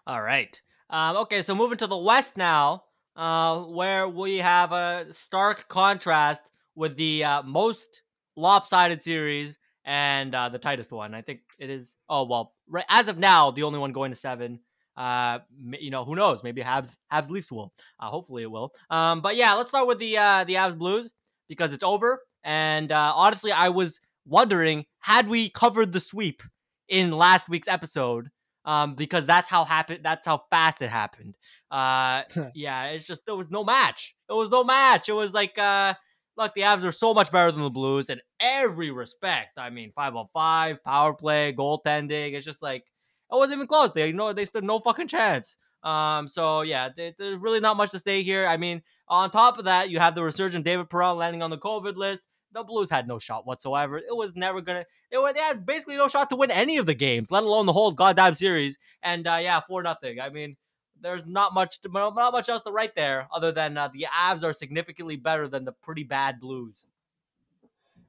All 0.06 0.20
right. 0.20 0.60
Um, 0.90 1.16
okay, 1.16 1.40
so 1.40 1.54
moving 1.54 1.78
to 1.78 1.86
the 1.86 1.96
West 1.96 2.36
now 2.36 2.84
uh, 3.16 3.60
where 3.60 4.06
we 4.06 4.36
have 4.36 4.72
a 4.72 5.06
stark 5.12 5.66
contrast 5.68 6.42
with 6.74 6.94
the 6.96 7.24
uh, 7.24 7.42
most 7.44 8.02
lopsided 8.36 9.02
series 9.02 9.58
and 9.86 10.34
uh, 10.34 10.50
the 10.50 10.58
tightest 10.58 10.92
one. 10.92 11.14
I 11.14 11.22
think 11.22 11.40
it 11.58 11.70
is. 11.70 11.96
Oh 12.10 12.24
well, 12.24 12.52
right 12.68 12.84
as 12.90 13.08
of 13.08 13.16
now, 13.16 13.50
the 13.50 13.62
only 13.62 13.78
one 13.78 13.92
going 13.92 14.10
to 14.10 14.16
seven. 14.16 14.60
Uh, 14.98 15.38
you 15.78 15.90
know, 15.90 16.04
who 16.04 16.16
knows? 16.16 16.42
Maybe 16.42 16.60
Habs 16.60 16.96
Habs 17.12 17.30
Leafs 17.30 17.52
will. 17.52 17.72
Uh, 18.00 18.08
hopefully, 18.08 18.42
it 18.42 18.50
will. 18.50 18.72
Um, 18.90 19.20
but 19.20 19.36
yeah, 19.36 19.54
let's 19.54 19.68
start 19.68 19.86
with 19.86 20.00
the 20.00 20.18
uh, 20.18 20.42
the 20.44 20.54
Avs 20.54 20.76
Blues 20.76 21.14
because 21.48 21.72
it's 21.72 21.84
over. 21.84 22.20
And 22.42 22.90
uh, 22.90 23.12
honestly, 23.14 23.52
I 23.52 23.68
was 23.68 24.00
wondering 24.26 24.84
had 24.98 25.28
we 25.28 25.50
covered 25.50 25.92
the 25.92 26.00
sweep 26.00 26.42
in 26.88 27.12
last 27.12 27.48
week's 27.48 27.68
episode 27.68 28.28
um, 28.64 28.96
because 28.96 29.24
that's 29.24 29.48
how 29.48 29.64
happened. 29.64 30.00
That's 30.02 30.26
how 30.26 30.42
fast 30.50 30.82
it 30.82 30.90
happened. 30.90 31.36
Uh, 31.70 32.24
yeah, 32.54 32.86
it's 32.86 33.04
just 33.04 33.24
there 33.24 33.36
was 33.36 33.52
no 33.52 33.62
match. 33.62 34.16
There 34.28 34.36
was 34.36 34.50
no 34.50 34.64
match. 34.64 35.08
It 35.08 35.12
was 35.12 35.32
like, 35.32 35.56
uh, 35.58 35.94
look, 36.36 36.54
the 36.54 36.62
Avs 36.62 36.84
are 36.84 36.92
so 36.92 37.14
much 37.14 37.30
better 37.30 37.52
than 37.52 37.62
the 37.62 37.70
Blues 37.70 38.10
in 38.10 38.20
every 38.40 38.90
respect. 38.90 39.58
I 39.58 39.70
mean, 39.70 39.92
five 39.94 40.16
on 40.16 40.26
five, 40.34 40.82
power 40.82 41.14
play, 41.14 41.54
goaltending. 41.56 42.34
It's 42.34 42.44
just 42.44 42.62
like 42.62 42.84
it 43.30 43.36
wasn't 43.36 43.58
even 43.58 43.66
close. 43.66 43.92
They 43.92 44.12
know 44.12 44.32
they 44.32 44.44
stood 44.44 44.64
no 44.64 44.78
fucking 44.78 45.08
chance. 45.08 45.58
Um, 45.82 46.28
so 46.28 46.62
yeah, 46.62 46.88
they, 46.96 47.14
there's 47.18 47.38
really 47.38 47.60
not 47.60 47.76
much 47.76 47.90
to 47.90 47.98
say 47.98 48.22
here. 48.22 48.46
I 48.46 48.56
mean, 48.56 48.82
on 49.06 49.30
top 49.30 49.58
of 49.58 49.64
that, 49.64 49.90
you 49.90 49.98
have 49.98 50.14
the 50.14 50.22
resurgent 50.22 50.64
David 50.64 50.90
Perron 50.90 51.16
landing 51.16 51.42
on 51.42 51.50
the 51.50 51.58
COVID 51.58 51.96
list 51.96 52.22
the 52.52 52.64
Blues 52.64 52.90
had 52.90 53.06
no 53.06 53.18
shot 53.18 53.46
whatsoever. 53.46 53.98
It 53.98 54.14
was 54.14 54.34
never 54.34 54.60
gonna. 54.60 54.84
It 55.10 55.18
was, 55.18 55.34
they 55.34 55.40
had 55.40 55.66
basically 55.66 55.96
no 55.96 56.08
shot 56.08 56.30
to 56.30 56.36
win 56.36 56.50
any 56.50 56.78
of 56.78 56.86
the 56.86 56.94
games, 56.94 57.30
let 57.30 57.42
alone 57.42 57.66
the 57.66 57.72
whole 57.72 57.92
goddamn 57.92 58.34
series. 58.34 58.78
And 59.02 59.26
uh, 59.26 59.38
yeah, 59.40 59.60
four 59.66 59.82
nothing. 59.82 60.20
I 60.20 60.30
mean, 60.30 60.56
there's 61.00 61.26
not 61.26 61.54
much, 61.54 61.80
to, 61.82 61.88
not 61.88 62.14
much 62.14 62.48
else 62.48 62.62
to 62.62 62.72
write 62.72 62.94
there, 62.94 63.28
other 63.32 63.52
than 63.52 63.76
uh, 63.76 63.88
the 63.88 64.06
Avs 64.12 64.42
are 64.42 64.52
significantly 64.52 65.16
better 65.16 65.46
than 65.46 65.64
the 65.64 65.72
pretty 65.72 66.04
bad 66.04 66.40
Blues. 66.40 66.86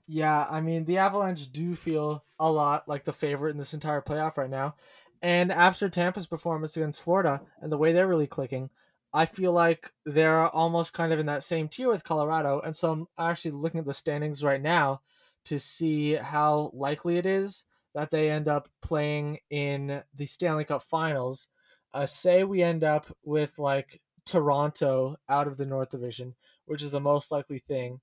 Yeah, 0.08 0.48
I 0.50 0.60
mean 0.60 0.86
the 0.86 0.98
Avalanche 0.98 1.52
do 1.52 1.76
feel 1.76 2.26
a 2.40 2.52
lot 2.52 2.88
like 2.88 3.04
the 3.04 3.14
favorite 3.14 3.52
in 3.52 3.58
this 3.58 3.76
entire 3.76 4.02
playoff 4.02 4.38
right 4.38 4.50
now. 4.50 4.76
And 5.22 5.52
after 5.52 5.90
Tampa's 5.90 6.28
performance 6.28 6.78
against 6.78 7.02
Florida 7.02 7.42
and 7.62 7.72
the 7.72 7.78
way 7.78 7.92
they're 7.92 8.08
really 8.08 8.28
clicking, 8.28 8.70
I 9.14 9.26
feel 9.26 9.52
like 9.52 9.92
they're 10.06 10.48
almost 10.48 10.94
kind 10.94 11.12
of 11.12 11.20
in 11.20 11.26
that 11.26 11.44
same 11.44 11.68
tier 11.68 11.90
with 11.90 12.04
Colorado. 12.04 12.62
And 12.62 12.76
so 12.76 12.92
I'm 12.92 13.08
actually 13.18 13.52
looking 13.52 13.80
at 13.80 13.86
the 13.86 13.94
standings 13.94 14.44
right 14.44 14.62
now 14.62 15.02
to 15.46 15.58
see 15.60 16.14
how 16.14 16.72
likely 16.74 17.18
it 17.18 17.26
is 17.26 17.66
that 17.96 18.12
they 18.12 18.30
end 18.30 18.48
up 18.48 18.70
playing 18.82 19.40
in 19.50 20.02
the 20.16 20.26
Stanley 20.26 20.64
Cup 20.64 20.84
finals. 20.84 21.48
Uh, 21.94 22.06
say 22.06 22.44
we 22.44 22.62
end 22.62 22.84
up 22.84 23.08
with 23.24 23.58
like 23.58 24.00
Toronto 24.26 25.16
out 25.28 25.48
of 25.48 25.58
the 25.58 25.66
North 25.66 25.90
Division, 25.90 26.36
which 26.66 26.84
is 26.84 26.92
the 26.92 27.00
most 27.00 27.32
likely 27.32 27.60
thing. 27.60 28.00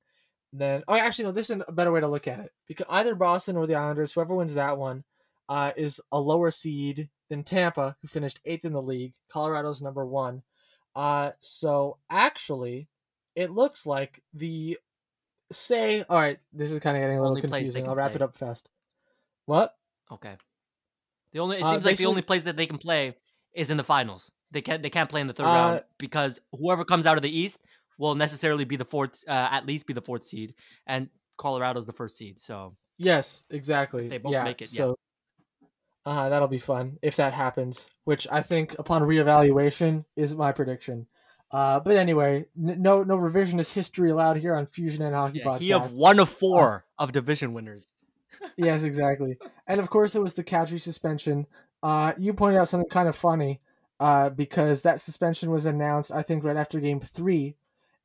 Then, 0.53 0.83
oh, 0.89 0.97
actually, 0.97 1.27
no, 1.27 1.33
this 1.33 1.51
is 1.51 1.63
a 1.69 1.73
better 1.73 1.93
way 1.93 2.01
to 2.01 2.09
look 2.09 2.27
at 2.27 2.41
it 2.41 2.51
because 2.67 2.87
either 2.89 3.15
Boston 3.15 3.57
or 3.57 3.67
the 3.67 3.75
Islanders, 3.77 4.13
whoever 4.13 4.35
wins 4.35 4.55
that 4.55 4.77
one, 4.77 5.05
uh, 5.49 5.73
is 5.77 6.01
a 6.13 6.21
lower 6.21 6.51
seed 6.51 7.09
than 7.29 7.45
Tampa, 7.45 7.97
who 8.01 8.09
finished 8.09 8.41
eighth 8.45 8.65
in 8.65 8.73
the 8.73 8.83
league. 8.83 9.15
Colorado's 9.31 9.83
number 9.83 10.05
one. 10.05 10.43
Uh, 10.95 11.33
so 11.41 11.99
actually, 12.11 12.89
it 13.35 13.51
looks 13.51 13.87
like 13.87 14.23
the 14.33 14.79
say. 15.53 16.05
All 16.09 16.19
right, 16.19 16.39
this 16.53 16.71
is 16.73 16.81
kind 16.81 16.97
of 16.97 17.03
getting 17.03 17.19
a 17.19 17.21
little 17.21 17.37
only 17.37 17.43
confusing. 17.43 17.89
I'll 17.89 17.95
wrap 17.95 18.13
play. 18.13 18.17
it 18.17 18.23
up 18.23 18.37
fast. 18.37 18.69
What? 19.45 19.75
Okay. 20.11 20.37
The 21.33 21.41
only 21.41 21.59
it 21.59 21.63
uh, 21.63 21.73
seems 21.73 21.85
like 21.85 21.97
the 21.97 22.07
only 22.07 22.23
place 22.23 22.45
that 22.45 22.57
they 22.57 22.67
can 22.67 22.79
play 22.79 23.17
is 23.53 23.71
in 23.71 23.77
the 23.77 23.85
finals. 23.85 24.33
They 24.53 24.63
can't 24.63 24.83
they 24.83 24.91
can't 24.91 25.11
play 25.11 25.21
in 25.21 25.27
the 25.27 25.33
third 25.33 25.45
uh, 25.45 25.49
round 25.49 25.83
because 25.99 26.41
whoever 26.53 26.85
comes 26.85 27.05
out 27.05 27.17
of 27.17 27.23
the 27.23 27.37
East 27.37 27.61
will 27.99 28.15
necessarily 28.15 28.65
be 28.65 28.77
the 28.77 28.85
fourth, 28.85 29.25
uh, 29.27 29.49
at 29.51 29.67
least 29.67 29.87
be 29.87 29.93
the 29.93 30.03
fourth 30.03 30.25
seed, 30.25 30.55
and 30.87 31.09
Colorado's 31.37 31.87
the 31.87 31.93
first 31.93 32.17
seed. 32.17 32.41
So 32.41 32.75
yes, 32.97 33.45
exactly. 33.51 34.09
They 34.09 34.19
both 34.19 34.33
yeah, 34.33 34.45
make 34.45 34.63
it. 34.63 34.69
So 34.69 34.97
uh, 36.07 36.29
that'll 36.29 36.49
be 36.49 36.59
fun 36.59 36.99
if 37.03 37.17
that 37.17 37.35
happens, 37.35 37.91
which 38.05 38.29
I 38.31 38.41
think 38.41 38.79
upon 38.79 39.03
reevaluation 39.03 40.05
is 40.15 40.37
my 40.37 40.53
prediction. 40.53 41.09
Uh, 41.51 41.81
but 41.81 41.97
anyway, 41.97 42.47
n- 42.57 42.81
no 42.81 43.03
no 43.03 43.19
revisionist 43.19 43.75
history 43.75 44.11
allowed 44.11 44.37
here 44.37 44.55
on 44.55 44.67
Fusion 44.67 45.03
and 45.03 45.15
Hockey 45.15 45.39
yeah, 45.39 45.45
Podcast. 45.45 45.59
He 45.59 45.73
of 45.73 45.93
one 45.95 46.21
of 46.21 46.29
four 46.29 46.87
uh, 46.99 47.03
of 47.03 47.13
division 47.13 47.53
winners. 47.55 47.89
yes, 48.57 48.85
exactly. 48.85 49.37
And 49.67 49.81
of 49.81 49.91
course, 49.91 50.15
it 50.15 50.23
was 50.23 50.35
the 50.35 50.45
Kadri 50.45 50.81
suspension. 50.81 51.47
Uh, 51.83 52.13
you 52.19 52.33
pointed 52.33 52.61
out 52.61 52.69
something 52.69 52.89
kind 52.89 53.09
of 53.09 53.17
funny 53.17 53.61
uh, 53.99 54.31
because 54.31 54.83
that 54.83 55.01
suspension 55.01 55.51
was 55.51 55.67
announced, 55.67 56.13
I 56.13 56.23
think, 56.23 56.45
right 56.45 56.57
after 56.57 56.79
Game 56.79 57.01
Three, 57.01 57.57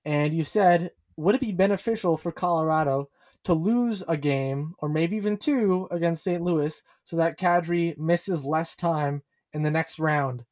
and 0.06 0.34
you 0.34 0.43
said, 0.43 0.91
"Would 1.18 1.36
it 1.36 1.41
be 1.41 1.52
beneficial 1.52 2.18
for 2.18 2.32
Colorado 2.32 3.10
to 3.44 3.54
lose 3.54 4.04
a 4.08 4.18
game 4.18 4.76
or 4.80 4.89
maybe 4.89 5.16
even 5.16 5.38
two 5.38 5.88
against 5.92 6.24
St. 6.24 6.42
Louis 6.42 6.82
so 7.04 7.18
that 7.18 7.39
Kadri 7.39 7.98
misses 7.98 8.46
less 8.46 8.76
time 8.76 9.24
in 9.54 9.64
the 9.64 9.72
next 9.72 10.00
round. 10.00 10.46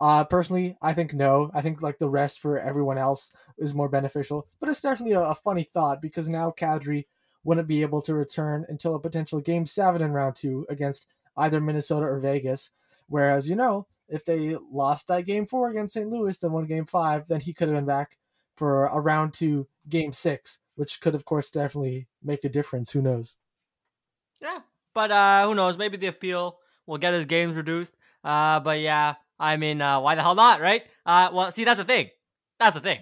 Uh, 0.00 0.24
personally, 0.24 0.76
I 0.82 0.92
think 0.92 1.14
no. 1.14 1.50
I 1.54 1.62
think 1.62 1.80
like 1.80 1.98
the 1.98 2.08
rest 2.08 2.40
for 2.40 2.58
everyone 2.58 2.98
else 2.98 3.32
is 3.58 3.74
more 3.74 3.88
beneficial, 3.88 4.46
but 4.60 4.68
it's 4.68 4.80
definitely 4.80 5.14
a, 5.14 5.22
a 5.22 5.34
funny 5.34 5.62
thought 5.62 6.02
because 6.02 6.28
now 6.28 6.52
Kadri 6.56 7.06
wouldn't 7.44 7.68
be 7.68 7.82
able 7.82 8.02
to 8.02 8.14
return 8.14 8.66
until 8.68 8.94
a 8.94 9.00
potential 9.00 9.40
game 9.40 9.64
seven 9.64 10.02
in 10.02 10.12
round 10.12 10.36
two 10.36 10.66
against 10.68 11.06
either 11.36 11.60
Minnesota 11.60 12.04
or 12.04 12.18
Vegas. 12.18 12.70
Whereas, 13.08 13.48
you 13.48 13.56
know, 13.56 13.86
if 14.08 14.24
they 14.24 14.56
lost 14.70 15.08
that 15.08 15.26
game 15.26 15.46
four 15.46 15.70
against 15.70 15.94
St. 15.94 16.08
Louis, 16.08 16.36
then 16.36 16.52
won 16.52 16.66
game 16.66 16.84
five, 16.84 17.26
then 17.28 17.40
he 17.40 17.52
could 17.52 17.68
have 17.68 17.76
been 17.76 17.86
back 17.86 18.18
for 18.56 18.86
a 18.86 19.00
round 19.00 19.32
two, 19.32 19.66
game 19.88 20.12
six, 20.12 20.58
which 20.76 21.00
could, 21.00 21.14
of 21.14 21.24
course, 21.24 21.50
definitely 21.50 22.08
make 22.22 22.44
a 22.44 22.48
difference. 22.48 22.90
Who 22.92 23.02
knows? 23.02 23.34
Yeah, 24.40 24.60
but 24.94 25.10
uh, 25.10 25.46
who 25.46 25.54
knows? 25.54 25.76
Maybe 25.76 25.96
the 25.96 26.06
appeal 26.06 26.58
will 26.86 26.98
get 26.98 27.14
his 27.14 27.24
games 27.24 27.56
reduced. 27.56 27.96
Uh, 28.22 28.60
but 28.60 28.80
yeah, 28.80 29.14
I 29.38 29.56
mean, 29.56 29.82
uh, 29.82 30.00
why 30.00 30.14
the 30.14 30.22
hell 30.22 30.34
not, 30.34 30.60
right? 30.60 30.82
Uh, 31.04 31.30
well, 31.32 31.50
see, 31.50 31.64
that's 31.64 31.78
the 31.78 31.84
thing. 31.84 32.10
That's 32.58 32.74
the 32.74 32.80
thing. 32.80 33.00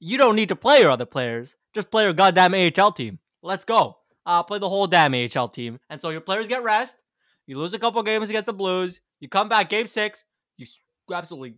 You 0.00 0.16
don't 0.16 0.36
need 0.36 0.50
to 0.50 0.56
play 0.56 0.80
your 0.80 0.90
other 0.90 1.06
players. 1.06 1.56
Just 1.74 1.90
play 1.90 2.04
your 2.04 2.12
goddamn 2.12 2.54
AHL 2.54 2.92
team. 2.92 3.18
Let's 3.42 3.64
go. 3.64 3.98
Uh, 4.24 4.42
play 4.42 4.58
the 4.58 4.68
whole 4.68 4.86
damn 4.86 5.14
AHL 5.14 5.48
team. 5.48 5.78
And 5.90 6.00
so 6.00 6.10
your 6.10 6.20
players 6.20 6.48
get 6.48 6.62
rest. 6.62 7.02
You 7.46 7.58
lose 7.58 7.74
a 7.74 7.78
couple 7.78 8.02
games 8.02 8.28
against 8.28 8.46
the 8.46 8.52
Blues. 8.52 9.00
You 9.20 9.28
come 9.28 9.48
back 9.48 9.68
game 9.68 9.86
six. 9.86 10.24
You 10.56 10.66
absolutely, 11.12 11.54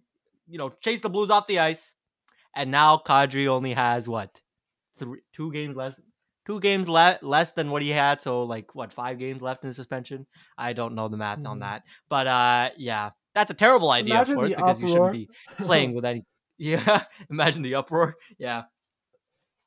you 0.48 0.58
know, 0.58 0.72
chase 0.80 1.00
the 1.00 1.10
Blues 1.10 1.30
off 1.30 1.46
the 1.46 1.58
ice. 1.58 1.94
And 2.54 2.70
now 2.70 3.02
Kadri 3.04 3.46
only 3.48 3.72
has 3.72 4.08
what? 4.08 4.40
Three, 5.00 5.20
two 5.32 5.52
games 5.52 5.76
less. 5.76 6.00
Two 6.46 6.60
games 6.60 6.88
le- 6.88 7.18
less 7.22 7.50
than 7.52 7.70
what 7.70 7.82
he 7.82 7.90
had. 7.90 8.22
So 8.22 8.44
like 8.44 8.74
what? 8.74 8.92
Five 8.92 9.18
games 9.18 9.42
left 9.42 9.64
in 9.64 9.68
his 9.68 9.76
suspension. 9.76 10.26
I 10.56 10.72
don't 10.72 10.94
know 10.94 11.08
the 11.08 11.16
math 11.16 11.38
mm. 11.38 11.48
on 11.48 11.56
mm-hmm. 11.56 11.70
that. 11.70 11.82
But 12.08 12.26
uh, 12.26 12.70
yeah, 12.76 13.10
that's 13.34 13.50
a 13.50 13.54
terrible 13.54 13.90
idea, 13.90 14.14
Imagine 14.14 14.34
of 14.34 14.38
course, 14.38 14.50
because 14.54 14.82
uproar. 14.82 14.88
you 14.88 14.94
shouldn't 14.94 15.12
be 15.12 15.28
playing 15.64 15.94
with 15.94 16.04
any. 16.04 16.24
Yeah, 16.62 17.04
imagine 17.30 17.62
the 17.62 17.76
uproar. 17.76 18.16
Yeah, 18.38 18.64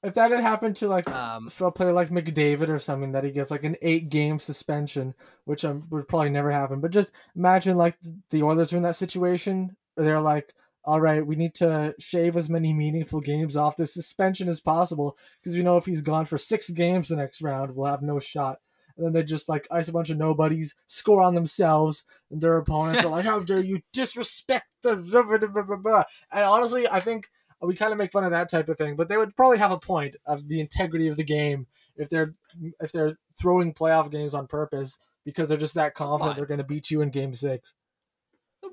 if 0.04 0.16
that 0.16 0.32
had 0.32 0.42
happened 0.42 0.76
to 0.78 0.88
like 0.90 1.08
um, 1.10 1.48
for 1.48 1.68
a 1.68 1.72
player 1.72 1.94
like 1.94 2.10
McDavid 2.10 2.68
or 2.68 2.78
something, 2.78 3.14
that 3.14 3.24
he 3.24 3.32
gets 3.32 3.52
like 3.52 3.64
an 3.64 3.78
eight 3.82 4.10
game 4.10 4.38
suspension, 4.38 5.14
which 5.46 5.64
um, 5.64 5.88
would 5.90 6.08
probably 6.08 6.30
never 6.30 6.52
happen. 6.52 6.82
But 6.82 6.92
just 6.92 7.14
imagine 7.36 7.78
like 7.78 7.98
the 8.30 8.44
Oilers 8.44 8.74
are 8.74 8.78
in 8.78 8.84
that 8.84 8.98
situation. 8.98 9.76
They're 9.96 10.20
like, 10.20 10.54
all 10.86 11.00
right, 11.00 11.26
we 11.26 11.36
need 11.36 11.54
to 11.56 11.96
shave 12.00 12.36
as 12.36 12.50
many 12.50 12.74
meaningful 12.74 13.22
games 13.22 13.56
off 13.56 13.78
this 13.78 13.94
suspension 13.94 14.50
as 14.50 14.60
possible 14.60 15.18
because 15.42 15.56
we 15.56 15.64
know 15.64 15.78
if 15.78 15.86
he's 15.86 16.02
gone 16.02 16.26
for 16.26 16.38
six 16.38 16.70
games 16.70 17.08
the 17.08 17.16
next 17.16 17.42
round, 17.42 17.76
we'll 17.76 17.88
have 17.88 18.02
no 18.02 18.20
shot. 18.20 18.60
And 18.96 19.06
then 19.06 19.14
they 19.14 19.24
just 19.24 19.50
like 19.50 19.68
ice 19.72 19.88
a 19.88 19.94
bunch 19.94 20.10
of 20.10 20.18
nobodies, 20.18 20.76
score 20.86 21.22
on 21.22 21.34
themselves, 21.34 22.04
and 22.30 22.42
their 22.42 22.58
opponents 22.58 23.04
are 23.04 23.10
like, 23.10 23.26
"How 23.26 23.40
dare 23.44 23.60
you 23.60 23.82
disrespect 23.92 24.68
the?" 24.84 26.06
And 26.32 26.44
honestly, 26.44 26.88
I 26.88 27.00
think 27.00 27.28
we 27.62 27.76
kind 27.76 27.92
of 27.92 27.98
make 27.98 28.12
fun 28.12 28.24
of 28.24 28.32
that 28.32 28.50
type 28.50 28.70
of 28.70 28.78
thing, 28.78 28.96
but 28.96 29.08
they 29.08 29.18
would 29.18 29.36
probably 29.36 29.58
have 29.58 29.72
a 29.72 29.80
point 29.80 30.16
of 30.26 30.48
the 30.48 30.60
integrity 30.60 31.08
of 31.08 31.18
the 31.18 31.24
game 31.24 31.66
if 31.96 32.10
they're 32.10 32.36
if 32.80 32.92
they're 32.92 33.18
throwing 33.40 33.74
playoff 33.74 34.12
games 34.12 34.34
on 34.34 34.48
purpose 34.48 35.00
because 35.26 35.50
they're 35.50 35.58
just 35.58 35.76
that 35.76 35.96
confident 35.96 36.36
they're 36.36 36.46
going 36.46 36.60
to 36.60 36.64
beat 36.64 36.92
you 36.92 37.02
in 37.02 37.10
Game 37.10 37.34
Six. 37.34 37.76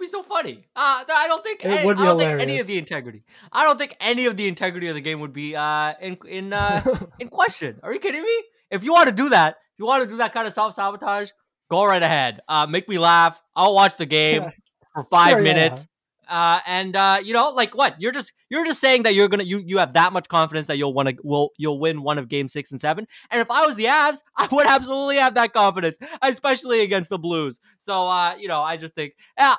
Would 0.00 0.06
be 0.06 0.10
so 0.10 0.22
funny. 0.22 0.64
Uh, 0.74 1.04
I 1.14 1.26
don't 1.28 1.44
think. 1.44 1.62
It 1.62 1.68
any, 1.68 1.84
would 1.84 1.98
be 1.98 2.02
I 2.02 2.06
don't 2.06 2.18
hilarious. 2.18 2.40
think 2.40 2.50
any 2.50 2.58
of 2.58 2.66
the 2.66 2.78
integrity. 2.78 3.22
I 3.52 3.64
don't 3.64 3.78
think 3.78 3.94
any 4.00 4.24
of 4.24 4.34
the 4.34 4.48
integrity 4.48 4.88
of 4.88 4.94
the 4.94 5.02
game 5.02 5.20
would 5.20 5.34
be 5.34 5.54
uh, 5.54 5.92
in 6.00 6.16
in 6.26 6.54
uh, 6.54 6.82
in 7.18 7.28
question. 7.38 7.78
Are 7.82 7.92
you 7.92 7.98
kidding 7.98 8.22
me? 8.22 8.42
If 8.70 8.82
you 8.82 8.94
want 8.94 9.10
to 9.10 9.14
do 9.14 9.28
that, 9.28 9.56
if 9.56 9.78
you 9.78 9.84
want 9.84 10.02
to 10.04 10.08
do 10.08 10.16
that 10.16 10.32
kind 10.32 10.48
of 10.48 10.54
self 10.54 10.72
sabotage, 10.72 11.32
go 11.70 11.84
right 11.84 12.02
ahead. 12.02 12.40
Uh, 12.48 12.66
make 12.66 12.88
me 12.88 12.98
laugh. 12.98 13.42
I'll 13.54 13.74
watch 13.74 13.98
the 13.98 14.06
game 14.06 14.44
for 14.94 15.04
five 15.04 15.32
sure, 15.32 15.42
minutes. 15.42 15.86
Uh, 16.26 16.60
and 16.64 16.96
uh, 16.96 17.18
you 17.22 17.34
know, 17.34 17.50
like 17.50 17.74
what? 17.74 18.00
You're 18.00 18.12
just 18.12 18.32
you're 18.48 18.64
just 18.64 18.80
saying 18.80 19.02
that 19.02 19.14
you're 19.14 19.28
gonna 19.28 19.42
you 19.42 19.62
you 19.66 19.76
have 19.76 19.92
that 19.92 20.14
much 20.14 20.28
confidence 20.28 20.66
that 20.68 20.78
you'll 20.78 20.94
want 20.94 21.10
to 21.10 21.16
will 21.22 21.50
you'll 21.58 21.78
win 21.78 22.02
one 22.02 22.16
of 22.16 22.28
game 22.28 22.48
six 22.48 22.70
and 22.70 22.80
seven. 22.80 23.06
And 23.30 23.38
if 23.38 23.50
I 23.50 23.66
was 23.66 23.76
the 23.76 23.84
Avs, 23.84 24.22
I 24.38 24.48
would 24.50 24.66
absolutely 24.66 25.16
have 25.16 25.34
that 25.34 25.52
confidence, 25.52 25.98
especially 26.22 26.80
against 26.80 27.10
the 27.10 27.18
Blues. 27.18 27.60
So 27.80 28.06
uh, 28.06 28.36
you 28.36 28.48
know, 28.48 28.62
I 28.62 28.78
just 28.78 28.94
think 28.94 29.12
yeah, 29.36 29.56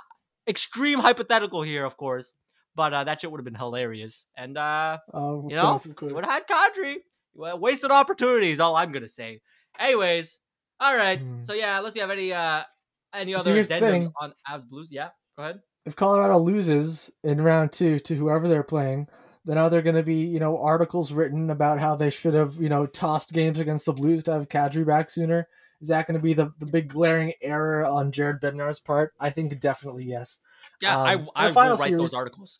extreme 0.47 0.99
hypothetical 0.99 1.61
here, 1.61 1.85
of 1.85 1.97
course, 1.97 2.35
but 2.75 2.93
uh, 2.93 3.03
that 3.03 3.21
shit 3.21 3.31
would 3.31 3.39
have 3.39 3.45
been 3.45 3.55
hilarious. 3.55 4.25
And 4.37 4.57
uh, 4.57 4.99
oh, 5.13 5.47
you 5.49 5.55
know, 5.55 5.81
would 6.01 6.25
have 6.25 6.33
had 6.33 6.47
Kadri. 6.47 6.97
Wasted 7.33 7.91
opportunities. 7.91 8.59
All 8.59 8.75
I'm 8.75 8.91
gonna 8.91 9.07
say. 9.07 9.39
Anyways, 9.79 10.39
all 10.81 10.95
right. 10.95 11.25
Mm. 11.25 11.45
So 11.45 11.53
yeah, 11.53 11.77
unless 11.77 11.95
you 11.95 12.01
have 12.01 12.09
any 12.11 12.33
uh 12.33 12.63
any 13.13 13.33
other 13.33 13.55
addendums 13.55 14.11
on 14.19 14.33
Avs 14.49 14.67
Blues, 14.67 14.89
yeah, 14.91 15.09
go 15.37 15.43
ahead 15.43 15.61
if 15.85 15.95
Colorado 15.95 16.37
loses 16.37 17.11
in 17.23 17.41
round 17.41 17.71
two 17.71 17.99
to 17.99 18.15
whoever 18.15 18.47
they're 18.47 18.63
playing, 18.63 19.07
then 19.45 19.57
are 19.57 19.69
there 19.69 19.81
going 19.81 19.95
to 19.95 20.03
be 20.03 20.25
you 20.25 20.39
know 20.39 20.57
articles 20.57 21.11
written 21.11 21.49
about 21.49 21.79
how 21.79 21.95
they 21.95 22.09
should 22.09 22.33
have 22.33 22.55
you 22.55 22.69
know 22.69 22.85
tossed 22.85 23.33
games 23.33 23.59
against 23.59 23.85
the 23.85 23.93
Blues 23.93 24.23
to 24.23 24.33
have 24.33 24.49
Kadri 24.49 24.85
back 24.85 25.09
sooner? 25.09 25.47
Is 25.81 25.87
that 25.87 26.07
going 26.07 26.19
to 26.19 26.23
be 26.23 26.33
the, 26.33 26.53
the 26.59 26.65
big 26.65 26.89
glaring 26.89 27.33
error 27.41 27.85
on 27.85 28.11
Jared 28.11 28.39
Bednar's 28.39 28.79
part? 28.79 29.13
I 29.19 29.31
think 29.31 29.59
definitely 29.59 30.05
yes. 30.05 30.39
Yeah, 30.81 30.99
um, 30.99 31.29
I, 31.35 31.47
I 31.47 31.47
will 31.47 31.77
write 31.77 31.79
series, 31.79 32.01
those 32.01 32.13
articles. 32.13 32.59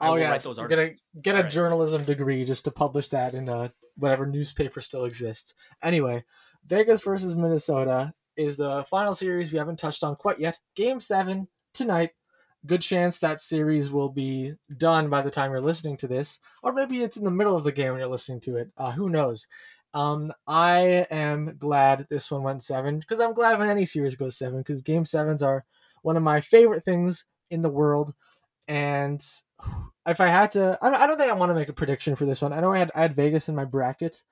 I 0.00 0.08
oh 0.08 0.16
yeah, 0.16 0.30
write 0.30 0.42
those 0.42 0.58
articles. 0.58 0.90
Get 0.90 1.18
a, 1.18 1.20
get 1.20 1.34
a 1.36 1.42
right. 1.42 1.50
journalism 1.50 2.02
degree 2.02 2.44
just 2.44 2.64
to 2.64 2.70
publish 2.70 3.08
that 3.08 3.34
in 3.34 3.48
a, 3.48 3.72
whatever 3.96 4.26
newspaper 4.26 4.80
still 4.80 5.04
exists. 5.04 5.54
Anyway, 5.82 6.24
Vegas 6.66 7.02
versus 7.02 7.36
Minnesota 7.36 8.12
is 8.36 8.56
the 8.56 8.84
final 8.90 9.14
series 9.14 9.52
we 9.52 9.58
haven't 9.58 9.78
touched 9.78 10.02
on 10.02 10.16
quite 10.16 10.40
yet. 10.40 10.58
Game 10.74 10.98
seven 10.98 11.46
tonight 11.72 12.10
good 12.66 12.80
chance 12.80 13.18
that 13.18 13.40
series 13.40 13.90
will 13.90 14.08
be 14.08 14.54
done 14.76 15.10
by 15.10 15.22
the 15.22 15.30
time 15.30 15.50
you're 15.50 15.60
listening 15.60 15.96
to 15.98 16.06
this, 16.06 16.38
or 16.62 16.72
maybe 16.72 17.02
it's 17.02 17.16
in 17.16 17.24
the 17.24 17.30
middle 17.30 17.56
of 17.56 17.64
the 17.64 17.72
game 17.72 17.90
when 17.90 17.98
you're 17.98 18.08
listening 18.08 18.40
to 18.40 18.56
it. 18.56 18.70
Uh, 18.76 18.92
who 18.92 19.08
knows? 19.08 19.46
Um, 19.94 20.32
I 20.46 21.06
am 21.10 21.56
glad 21.58 22.06
this 22.08 22.30
one 22.30 22.42
went 22.42 22.62
seven 22.62 22.98
because 22.98 23.20
I'm 23.20 23.34
glad 23.34 23.58
when 23.58 23.68
any 23.68 23.84
series 23.84 24.16
goes 24.16 24.38
seven 24.38 24.58
because 24.60 24.80
game 24.80 25.04
sevens 25.04 25.42
are 25.42 25.64
one 26.02 26.16
of 26.16 26.22
my 26.22 26.40
favorite 26.40 26.82
things 26.82 27.24
in 27.50 27.60
the 27.60 27.68
world. 27.68 28.14
And 28.68 29.22
if 30.06 30.20
I 30.20 30.28
had 30.28 30.52
to, 30.52 30.78
I 30.80 31.06
don't 31.06 31.18
think 31.18 31.30
I 31.30 31.34
want 31.34 31.50
to 31.50 31.54
make 31.54 31.68
a 31.68 31.74
prediction 31.74 32.16
for 32.16 32.24
this 32.24 32.40
one. 32.40 32.52
I 32.52 32.60
know 32.60 32.72
I 32.72 32.78
had 32.78 32.90
I 32.94 33.02
had 33.02 33.14
Vegas 33.14 33.48
in 33.48 33.54
my 33.54 33.64
bracket, 33.64 34.22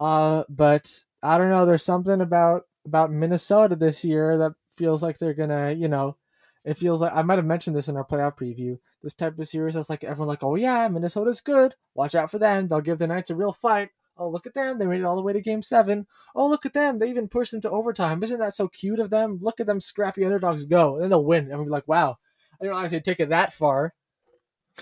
uh, 0.00 0.44
but 0.48 0.90
I 1.22 1.36
don't 1.38 1.50
know. 1.50 1.66
There's 1.66 1.84
something 1.84 2.20
about 2.20 2.62
about 2.86 3.12
Minnesota 3.12 3.76
this 3.76 4.04
year 4.04 4.38
that 4.38 4.52
feels 4.76 5.02
like 5.02 5.18
they're 5.18 5.34
gonna, 5.34 5.72
you 5.72 5.88
know, 5.88 6.16
it 6.64 6.78
feels 6.78 7.00
like 7.00 7.14
I 7.14 7.22
might 7.22 7.38
have 7.38 7.44
mentioned 7.44 7.76
this 7.76 7.88
in 7.88 7.96
our 7.96 8.06
playoff 8.06 8.38
preview. 8.38 8.78
This 9.02 9.14
type 9.14 9.38
of 9.38 9.48
series 9.48 9.74
that's 9.74 9.90
like 9.90 10.04
everyone 10.04 10.28
like, 10.28 10.42
oh 10.42 10.54
yeah, 10.54 10.88
Minnesota's 10.88 11.40
good. 11.40 11.74
Watch 11.94 12.14
out 12.14 12.30
for 12.30 12.38
them. 12.38 12.68
They'll 12.68 12.80
give 12.80 12.98
the 12.98 13.06
Knights 13.06 13.30
a 13.30 13.36
real 13.36 13.52
fight. 13.52 13.90
Oh 14.22 14.28
look 14.28 14.46
at 14.46 14.54
them, 14.54 14.78
they 14.78 14.86
made 14.86 15.00
it 15.00 15.04
all 15.04 15.16
the 15.16 15.22
way 15.22 15.32
to 15.32 15.40
Game 15.40 15.62
Seven. 15.62 16.06
Oh 16.36 16.48
look 16.48 16.64
at 16.64 16.74
them, 16.74 16.98
they 16.98 17.10
even 17.10 17.26
pushed 17.26 17.50
them 17.50 17.60
to 17.62 17.70
overtime. 17.70 18.22
Isn't 18.22 18.38
that 18.38 18.54
so 18.54 18.68
cute 18.68 19.00
of 19.00 19.10
them? 19.10 19.38
Look 19.40 19.58
at 19.58 19.66
them, 19.66 19.80
scrappy 19.80 20.24
underdogs 20.24 20.64
go, 20.64 20.94
and 20.94 21.02
then 21.02 21.10
they'll 21.10 21.24
win. 21.24 21.48
And 21.48 21.56
we'll 21.56 21.64
be 21.64 21.70
like, 21.70 21.88
wow, 21.88 22.10
I 22.52 22.64
didn't 22.64 22.70
realize 22.70 22.92
they'd 22.92 23.04
take 23.04 23.18
it 23.18 23.30
that 23.30 23.52
far. 23.52 23.94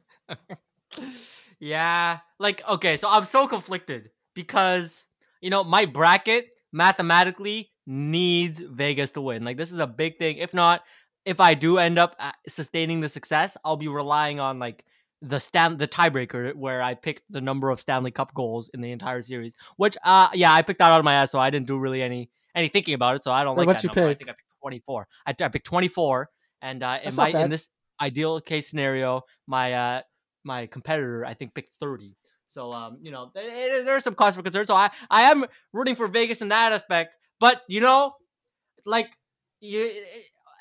yeah, 1.59 2.19
like 2.39 2.67
okay, 2.67 2.97
so 2.97 3.07
I'm 3.07 3.25
so 3.25 3.47
conflicted 3.47 4.09
because 4.33 5.05
you 5.41 5.51
know 5.51 5.63
my 5.63 5.85
bracket 5.85 6.47
mathematically 6.71 7.69
needs 7.85 8.61
Vegas 8.61 9.11
to 9.11 9.21
win. 9.21 9.45
Like 9.45 9.57
this 9.57 9.71
is 9.71 9.79
a 9.79 9.85
big 9.85 10.17
thing. 10.17 10.37
If 10.37 10.55
not, 10.55 10.81
if 11.23 11.39
I 11.39 11.53
do 11.53 11.77
end 11.77 11.99
up 11.99 12.15
uh, 12.19 12.31
sustaining 12.47 12.99
the 12.99 13.09
success, 13.09 13.57
I'll 13.63 13.77
be 13.77 13.87
relying 13.87 14.39
on 14.39 14.57
like 14.57 14.83
the 15.23 15.39
Stan 15.39 15.77
the 15.77 15.87
tiebreaker 15.87 16.53
where 16.53 16.83
I 16.83 16.93
picked 16.93 17.23
the 17.29 17.39
number 17.39 17.69
of 17.69 17.79
Stanley 17.79 18.11
Cup 18.11 18.33
goals 18.33 18.69
in 18.73 18.81
the 18.81 18.91
entire 18.91 19.21
series. 19.21 19.55
Which 19.77 19.97
uh 20.03 20.27
yeah, 20.33 20.53
I 20.53 20.61
picked 20.61 20.79
that 20.79 20.91
out 20.91 20.99
of 20.99 21.05
my 21.05 21.15
ass, 21.15 21.31
so 21.31 21.39
I 21.39 21.49
didn't 21.49 21.65
do 21.65 21.77
really 21.77 22.01
any 22.01 22.29
any 22.53 22.67
thinking 22.67 22.93
about 22.93 23.15
it. 23.15 23.23
So 23.23 23.31
I 23.31 23.43
don't 23.43 23.55
well, 23.55 23.65
like 23.65 23.75
that 23.77 23.83
you 23.83 23.87
number. 23.87 24.13
Pick? 24.13 24.17
I 24.17 24.19
think 24.19 24.29
I 24.29 24.33
picked 24.33 24.61
24. 24.61 25.07
I, 25.25 25.35
I 25.41 25.47
picked 25.47 25.65
24 25.65 26.29
and 26.61 26.83
uh 26.83 26.99
in 27.03 27.15
my 27.15 27.29
in 27.29 27.49
this 27.49 27.69
ideal 28.01 28.41
case 28.41 28.69
scenario, 28.69 29.21
my 29.47 29.73
uh 29.73 30.01
my 30.43 30.67
competitor 30.67 31.25
I 31.25 31.33
think 31.33 31.55
picked 31.55 31.75
30. 31.79 32.15
So 32.51 32.71
um, 32.71 32.97
you 33.01 33.11
know, 33.11 33.31
there's 33.33 34.03
some 34.03 34.13
cause 34.13 34.35
for 34.35 34.43
concern. 34.43 34.67
So 34.67 34.75
I 34.75 34.91
I 35.09 35.23
am 35.23 35.45
rooting 35.71 35.95
for 35.95 36.07
Vegas 36.07 36.41
in 36.41 36.49
that 36.49 36.73
aspect, 36.73 37.15
but 37.39 37.61
you 37.67 37.79
know, 37.79 38.13
like 38.85 39.07
you 39.61 39.89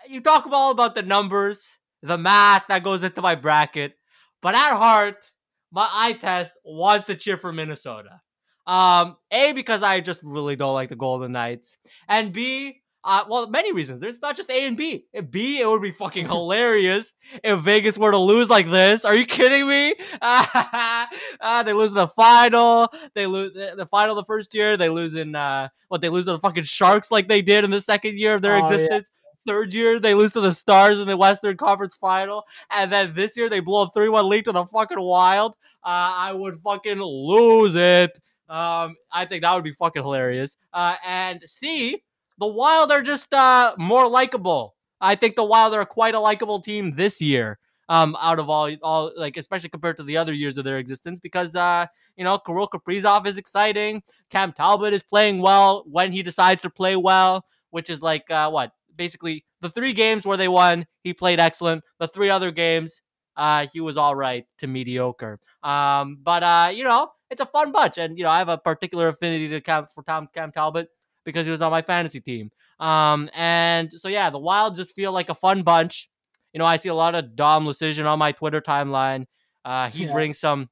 you 0.08 0.20
talk 0.20 0.46
all 0.50 0.70
about 0.70 0.94
the 0.94 1.02
numbers, 1.02 1.78
the 2.02 2.16
math 2.16 2.64
that 2.68 2.82
goes 2.82 3.02
into 3.02 3.20
my 3.20 3.34
bracket, 3.34 3.94
but 4.42 4.54
at 4.54 4.76
heart, 4.76 5.30
my 5.70 5.88
eye 5.90 6.12
test 6.12 6.52
was 6.64 7.04
to 7.06 7.14
cheer 7.14 7.38
for 7.38 7.52
Minnesota. 7.52 8.20
Um, 8.66 9.16
A, 9.30 9.52
because 9.52 9.82
I 9.82 10.00
just 10.00 10.20
really 10.22 10.56
don't 10.56 10.74
like 10.74 10.88
the 10.88 10.96
Golden 10.96 11.32
Knights, 11.32 11.78
and 12.08 12.32
B, 12.32 12.82
uh, 13.04 13.24
well, 13.28 13.48
many 13.48 13.72
reasons. 13.72 14.00
There's 14.00 14.22
not 14.22 14.36
just 14.36 14.48
A 14.50 14.64
and 14.64 14.76
B. 14.76 15.06
B, 15.30 15.60
it 15.60 15.66
would 15.66 15.82
be 15.82 15.90
fucking 15.90 16.26
hilarious 16.28 17.14
if 17.42 17.58
Vegas 17.60 17.98
were 17.98 18.12
to 18.12 18.18
lose 18.18 18.48
like 18.48 18.70
this. 18.70 19.04
Are 19.04 19.14
you 19.14 19.26
kidding 19.26 19.66
me? 19.66 19.96
uh, 20.22 21.62
they 21.64 21.72
lose 21.72 21.92
the 21.92 22.06
final. 22.08 22.92
They 23.14 23.26
lose 23.26 23.54
the 23.54 23.88
final 23.90 24.14
the 24.14 24.24
first 24.24 24.54
year. 24.54 24.76
They 24.76 24.88
lose 24.88 25.16
in 25.16 25.34
uh, 25.34 25.68
what? 25.88 26.00
They 26.00 26.08
lose 26.08 26.26
to 26.26 26.32
the 26.32 26.38
fucking 26.38 26.64
Sharks 26.64 27.10
like 27.10 27.26
they 27.26 27.42
did 27.42 27.64
in 27.64 27.70
the 27.72 27.80
second 27.80 28.18
year 28.18 28.34
of 28.34 28.42
their 28.42 28.56
oh, 28.56 28.62
existence. 28.62 29.10
Yeah 29.12 29.18
third 29.46 29.74
year 29.74 29.98
they 29.98 30.14
lose 30.14 30.32
to 30.32 30.40
the 30.40 30.52
Stars 30.52 31.00
in 31.00 31.08
the 31.08 31.16
Western 31.16 31.56
Conference 31.56 31.96
Final, 31.96 32.44
and 32.70 32.90
then 32.92 33.14
this 33.14 33.36
year 33.36 33.48
they 33.48 33.60
blow 33.60 33.82
a 33.82 33.90
three-one 33.90 34.28
lead 34.28 34.44
to 34.46 34.52
the 34.52 34.64
fucking 34.66 35.00
Wild. 35.00 35.52
Uh, 35.84 36.14
I 36.14 36.32
would 36.32 36.58
fucking 36.58 37.00
lose 37.00 37.74
it. 37.74 38.18
Um, 38.48 38.96
I 39.10 39.24
think 39.26 39.42
that 39.42 39.54
would 39.54 39.64
be 39.64 39.72
fucking 39.72 40.02
hilarious. 40.02 40.56
Uh, 40.72 40.96
and 41.04 41.42
C, 41.46 42.02
the 42.38 42.46
Wild 42.46 42.92
are 42.92 43.02
just 43.02 43.32
uh, 43.32 43.74
more 43.78 44.08
likable. 44.08 44.74
I 45.00 45.14
think 45.16 45.36
the 45.36 45.44
Wild 45.44 45.74
are 45.74 45.84
quite 45.84 46.14
a 46.14 46.20
likable 46.20 46.60
team 46.60 46.94
this 46.94 47.20
year. 47.20 47.58
Um, 47.88 48.16
out 48.20 48.38
of 48.38 48.48
all, 48.48 48.70
all 48.82 49.12
like 49.16 49.36
especially 49.36 49.68
compared 49.68 49.96
to 49.98 50.02
the 50.02 50.16
other 50.16 50.32
years 50.32 50.56
of 50.56 50.64
their 50.64 50.78
existence, 50.78 51.18
because 51.18 51.54
uh, 51.54 51.86
you 52.16 52.24
know, 52.24 52.38
Kirill 52.38 52.68
Kaprizov 52.68 53.26
is 53.26 53.36
exciting. 53.36 54.02
Cam 54.30 54.52
Talbot 54.52 54.94
is 54.94 55.02
playing 55.02 55.42
well 55.42 55.84
when 55.86 56.12
he 56.12 56.22
decides 56.22 56.62
to 56.62 56.70
play 56.70 56.96
well, 56.96 57.44
which 57.70 57.90
is 57.90 58.00
like 58.00 58.30
uh, 58.30 58.48
what 58.50 58.72
basically 58.96 59.44
the 59.60 59.70
three 59.70 59.92
games 59.92 60.24
where 60.26 60.36
they 60.36 60.48
won, 60.48 60.86
he 61.02 61.12
played 61.14 61.40
excellent. 61.40 61.84
The 61.98 62.08
three 62.08 62.30
other 62.30 62.50
games, 62.50 63.02
uh, 63.36 63.66
he 63.72 63.80
was 63.80 63.96
all 63.96 64.14
right 64.14 64.44
to 64.58 64.66
mediocre. 64.66 65.38
Um, 65.62 66.18
but 66.22 66.42
uh, 66.42 66.70
you 66.74 66.84
know, 66.84 67.10
it's 67.30 67.40
a 67.40 67.46
fun 67.46 67.72
bunch, 67.72 67.98
and 67.98 68.18
you 68.18 68.24
know, 68.24 68.30
I 68.30 68.38
have 68.38 68.48
a 68.48 68.58
particular 68.58 69.08
affinity 69.08 69.48
to 69.48 69.60
Cam 69.60 69.86
for 69.86 70.02
Tom 70.02 70.28
Cam 70.34 70.52
Talbot 70.52 70.88
because 71.24 71.46
he 71.46 71.50
was 71.52 71.62
on 71.62 71.70
my 71.70 71.82
fantasy 71.82 72.20
team. 72.20 72.50
Um, 72.80 73.30
and 73.34 73.92
so 73.92 74.08
yeah, 74.08 74.28
the 74.30 74.38
Wild 74.38 74.76
just 74.76 74.94
feel 74.94 75.12
like 75.12 75.28
a 75.28 75.34
fun 75.34 75.62
bunch. 75.62 76.08
You 76.52 76.58
know, 76.58 76.66
I 76.66 76.76
see 76.76 76.88
a 76.90 76.94
lot 76.94 77.14
of 77.14 77.34
Dom 77.36 77.64
Luszczyszyn 77.64 78.04
on 78.06 78.18
my 78.18 78.32
Twitter 78.32 78.60
timeline. 78.60 79.24
Uh, 79.64 79.88
he 79.88 80.04
Yeah. 80.04 80.12
brings 80.12 80.38
some 80.38 80.68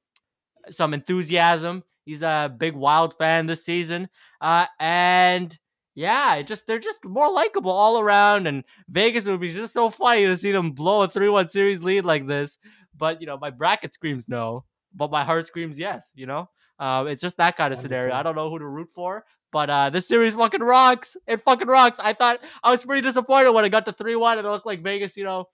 some 0.70 0.92
enthusiasm. 0.94 1.82
He's 2.04 2.22
a 2.22 2.52
big 2.56 2.74
Wild 2.74 3.16
fan 3.16 3.46
this 3.46 3.64
season. 3.64 4.08
Uh, 4.40 4.66
and 4.78 5.56
yeah, 6.00 6.36
it 6.36 6.46
just 6.46 6.66
they're 6.66 6.78
just 6.78 7.04
more 7.04 7.30
likable 7.30 7.70
all 7.70 8.00
around. 8.00 8.46
And 8.46 8.64
Vegas 8.88 9.26
it 9.26 9.32
would 9.32 9.40
be 9.40 9.50
just 9.50 9.74
so 9.74 9.90
funny 9.90 10.24
to 10.24 10.36
see 10.36 10.50
them 10.50 10.72
blow 10.72 11.02
a 11.02 11.08
three-one 11.08 11.50
series 11.50 11.82
lead 11.82 12.06
like 12.06 12.26
this. 12.26 12.56
But 12.96 13.20
you 13.20 13.26
know, 13.26 13.36
my 13.36 13.50
bracket 13.50 13.92
screams 13.92 14.26
no, 14.26 14.64
but 14.94 15.10
my 15.10 15.24
heart 15.24 15.46
screams 15.46 15.78
yes. 15.78 16.10
You 16.14 16.24
know, 16.26 16.48
uh, 16.78 17.04
it's 17.06 17.20
just 17.20 17.36
that 17.36 17.56
kind 17.58 17.72
of 17.72 17.78
scenario. 17.78 18.14
I 18.14 18.22
don't 18.22 18.34
know 18.34 18.48
who 18.48 18.58
to 18.58 18.66
root 18.66 18.88
for. 18.94 19.24
But 19.52 19.68
uh, 19.68 19.90
this 19.90 20.08
series 20.08 20.36
fucking 20.36 20.62
rocks. 20.62 21.16
It 21.26 21.42
fucking 21.42 21.68
rocks. 21.68 21.98
I 22.00 22.14
thought 22.14 22.40
I 22.62 22.70
was 22.70 22.84
pretty 22.84 23.02
disappointed 23.02 23.50
when 23.50 23.64
it 23.66 23.70
got 23.70 23.84
to 23.84 23.92
three 23.92 24.16
one 24.16 24.38
and 24.38 24.46
it 24.46 24.50
looked 24.50 24.66
like 24.66 24.82
Vegas, 24.82 25.16
you 25.16 25.24
know, 25.24 25.48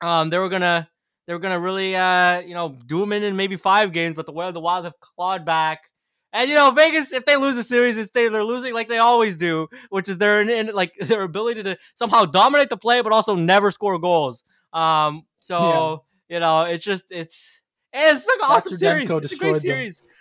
um, 0.00 0.30
they 0.30 0.38
were 0.38 0.48
gonna 0.48 0.88
they 1.26 1.34
were 1.34 1.38
gonna 1.38 1.60
really 1.60 1.94
uh, 1.94 2.40
you 2.40 2.54
know, 2.54 2.76
do 2.86 3.00
them 3.00 3.12
in 3.12 3.22
in 3.22 3.36
maybe 3.36 3.54
five 3.54 3.92
games, 3.92 4.16
but 4.16 4.26
the 4.26 4.32
way 4.32 4.50
the 4.50 4.60
Wild 4.60 4.86
have 4.86 4.98
clawed 4.98 5.44
back. 5.44 5.90
And 6.38 6.48
you 6.48 6.54
know, 6.54 6.70
Vegas, 6.70 7.12
if 7.12 7.24
they 7.26 7.34
lose 7.34 7.56
a 7.56 7.64
series, 7.64 7.98
it's 7.98 8.10
they 8.10 8.28
they're 8.28 8.44
losing 8.44 8.72
like 8.72 8.88
they 8.88 8.98
always 8.98 9.36
do, 9.36 9.66
which 9.88 10.08
is 10.08 10.18
their 10.18 10.40
in, 10.40 10.68
like 10.68 10.94
their 11.00 11.22
ability 11.22 11.64
to 11.64 11.76
somehow 11.96 12.26
dominate 12.26 12.70
the 12.70 12.76
play, 12.76 13.00
but 13.00 13.10
also 13.10 13.34
never 13.34 13.72
score 13.72 13.98
goals. 13.98 14.44
Um, 14.72 15.24
so 15.40 16.04
you 16.28 16.38
know, 16.38 16.62
it's 16.62 16.84
just 16.84 17.06
it's 17.10 17.60
it's 17.92 18.28
an 18.28 18.34
awesome 18.42 18.76
series. 18.76 19.10
It's 19.10 19.32
a 19.32 19.36
great 19.36 19.52
them. 19.54 19.60
series. 19.60 20.02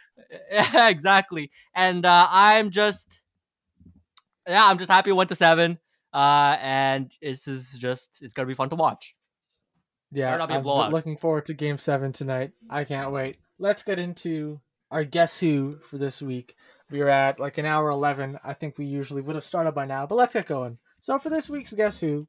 Yeah, 0.52 0.90
exactly. 0.90 1.52
And 1.76 2.06
uh, 2.06 2.28
I'm 2.30 2.72
just 2.72 3.24
yeah, 4.48 4.66
I'm 4.66 4.80
just 4.80 4.90
happy 4.90 5.12
it 5.12 5.14
went 5.14 5.30
to 5.30 5.36
seven. 5.36 5.78
Uh, 6.12 6.58
and 6.60 7.14
this 7.22 7.48
is 7.48 7.78
just 7.80 8.24
it's 8.24 8.34
gonna 8.34 8.48
be 8.48 8.56
fun 8.56 8.70
to 8.72 8.76
watch. 8.76 9.16
Yeah, 10.12 10.32
Better 10.32 10.40
not 10.40 10.50
be 10.50 10.70
a 10.70 10.74
I'm 10.74 10.92
looking 10.92 11.16
forward 11.16 11.46
to 11.46 11.54
Game 11.54 11.78
Seven 11.78 12.12
tonight. 12.12 12.52
I 12.70 12.84
can't 12.84 13.12
wait. 13.12 13.38
Let's 13.60 13.84
get 13.84 14.00
into 14.00 14.60
our 14.92 15.04
guess 15.04 15.40
who 15.40 15.78
for 15.84 15.98
this 15.98 16.22
week. 16.22 16.56
We 16.90 17.02
are 17.02 17.10
at 17.10 17.40
like 17.40 17.58
an 17.58 17.66
hour 17.66 17.90
eleven. 17.90 18.38
I 18.46 18.54
think 18.54 18.78
we 18.78 18.86
usually 18.86 19.22
would 19.22 19.36
have 19.36 19.44
started 19.44 19.74
by 19.74 19.86
now, 19.86 20.06
but 20.06 20.16
let's 20.16 20.34
get 20.34 20.46
going. 20.46 20.78
So 21.02 21.20
for 21.20 21.30
this 21.30 21.50
week's 21.50 21.74
guess 21.74 22.00
who, 22.00 22.28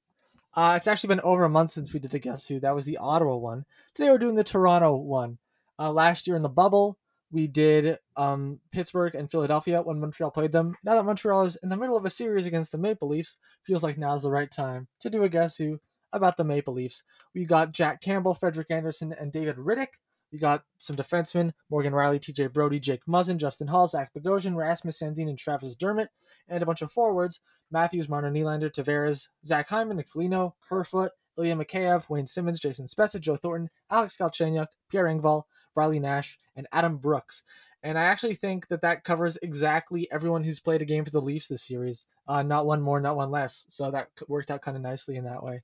uh, 0.57 0.75
it's 0.77 0.89
actually 0.89 1.09
been 1.09 1.21
over 1.21 1.45
a 1.45 1.49
month 1.49 1.71
since 1.71 1.93
we 1.93 2.01
did 2.01 2.15
a 2.15 2.19
guess 2.19 2.49
who. 2.49 2.59
That 2.61 2.75
was 2.75 2.85
the 2.85 2.99
Ottawa 2.99 3.37
one. 3.37 3.65
Today 3.95 4.11
we're 4.11 4.19
doing 4.19 4.35
the 4.35 4.45
Toronto 4.45 4.97
one. 4.97 5.39
Uh, 5.79 5.93
last 5.93 6.27
year 6.27 6.35
in 6.35 6.43
the 6.43 6.49
bubble, 6.49 6.99
we 7.31 7.47
did 7.47 7.99
um, 8.17 8.59
Pittsburgh 8.73 9.15
and 9.15 9.31
Philadelphia 9.31 9.83
when 9.83 10.01
Montreal 10.01 10.33
played 10.33 10.51
them. 10.51 10.75
Now 10.83 10.95
that 10.95 11.05
Montreal 11.05 11.43
is 11.45 11.57
in 11.63 11.69
the 11.69 11.77
middle 11.77 11.97
of 11.97 12.05
a 12.05 12.11
series 12.11 12.47
against 12.47 12.73
the 12.73 12.79
Maple 12.79 13.09
Leafs, 13.09 13.37
feels 13.65 13.85
like 13.85 13.99
now's 13.99 14.25
the 14.25 14.31
right 14.31 14.51
time 14.51 14.89
to 15.01 15.11
do 15.11 15.23
a 15.23 15.29
guess 15.29 15.57
who 15.57 15.79
about 16.13 16.37
the 16.37 16.45
Maple 16.45 16.75
Leafs. 16.75 17.05
We 17.35 17.45
got 17.45 17.73
Jack 17.73 18.01
Campbell, 18.01 18.35
Frederik 18.35 18.71
Andersen, 18.71 19.13
and 19.13 19.31
David 19.31 19.57
Rittich. 19.57 19.89
We 20.33 20.39
got 20.39 20.65
some 20.79 20.97
defensemen 20.97 21.53
Morgan 21.71 21.93
Rielly, 21.93 22.21
TJ 22.21 22.53
Brodie, 22.53 22.81
Jake 22.81 23.05
Muzzin, 23.07 23.39
Justin 23.39 23.69
Holl, 23.69 23.87
Zach 23.87 24.13
Bogosian, 24.15 24.55
Rasmus 24.55 25.01
Sandin, 25.01 25.29
and 25.29 25.39
Travis 25.39 25.75
Dermott, 25.75 26.11
and 26.49 26.63
a 26.63 26.67
bunch 26.67 26.83
of 26.83 26.93
forwards 26.93 27.41
Matthews, 27.71 28.09
Marner 28.09 28.31
Nylander, 28.31 28.71
Tavares, 28.71 29.29
Zach 29.45 29.69
Hyman, 29.69 29.97
Nick 29.97 30.09
Foligno, 30.09 30.55
Kerfoot, 30.69 31.13
Ilya 31.39 31.57
Mikheyev, 31.57 32.09
Wayne 32.09 32.27
Simmonds, 32.27 32.61
Jason 32.61 32.87
Spezza, 32.87 33.21
Joe 33.21 33.37
Thornton, 33.37 33.71
Alex 33.91 34.17
Galchenyuk, 34.17 34.67
Pierre 34.89 35.05
Engvall, 35.05 35.45
Riley 35.75 36.01
Nash, 36.01 36.39
and 36.57 36.67
Adam 36.73 36.97
Brooks. 36.97 37.43
And 37.83 37.97
I 37.97 38.05
actually 38.05 38.35
think 38.35 38.69
that 38.69 38.83
that 38.83 39.05
covers 39.05 39.39
exactly 39.41 40.11
everyone 40.11 40.43
who's 40.43 40.59
played 40.59 40.83
a 40.83 40.85
game 40.85 41.05
for 41.05 41.13
the 41.13 41.23
Leafs 41.23 41.47
this 41.47 41.63
series. 41.63 42.07
Uh, 42.27 42.43
not 42.43 42.67
one 42.67 42.83
more, 42.83 43.01
not 43.01 43.17
one 43.17 43.31
less. 43.31 43.67
So 43.69 43.91
that 43.93 44.09
worked 44.27 44.51
out 44.51 44.63
kind 44.63 44.77
of 44.77 44.83
nicely 44.83 45.17
in 45.17 45.25
that 45.25 45.45
way. 45.45 45.63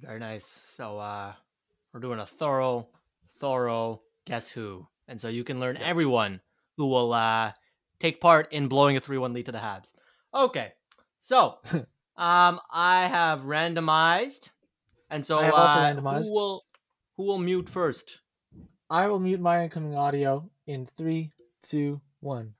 Very 0.00 0.18
nice. 0.18 0.46
So 0.46 0.98
uh 0.98 1.34
we're 1.92 2.00
doing 2.00 2.18
a 2.18 2.26
thorough, 2.26 2.88
thorough 3.38 4.02
guess 4.24 4.48
who. 4.50 4.86
And 5.08 5.20
so 5.20 5.28
you 5.28 5.44
can 5.44 5.60
learn 5.60 5.76
Yeah. 5.76 5.86
everyone 5.86 6.40
who 6.76 6.86
will 6.86 7.12
uh 7.12 7.52
take 8.00 8.20
part 8.20 8.52
in 8.52 8.68
blowing 8.68 8.96
a 8.96 9.00
3-1 9.00 9.32
lead 9.34 9.46
to 9.46 9.52
the 9.52 9.58
Habs. 9.58 9.92
Okay. 10.34 10.72
So 11.20 11.58
um 12.16 12.60
I 12.70 13.06
have 13.06 13.42
randomized. 13.42 14.50
And 15.10 15.24
so 15.24 15.38
I 15.38 15.44
have 15.44 15.54
also 15.54 15.78
uh, 15.78 15.94
randomized. 15.94 16.24
who 16.24 16.32
will 16.34 16.64
who 17.16 17.22
will 17.24 17.38
mute 17.38 17.68
first? 17.68 18.20
I 18.90 19.08
will 19.08 19.20
mute 19.20 19.40
my 19.40 19.64
incoming 19.64 19.94
audio 19.96 20.48
in 20.66 20.88
three, 20.96 21.30
two, 21.62 22.00
one. 22.20 22.54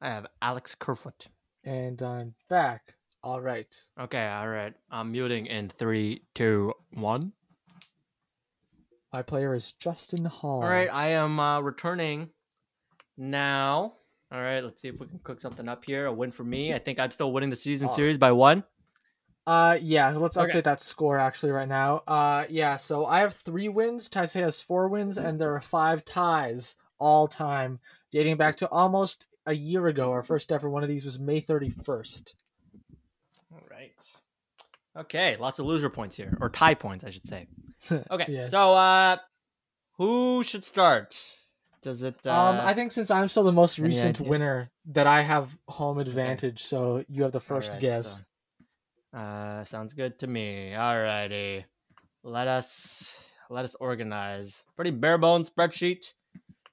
I 0.00 0.08
have 0.10 0.26
Alex 0.42 0.74
Kerfoot. 0.74 1.28
And 1.64 2.00
I'm 2.02 2.34
back. 2.48 2.94
All 3.22 3.40
right. 3.40 3.68
Okay, 3.98 4.26
all 4.28 4.48
right. 4.48 4.72
I'm 4.90 5.12
muting 5.12 5.46
in 5.46 5.68
three, 5.68 6.22
two, 6.34 6.72
one. 6.92 7.32
My 9.12 9.22
player 9.22 9.54
is 9.54 9.72
Justin 9.72 10.24
Holl. 10.24 10.62
All 10.62 10.68
right, 10.68 10.88
I 10.92 11.08
am 11.08 11.40
uh, 11.40 11.60
returning 11.60 12.30
now. 13.16 13.94
All 14.32 14.40
right, 14.40 14.62
let's 14.62 14.80
see 14.80 14.88
if 14.88 15.00
we 15.00 15.08
can 15.08 15.18
cook 15.24 15.40
something 15.40 15.68
up 15.68 15.84
here. 15.84 16.06
A 16.06 16.12
win 16.12 16.30
for 16.30 16.44
me. 16.44 16.72
I 16.72 16.78
think 16.78 17.00
I'm 17.00 17.10
still 17.10 17.32
winning 17.32 17.50
the 17.50 17.56
season 17.56 17.88
All 17.88 17.92
series 17.92 18.18
by 18.18 18.30
one. 18.30 18.62
Uh, 19.46 19.76
yeah. 19.82 20.12
So 20.12 20.20
let's 20.20 20.36
update 20.36 20.50
Okay. 20.50 20.60
that 20.60 20.80
score 20.80 21.18
actually 21.18 21.50
right 21.50 21.66
now. 21.66 22.02
Uh, 22.06 22.44
yeah. 22.48 22.76
So 22.76 23.06
I 23.06 23.20
have 23.20 23.34
three 23.34 23.68
wins. 23.68 24.08
Taisei 24.08 24.40
has 24.42 24.62
four 24.62 24.88
wins, 24.88 25.18
and 25.18 25.40
there 25.40 25.52
are 25.54 25.60
five 25.60 26.04
ties 26.04 26.76
all 27.00 27.26
time, 27.26 27.80
dating 28.12 28.36
back 28.36 28.56
to 28.58 28.68
almost 28.68 29.26
a 29.46 29.54
year 29.54 29.88
ago. 29.88 30.12
Our 30.12 30.22
first 30.22 30.52
ever 30.52 30.70
one 30.70 30.84
of 30.84 30.88
these 30.88 31.04
was 31.04 31.18
May 31.18 31.40
thirty 31.40 31.70
first. 31.70 32.36
All 33.52 33.66
right. 33.68 33.92
Okay, 34.96 35.36
lots 35.38 35.58
of 35.58 35.66
loser 35.66 35.90
points 35.90 36.16
here, 36.16 36.38
or 36.40 36.48
tie 36.48 36.74
points, 36.74 37.04
I 37.04 37.10
should 37.10 37.26
say. 37.26 37.48
Okay, 38.10 38.26
Yes. 38.28 38.50
so 38.50 38.74
uh, 38.74 39.16
who 39.96 40.42
should 40.42 40.64
start? 40.64 41.16
Does 41.82 42.02
it? 42.02 42.16
Uh, 42.26 42.30
um, 42.32 42.58
I 42.60 42.74
think 42.74 42.92
since 42.92 43.10
I'm 43.10 43.28
still 43.28 43.44
the 43.44 43.52
most 43.52 43.78
any 43.78 43.88
recent 43.88 44.20
idea? 44.20 44.30
winner, 44.30 44.70
that 44.92 45.06
I 45.06 45.22
have 45.22 45.56
home 45.68 45.98
advantage. 45.98 46.62
So 46.62 47.04
you 47.08 47.22
have 47.22 47.32
the 47.32 47.40
first 47.40 47.68
Alright, 47.70 47.80
guess. 47.80 48.22
so, 49.12 49.18
uh, 49.18 49.64
sounds 49.64 49.94
good 49.94 50.18
to 50.18 50.26
me. 50.26 50.72
Alrighty, 50.76 51.64
let 52.22 52.48
us 52.48 53.16
let 53.48 53.64
us 53.64 53.74
organize. 53.80 54.62
Pretty 54.76 54.90
bare 54.90 55.16
bones 55.18 55.48
spreadsheet. 55.50 56.12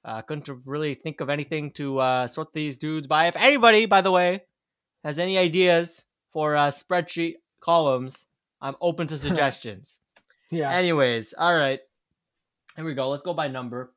Uh, 0.04 0.22
couldn't 0.22 0.48
really 0.66 0.94
think 0.94 1.20
of 1.20 1.28
anything 1.30 1.70
to 1.72 1.98
uh, 1.98 2.26
sort 2.28 2.52
these 2.52 2.78
dudes 2.78 3.06
by. 3.06 3.26
If 3.28 3.36
anybody, 3.36 3.86
by 3.86 4.00
the 4.02 4.12
way, 4.12 4.44
has 5.04 5.18
any 5.18 5.36
ideas 5.38 6.04
for 6.32 6.54
uh, 6.54 6.70
spreadsheet 6.70 7.34
columns, 7.60 8.26
I'm 8.60 8.76
open 8.80 9.06
to 9.08 9.18
suggestions. 9.26 10.00
Yeah. 10.50 10.70
Anyways, 10.70 11.34
all 11.36 11.54
right. 11.54 11.80
Here 12.76 12.84
we 12.84 12.94
go. 12.94 13.10
Let's 13.10 13.22
go 13.22 13.34
by 13.34 13.48
number. 13.48 13.92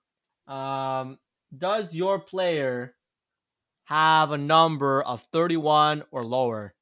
Um, 0.48 1.18
does 1.56 1.94
your 1.95 2.19
player 2.19 2.95
have 3.86 4.32
a 4.32 4.38
number 4.38 5.03
of 5.03 5.22
31 5.32 6.03
or 6.11 6.23
lower? 6.23 6.73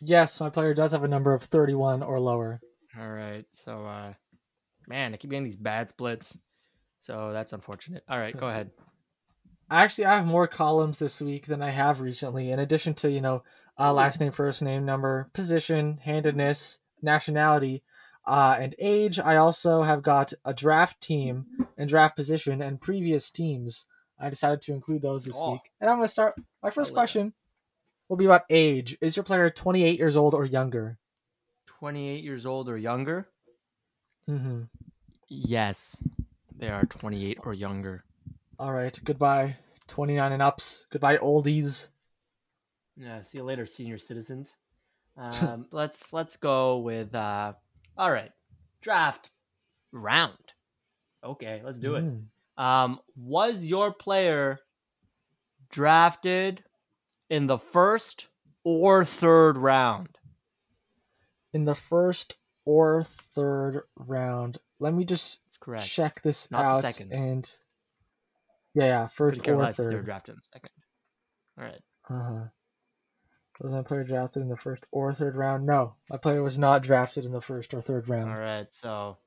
yes, 0.00 0.40
my 0.40 0.50
player 0.50 0.74
does 0.74 0.92
have 0.92 1.04
a 1.04 1.08
number 1.08 1.32
of 1.32 1.42
thirty 1.42 1.74
one 1.74 2.02
or 2.02 2.18
lower. 2.20 2.60
All 2.98 3.10
right. 3.10 3.44
So, 3.52 3.84
uh, 3.84 4.14
man, 4.88 5.14
I 5.14 5.16
keep 5.16 5.30
getting 5.30 5.44
these 5.44 5.56
bad 5.56 5.88
splits. 5.88 6.36
So 7.00 7.32
that's 7.32 7.52
unfortunate. 7.52 8.04
All 8.08 8.18
right, 8.18 8.36
go 8.36 8.48
ahead. 8.48 8.70
Actually, 9.70 10.06
I 10.06 10.16
have 10.16 10.26
more 10.26 10.48
columns 10.48 10.98
this 10.98 11.20
week 11.20 11.46
than 11.46 11.62
I 11.62 11.70
have 11.70 12.00
recently. 12.00 12.50
In 12.50 12.58
addition 12.58 12.94
to 12.94 13.10
you 13.10 13.20
know, 13.20 13.42
uh, 13.78 13.92
last 13.92 14.20
name, 14.20 14.32
first 14.32 14.62
name, 14.62 14.84
number, 14.84 15.30
position, 15.32 15.98
handedness, 16.02 16.80
nationality, 17.02 17.82
uh, 18.30 18.56
and 18.58 18.74
age. 18.78 19.18
I 19.18 19.36
also 19.36 19.82
have 19.82 20.02
got 20.02 20.32
a 20.44 20.54
draft 20.54 21.00
team 21.00 21.46
and 21.76 21.88
draft 21.88 22.14
position 22.16 22.62
and 22.62 22.80
previous 22.80 23.30
teams. 23.30 23.86
I 24.18 24.30
decided 24.30 24.60
to 24.62 24.72
include 24.72 25.02
those 25.02 25.24
this 25.24 25.38
Oh. 25.40 25.52
week, 25.52 25.70
and 25.80 25.90
I'm 25.90 25.96
going 25.96 26.04
to 26.06 26.12
start. 26.12 26.34
My 26.62 26.70
first 26.70 26.94
question 26.94 27.32
will 28.08 28.16
be 28.16 28.26
about 28.26 28.42
age. 28.50 28.96
Is 29.00 29.16
your 29.16 29.24
player 29.24 29.50
28 29.50 29.98
years 29.98 30.16
old 30.16 30.34
or 30.34 30.44
younger? 30.44 30.98
28 31.66 32.22
years 32.22 32.44
old 32.46 32.68
or 32.68 32.76
younger? 32.76 33.28
Mm-hmm. 34.28 34.62
Yes, 35.28 35.96
they 36.56 36.68
are 36.68 36.84
28 36.84 37.38
or 37.44 37.54
younger. 37.54 38.04
All 38.58 38.72
right. 38.72 38.98
Goodbye, 39.04 39.56
29 39.88 40.32
and 40.32 40.42
ups. 40.42 40.84
Goodbye, 40.90 41.16
oldies. 41.16 41.88
Yeah. 42.96 43.22
See 43.22 43.38
you 43.38 43.44
later, 43.44 43.66
senior 43.66 43.98
citizens. 43.98 44.56
Um, 45.16 45.66
let's 45.72 46.12
let's 46.14 46.36
go 46.36 46.78
with 46.78 47.14
uh, 47.14 47.52
all 47.98 48.10
right, 48.10 48.30
draft 48.82 49.30
round. 49.92 50.36
Okay, 51.24 51.60
let's 51.64 51.78
do 51.78 51.96
it. 51.96 52.04
Mm. 52.04 52.24
Um, 52.62 53.00
was 53.16 53.64
your 53.64 53.92
player 53.92 54.58
drafted 55.70 56.64
in 57.28 57.46
the 57.46 57.58
first 57.58 58.28
or 58.64 59.04
third 59.04 59.56
round? 59.56 60.08
In 61.52 61.64
the 61.64 61.74
first 61.74 62.36
or 62.64 63.02
third 63.04 63.82
round. 63.96 64.58
Let 64.78 64.94
me 64.94 65.04
just 65.04 65.40
correct. 65.60 65.84
check 65.86 66.22
this 66.22 66.50
Not 66.50 66.64
out 66.64 66.80
second. 66.82 67.12
and 67.12 67.50
yeah, 68.74 68.84
yeah, 68.84 69.06
first 69.08 69.46
or 69.48 69.56
less 69.56 69.70
if 69.72 69.76
they 69.78 69.84
were 69.84 69.92
third. 69.92 70.04
drafted 70.04 70.34
in 70.34 70.36
the 70.38 70.48
second. 70.52 70.70
All 71.58 71.64
right. 71.64 71.82
Uh-huh. 72.08 72.44
Was 73.60 73.72
my 73.72 73.82
player 73.82 74.04
drafted 74.04 74.42
in 74.42 74.48
the 74.48 74.56
first 74.56 74.84
or 74.90 75.12
third 75.12 75.36
round? 75.36 75.66
No, 75.66 75.94
my 76.08 76.16
player 76.16 76.42
was 76.42 76.58
not 76.58 76.82
drafted 76.82 77.26
in 77.26 77.32
the 77.32 77.42
first 77.42 77.74
or 77.74 77.82
third 77.82 78.08
round. 78.08 78.30
All 78.30 78.38
right. 78.38 78.66
So, 78.70 79.18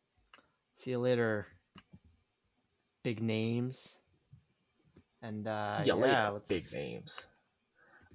see 0.76 0.92
you 0.92 0.98
later. 0.98 1.46
Big 3.04 3.22
names. 3.22 4.00
And 5.22 5.48
uh, 5.48 5.78
See 5.78 5.84
you 5.84 6.00
yeah, 6.00 6.30
later, 6.30 6.42
big 6.50 6.64
names. 6.74 7.28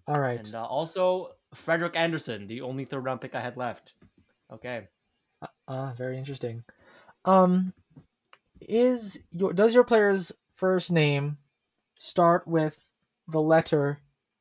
All 0.09 0.21
right. 0.21 0.41
And 0.41 0.55
uh, 0.57 0.65
also 0.65 1.31
Frederik 1.55 1.95
Andersen, 1.95 2.49
the 2.49 2.63
only 2.63 2.85
third 2.85 3.05
round 3.05 3.21
pick 3.21 3.37
I 3.37 3.41
had 3.41 3.57
left. 3.57 3.95
Okay. 4.53 4.89
Ah, 5.69 5.93
very 5.97 6.19
interesting. 6.19 6.65
Um, 7.25 7.73
is 8.61 9.21
your 9.31 9.53
does 9.53 9.75
your 9.75 9.85
player's 9.85 10.33
first 10.55 10.91
name 10.91 11.39
start 11.99 12.49
with 12.49 12.91
the 13.29 13.41
letter 13.41 14.01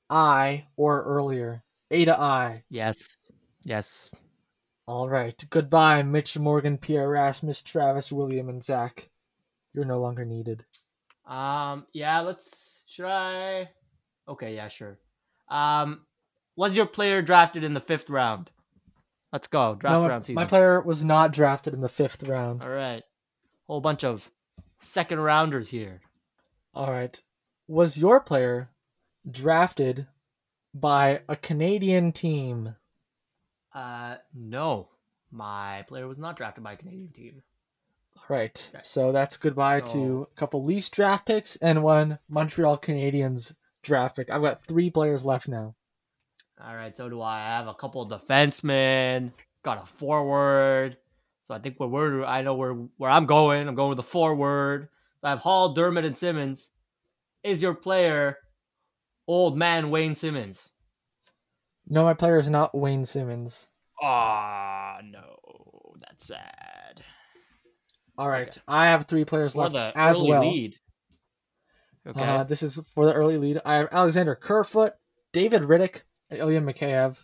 I 0.10 0.66
or 0.76 1.04
earlier? 1.04 1.64
A 1.92 2.06
to 2.06 2.20
I. 2.20 2.64
Yes. 2.70 3.32
Yes. 3.64 4.10
All 4.88 5.10
right. 5.10 5.44
Goodbye, 5.50 6.04
Mitch 6.04 6.38
Morgan, 6.38 6.78
Pierre 6.78 7.10
Rasmus, 7.10 7.62
Travis, 7.62 8.12
William, 8.12 8.50
and 8.50 8.64
Zach. 8.64 9.10
You're 9.74 9.86
no 9.86 9.98
longer 10.00 10.26
needed. 10.26 10.66
Um. 11.26 11.86
Yeah. 11.94 12.22
Let's. 12.22 12.84
Should 12.88 13.06
I? 13.06 13.70
Okay. 14.28 14.56
Yeah. 14.56 14.70
Sure. 14.70 14.98
Um. 15.50 16.02
Was 16.56 16.76
your 16.76 16.88
player 16.88 17.22
drafted 17.22 17.64
in 17.64 17.74
the 17.74 17.80
fifth 17.82 18.10
round? 18.10 18.50
Let's 19.32 19.48
go. 19.48 19.76
Draft 19.76 19.94
No, 20.02 20.08
round 20.08 20.26
season. 20.26 20.36
my 20.36 20.46
player 20.46 20.82
was 20.82 21.06
not 21.06 21.32
drafted 21.34 21.74
in 21.74 21.82
the 21.82 21.90
fifth 21.90 22.24
round. 22.24 22.64
All 22.64 22.70
right. 22.70 23.04
Whole 23.68 23.82
bunch 23.82 24.04
of 24.04 24.32
second 24.80 25.20
rounders 25.20 25.70
here. 25.70 26.02
All 26.74 26.92
right. 26.92 27.22
Was 27.68 27.98
your 28.00 28.20
player 28.22 28.70
drafted 29.30 30.08
by 30.80 31.22
a 31.28 31.36
Canadian 31.36 32.12
team? 32.12 32.76
Uh. 33.74 34.16
No. 34.34 34.90
My 35.32 35.84
player 35.88 36.08
was 36.08 36.18
not 36.18 36.38
drafted 36.38 36.64
by 36.64 36.74
a 36.74 36.78
Canadian 36.78 37.10
team. 37.10 37.44
All 38.18 38.24
right. 38.30 38.72
Okay. 38.74 38.82
So 38.84 39.12
that's 39.12 39.38
goodbye 39.38 39.82
So- 39.82 39.94
to 39.94 40.28
a 40.32 40.36
couple 40.40 40.64
Leafs 40.64 40.90
draft 40.90 41.26
picks 41.26 41.56
and 41.58 41.84
one 41.84 42.20
Montreal 42.30 42.78
Canadiens 42.78 43.56
draft 43.84 44.16
pick. 44.16 44.30
I've 44.30 44.42
got 44.42 44.60
three 44.66 44.90
players 44.90 45.26
left 45.26 45.48
now. 45.48 45.76
All 46.64 46.76
right, 46.76 46.96
so 46.98 47.08
do 47.08 47.22
I. 47.22 47.36
I 47.38 47.58
have 47.58 47.68
a 47.68 47.74
couple 47.76 48.02
of 48.02 48.10
defensemen, 48.10 49.32
got 49.62 49.84
a 49.84 49.86
forward. 49.86 50.98
So 51.44 51.54
I 51.54 51.60
think 51.60 51.80
where 51.80 51.88
we're, 51.88 52.24
I 52.26 52.42
know 52.42 52.56
where 52.56 52.74
where 52.74 53.12
I'm 53.12 53.28
going. 53.28 53.68
I'm 53.68 53.76
going 53.76 53.90
with 53.90 53.98
the 53.98 54.04
forward. 54.04 54.90
I 55.22 55.30
have 55.30 55.40
Holl, 55.40 55.74
Dermott, 55.74 56.04
and 56.06 56.18
Simmonds. 56.18 56.72
Is 57.44 57.62
your 57.62 57.76
player 57.76 58.40
old 59.28 59.58
man 59.58 59.90
Wayne 59.92 60.16
Simmonds? 60.16 60.72
No, 61.88 62.04
my 62.04 62.14
player 62.14 62.38
is 62.38 62.50
not 62.50 62.76
Wayne 62.76 63.04
Simmonds. 63.04 63.68
Ah, 64.02 65.00
no, 65.04 65.38
that's 66.00 66.28
sad. 66.28 67.04
All 68.18 68.30
right. 68.30 68.48
Okay. 68.48 68.62
I 68.68 68.88
have 68.90 69.06
three 69.06 69.26
players 69.26 69.54
For 69.54 69.62
left 69.64 69.74
the 69.74 69.92
as 69.96 70.20
early 70.20 70.30
well. 70.30 70.42
lead. 70.42 70.76
Okay. 72.08 72.22
Uh, 72.22 72.44
this 72.44 72.64
is 72.64 72.80
for 72.94 73.06
the 73.06 73.14
early 73.14 73.38
lead. 73.38 73.62
I 73.66 73.76
have 73.76 73.90
Alexander 73.92 74.36
Kerfoot, 74.36 74.94
David 75.34 75.64
Rittich, 75.64 76.02
and 76.30 76.40
Ilya 76.40 76.62
Mikheyev. 76.62 77.24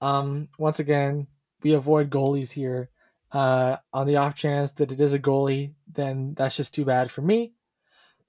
Um, 0.00 0.48
once 0.58 0.78
again, 0.80 1.26
we 1.62 1.72
avoid 1.74 2.10
goalies 2.10 2.52
here. 2.52 2.90
Uh, 3.30 3.76
on 3.92 4.06
the 4.06 4.16
off 4.16 4.34
chance 4.34 4.70
that 4.72 4.90
it 4.90 5.00
is 5.00 5.12
a 5.12 5.18
goalie, 5.18 5.74
then 5.92 6.32
that's 6.34 6.56
just 6.56 6.74
too 6.74 6.84
bad 6.84 7.10
for 7.10 7.20
me. 7.20 7.52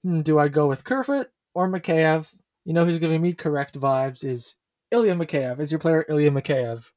Hmm, 0.02 0.20
do 0.20 0.38
I 0.38 0.48
go 0.48 0.66
with 0.66 0.84
Kerfoot 0.84 1.28
or 1.54 1.68
Mikheyev? 1.68 2.30
You 2.64 2.74
know 2.74 2.84
who's 2.84 2.98
giving 2.98 3.22
me 3.22 3.32
correct 3.32 3.78
vibes 3.78 4.24
is 4.24 4.56
Ilya 4.90 5.14
Mikheyev. 5.14 5.60
Is 5.60 5.72
your 5.72 5.78
player 5.78 6.04
Ilya 6.08 6.30
Mikheyev? 6.30 6.90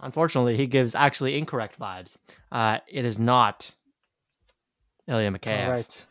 Unfortunately, 0.00 0.56
he 0.56 0.66
gives 0.66 0.94
actually 0.94 1.38
incorrect 1.38 1.78
vibes. 1.78 2.16
Uh, 2.52 2.78
it 2.86 3.04
is 3.04 3.18
not 3.18 3.70
Ilya 5.08 5.30
Mikheyev. 5.32 5.64
All 5.64 5.70
right. 5.70 6.06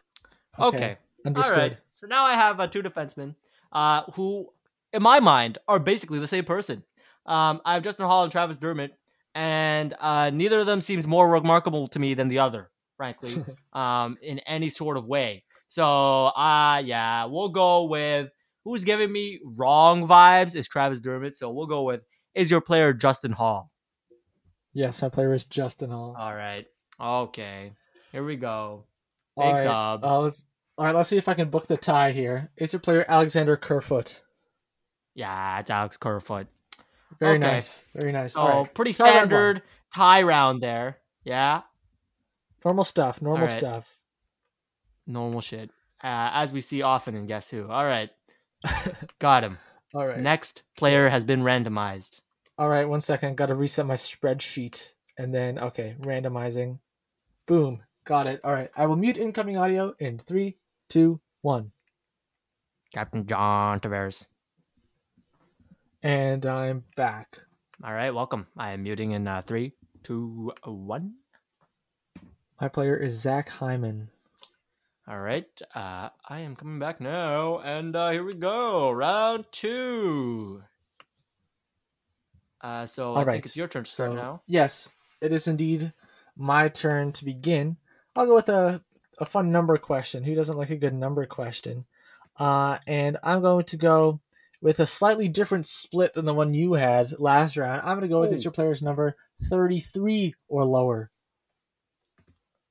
Okay. 0.60 0.98
Understood. 1.26 1.58
All 1.58 1.64
right. 1.70 1.78
So 1.96 2.08
now 2.08 2.26
I 2.26 2.34
have 2.34 2.60
uh, 2.60 2.68
two 2.68 2.84
defensemen 2.84 3.36
uh, 3.72 4.04
who, 4.14 4.50
in 4.94 5.02
my 5.04 5.20
mind, 5.20 5.58
are 5.68 5.80
basically 5.80 6.20
the 6.20 6.28
same 6.28 6.46
person. 6.46 6.84
Um, 7.26 7.62
I 7.66 7.74
have 7.76 7.84
Justin 7.84 8.06
Holl 8.06 8.24
and 8.24 8.32
Travis 8.32 8.58
Dermott, 8.58 8.92
and 9.34 9.94
uh, 10.00 10.30
neither 10.30 10.60
of 10.60 10.66
them 10.66 10.82
seems 10.82 11.08
more 11.08 11.30
remarkable 11.30 11.88
to 11.90 12.00
me 12.00 12.14
than 12.14 12.28
the 12.28 12.40
other, 12.40 12.70
frankly, 12.98 13.44
um, 13.74 14.18
in 14.22 14.40
any 14.40 14.70
sort 14.70 14.98
of 14.98 15.08
way. 15.08 15.44
So, 15.68 15.84
uh, 15.84 16.82
yeah, 16.86 17.26
we'll 17.26 17.50
go 17.50 17.86
with 17.86 18.30
who's 18.66 18.84
giving 18.84 19.10
me 19.12 19.40
wrong 19.56 20.06
vibes 20.06 20.56
is 20.56 20.68
Travis 20.68 21.00
Dermott. 21.00 21.38
So 21.38 21.50
we'll 21.52 21.68
go 21.68 21.84
with 21.84 22.02
is 22.34 22.52
your 22.52 22.60
player 22.62 22.92
Justin 22.92 23.32
Holl. 23.32 23.72
Yes, 24.74 25.02
my 25.02 25.08
player 25.08 25.34
is 25.34 25.46
Justin 25.46 25.90
Holl. 25.92 26.14
All 26.20 26.36
right. 26.36 26.66
Okay. 27.00 27.72
Here 28.12 28.24
we 28.26 28.36
go. 28.36 28.84
All 29.38 29.46
Big 29.46 29.54
right. 29.56 29.64
dub. 29.64 30.04
Uh, 30.04 30.20
let's. 30.22 30.48
All 30.78 30.86
right. 30.86 30.94
Let's 30.96 31.08
see 31.08 31.18
if 31.18 31.30
I 31.30 31.34
can 31.34 31.50
book 31.50 31.68
the 31.68 31.78
tie 31.78 32.12
here. 32.12 32.52
Is 32.58 32.74
your 32.74 32.82
player 32.82 33.06
Alexander 33.08 33.56
Kerfoot? 33.56 34.22
yeah, 35.14 35.60
it's 35.60 35.72
Alex 35.72 35.96
Kerfoot. 35.96 36.48
Very 37.20 37.38
Okay. 37.38 37.40
nice. 37.48 37.86
Very 37.96 38.12
nice. 38.12 38.34
So 38.34 38.42
All 38.42 38.64
right. 38.64 38.74
pretty 38.74 38.92
Tie 38.92 39.06
round 39.06 39.16
one. 39.18 39.28
standard 39.30 39.62
tie 39.94 40.24
round 40.24 40.62
there. 40.62 40.98
Yeah, 41.24 41.62
Normal 42.66 42.84
stuff. 42.84 43.22
Normal 43.22 43.48
All 43.48 43.54
right. 43.54 43.60
stuff. 43.60 43.98
normal 45.08 45.40
shit. 45.42 45.70
Uh, 46.04 46.30
as 46.34 46.52
we 46.52 46.60
see 46.62 46.82
often 46.82 47.16
in 47.16 47.28
Guess 47.28 47.50
Who. 47.52 47.70
All 47.70 47.86
right, 47.86 48.10
got 49.20 49.44
him. 49.44 49.58
All 49.94 50.06
right. 50.06 50.20
Next 50.20 50.64
player 50.78 51.08
has 51.10 51.24
been 51.24 51.42
randomized. 51.42 52.22
All 52.58 52.70
right. 52.70 52.88
One 52.88 53.02
second. 53.02 53.38
Got 53.38 53.48
to 53.48 53.56
reset 53.56 53.86
my 53.86 53.96
spreadsheet. 53.96 54.94
And 55.18 55.34
then, 55.34 55.60
okay, 55.60 55.96
randomizing. 56.02 56.80
Boom. 57.46 57.84
Got 58.06 58.28
it. 58.28 58.42
All 58.44 58.54
right. 58.54 58.70
I 58.76 58.86
will 58.86 58.98
mute 58.98 59.18
incoming 59.18 59.58
audio 59.58 59.94
in 60.00 60.20
three, 60.20 60.58
two, 60.90 61.20
one. 61.42 61.72
Captain 62.94 63.26
John 63.26 63.80
Tavares. 63.80 64.28
And 66.04 66.46
I'm 66.46 66.84
back. 66.96 67.40
All 67.84 67.94
right, 67.94 68.14
welcome. 68.14 68.48
I 68.56 68.72
am 68.72 68.84
muting 68.84 69.12
in 69.12 69.28
uh, 69.28 69.42
three, 69.42 69.74
two, 70.04 70.54
one. 70.64 71.16
My 72.62 72.70
player 72.70 72.96
is 72.96 73.20
Zach 73.20 73.50
Hyman. 73.50 74.10
All 75.08 75.20
right, 75.20 75.62
uh, 75.76 76.10
I 76.28 76.40
am 76.40 76.56
coming 76.56 76.80
back 76.80 77.00
now, 77.00 77.60
and 77.60 77.96
uh, 77.96 78.10
here 78.10 78.24
we 78.24 78.34
go, 78.34 78.90
round 78.90 79.46
two. 79.52 80.64
Uh, 82.60 82.88
so 82.88 83.14
I 83.14 83.20
All 83.20 83.26
right, 83.26 83.34
think 83.34 83.46
it's 83.46 83.56
your 83.56 83.68
turn 83.68 83.84
to 83.84 83.92
start 83.92 84.14
So, 84.14 84.18
now. 84.18 84.42
yes, 84.48 84.90
it 85.22 85.32
is 85.32 85.48
indeed 85.48 85.94
my 86.36 86.70
turn 86.70 87.12
to 87.14 87.26
begin. 87.26 87.78
I'll 88.16 88.26
go 88.26 88.34
with 88.34 88.50
a, 88.50 88.82
a 89.20 89.26
fun 89.26 89.52
number 89.52 89.78
question. 89.78 90.24
Who 90.24 90.34
doesn't 90.34 90.58
like 90.58 90.72
a 90.72 90.76
good 90.76 90.96
number 90.96 91.24
question? 91.28 91.86
Uh, 92.40 92.80
and 92.88 93.18
I'm 93.22 93.44
going 93.44 93.66
to 93.66 93.78
go 93.78 94.22
with 94.60 94.80
a 94.80 94.88
slightly 94.88 95.28
different 95.28 95.68
split 95.68 96.16
than 96.16 96.26
the 96.26 96.34
one 96.34 96.56
you 96.56 96.74
had 96.74 97.20
last 97.20 97.58
round. 97.58 97.82
I'm 97.82 98.00
going 98.00 98.02
to 98.02 98.08
go 98.08 98.22
with 98.22 98.32
Ooh. 98.32 98.34
is 98.34 98.44
your 98.44 98.52
player's 98.52 98.82
number 98.82 99.16
33 99.44 100.34
or 100.48 100.66
lower. 100.66 101.12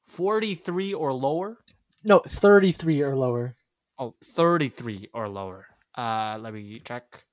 43 0.03 0.95
or 0.95 1.13
lower? 1.13 1.59
No, 2.05 2.21
33 2.21 3.03
or 3.03 3.17
lower. 3.17 3.57
Oh, 3.99 4.15
33 4.23 5.09
or 5.15 5.29
lower. 5.29 5.67
Uh, 5.95 6.39
let 6.41 6.53
me 6.53 6.81
check. 6.85 7.25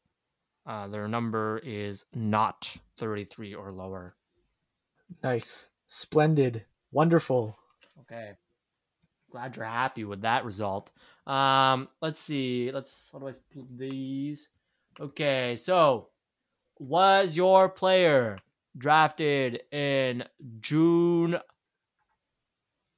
Uh, 0.66 0.88
their 0.88 1.08
number 1.08 1.60
is 1.64 2.06
not 2.14 2.74
33 2.98 3.56
or 3.56 3.72
lower. 3.72 4.16
Nice. 5.24 5.72
Splendid. 5.88 6.66
Wonderful. 6.92 7.58
Okay. 8.02 8.34
Glad 9.32 9.56
you're 9.56 9.66
happy 9.66 10.04
with 10.04 10.22
that 10.22 10.46
result. 10.46 10.92
Um, 11.26 11.88
let's 12.02 12.20
see. 12.20 12.72
Let's 12.72 13.10
how 13.12 13.20
do 13.20 13.28
I 13.28 13.32
split 13.32 13.78
these? 13.78 14.50
Okay, 15.00 15.56
so 15.56 16.10
was 16.80 17.36
your 17.36 17.70
player 17.70 18.36
drafted 18.78 19.62
in 19.72 20.24
June 20.60 21.40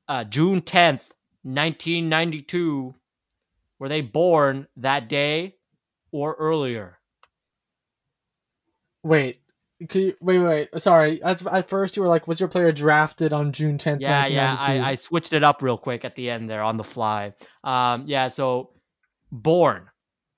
uh 0.08 0.24
June 0.24 0.62
10th, 0.62 1.12
1992? 1.44 2.95
Were 3.80 3.90
they 3.90 4.02
born 4.02 4.68
that 4.78 5.10
day 5.10 5.56
or 6.11 6.36
earlier? 6.40 6.99
Wait, 9.03 9.41
Can 9.90 10.02
you, 10.02 10.15
wait, 10.22 10.40
wait. 10.40 10.70
Sorry. 10.82 11.22
At, 11.24 11.45
at 11.45 11.68
first, 11.68 11.98
you 11.98 12.03
were 12.03 12.07
like, 12.10 12.28
"Was 12.28 12.40
your 12.40 12.48
player 12.48 12.72
drafted 12.72 13.34
on 13.34 13.52
June 13.52 13.78
tenth, 13.78 14.02
Yeah, 14.02 14.28
yeah. 14.28 14.57
I, 14.57 14.91
I 14.91 14.95
switched 14.95 15.34
it 15.34 15.44
up 15.44 15.61
real 15.61 15.78
quick 15.78 16.06
at 16.06 16.15
the 16.15 16.30
end 16.30 16.49
there 16.49 16.61
on 16.61 16.78
the 16.78 16.84
fly. 16.86 17.34
Um, 17.64 18.06
yeah. 18.07 18.30
So 18.30 18.70
born 19.32 19.90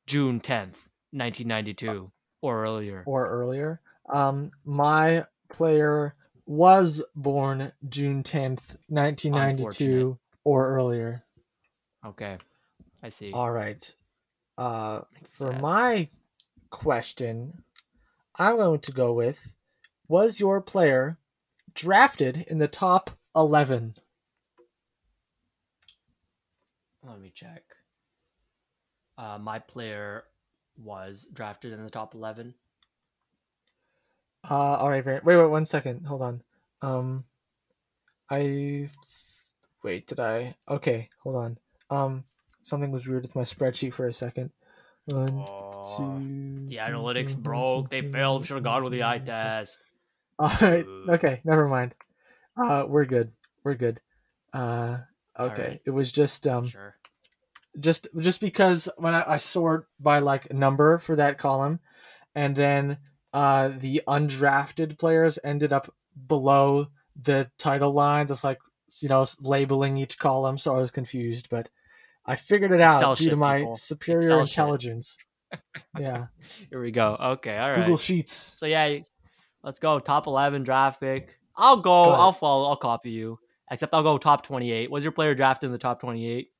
June 0.07 0.39
tenth, 0.39 0.87
nineteen 1.13 1.47
ninety 1.47 1.75
two, 1.75 2.11
or 2.41 2.63
earlier. 2.63 3.03
or 3.05 3.27
earlier. 3.29 3.81
Um, 4.11 4.49
my 4.63 5.25
player 5.53 6.15
was 6.47 7.03
born 7.15 7.71
June 7.87 8.23
tenth, 8.23 8.77
nineteen 8.89 9.33
ninety 9.33 9.65
two, 9.69 10.17
or 10.45 10.69
earlier. 10.75 11.23
Okay, 12.05 12.37
I 13.03 13.09
see. 13.09 13.33
All 13.33 13.51
right. 13.51 13.93
Uh, 14.57 15.01
for 15.29 15.51
sense. 15.51 15.61
my 15.61 16.07
question, 16.69 17.63
I'm 18.39 18.55
going 18.55 18.79
to 18.81 18.91
go 18.93 19.11
with: 19.11 19.51
Was 20.07 20.39
your 20.39 20.61
player 20.61 21.17
drafted 21.73 22.45
in 22.47 22.59
the 22.59 22.69
top 22.69 23.09
eleven? 23.35 23.95
Let 27.03 27.19
me 27.19 27.31
check. 27.35 27.63
Uh, 29.17 29.37
my 29.39 29.59
player 29.59 30.23
was 30.77 31.27
drafted 31.33 31.73
in 31.73 31.83
the 31.83 31.89
top 31.89 32.13
eleven. 32.13 32.53
Uh, 34.49 34.75
all 34.75 34.89
right. 34.89 35.05
Wait, 35.05 35.23
wait, 35.25 35.45
one 35.45 35.65
second. 35.65 36.05
Hold 36.05 36.21
on. 36.21 36.41
Um, 36.81 37.23
I 38.29 38.89
wait. 39.85 40.07
Did 40.07 40.19
I? 40.19 40.55
Okay, 40.67 41.09
hold 41.23 41.35
on. 41.37 41.57
Um, 41.89 42.23
something 42.61 42.91
was 42.91 43.07
weird 43.07 43.23
with 43.23 43.35
my 43.35 43.43
spreadsheet 43.43 43.93
for 43.93 44.07
a 44.07 44.13
second. 44.13 44.49
One, 45.05 45.29
Oh, 45.47 45.71
two, 45.97 46.67
the 46.67 46.77
analytics 46.77 47.37
broke. 47.37 47.89
They 47.89 48.01
failed. 48.01 48.45
Should 48.45 48.55
have 48.55 48.63
gone 48.63 48.83
with 48.83 48.91
the 48.93 49.03
eye 49.03 49.19
test. 49.19 49.79
All 50.39 50.51
right. 50.61 50.85
Okay. 51.09 51.41
Never 51.45 51.67
mind. 51.67 51.93
Uh, 52.57 52.85
we're 52.89 53.05
good. 53.05 53.31
We're 53.63 53.75
good. 53.75 54.01
Uh, 54.51 54.97
okay. 55.39 55.61
right. 55.67 55.81
It 55.85 55.91
was 55.91 56.11
just 56.11 56.47
um, 56.47 56.67
Sure. 56.67 56.95
just 57.79 58.07
just 58.17 58.41
because 58.41 58.89
when 58.97 59.13
I, 59.13 59.23
I 59.33 59.37
sort 59.37 59.87
by 59.99 60.19
like 60.19 60.51
number 60.51 60.97
for 60.97 61.15
that 61.17 61.37
column, 61.37 61.79
and 62.33 62.55
then 62.55 62.97
uh 63.33 63.69
the 63.77 64.01
undrafted 64.07 64.97
players 64.97 65.37
ended 65.43 65.71
up 65.73 65.93
below 66.27 66.87
the 67.21 67.49
title 67.57 67.91
line, 67.91 68.27
just 68.27 68.43
like 68.43 68.59
you 69.01 69.09
know 69.09 69.25
labeling 69.41 69.97
each 69.97 70.17
column, 70.17 70.57
so 70.57 70.75
I 70.75 70.79
was 70.79 70.91
confused, 70.91 71.49
but 71.49 71.69
I 72.25 72.35
figured 72.35 72.71
it 72.71 72.81
out 72.81 72.95
Excel 72.95 73.15
due 73.15 73.29
to 73.31 73.35
my 73.35 73.59
people. 73.59 73.75
superior 73.75 74.19
Excel 74.21 74.41
intelligence. 74.41 75.17
yeah, 75.99 76.25
Here 76.69 76.81
we 76.81 76.91
go. 76.91 77.15
Okay. 77.19 77.57
All 77.57 77.69
right. 77.69 77.77
Google 77.77 77.97
Sheets. 77.97 78.55
So 78.57 78.65
yeah, 78.65 78.99
let's 79.63 79.79
go 79.79 79.99
top 79.99 80.27
eleven 80.27 80.63
draft 80.63 80.99
pick. 80.99 81.37
I'll 81.55 81.77
go. 81.77 81.83
Go. 81.83 82.11
I'll 82.11 82.33
follow. 82.33 82.67
I'll 82.69 82.75
copy 82.75 83.11
you. 83.11 83.39
Except 83.71 83.93
I'll 83.93 84.03
go 84.03 84.17
top 84.17 84.45
twenty 84.45 84.71
eight. 84.71 84.91
Was 84.91 85.03
your 85.03 85.11
player 85.11 85.33
drafted 85.35 85.67
in 85.67 85.71
the 85.71 85.77
top 85.77 85.99
twenty 85.99 86.27
eight? 86.29 86.51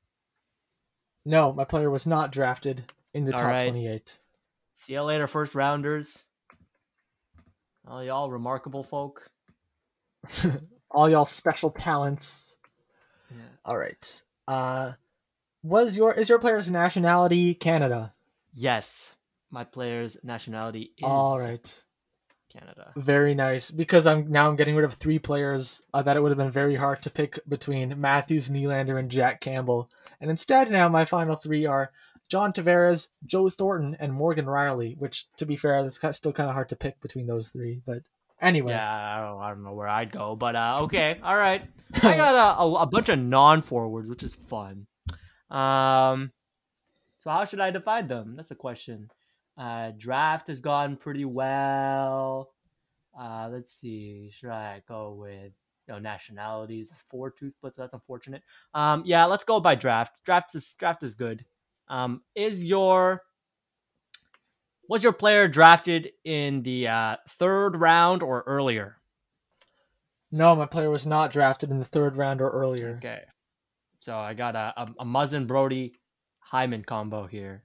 No, 1.24 1.52
my 1.52 1.64
player 1.64 1.90
was 1.90 2.06
not 2.06 2.30
drafted 2.32 2.84
in 3.12 3.24
the 3.24 3.32
All 3.32 3.38
top 3.38 3.48
right. 3.48 3.62
twenty-eight. 3.64 4.18
See 4.74 4.92
you 4.92 5.02
later, 5.02 5.26
first 5.26 5.54
rounders. 5.54 6.18
All 7.88 8.02
y'all 8.02 8.30
remarkable 8.30 8.82
folk. 8.82 9.28
All 10.90 11.08
y'all 11.08 11.26
special 11.26 11.70
talents. 11.70 12.56
Yeah. 13.30 13.42
All 13.64 13.78
right. 13.78 14.22
Uh, 14.46 14.92
was 15.62 15.96
your 15.96 16.12
is 16.12 16.28
your 16.28 16.38
player's 16.38 16.70
nationality 16.70 17.54
Canada? 17.54 18.14
Yes, 18.54 19.14
my 19.50 19.64
player's 19.64 20.16
nationality 20.22 20.92
is 20.96 21.04
All 21.04 21.38
right. 21.38 21.84
Canada. 22.52 22.92
Very 22.96 23.34
nice. 23.34 23.70
Because 23.70 24.06
I'm 24.06 24.30
now 24.30 24.48
I'm 24.48 24.56
getting 24.56 24.76
rid 24.76 24.84
of 24.84 24.94
three 24.94 25.18
players 25.18 25.82
uh, 25.92 26.02
that 26.02 26.16
it 26.16 26.22
would 26.22 26.30
have 26.30 26.38
been 26.38 26.50
very 26.50 26.76
hard 26.76 27.02
to 27.02 27.10
pick 27.10 27.38
between 27.48 28.00
Matthews, 28.00 28.48
Nylander, 28.48 28.98
and 28.98 29.10
Jack 29.10 29.40
Campbell. 29.40 29.90
And 30.20 30.30
instead, 30.30 30.70
now 30.70 30.88
my 30.88 31.04
final 31.04 31.36
three 31.36 31.66
are 31.66 31.92
John 32.28 32.52
Tavares, 32.52 33.08
Joe 33.24 33.48
Thornton, 33.50 33.96
and 34.00 34.12
Morgan 34.12 34.46
Rielly. 34.46 34.96
Which, 34.96 35.26
to 35.36 35.46
be 35.46 35.56
fair, 35.56 35.78
it's 35.78 35.98
still 36.16 36.32
kind 36.32 36.48
of 36.48 36.54
hard 36.54 36.68
to 36.70 36.76
pick 36.76 37.00
between 37.00 37.26
those 37.26 37.48
three. 37.48 37.82
But 37.84 38.02
anyway, 38.40 38.72
Yeah, 38.72 38.90
I 38.90 39.20
don't, 39.20 39.42
I 39.42 39.48
don't 39.50 39.62
know 39.64 39.74
where 39.74 39.88
I'd 39.88 40.12
go, 40.12 40.36
but 40.36 40.56
uh, 40.56 40.80
okay, 40.82 41.18
all 41.22 41.36
right. 41.36 41.62
I 42.02 42.16
got 42.16 42.34
a, 42.34 42.60
a, 42.62 42.72
a 42.82 42.86
bunch 42.86 43.08
of 43.08 43.18
non-forwards, 43.18 44.08
which 44.08 44.22
is 44.22 44.34
fun. 44.34 44.86
Um, 45.50 46.32
so 47.18 47.30
how 47.30 47.44
should 47.44 47.60
I 47.60 47.70
define 47.70 48.08
them? 48.08 48.34
That's 48.36 48.50
a 48.50 48.56
question. 48.56 49.10
Uh, 49.56 49.92
draft 49.96 50.48
has 50.48 50.60
gone 50.60 50.96
pretty 50.96 51.24
well. 51.24 52.50
Uh, 53.18 53.48
let's 53.50 53.72
see. 53.72 54.30
Should 54.32 54.50
I 54.50 54.82
go 54.86 55.14
with 55.18 55.52
you 55.88 55.94
know 55.94 55.98
nationalities? 55.98 56.92
Four 57.08 57.30
two 57.30 57.50
splits. 57.50 57.76
That's 57.76 57.94
unfortunate. 57.94 58.42
Um, 58.74 59.02
yeah, 59.06 59.24
let's 59.24 59.44
go 59.44 59.60
by 59.60 59.74
draft. 59.74 60.20
Draft 60.24 60.54
is 60.54 60.74
draft 60.74 61.02
is 61.02 61.14
good. 61.14 61.44
Um, 61.88 62.22
is 62.34 62.64
your 62.64 63.22
was 64.88 65.02
your 65.04 65.12
player 65.12 65.48
drafted 65.48 66.10
in 66.24 66.62
the 66.62 66.88
uh, 66.88 67.16
third 67.28 67.76
round 67.76 68.22
or 68.22 68.42
earlier? 68.46 68.96
no, 70.32 70.54
my 70.56 70.66
player 70.66 70.90
was 70.90 71.06
not 71.06 71.30
drafted 71.32 71.70
in 71.70 71.78
the 71.78 71.84
third 71.84 72.16
round 72.16 72.40
or 72.40 72.50
earlier. 72.50 72.96
Okay. 72.98 73.20
So 74.00 74.14
I 74.16 74.34
got 74.34 74.54
a, 74.56 74.72
a, 74.76 74.88
a 75.00 75.04
Muzzin 75.04 75.46
Brodie 75.46 75.94
Hyman 76.40 76.82
combo 76.84 77.26
here. 77.26 77.62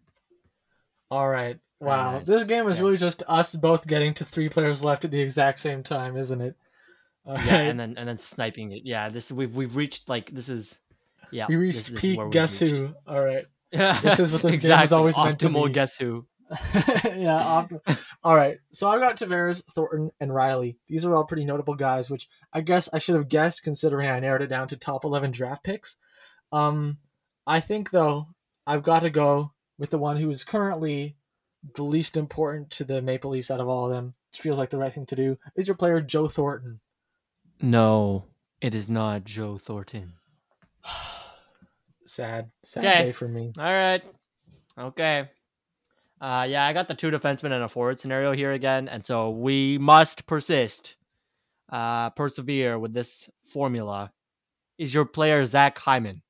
All 1.09 1.27
right. 1.27 1.57
Wow. 1.79 2.17
nice. 2.19 2.25
This 2.27 2.43
game 2.45 2.67
is 2.67 2.77
Yeah. 2.77 2.83
really 2.83 2.97
just 2.97 3.23
us 3.27 3.55
both 3.55 3.87
getting 3.87 4.13
to 4.15 4.25
three 4.25 4.47
players 4.47 4.83
left 4.83 5.03
at 5.03 5.11
the 5.11 5.19
exact 5.19 5.59
same 5.59 5.83
time, 5.83 6.15
isn't 6.15 6.39
it? 6.39 6.55
All 7.25 7.35
Yeah, 7.35 7.55
right. 7.55 7.67
and 7.67 7.79
then 7.79 7.95
and 7.97 8.07
then 8.07 8.19
sniping 8.19 8.71
it. 8.71 8.83
Yeah, 8.85 9.09
this 9.09 9.31
we've 9.31 9.55
we've 9.55 9.75
reached 9.75 10.07
like 10.07 10.29
this 10.33 10.47
is 10.49 10.79
yeah. 11.31 11.47
we 11.49 11.55
reached 11.57 11.89
this 11.89 11.89
is 11.89 11.99
peak 11.99 12.19
guess 12.31 12.61
reached. 12.61 12.75
who. 12.77 12.93
All 13.07 13.23
right. 13.23 13.45
Yeah, 13.71 13.99
This 14.01 14.19
is 14.19 14.31
what 14.31 14.41
this 14.43 14.51
game 14.51 14.57
exactly. 14.57 14.83
was 14.83 14.93
always 14.93 15.17
meant 15.17 15.39
to 15.39 15.49
Optimal 15.49 15.67
be. 15.67 15.73
guess 15.73 15.95
who. 15.97 16.25
yeah. 17.15 17.37
Op- 17.43 17.71
all 18.23 18.35
right. 18.35 18.57
So 18.71 18.89
I've 18.89 18.99
got 18.99 19.17
Tavares, 19.17 19.63
Thornton, 19.73 20.11
and 20.19 20.31
Rielly. 20.31 20.75
These 20.87 21.05
are 21.05 21.15
all 21.15 21.23
pretty 21.25 21.45
notable 21.45 21.75
guys, 21.75 22.09
which 22.09 22.27
I 22.51 22.61
guess 22.61 22.89
I 22.91 22.97
should 22.97 23.15
have 23.15 23.29
guessed 23.29 23.63
considering 23.63 24.09
I 24.09 24.19
narrowed 24.19 24.41
it 24.41 24.47
down 24.47 24.67
to 24.69 24.77
top 24.77 25.05
11 25.05 25.31
draft 25.31 25.63
picks. 25.63 25.95
Um, 26.51 26.97
I 27.47 27.59
think, 27.59 27.91
though, 27.91 28.27
I've 28.67 28.83
got 28.83 29.01
to 29.01 29.09
go 29.09 29.53
with 29.77 29.89
the 29.89 29.97
one 29.97 30.17
who 30.17 30.29
is 30.29 30.43
currently 30.43 31.15
the 31.75 31.83
least 31.83 32.17
important 32.17 32.71
to 32.71 32.83
the 32.83 33.01
Maple 33.01 33.31
Leafs 33.31 33.51
out 33.51 33.59
of 33.59 33.67
all 33.67 33.85
of 33.85 33.91
them, 33.91 34.13
which 34.31 34.41
feels 34.41 34.57
like 34.57 34.69
the 34.69 34.77
right 34.77 34.93
thing 34.93 35.05
to 35.07 35.15
do, 35.15 35.37
is 35.55 35.67
your 35.67 35.77
player, 35.77 36.01
Joe 36.01 36.27
Thornton. 36.27 36.79
No, 37.61 38.25
it 38.59 38.73
is 38.73 38.89
not 38.89 39.23
Joe 39.23 39.57
Thornton. 39.57 40.13
sad. 42.05 42.51
Sad 42.63 42.85
Okay. 42.85 43.03
day 43.05 43.11
for 43.11 43.27
me. 43.27 43.53
All 43.57 43.63
right. 43.63 44.03
Okay. 44.77 45.29
Uh, 46.21 46.45
yeah, 46.47 46.67
I 46.67 46.73
got 46.73 46.87
the 46.87 46.93
two 46.93 47.09
defensemen 47.09 47.51
and 47.51 47.63
a 47.63 47.67
forward 47.67 47.99
scenario 47.99 48.31
here 48.31 48.51
again, 48.51 48.87
and 48.87 49.03
so 49.03 49.31
we 49.31 49.79
must 49.79 50.27
persist, 50.27 50.95
uh, 51.69 52.11
persevere 52.11 52.77
with 52.77 52.93
this 52.93 53.27
formula. 53.43 54.11
Is 54.77 54.93
your 54.93 55.05
player 55.05 55.43
Zach 55.45 55.79
Hyman? 55.79 56.21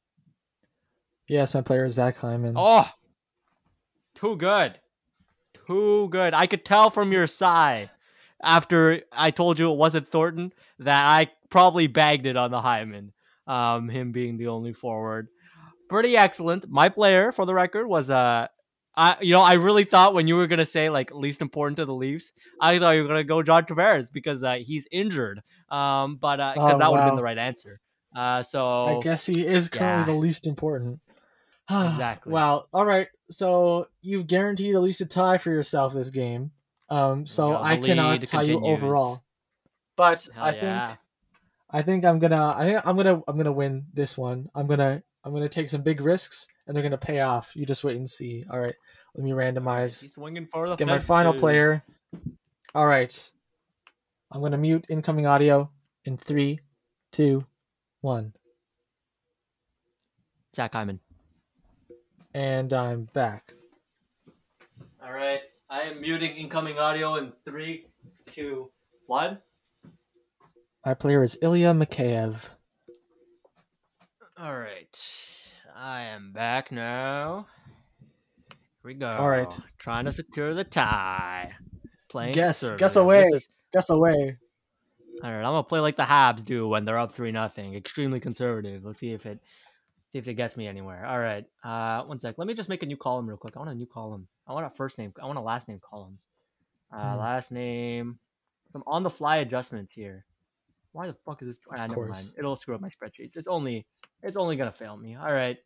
Yes, 1.27 1.53
my 1.53 1.61
player 1.61 1.83
is 1.83 1.95
Zach 1.95 2.15
Hyman. 2.15 2.53
Oh, 2.55 2.89
too 4.15 4.37
good, 4.37 4.79
too 5.67 6.07
good. 6.07 6.33
I 6.33 6.47
could 6.47 6.63
tell 6.63 6.89
from 6.89 7.11
your 7.11 7.27
sigh 7.27 7.89
after 8.41 9.01
I 9.11 9.31
told 9.31 9.59
you 9.59 9.71
it 9.73 9.77
wasn't 9.77 10.07
Thornton 10.07 10.53
that 10.79 11.03
I 11.03 11.31
probably 11.49 11.87
bagged 11.87 12.25
it 12.25 12.37
on 12.37 12.51
the 12.51 12.61
Hyman. 12.61 13.11
Um, 13.45 13.89
him 13.89 14.13
being 14.13 14.37
the 14.37 14.47
only 14.47 14.71
forward, 14.71 15.27
pretty 15.89 16.15
excellent. 16.15 16.69
My 16.69 16.87
player, 16.87 17.33
for 17.33 17.45
the 17.45 17.53
record, 17.53 17.87
was 17.87 18.09
uh, 18.09 18.47
I 18.95 19.17
you 19.21 19.33
know 19.33 19.41
I 19.41 19.53
really 19.53 19.83
thought 19.83 20.13
when 20.13 20.27
you 20.27 20.35
were 20.35 20.47
gonna 20.47 20.65
say 20.65 20.89
like 20.89 21.13
least 21.13 21.41
important 21.41 21.77
to 21.77 21.85
the 21.85 21.93
Leafs, 21.93 22.33
I 22.59 22.77
thought 22.79 22.91
you 22.91 23.03
were 23.03 23.07
gonna 23.07 23.23
go 23.23 23.41
John 23.41 23.65
Tavares 23.65 24.11
because 24.11 24.43
uh, 24.43 24.55
he's 24.55 24.87
injured. 24.91 25.41
Um, 25.69 26.17
but 26.17 26.37
because 26.53 26.73
Oh, 26.73 26.77
that 26.77 26.91
would 26.91 26.99
have 26.99 27.09
been 27.09 27.15
the 27.15 27.23
right 27.23 27.37
answer. 27.37 27.79
Uh, 28.15 28.43
so 28.43 28.99
I 28.99 29.01
guess 29.01 29.25
he 29.25 29.45
is 29.45 29.69
currently 29.69 30.11
yeah. 30.11 30.15
the 30.15 30.19
least 30.19 30.47
important. 30.47 30.99
Exactly. 31.69 32.33
Wow. 32.33 32.65
All 32.73 32.85
right. 32.85 33.07
So 33.29 33.87
you've 34.01 34.27
guaranteed 34.27 34.75
at 34.75 34.81
least 34.81 34.99
a 34.99 35.05
tie 35.05 35.37
for 35.37 35.51
yourself 35.51 35.93
this 35.93 36.09
game. 36.09 36.51
Um. 36.89 37.25
So. 37.25 37.55
I 37.55 37.77
cannot 37.77 38.21
tell 38.23 38.45
you 38.45 38.59
overall. 38.65 39.23
But 39.95 40.27
hell 40.33 40.43
I 40.43 40.55
yeah. 40.55 40.87
think 40.87 40.99
I 41.69 41.81
think 41.81 42.05
I'm 42.05 42.19
gonna 42.19 42.53
I 42.57 42.65
think 42.65 42.81
I'm 42.85 42.97
gonna 42.97 43.21
I'm 43.27 43.37
gonna 43.37 43.51
win 43.51 43.85
this 43.93 44.17
one. 44.17 44.49
I'm 44.53 44.67
gonna 44.67 45.03
I'm 45.23 45.33
gonna 45.33 45.49
take 45.49 45.69
some 45.69 45.81
big 45.81 46.01
risks 46.01 46.47
and 46.65 46.75
they're 46.75 46.83
gonna 46.83 46.97
pay 46.97 47.19
off. 47.21 47.55
You 47.55 47.65
just 47.65 47.83
wait 47.83 47.97
and 47.97 48.09
see. 48.09 48.43
All 48.51 48.59
right. 48.59 48.75
Let 49.15 49.23
me 49.23 49.31
randomize. 49.31 50.01
He's 50.01 50.15
swinging 50.15 50.47
for 50.51 50.67
the 50.69 50.75
Get 50.75 50.87
my 50.87 50.99
final 50.99 51.33
fences. 51.33 51.41
player. 51.41 51.83
All 52.73 52.87
right. 52.87 53.31
I'm 54.31 54.41
gonna 54.41 54.57
mute 54.57 54.85
incoming 54.89 55.25
audio 55.27 55.69
in 56.05 56.17
three, 56.17 56.59
two, 57.11 57.45
one, 58.01 58.33
Zach 60.55 60.73
Hyman. 60.73 60.99
and 62.33 62.73
I'm 62.73 63.03
back. 63.13 63.53
All 65.03 65.11
right. 65.11 65.41
I 65.69 65.81
am 65.81 66.01
muting 66.01 66.35
incoming 66.35 66.79
audio 66.79 67.15
in 67.15 67.31
three, 67.45 67.85
two, 68.25 68.71
one. 69.07 69.37
My 70.85 70.93
player 70.93 71.21
is 71.23 71.37
Ilya 71.41 71.73
Mikheyev. 71.73 72.49
All 74.41 74.57
right. 74.57 74.97
I 75.75 76.01
am 76.03 76.31
back 76.33 76.71
now. 76.71 77.45
Here 78.49 78.57
we 78.85 78.93
go. 78.95 79.07
All 79.09 79.29
right. 79.29 79.55
Trying 79.77 80.05
to 80.05 80.11
secure 80.11 80.53
the 80.53 80.63
tie. 80.63 81.51
Playing 82.09 82.33
Guess- 82.33 82.71
guess 82.77 82.95
away. 82.95 83.21
Is- 83.21 83.49
Guess 83.73 83.89
away. 83.89 84.37
all 85.23 85.31
right, 85.31 85.37
I'm 85.39 85.43
gonna 85.45 85.63
play 85.63 85.79
like 85.79 85.95
the 85.95 86.03
Habs 86.03 86.43
do 86.43 86.67
when 86.67 86.83
they're 86.83 86.97
up 86.97 87.11
three 87.13 87.31
nothing. 87.31 87.73
Extremely 87.75 88.19
conservative. 88.19 88.83
Let's 88.83 88.99
see 88.99 89.13
if 89.13 89.25
it 89.25 89.39
see 90.11 90.17
if 90.17 90.27
it 90.27 90.33
gets 90.33 90.57
me 90.57 90.67
anywhere. 90.67 91.05
All 91.05 91.19
right. 91.19 91.45
Uh 91.63 92.03
one 92.03 92.19
sec. 92.19 92.37
Let 92.37 92.47
me 92.47 92.53
just 92.53 92.67
make 92.67 92.83
a 92.83 92.85
new 92.85 92.97
column 92.97 93.27
real 93.27 93.37
quick. 93.37 93.55
I 93.55 93.59
want 93.59 93.71
a 93.71 93.75
new 93.75 93.85
column. 93.85 94.27
I 94.45 94.51
want 94.53 94.65
a 94.65 94.69
first 94.71 94.97
name. 94.97 95.13
I 95.21 95.25
want 95.25 95.37
a 95.37 95.41
last 95.41 95.69
name 95.69 95.79
column. 95.79 96.17
Uh 96.91 97.13
Hmm. 97.13 97.19
last 97.19 97.51
name. 97.51 98.19
Some 98.73 98.83
on 98.87 99.03
the 99.03 99.09
fly 99.09 99.37
adjustments 99.37 99.93
here. 99.93 100.25
Why 100.93 101.07
the 101.07 101.15
fuck 101.25 101.41
is 101.41 101.47
this? 101.47 101.59
Ah, 101.71 101.87
never 101.87 101.93
course. 101.95 102.25
mind. 102.25 102.35
It'll 102.37 102.55
screw 102.55 102.75
up 102.75 102.81
my 102.81 102.89
spreadsheets. 102.89 103.37
It's 103.37 103.47
only 103.47 103.85
it's 104.21 104.37
only 104.37 104.55
gonna 104.55 104.71
fail 104.71 104.97
me. 104.97 105.15
All 105.15 105.31
right. 105.31 105.57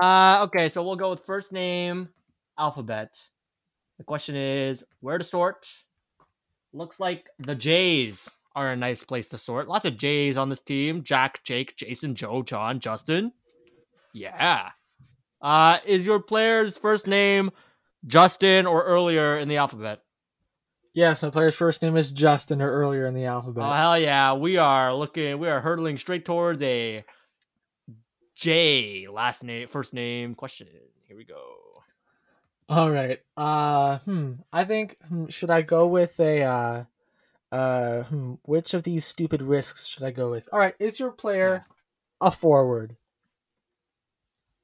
Uh 0.00 0.44
okay, 0.44 0.68
so 0.68 0.82
we'll 0.82 0.96
go 0.96 1.10
with 1.10 1.24
first 1.24 1.52
name 1.52 2.08
alphabet. 2.58 3.18
The 3.98 4.04
question 4.04 4.36
is 4.36 4.84
where 5.00 5.18
to 5.18 5.24
sort. 5.24 5.66
Looks 6.72 7.00
like 7.00 7.28
the 7.38 7.54
Jays 7.54 8.30
are 8.54 8.70
a 8.70 8.76
nice 8.76 9.04
place 9.04 9.28
to 9.28 9.38
sort. 9.38 9.68
Lots 9.68 9.86
of 9.86 9.98
Jays 9.98 10.36
on 10.36 10.48
this 10.48 10.60
team. 10.60 11.02
Jack, 11.02 11.42
Jake, 11.44 11.76
Jason, 11.76 12.14
Joe, 12.14 12.42
John, 12.42 12.80
Justin. 12.80 13.32
Yeah. 14.14 14.70
Uh 15.40 15.78
is 15.84 16.06
your 16.06 16.20
player's 16.20 16.78
first 16.78 17.08
name 17.08 17.50
Justin 18.06 18.66
or 18.66 18.84
earlier 18.84 19.36
in 19.38 19.48
the 19.48 19.56
alphabet? 19.56 20.00
Yes, 20.94 21.22
my 21.22 21.30
player's 21.30 21.54
first 21.54 21.80
name 21.80 21.96
is 21.96 22.12
Justin 22.12 22.60
or 22.60 22.70
earlier 22.70 23.06
in 23.06 23.14
the 23.14 23.24
alphabet. 23.24 23.64
Oh 23.64 23.72
hell 23.72 23.98
yeah, 23.98 24.34
we 24.34 24.58
are 24.58 24.94
looking. 24.94 25.38
We 25.38 25.48
are 25.48 25.60
hurtling 25.60 25.96
straight 25.96 26.24
towards 26.26 26.60
a 26.62 27.04
J 28.34 29.06
last 29.08 29.42
name, 29.42 29.68
first 29.68 29.94
name 29.94 30.34
question. 30.34 30.68
Here 31.08 31.16
we 31.16 31.24
go. 31.24 31.40
All 32.68 32.90
right. 32.90 33.20
Uh, 33.36 33.98
hmm. 33.98 34.32
I 34.52 34.64
think 34.64 34.98
hmm, 35.08 35.26
should 35.28 35.50
I 35.50 35.62
go 35.62 35.86
with 35.86 36.20
a 36.20 36.42
uh, 36.42 36.84
uh, 37.50 38.02
hmm, 38.04 38.34
which 38.42 38.74
of 38.74 38.82
these 38.82 39.06
stupid 39.06 39.42
risks 39.42 39.86
should 39.86 40.02
I 40.02 40.10
go 40.10 40.30
with? 40.30 40.48
All 40.52 40.58
right. 40.58 40.74
Is 40.78 41.00
your 41.00 41.12
player 41.12 41.64
a 42.20 42.30
forward? 42.30 42.96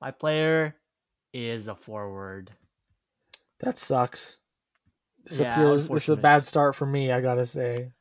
My 0.01 0.11
player 0.11 0.77
is 1.33 1.69
a 1.69 1.75
forward. 1.75 2.53
That 3.61 3.79
sucks. 3.79 4.39
This 5.29 5.41
Yeah, 5.41 5.53
appears 5.53 5.89
this 5.89 6.05
is 6.05 6.09
a 6.11 6.17
bad 6.17 6.45
start 6.45 6.75
for 6.75 6.87
me. 6.87 7.13
I 7.13 7.21
gotta 7.21 7.47
say. 7.47 7.93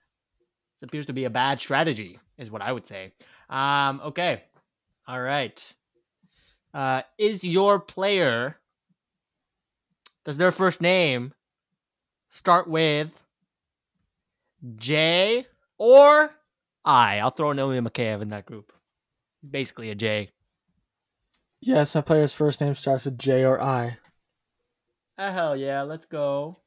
This 0.80 0.88
appears 0.88 1.06
to 1.08 1.14
be 1.14 1.26
a 1.26 1.30
bad 1.30 1.60
strategy, 1.60 2.20
is 2.38 2.52
what 2.52 2.62
I 2.62 2.72
would 2.72 2.86
say. 2.86 3.14
Um. 3.49 4.02
Okay. 4.06 4.44
All 5.08 5.22
right. 5.22 5.62
Uh, 6.74 7.02
is 7.18 7.44
your 7.44 7.80
player? 7.80 8.58
Does 10.26 10.38
their 10.38 10.52
first 10.52 10.82
name 10.82 11.34
start 12.28 12.68
with 12.68 13.24
J 14.76 15.48
or 15.78 16.30
I? 16.84 17.20
I'll 17.20 17.30
throw 17.32 17.52
an 17.52 17.60
Ilya 17.60 17.82
Mikheyev 17.82 18.22
in 18.22 18.30
that 18.30 18.45
group. 18.45 18.74
He's 19.41 19.49
basically 19.49 19.90
a 19.90 19.95
J. 19.95 20.30
Yes, 21.62 21.95
my 21.95 22.02
player's 22.02 22.34
first 22.34 22.62
name 22.62 22.74
starts 22.74 23.06
with 23.06 23.18
J 23.18 23.45
or 23.45 23.62
I. 23.62 23.98
Ah, 25.18 25.32
hell 25.32 25.56
yeah, 25.56 25.82
let's 25.82 26.06
go. 26.06 26.60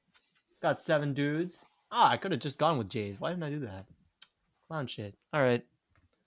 Got 0.62 0.80
seven 0.82 1.14
dudes. 1.14 1.64
Ah, 1.90 2.10
I 2.10 2.16
could 2.16 2.32
have 2.32 2.40
just 2.40 2.58
gone 2.58 2.78
with 2.78 2.88
Jays. 2.88 3.18
Why 3.20 3.30
didn't 3.30 3.42
I 3.44 3.50
do 3.50 3.60
that? 3.60 3.86
Clown 4.68 4.86
shit. 4.86 5.14
All 5.32 5.42
right, 5.42 5.64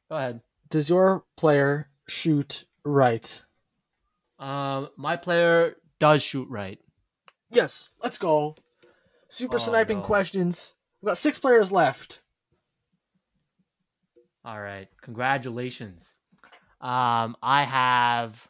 go 0.10 0.18
ahead. 0.18 0.42
Does 0.70 0.90
your 0.90 1.24
player 1.38 1.90
shoot 2.08 2.66
right? 2.84 3.46
Um, 4.40 4.90
my 4.98 5.16
player 5.16 5.76
does 6.00 6.22
shoot 6.24 6.50
right. 6.50 6.80
Yes. 7.52 7.92
Let's 8.02 8.18
go. 8.18 8.56
Super 9.30 9.56
Oh, 9.56 9.60
sniping 9.60 10.00
no. 10.00 10.04
questions. 10.04 10.76
We've 11.02 11.10
got 11.10 11.18
six 11.18 11.38
players 11.40 11.72
left. 11.72 12.22
All 14.44 14.60
right, 14.60 14.90
congratulations. 15.02 16.16
Um, 16.82 17.38
I 17.42 17.64
have. 17.64 18.48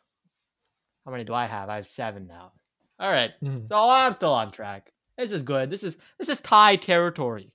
How 1.06 1.12
many 1.12 1.24
do 1.26 1.34
I 1.34 1.46
have? 1.46 1.70
I 1.70 1.76
have 1.76 1.86
seven 1.86 2.26
now. 2.28 2.54
All 3.00 3.12
right, 3.12 3.32
Mhm. 3.44 3.68
so 3.68 3.90
I'm 3.90 4.14
still 4.14 4.34
on 4.34 4.52
track. 4.52 4.93
This 5.18 5.32
is 5.32 5.44
good. 5.44 5.70
This 5.70 5.84
is 5.84 5.96
this 6.18 6.30
is 6.30 6.40
tie 6.40 6.76
territory. 6.76 7.52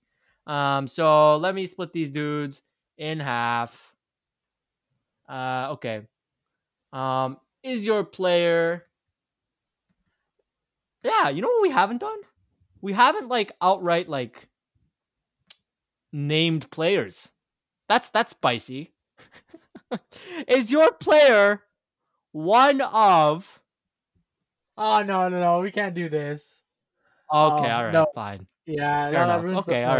Um, 0.46 0.88
so 0.88 1.36
let 1.36 1.54
me 1.54 1.66
split 1.66 1.92
these 1.92 2.10
dudes 2.10 2.62
in 2.96 3.20
half. 3.20 3.94
Uh, 5.28 5.68
okay. 5.72 6.02
Um, 6.92 7.38
is 7.62 7.84
your 7.84 8.04
player? 8.04 8.86
Yeah, 11.02 11.28
you 11.28 11.42
know 11.42 11.48
what 11.48 11.62
we 11.62 11.70
haven't 11.70 11.98
done? 11.98 12.18
We 12.80 12.92
haven't 12.92 13.28
like 13.28 13.52
outright 13.60 14.08
like 14.08 14.48
named 16.12 16.70
players. 16.70 17.30
That's 17.88 18.08
that's 18.10 18.30
spicy. 18.30 18.92
is 20.48 20.70
your 20.70 20.92
player 20.92 21.62
one 22.32 22.80
of? 22.80 23.60
Oh 24.76 25.02
no 25.02 25.28
no 25.28 25.40
no! 25.40 25.60
We 25.60 25.70
can't 25.70 25.94
do 25.94 26.08
this. 26.08 26.62
Okay, 27.32 27.70
Oh, 27.70 27.74
all 27.76 27.84
right, 27.84 27.92
no. 27.92 28.06
fine. 28.14 28.46
Yeah, 28.66 29.10
no, 29.10 29.38
Okay, 29.70 29.84
all. 29.84 29.96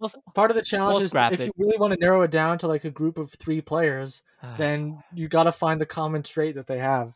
Well, 0.00 0.12
Part 0.34 0.50
of 0.50 0.56
the 0.56 0.62
challenge 0.62 0.96
We'll 0.96 1.04
is 1.04 1.14
if 1.14 1.40
it. 1.40 1.46
you 1.46 1.52
really 1.56 1.78
want 1.78 1.92
to 1.94 1.98
narrow 2.00 2.22
it 2.22 2.30
down 2.30 2.58
to 2.58 2.66
like 2.66 2.84
a 2.84 2.90
group 2.90 3.18
of 3.18 3.30
three 3.38 3.60
players, 3.60 4.22
then 4.56 5.02
you 5.14 5.28
got 5.28 5.44
to 5.44 5.52
find 5.52 5.80
the 5.80 5.86
common 5.86 6.22
trait 6.22 6.56
that 6.56 6.66
they 6.66 6.78
have. 6.78 7.14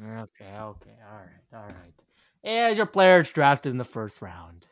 Okay, 0.00 0.44
okay, 0.44 0.96
all 1.10 1.18
right, 1.18 1.54
all 1.54 1.64
right. 1.64 2.70
Is 2.70 2.76
your 2.76 2.86
player 2.86 3.22
drafted 3.22 3.70
in 3.70 3.78
the 3.78 3.84
first 3.84 4.20
round? 4.20 4.66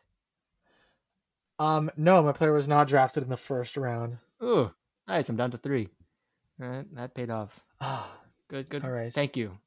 Um, 1.58 1.90
no, 1.96 2.22
my 2.22 2.32
player 2.32 2.52
was 2.52 2.68
not 2.68 2.88
drafted 2.88 3.22
in 3.22 3.28
the 3.30 3.36
first 3.36 3.76
round. 3.76 4.18
Ooh, 4.42 4.70
nice. 5.08 5.28
I'm 5.28 5.36
down 5.36 5.52
to 5.52 5.58
three. 5.58 5.88
All 6.60 6.68
right, 6.68 6.94
that 6.94 7.14
paid 7.14 7.30
off. 7.30 7.60
Ah, 7.80 8.10
Good, 8.48 8.68
good. 8.68 8.84
All 8.84 8.90
right. 8.90 9.12
Thank 9.12 9.36
you. 9.36 9.58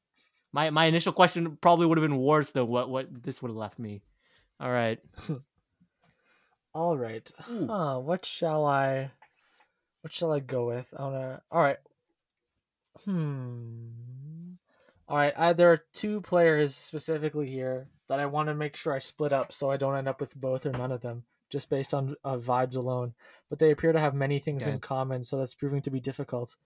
My 0.52 0.70
my 0.70 0.84
initial 0.86 1.12
question 1.12 1.58
probably 1.60 1.86
would 1.86 1.98
have 1.98 2.08
been 2.08 2.18
worse 2.18 2.50
than 2.50 2.66
what 2.68 2.88
what 2.88 3.08
this 3.22 3.42
would 3.42 3.48
have 3.48 3.56
left 3.56 3.78
me. 3.78 4.02
All 4.60 4.70
right. 4.70 4.98
All 6.74 6.96
right. 6.96 7.30
Ooh. 7.50 7.66
Huh, 7.66 7.98
what 7.98 8.24
shall 8.24 8.64
I 8.64 9.10
what 10.02 10.12
shall 10.12 10.32
I 10.32 10.40
go 10.40 10.66
with? 10.66 10.92
I 10.96 11.02
wanna 11.02 11.42
all 11.50 11.62
right. 11.62 11.78
Hmm. 13.04 13.88
All 15.08 15.16
right, 15.16 15.32
I, 15.38 15.54
there 15.54 15.72
are 15.72 15.82
two 15.94 16.20
players 16.20 16.74
specifically 16.74 17.48
here 17.48 17.88
that 18.08 18.20
I 18.20 18.26
want 18.26 18.48
to 18.48 18.54
make 18.54 18.76
sure 18.76 18.92
I 18.92 18.98
split 18.98 19.32
up 19.32 19.52
so 19.52 19.70
I 19.70 19.78
don't 19.78 19.96
end 19.96 20.06
up 20.06 20.20
with 20.20 20.34
both 20.36 20.66
or 20.66 20.72
none 20.72 20.92
of 20.92 21.00
them, 21.00 21.24
just 21.48 21.70
based 21.70 21.94
on 21.94 22.14
uh, 22.24 22.36
vibes 22.36 22.76
alone. 22.76 23.14
But 23.48 23.58
they 23.58 23.70
appear 23.70 23.92
to 23.92 24.00
have 24.00 24.14
many 24.14 24.38
things 24.38 24.66
in 24.66 24.80
common, 24.80 25.22
so 25.22 25.38
that's 25.38 25.54
proving 25.54 25.80
to 25.82 25.90
be 25.90 26.00
difficult. 26.00 26.56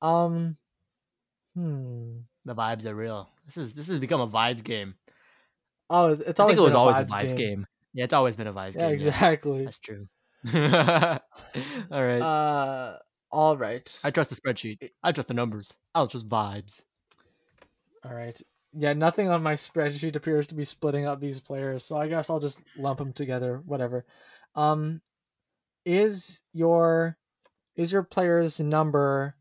Um, 0.00 0.56
hmm. 1.56 2.18
The 2.44 2.54
vibes 2.54 2.86
are 2.86 2.94
real. 2.94 3.28
This 3.46 3.56
is 3.56 3.74
this 3.74 3.88
has 3.88 3.98
become 3.98 4.20
a 4.20 4.28
vibes 4.28 4.62
game. 4.62 4.94
Oh, 5.92 6.08
it's 6.12 6.40
always 6.40 6.56
think 6.56 6.62
it 6.62 6.64
was 6.64 6.74
always 6.74 6.98
a 6.98 7.04
vibes 7.04 7.26
vibes 7.28 7.36
game. 7.36 7.66
Yeah, 7.92 8.04
it's 8.04 8.14
always 8.14 8.34
been 8.36 8.46
a 8.46 8.52
vibes 8.52 8.74
Yeah, 8.74 8.86
game. 8.86 8.94
exactly. 8.94 9.64
That's 9.64 9.78
true. 9.78 10.08
all 10.54 10.54
right. 12.02 12.20
Uh, 12.22 12.96
all 13.30 13.56
right. 13.56 14.00
I 14.04 14.10
trust 14.10 14.30
the 14.30 14.36
spreadsheet. 14.36 14.90
I 15.02 15.12
trust 15.12 15.28
the 15.28 15.34
numbers. 15.34 15.72
I'll 15.94 16.06
just 16.06 16.26
vibes. 16.28 16.82
All 18.04 18.14
right. 18.14 18.40
Yeah, 18.74 18.94
nothing 18.94 19.28
on 19.28 19.42
my 19.42 19.52
spreadsheet 19.52 20.16
appears 20.16 20.46
to 20.48 20.54
be 20.54 20.64
splitting 20.64 21.06
up 21.06 21.20
these 21.20 21.40
players, 21.40 21.84
so 21.84 21.96
I 21.98 22.08
guess 22.08 22.30
I'll 22.30 22.40
just 22.40 22.62
lump 22.78 22.98
them 22.98 23.12
together. 23.12 23.60
Whatever. 23.66 24.06
Um, 24.54 25.02
is 25.84 26.40
your 26.54 27.18
is 27.76 27.92
your 27.92 28.02
player's 28.02 28.60
number 28.60 29.36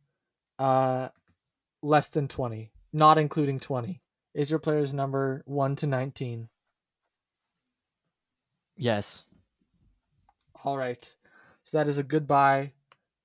uh 0.59 1.09
less 1.81 2.09
than 2.09 2.27
twenty, 2.27 2.71
not 2.91 3.17
including 3.17 3.59
twenty? 3.59 4.01
Is 4.33 4.49
your 4.49 4.59
player's 4.59 4.93
number 4.93 5.43
one 5.45 5.75
to 5.77 5.87
nineteen? 5.87 6.49
Yes. 8.77 9.25
All 10.63 10.77
right. 10.77 11.15
So 11.63 11.77
that 11.77 11.87
is 11.87 11.97
a 11.97 12.03
goodbye 12.03 12.73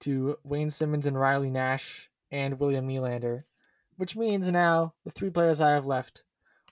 to 0.01 0.37
Wayne 0.45 0.71
Simmonds 0.71 1.07
and 1.07 1.19
Riley 1.19 1.51
Nash 1.51 2.11
and 2.31 2.59
William 2.59 2.89
Nylander, 2.89 3.45
which 3.97 4.17
means 4.17 4.51
now 4.51 4.95
the 5.05 5.11
three 5.11 5.31
players 5.31 5.61
I 5.61 5.71
have 5.71 5.87
left 5.87 6.23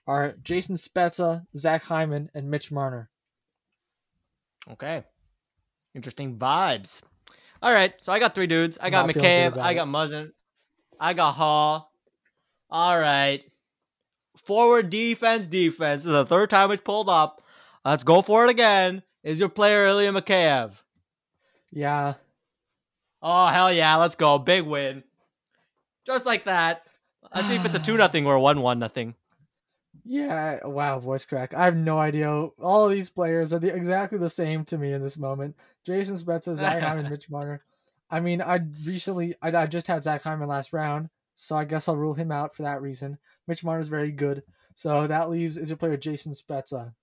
are 0.07 0.35
Jason 0.43 0.75
Spezza, 0.75 1.45
Zach 1.57 1.83
Hyman, 1.85 2.29
and 2.33 2.49
Mitch 2.49 2.71
Marner. 2.71 3.09
Okay. 4.71 5.03
Interesting 5.95 6.37
vibes. 6.37 7.01
All 7.61 7.73
right. 7.73 7.93
So 7.99 8.11
I 8.11 8.19
got 8.19 8.35
three 8.35 8.47
dudes. 8.47 8.77
I 8.79 8.89
got 8.89 9.07
Not 9.07 9.13
feeling 9.13 9.51
good 9.51 9.59
McCabe. 9.59 9.63
I 9.63 9.73
got 9.73 9.87
Muzzin. 9.87 10.31
I 10.99 11.13
got 11.13 11.31
Holl. 11.33 11.89
All 12.69 12.99
right. 12.99 13.43
Forward 14.43 14.89
defense, 14.89 15.47
defense. 15.47 16.03
This 16.03 16.11
is 16.11 16.17
the 16.17 16.25
third 16.25 16.49
time 16.49 16.71
it's 16.71 16.81
pulled 16.81 17.09
up. 17.09 17.41
Let's 17.83 18.03
go 18.03 18.21
for 18.21 18.45
it 18.45 18.51
again. 18.51 19.03
Is 19.23 19.39
your 19.39 19.49
player 19.49 19.87
Ilya 19.87 20.11
Mikheyev? 20.11 20.73
Yeah. 21.71 22.13
Oh 23.21 23.47
hell 23.47 23.71
yeah, 23.71 23.95
let's 23.95 24.15
go. 24.15 24.37
Big 24.37 24.63
win. 24.63 25.03
Just 26.05 26.25
like 26.25 26.45
that. 26.45 26.83
Let's 27.33 27.47
see 27.47 27.55
if 27.55 27.65
it's 27.65 27.75
a 27.75 27.79
two 27.83 27.97
nothing 27.97 28.27
or 28.27 28.35
a 28.35 28.41
one 28.41 28.61
one 28.61 28.79
nothing. 28.79 29.15
Yeah, 30.03 30.59
wow, 30.65 30.99
voice 30.99 31.25
crack. 31.25 31.53
I 31.53 31.65
have 31.65 31.75
no 31.75 31.97
idea. 31.97 32.29
All 32.29 32.85
of 32.85 32.91
these 32.91 33.09
players 33.09 33.51
are 33.53 33.59
the, 33.59 33.73
exactly 33.73 34.19
the 34.19 34.29
same 34.29 34.63
to 34.65 34.77
me 34.77 34.91
in 34.93 35.01
this 35.01 35.17
moment. 35.17 35.55
Jason 35.83 36.15
Spezza, 36.15 36.55
Zach 36.55 36.81
Hyman, 36.81 37.09
Mitch 37.09 37.29
Marner. 37.29 37.63
I 38.09 38.19
mean, 38.19 38.41
I 38.41 38.59
recently, 38.85 39.33
I, 39.41 39.55
I 39.55 39.65
just 39.65 39.87
had 39.87 40.03
Zach 40.03 40.21
Hyman 40.21 40.47
last 40.47 40.73
round, 40.73 41.09
so 41.35 41.55
I 41.55 41.65
guess 41.65 41.87
I'll 41.87 41.97
rule 41.97 42.13
him 42.13 42.31
out 42.31 42.55
for 42.55 42.63
that 42.63 42.81
reason. 42.81 43.17
Mitch 43.47 43.63
Marner's 43.63 43.87
very 43.87 44.11
good, 44.11 44.43
so 44.73 45.07
that 45.07 45.29
leaves 45.29 45.57
is 45.57 45.69
your 45.69 45.77
player 45.77 45.97
Jason 45.97 46.33
Spezza. 46.33 46.93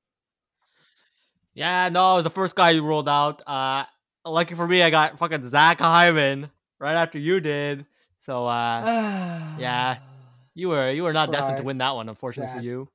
Yeah, 1.54 1.88
no, 1.90 2.12
it 2.12 2.16
was 2.16 2.24
the 2.24 2.30
first 2.30 2.56
guy 2.56 2.70
you 2.70 2.82
rolled 2.82 3.08
out. 3.08 3.42
Uh, 3.46 3.84
lucky 4.24 4.54
for 4.54 4.66
me, 4.66 4.82
I 4.82 4.90
got 4.90 5.18
fucking 5.18 5.44
Zach 5.46 5.80
Hyman 5.80 6.50
right 6.78 6.94
after 6.94 7.18
you 7.18 7.40
did. 7.40 7.84
So, 8.18 8.46
uh, 8.46 8.82
yeah, 9.58 9.98
you 10.54 10.68
were 10.68 10.90
you 10.90 11.02
were 11.02 11.12
not 11.12 11.30
destined 11.30 11.58
to 11.58 11.62
win 11.62 11.78
that 11.78 11.94
one, 11.94 12.08
unfortunately 12.08 12.52
Sad. 12.52 12.58
for 12.58 12.64
you. 12.64 12.88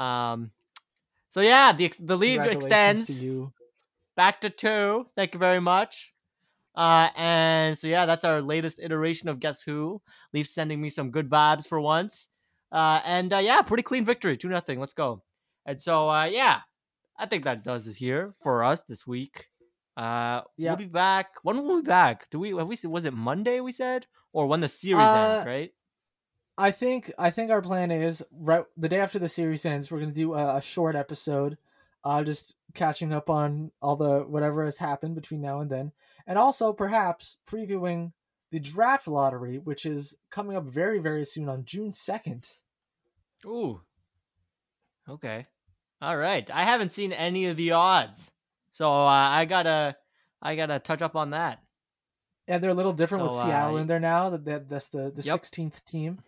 Um, 0.00 0.50
so 1.30 1.40
yeah, 1.40 1.72
the 1.72 1.92
the 1.98 2.16
lead 2.16 2.40
extends 2.42 3.06
to 3.06 3.12
you. 3.12 3.52
back 4.16 4.40
to 4.42 4.50
two. 4.50 5.06
Thank 5.16 5.34
you 5.34 5.40
very 5.40 5.60
much. 5.60 6.11
Uh, 6.74 7.08
and 7.16 7.76
so 7.78 7.86
yeah, 7.86 8.06
that's 8.06 8.24
our 8.24 8.40
latest 8.40 8.78
iteration 8.82 9.28
of 9.28 9.40
Guess 9.40 9.62
Who. 9.62 10.00
Leafs 10.32 10.50
sending 10.50 10.80
me 10.80 10.88
some 10.88 11.10
good 11.10 11.28
vibes 11.28 11.66
for 11.66 11.80
once. 11.80 12.28
Uh, 12.70 13.00
and 13.04 13.32
uh, 13.32 13.38
yeah, 13.38 13.60
pretty 13.62 13.82
clean 13.82 14.04
victory, 14.04 14.36
two 14.36 14.48
nothing. 14.48 14.80
Let's 14.80 14.94
go. 14.94 15.22
And 15.66 15.80
so 15.80 16.08
uh, 16.08 16.24
yeah, 16.24 16.60
I 17.18 17.26
think 17.26 17.44
that 17.44 17.62
does 17.64 17.86
it 17.88 17.96
here 17.96 18.34
for 18.42 18.64
us 18.64 18.82
this 18.84 19.06
week. 19.06 19.48
Uh, 19.96 20.40
Yeah. 20.56 20.70
we'll 20.70 20.78
be 20.78 20.86
back. 20.86 21.34
When 21.42 21.58
will 21.58 21.76
we 21.76 21.82
be 21.82 21.86
back? 21.88 22.30
Do 22.30 22.38
we 22.38 22.56
have 22.56 22.66
we 22.66 22.76
was 22.84 23.04
it 23.04 23.12
Monday? 23.12 23.60
We 23.60 23.72
said 23.72 24.06
or 24.32 24.46
when 24.46 24.60
the 24.60 24.68
series 24.68 24.98
Uh, 25.04 25.34
ends, 25.36 25.46
right? 25.46 25.72
I 26.56 26.70
think 26.70 27.12
I 27.18 27.30
think 27.30 27.50
our 27.50 27.60
plan 27.62 27.90
is 27.90 28.24
right 28.32 28.64
the 28.76 28.88
day 28.88 29.00
after 29.00 29.18
the 29.18 29.28
series 29.28 29.66
ends, 29.66 29.90
we're 29.90 30.00
gonna 30.00 30.12
do 30.12 30.32
a, 30.32 30.56
a 30.56 30.62
short 30.62 30.96
episode, 30.96 31.58
uh, 32.04 32.22
just 32.22 32.54
catching 32.74 33.12
up 33.12 33.28
on 33.30 33.70
all 33.80 33.96
the 33.96 34.20
whatever 34.20 34.64
has 34.64 34.78
happened 34.78 35.14
between 35.14 35.40
now 35.40 35.60
and 35.60 35.70
then, 35.70 35.92
and 36.26 36.38
also 36.38 36.72
perhaps 36.72 37.36
previewing 37.48 38.12
the 38.50 38.60
draft 38.60 39.08
lottery, 39.08 39.58
which 39.58 39.86
is 39.86 40.16
coming 40.30 40.56
up 40.56 40.64
very 40.64 40.98
very 40.98 41.24
soon 41.24 41.48
on 41.48 41.64
June 41.64 41.90
second. 41.90 42.48
Ooh. 43.46 43.80
Okay. 45.08 45.46
All 46.00 46.16
right. 46.16 46.48
I 46.52 46.64
haven't 46.64 46.92
seen 46.92 47.12
any 47.12 47.46
of 47.46 47.56
the 47.56 47.72
odds, 47.72 48.30
so 48.72 48.90
uh, 48.90 49.06
I 49.06 49.44
gotta 49.44 49.96
I 50.40 50.56
gotta 50.56 50.78
touch 50.78 51.02
up 51.02 51.16
on 51.16 51.30
that. 51.30 51.60
And 52.48 52.62
they're 52.62 52.70
a 52.70 52.74
little 52.74 52.92
different 52.92 53.22
with 53.22 53.32
So, 53.32 53.38
uh, 53.40 53.44
Seattle 53.44 53.76
in 53.78 53.86
there 53.86 54.00
now. 54.00 54.30
That 54.30 54.44
that 54.44 54.68
that's 54.68 54.88
the 54.88 55.10
the 55.10 55.22
Yep. 55.22 55.34
sixteenth 55.34 55.84
team. 55.84 56.18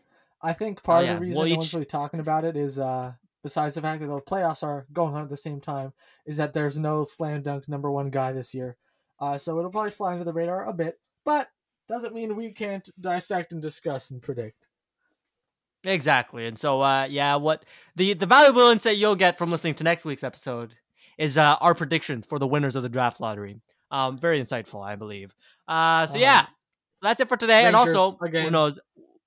I 0.40 0.52
think 0.52 0.82
part 0.82 1.04
yeah. 1.04 1.12
of 1.12 1.18
the 1.18 1.26
reason 1.26 1.40
Well, 1.40 1.48
no 1.48 1.56
one's 1.56 1.72
really 1.74 1.86
talking 1.86 2.20
about 2.20 2.44
it 2.44 2.56
is 2.56 2.78
uh 2.78 3.14
besides 3.44 3.74
the 3.74 3.80
fact 3.82 4.00
that 4.00 4.08
the 4.08 4.20
playoffs 4.22 4.64
are 4.64 4.88
going 4.92 5.14
on 5.14 5.22
at 5.22 5.28
the 5.28 5.36
same 5.36 5.60
time, 5.60 5.92
is 6.26 6.36
that 6.38 6.52
there's 6.52 6.80
no 6.80 7.04
slam 7.04 7.42
dunk 7.42 7.68
number 7.68 7.92
one 7.92 8.10
guy 8.10 8.32
this 8.32 8.52
year. 8.52 8.76
Uh, 9.20 9.38
so 9.38 9.56
it'll 9.58 9.70
probably 9.70 9.92
fly 9.92 10.10
under 10.14 10.24
the 10.24 10.32
radar 10.32 10.68
a 10.68 10.72
bit, 10.72 10.98
but 11.24 11.48
doesn't 11.86 12.12
mean 12.14 12.34
we 12.34 12.50
can't 12.50 12.88
dissect 12.98 13.52
and 13.52 13.62
discuss 13.62 14.10
and 14.10 14.20
predict. 14.20 14.66
Exactly. 15.84 16.46
And 16.46 16.58
so 16.58 16.80
uh 16.80 17.06
yeah, 17.10 17.36
what 17.36 17.64
the 17.94 18.14
the 18.14 18.24
valuable 18.26 18.68
insight 18.70 18.96
you'll 18.96 19.16
get 19.16 19.36
from 19.36 19.50
listening 19.50 19.74
to 19.74 19.84
next 19.84 20.06
week's 20.06 20.24
episode 20.24 20.74
is 21.18 21.36
uh 21.36 21.56
our 21.60 21.74
predictions 21.74 22.24
for 22.24 22.38
the 22.38 22.46
winners 22.46 22.74
of 22.74 22.82
the 22.82 22.88
draft 22.88 23.20
lottery. 23.20 23.60
Um 23.90 24.18
very 24.18 24.40
insightful, 24.40 24.82
I 24.82 24.96
believe. 24.96 25.34
Uh 25.68 26.06
so 26.06 26.16
Uh, 26.16 26.20
yeah. 26.20 26.46
that's 27.02 27.20
it 27.20 27.28
for 27.28 27.36
today. 27.36 27.66
and 27.66 27.76
also 27.76 28.16
again. 28.22 28.44
who 28.46 28.50
knows 28.50 28.78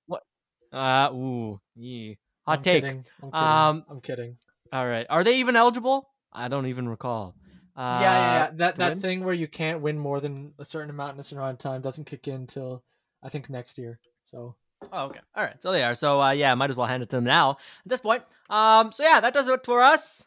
what 0.06 0.24
uh 0.72 1.10
ooh, 1.14 1.60
yeah. 1.76 2.14
Hot 2.48 2.58
I'm 2.58 2.64
take. 2.64 2.82
Kidding. 2.82 3.04
I'm 3.22 3.30
kidding. 3.30 3.46
Um, 3.46 3.84
I'm 3.88 4.00
kidding. 4.00 4.36
All 4.72 4.86
right. 4.86 5.06
Are 5.08 5.24
they 5.24 5.38
even 5.38 5.56
eligible? 5.56 6.10
I 6.32 6.48
don't 6.48 6.66
even 6.66 6.88
recall. 6.88 7.34
Uh, 7.76 7.98
yeah, 8.00 8.00
yeah, 8.00 8.32
yeah. 8.44 8.50
That 8.54 8.76
that 8.76 8.88
win? 8.90 9.00
thing 9.00 9.24
where 9.24 9.34
you 9.34 9.46
can't 9.46 9.80
win 9.80 9.98
more 9.98 10.20
than 10.20 10.52
a 10.58 10.64
certain 10.64 10.90
amount 10.90 11.14
in 11.14 11.20
a 11.20 11.22
certain 11.22 11.38
amount 11.38 11.54
of 11.54 11.58
time 11.58 11.80
doesn't 11.80 12.04
kick 12.04 12.26
in 12.26 12.34
until 12.34 12.82
I 13.22 13.28
think 13.28 13.48
next 13.48 13.78
year. 13.78 14.00
So 14.24 14.56
Oh, 14.92 15.06
okay. 15.06 15.20
All 15.34 15.44
right. 15.44 15.60
So 15.62 15.72
they 15.72 15.82
are. 15.82 15.94
So 15.94 16.20
uh, 16.20 16.30
yeah, 16.30 16.54
might 16.54 16.70
as 16.70 16.76
well 16.76 16.86
hand 16.86 17.02
it 17.02 17.08
to 17.10 17.16
them 17.16 17.24
now 17.24 17.50
at 17.50 17.56
this 17.86 18.00
point. 18.00 18.22
Um. 18.48 18.92
So 18.92 19.02
yeah, 19.02 19.20
that 19.20 19.34
does 19.34 19.48
it 19.48 19.64
for 19.64 19.82
us. 19.82 20.26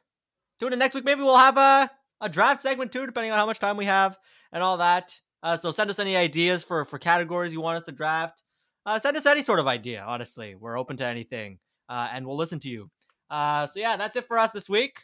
Tune 0.59 0.73
in 0.73 0.79
next 0.79 0.95
week. 0.95 1.05
Maybe 1.05 1.21
we'll 1.21 1.37
have 1.37 1.57
a 1.57 1.89
a 2.19 2.29
draft 2.29 2.61
segment 2.61 2.91
too, 2.91 3.05
depending 3.05 3.31
on 3.31 3.39
how 3.39 3.45
much 3.45 3.59
time 3.59 3.77
we 3.77 3.85
have 3.85 4.17
and 4.51 4.61
all 4.61 4.77
that. 4.77 5.19
Uh, 5.43 5.57
so 5.57 5.71
send 5.71 5.89
us 5.89 5.99
any 5.99 6.15
ideas 6.15 6.63
for 6.63 6.85
for 6.85 6.99
categories 6.99 7.53
you 7.53 7.61
want 7.61 7.79
us 7.79 7.85
to 7.85 7.91
draft. 7.91 8.43
Uh, 8.85 8.99
send 8.99 9.17
us 9.17 9.25
any 9.25 9.41
sort 9.41 9.59
of 9.59 9.67
idea. 9.67 10.03
Honestly, 10.05 10.55
we're 10.55 10.77
open 10.77 10.97
to 10.97 11.05
anything, 11.05 11.59
uh, 11.91 12.07
and 12.13 12.25
we'll 12.25 12.37
listen 12.37 12.59
to 12.59 12.69
you. 12.69 12.89
Uh, 13.29 13.67
so 13.67 13.79
yeah, 13.79 13.97
that's 13.97 14.15
it 14.15 14.25
for 14.25 14.39
us 14.39 14.51
this 14.51 14.69
week. 14.69 15.03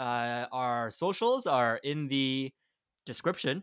Uh, 0.00 0.46
our 0.50 0.90
socials 0.90 1.46
are 1.46 1.78
in 1.84 2.08
the 2.08 2.50
description. 3.04 3.62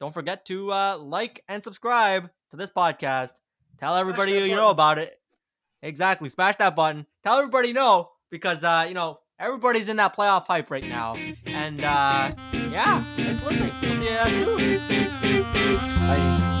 Don't 0.00 0.14
forget 0.14 0.46
to 0.46 0.72
uh, 0.72 0.96
like 0.98 1.42
and 1.48 1.62
subscribe 1.62 2.30
to 2.52 2.56
this 2.56 2.70
podcast. 2.70 3.32
Tell 3.78 3.96
everybody 3.96 4.32
you 4.32 4.54
know 4.54 4.70
about 4.70 4.98
it. 4.98 5.20
Exactly. 5.82 6.30
Smash 6.30 6.56
that 6.56 6.76
button. 6.76 7.04
Tell 7.24 7.38
everybody 7.38 7.72
no 7.72 8.10
because 8.30 8.62
uh, 8.62 8.86
you 8.86 8.94
know 8.94 9.18
everybody's 9.38 9.88
in 9.88 9.96
that 9.96 10.14
playoff 10.16 10.46
hype 10.46 10.70
right 10.70 10.84
now. 10.84 11.16
And 11.46 11.82
uh, 11.82 12.32
yeah, 12.70 13.04
thanks 13.16 13.40
for 13.42 13.50
listening. 13.50 13.72
We'll 13.82 14.58
see 14.58 14.68
you 14.68 14.78
soon. 14.78 15.46
I 16.02 16.59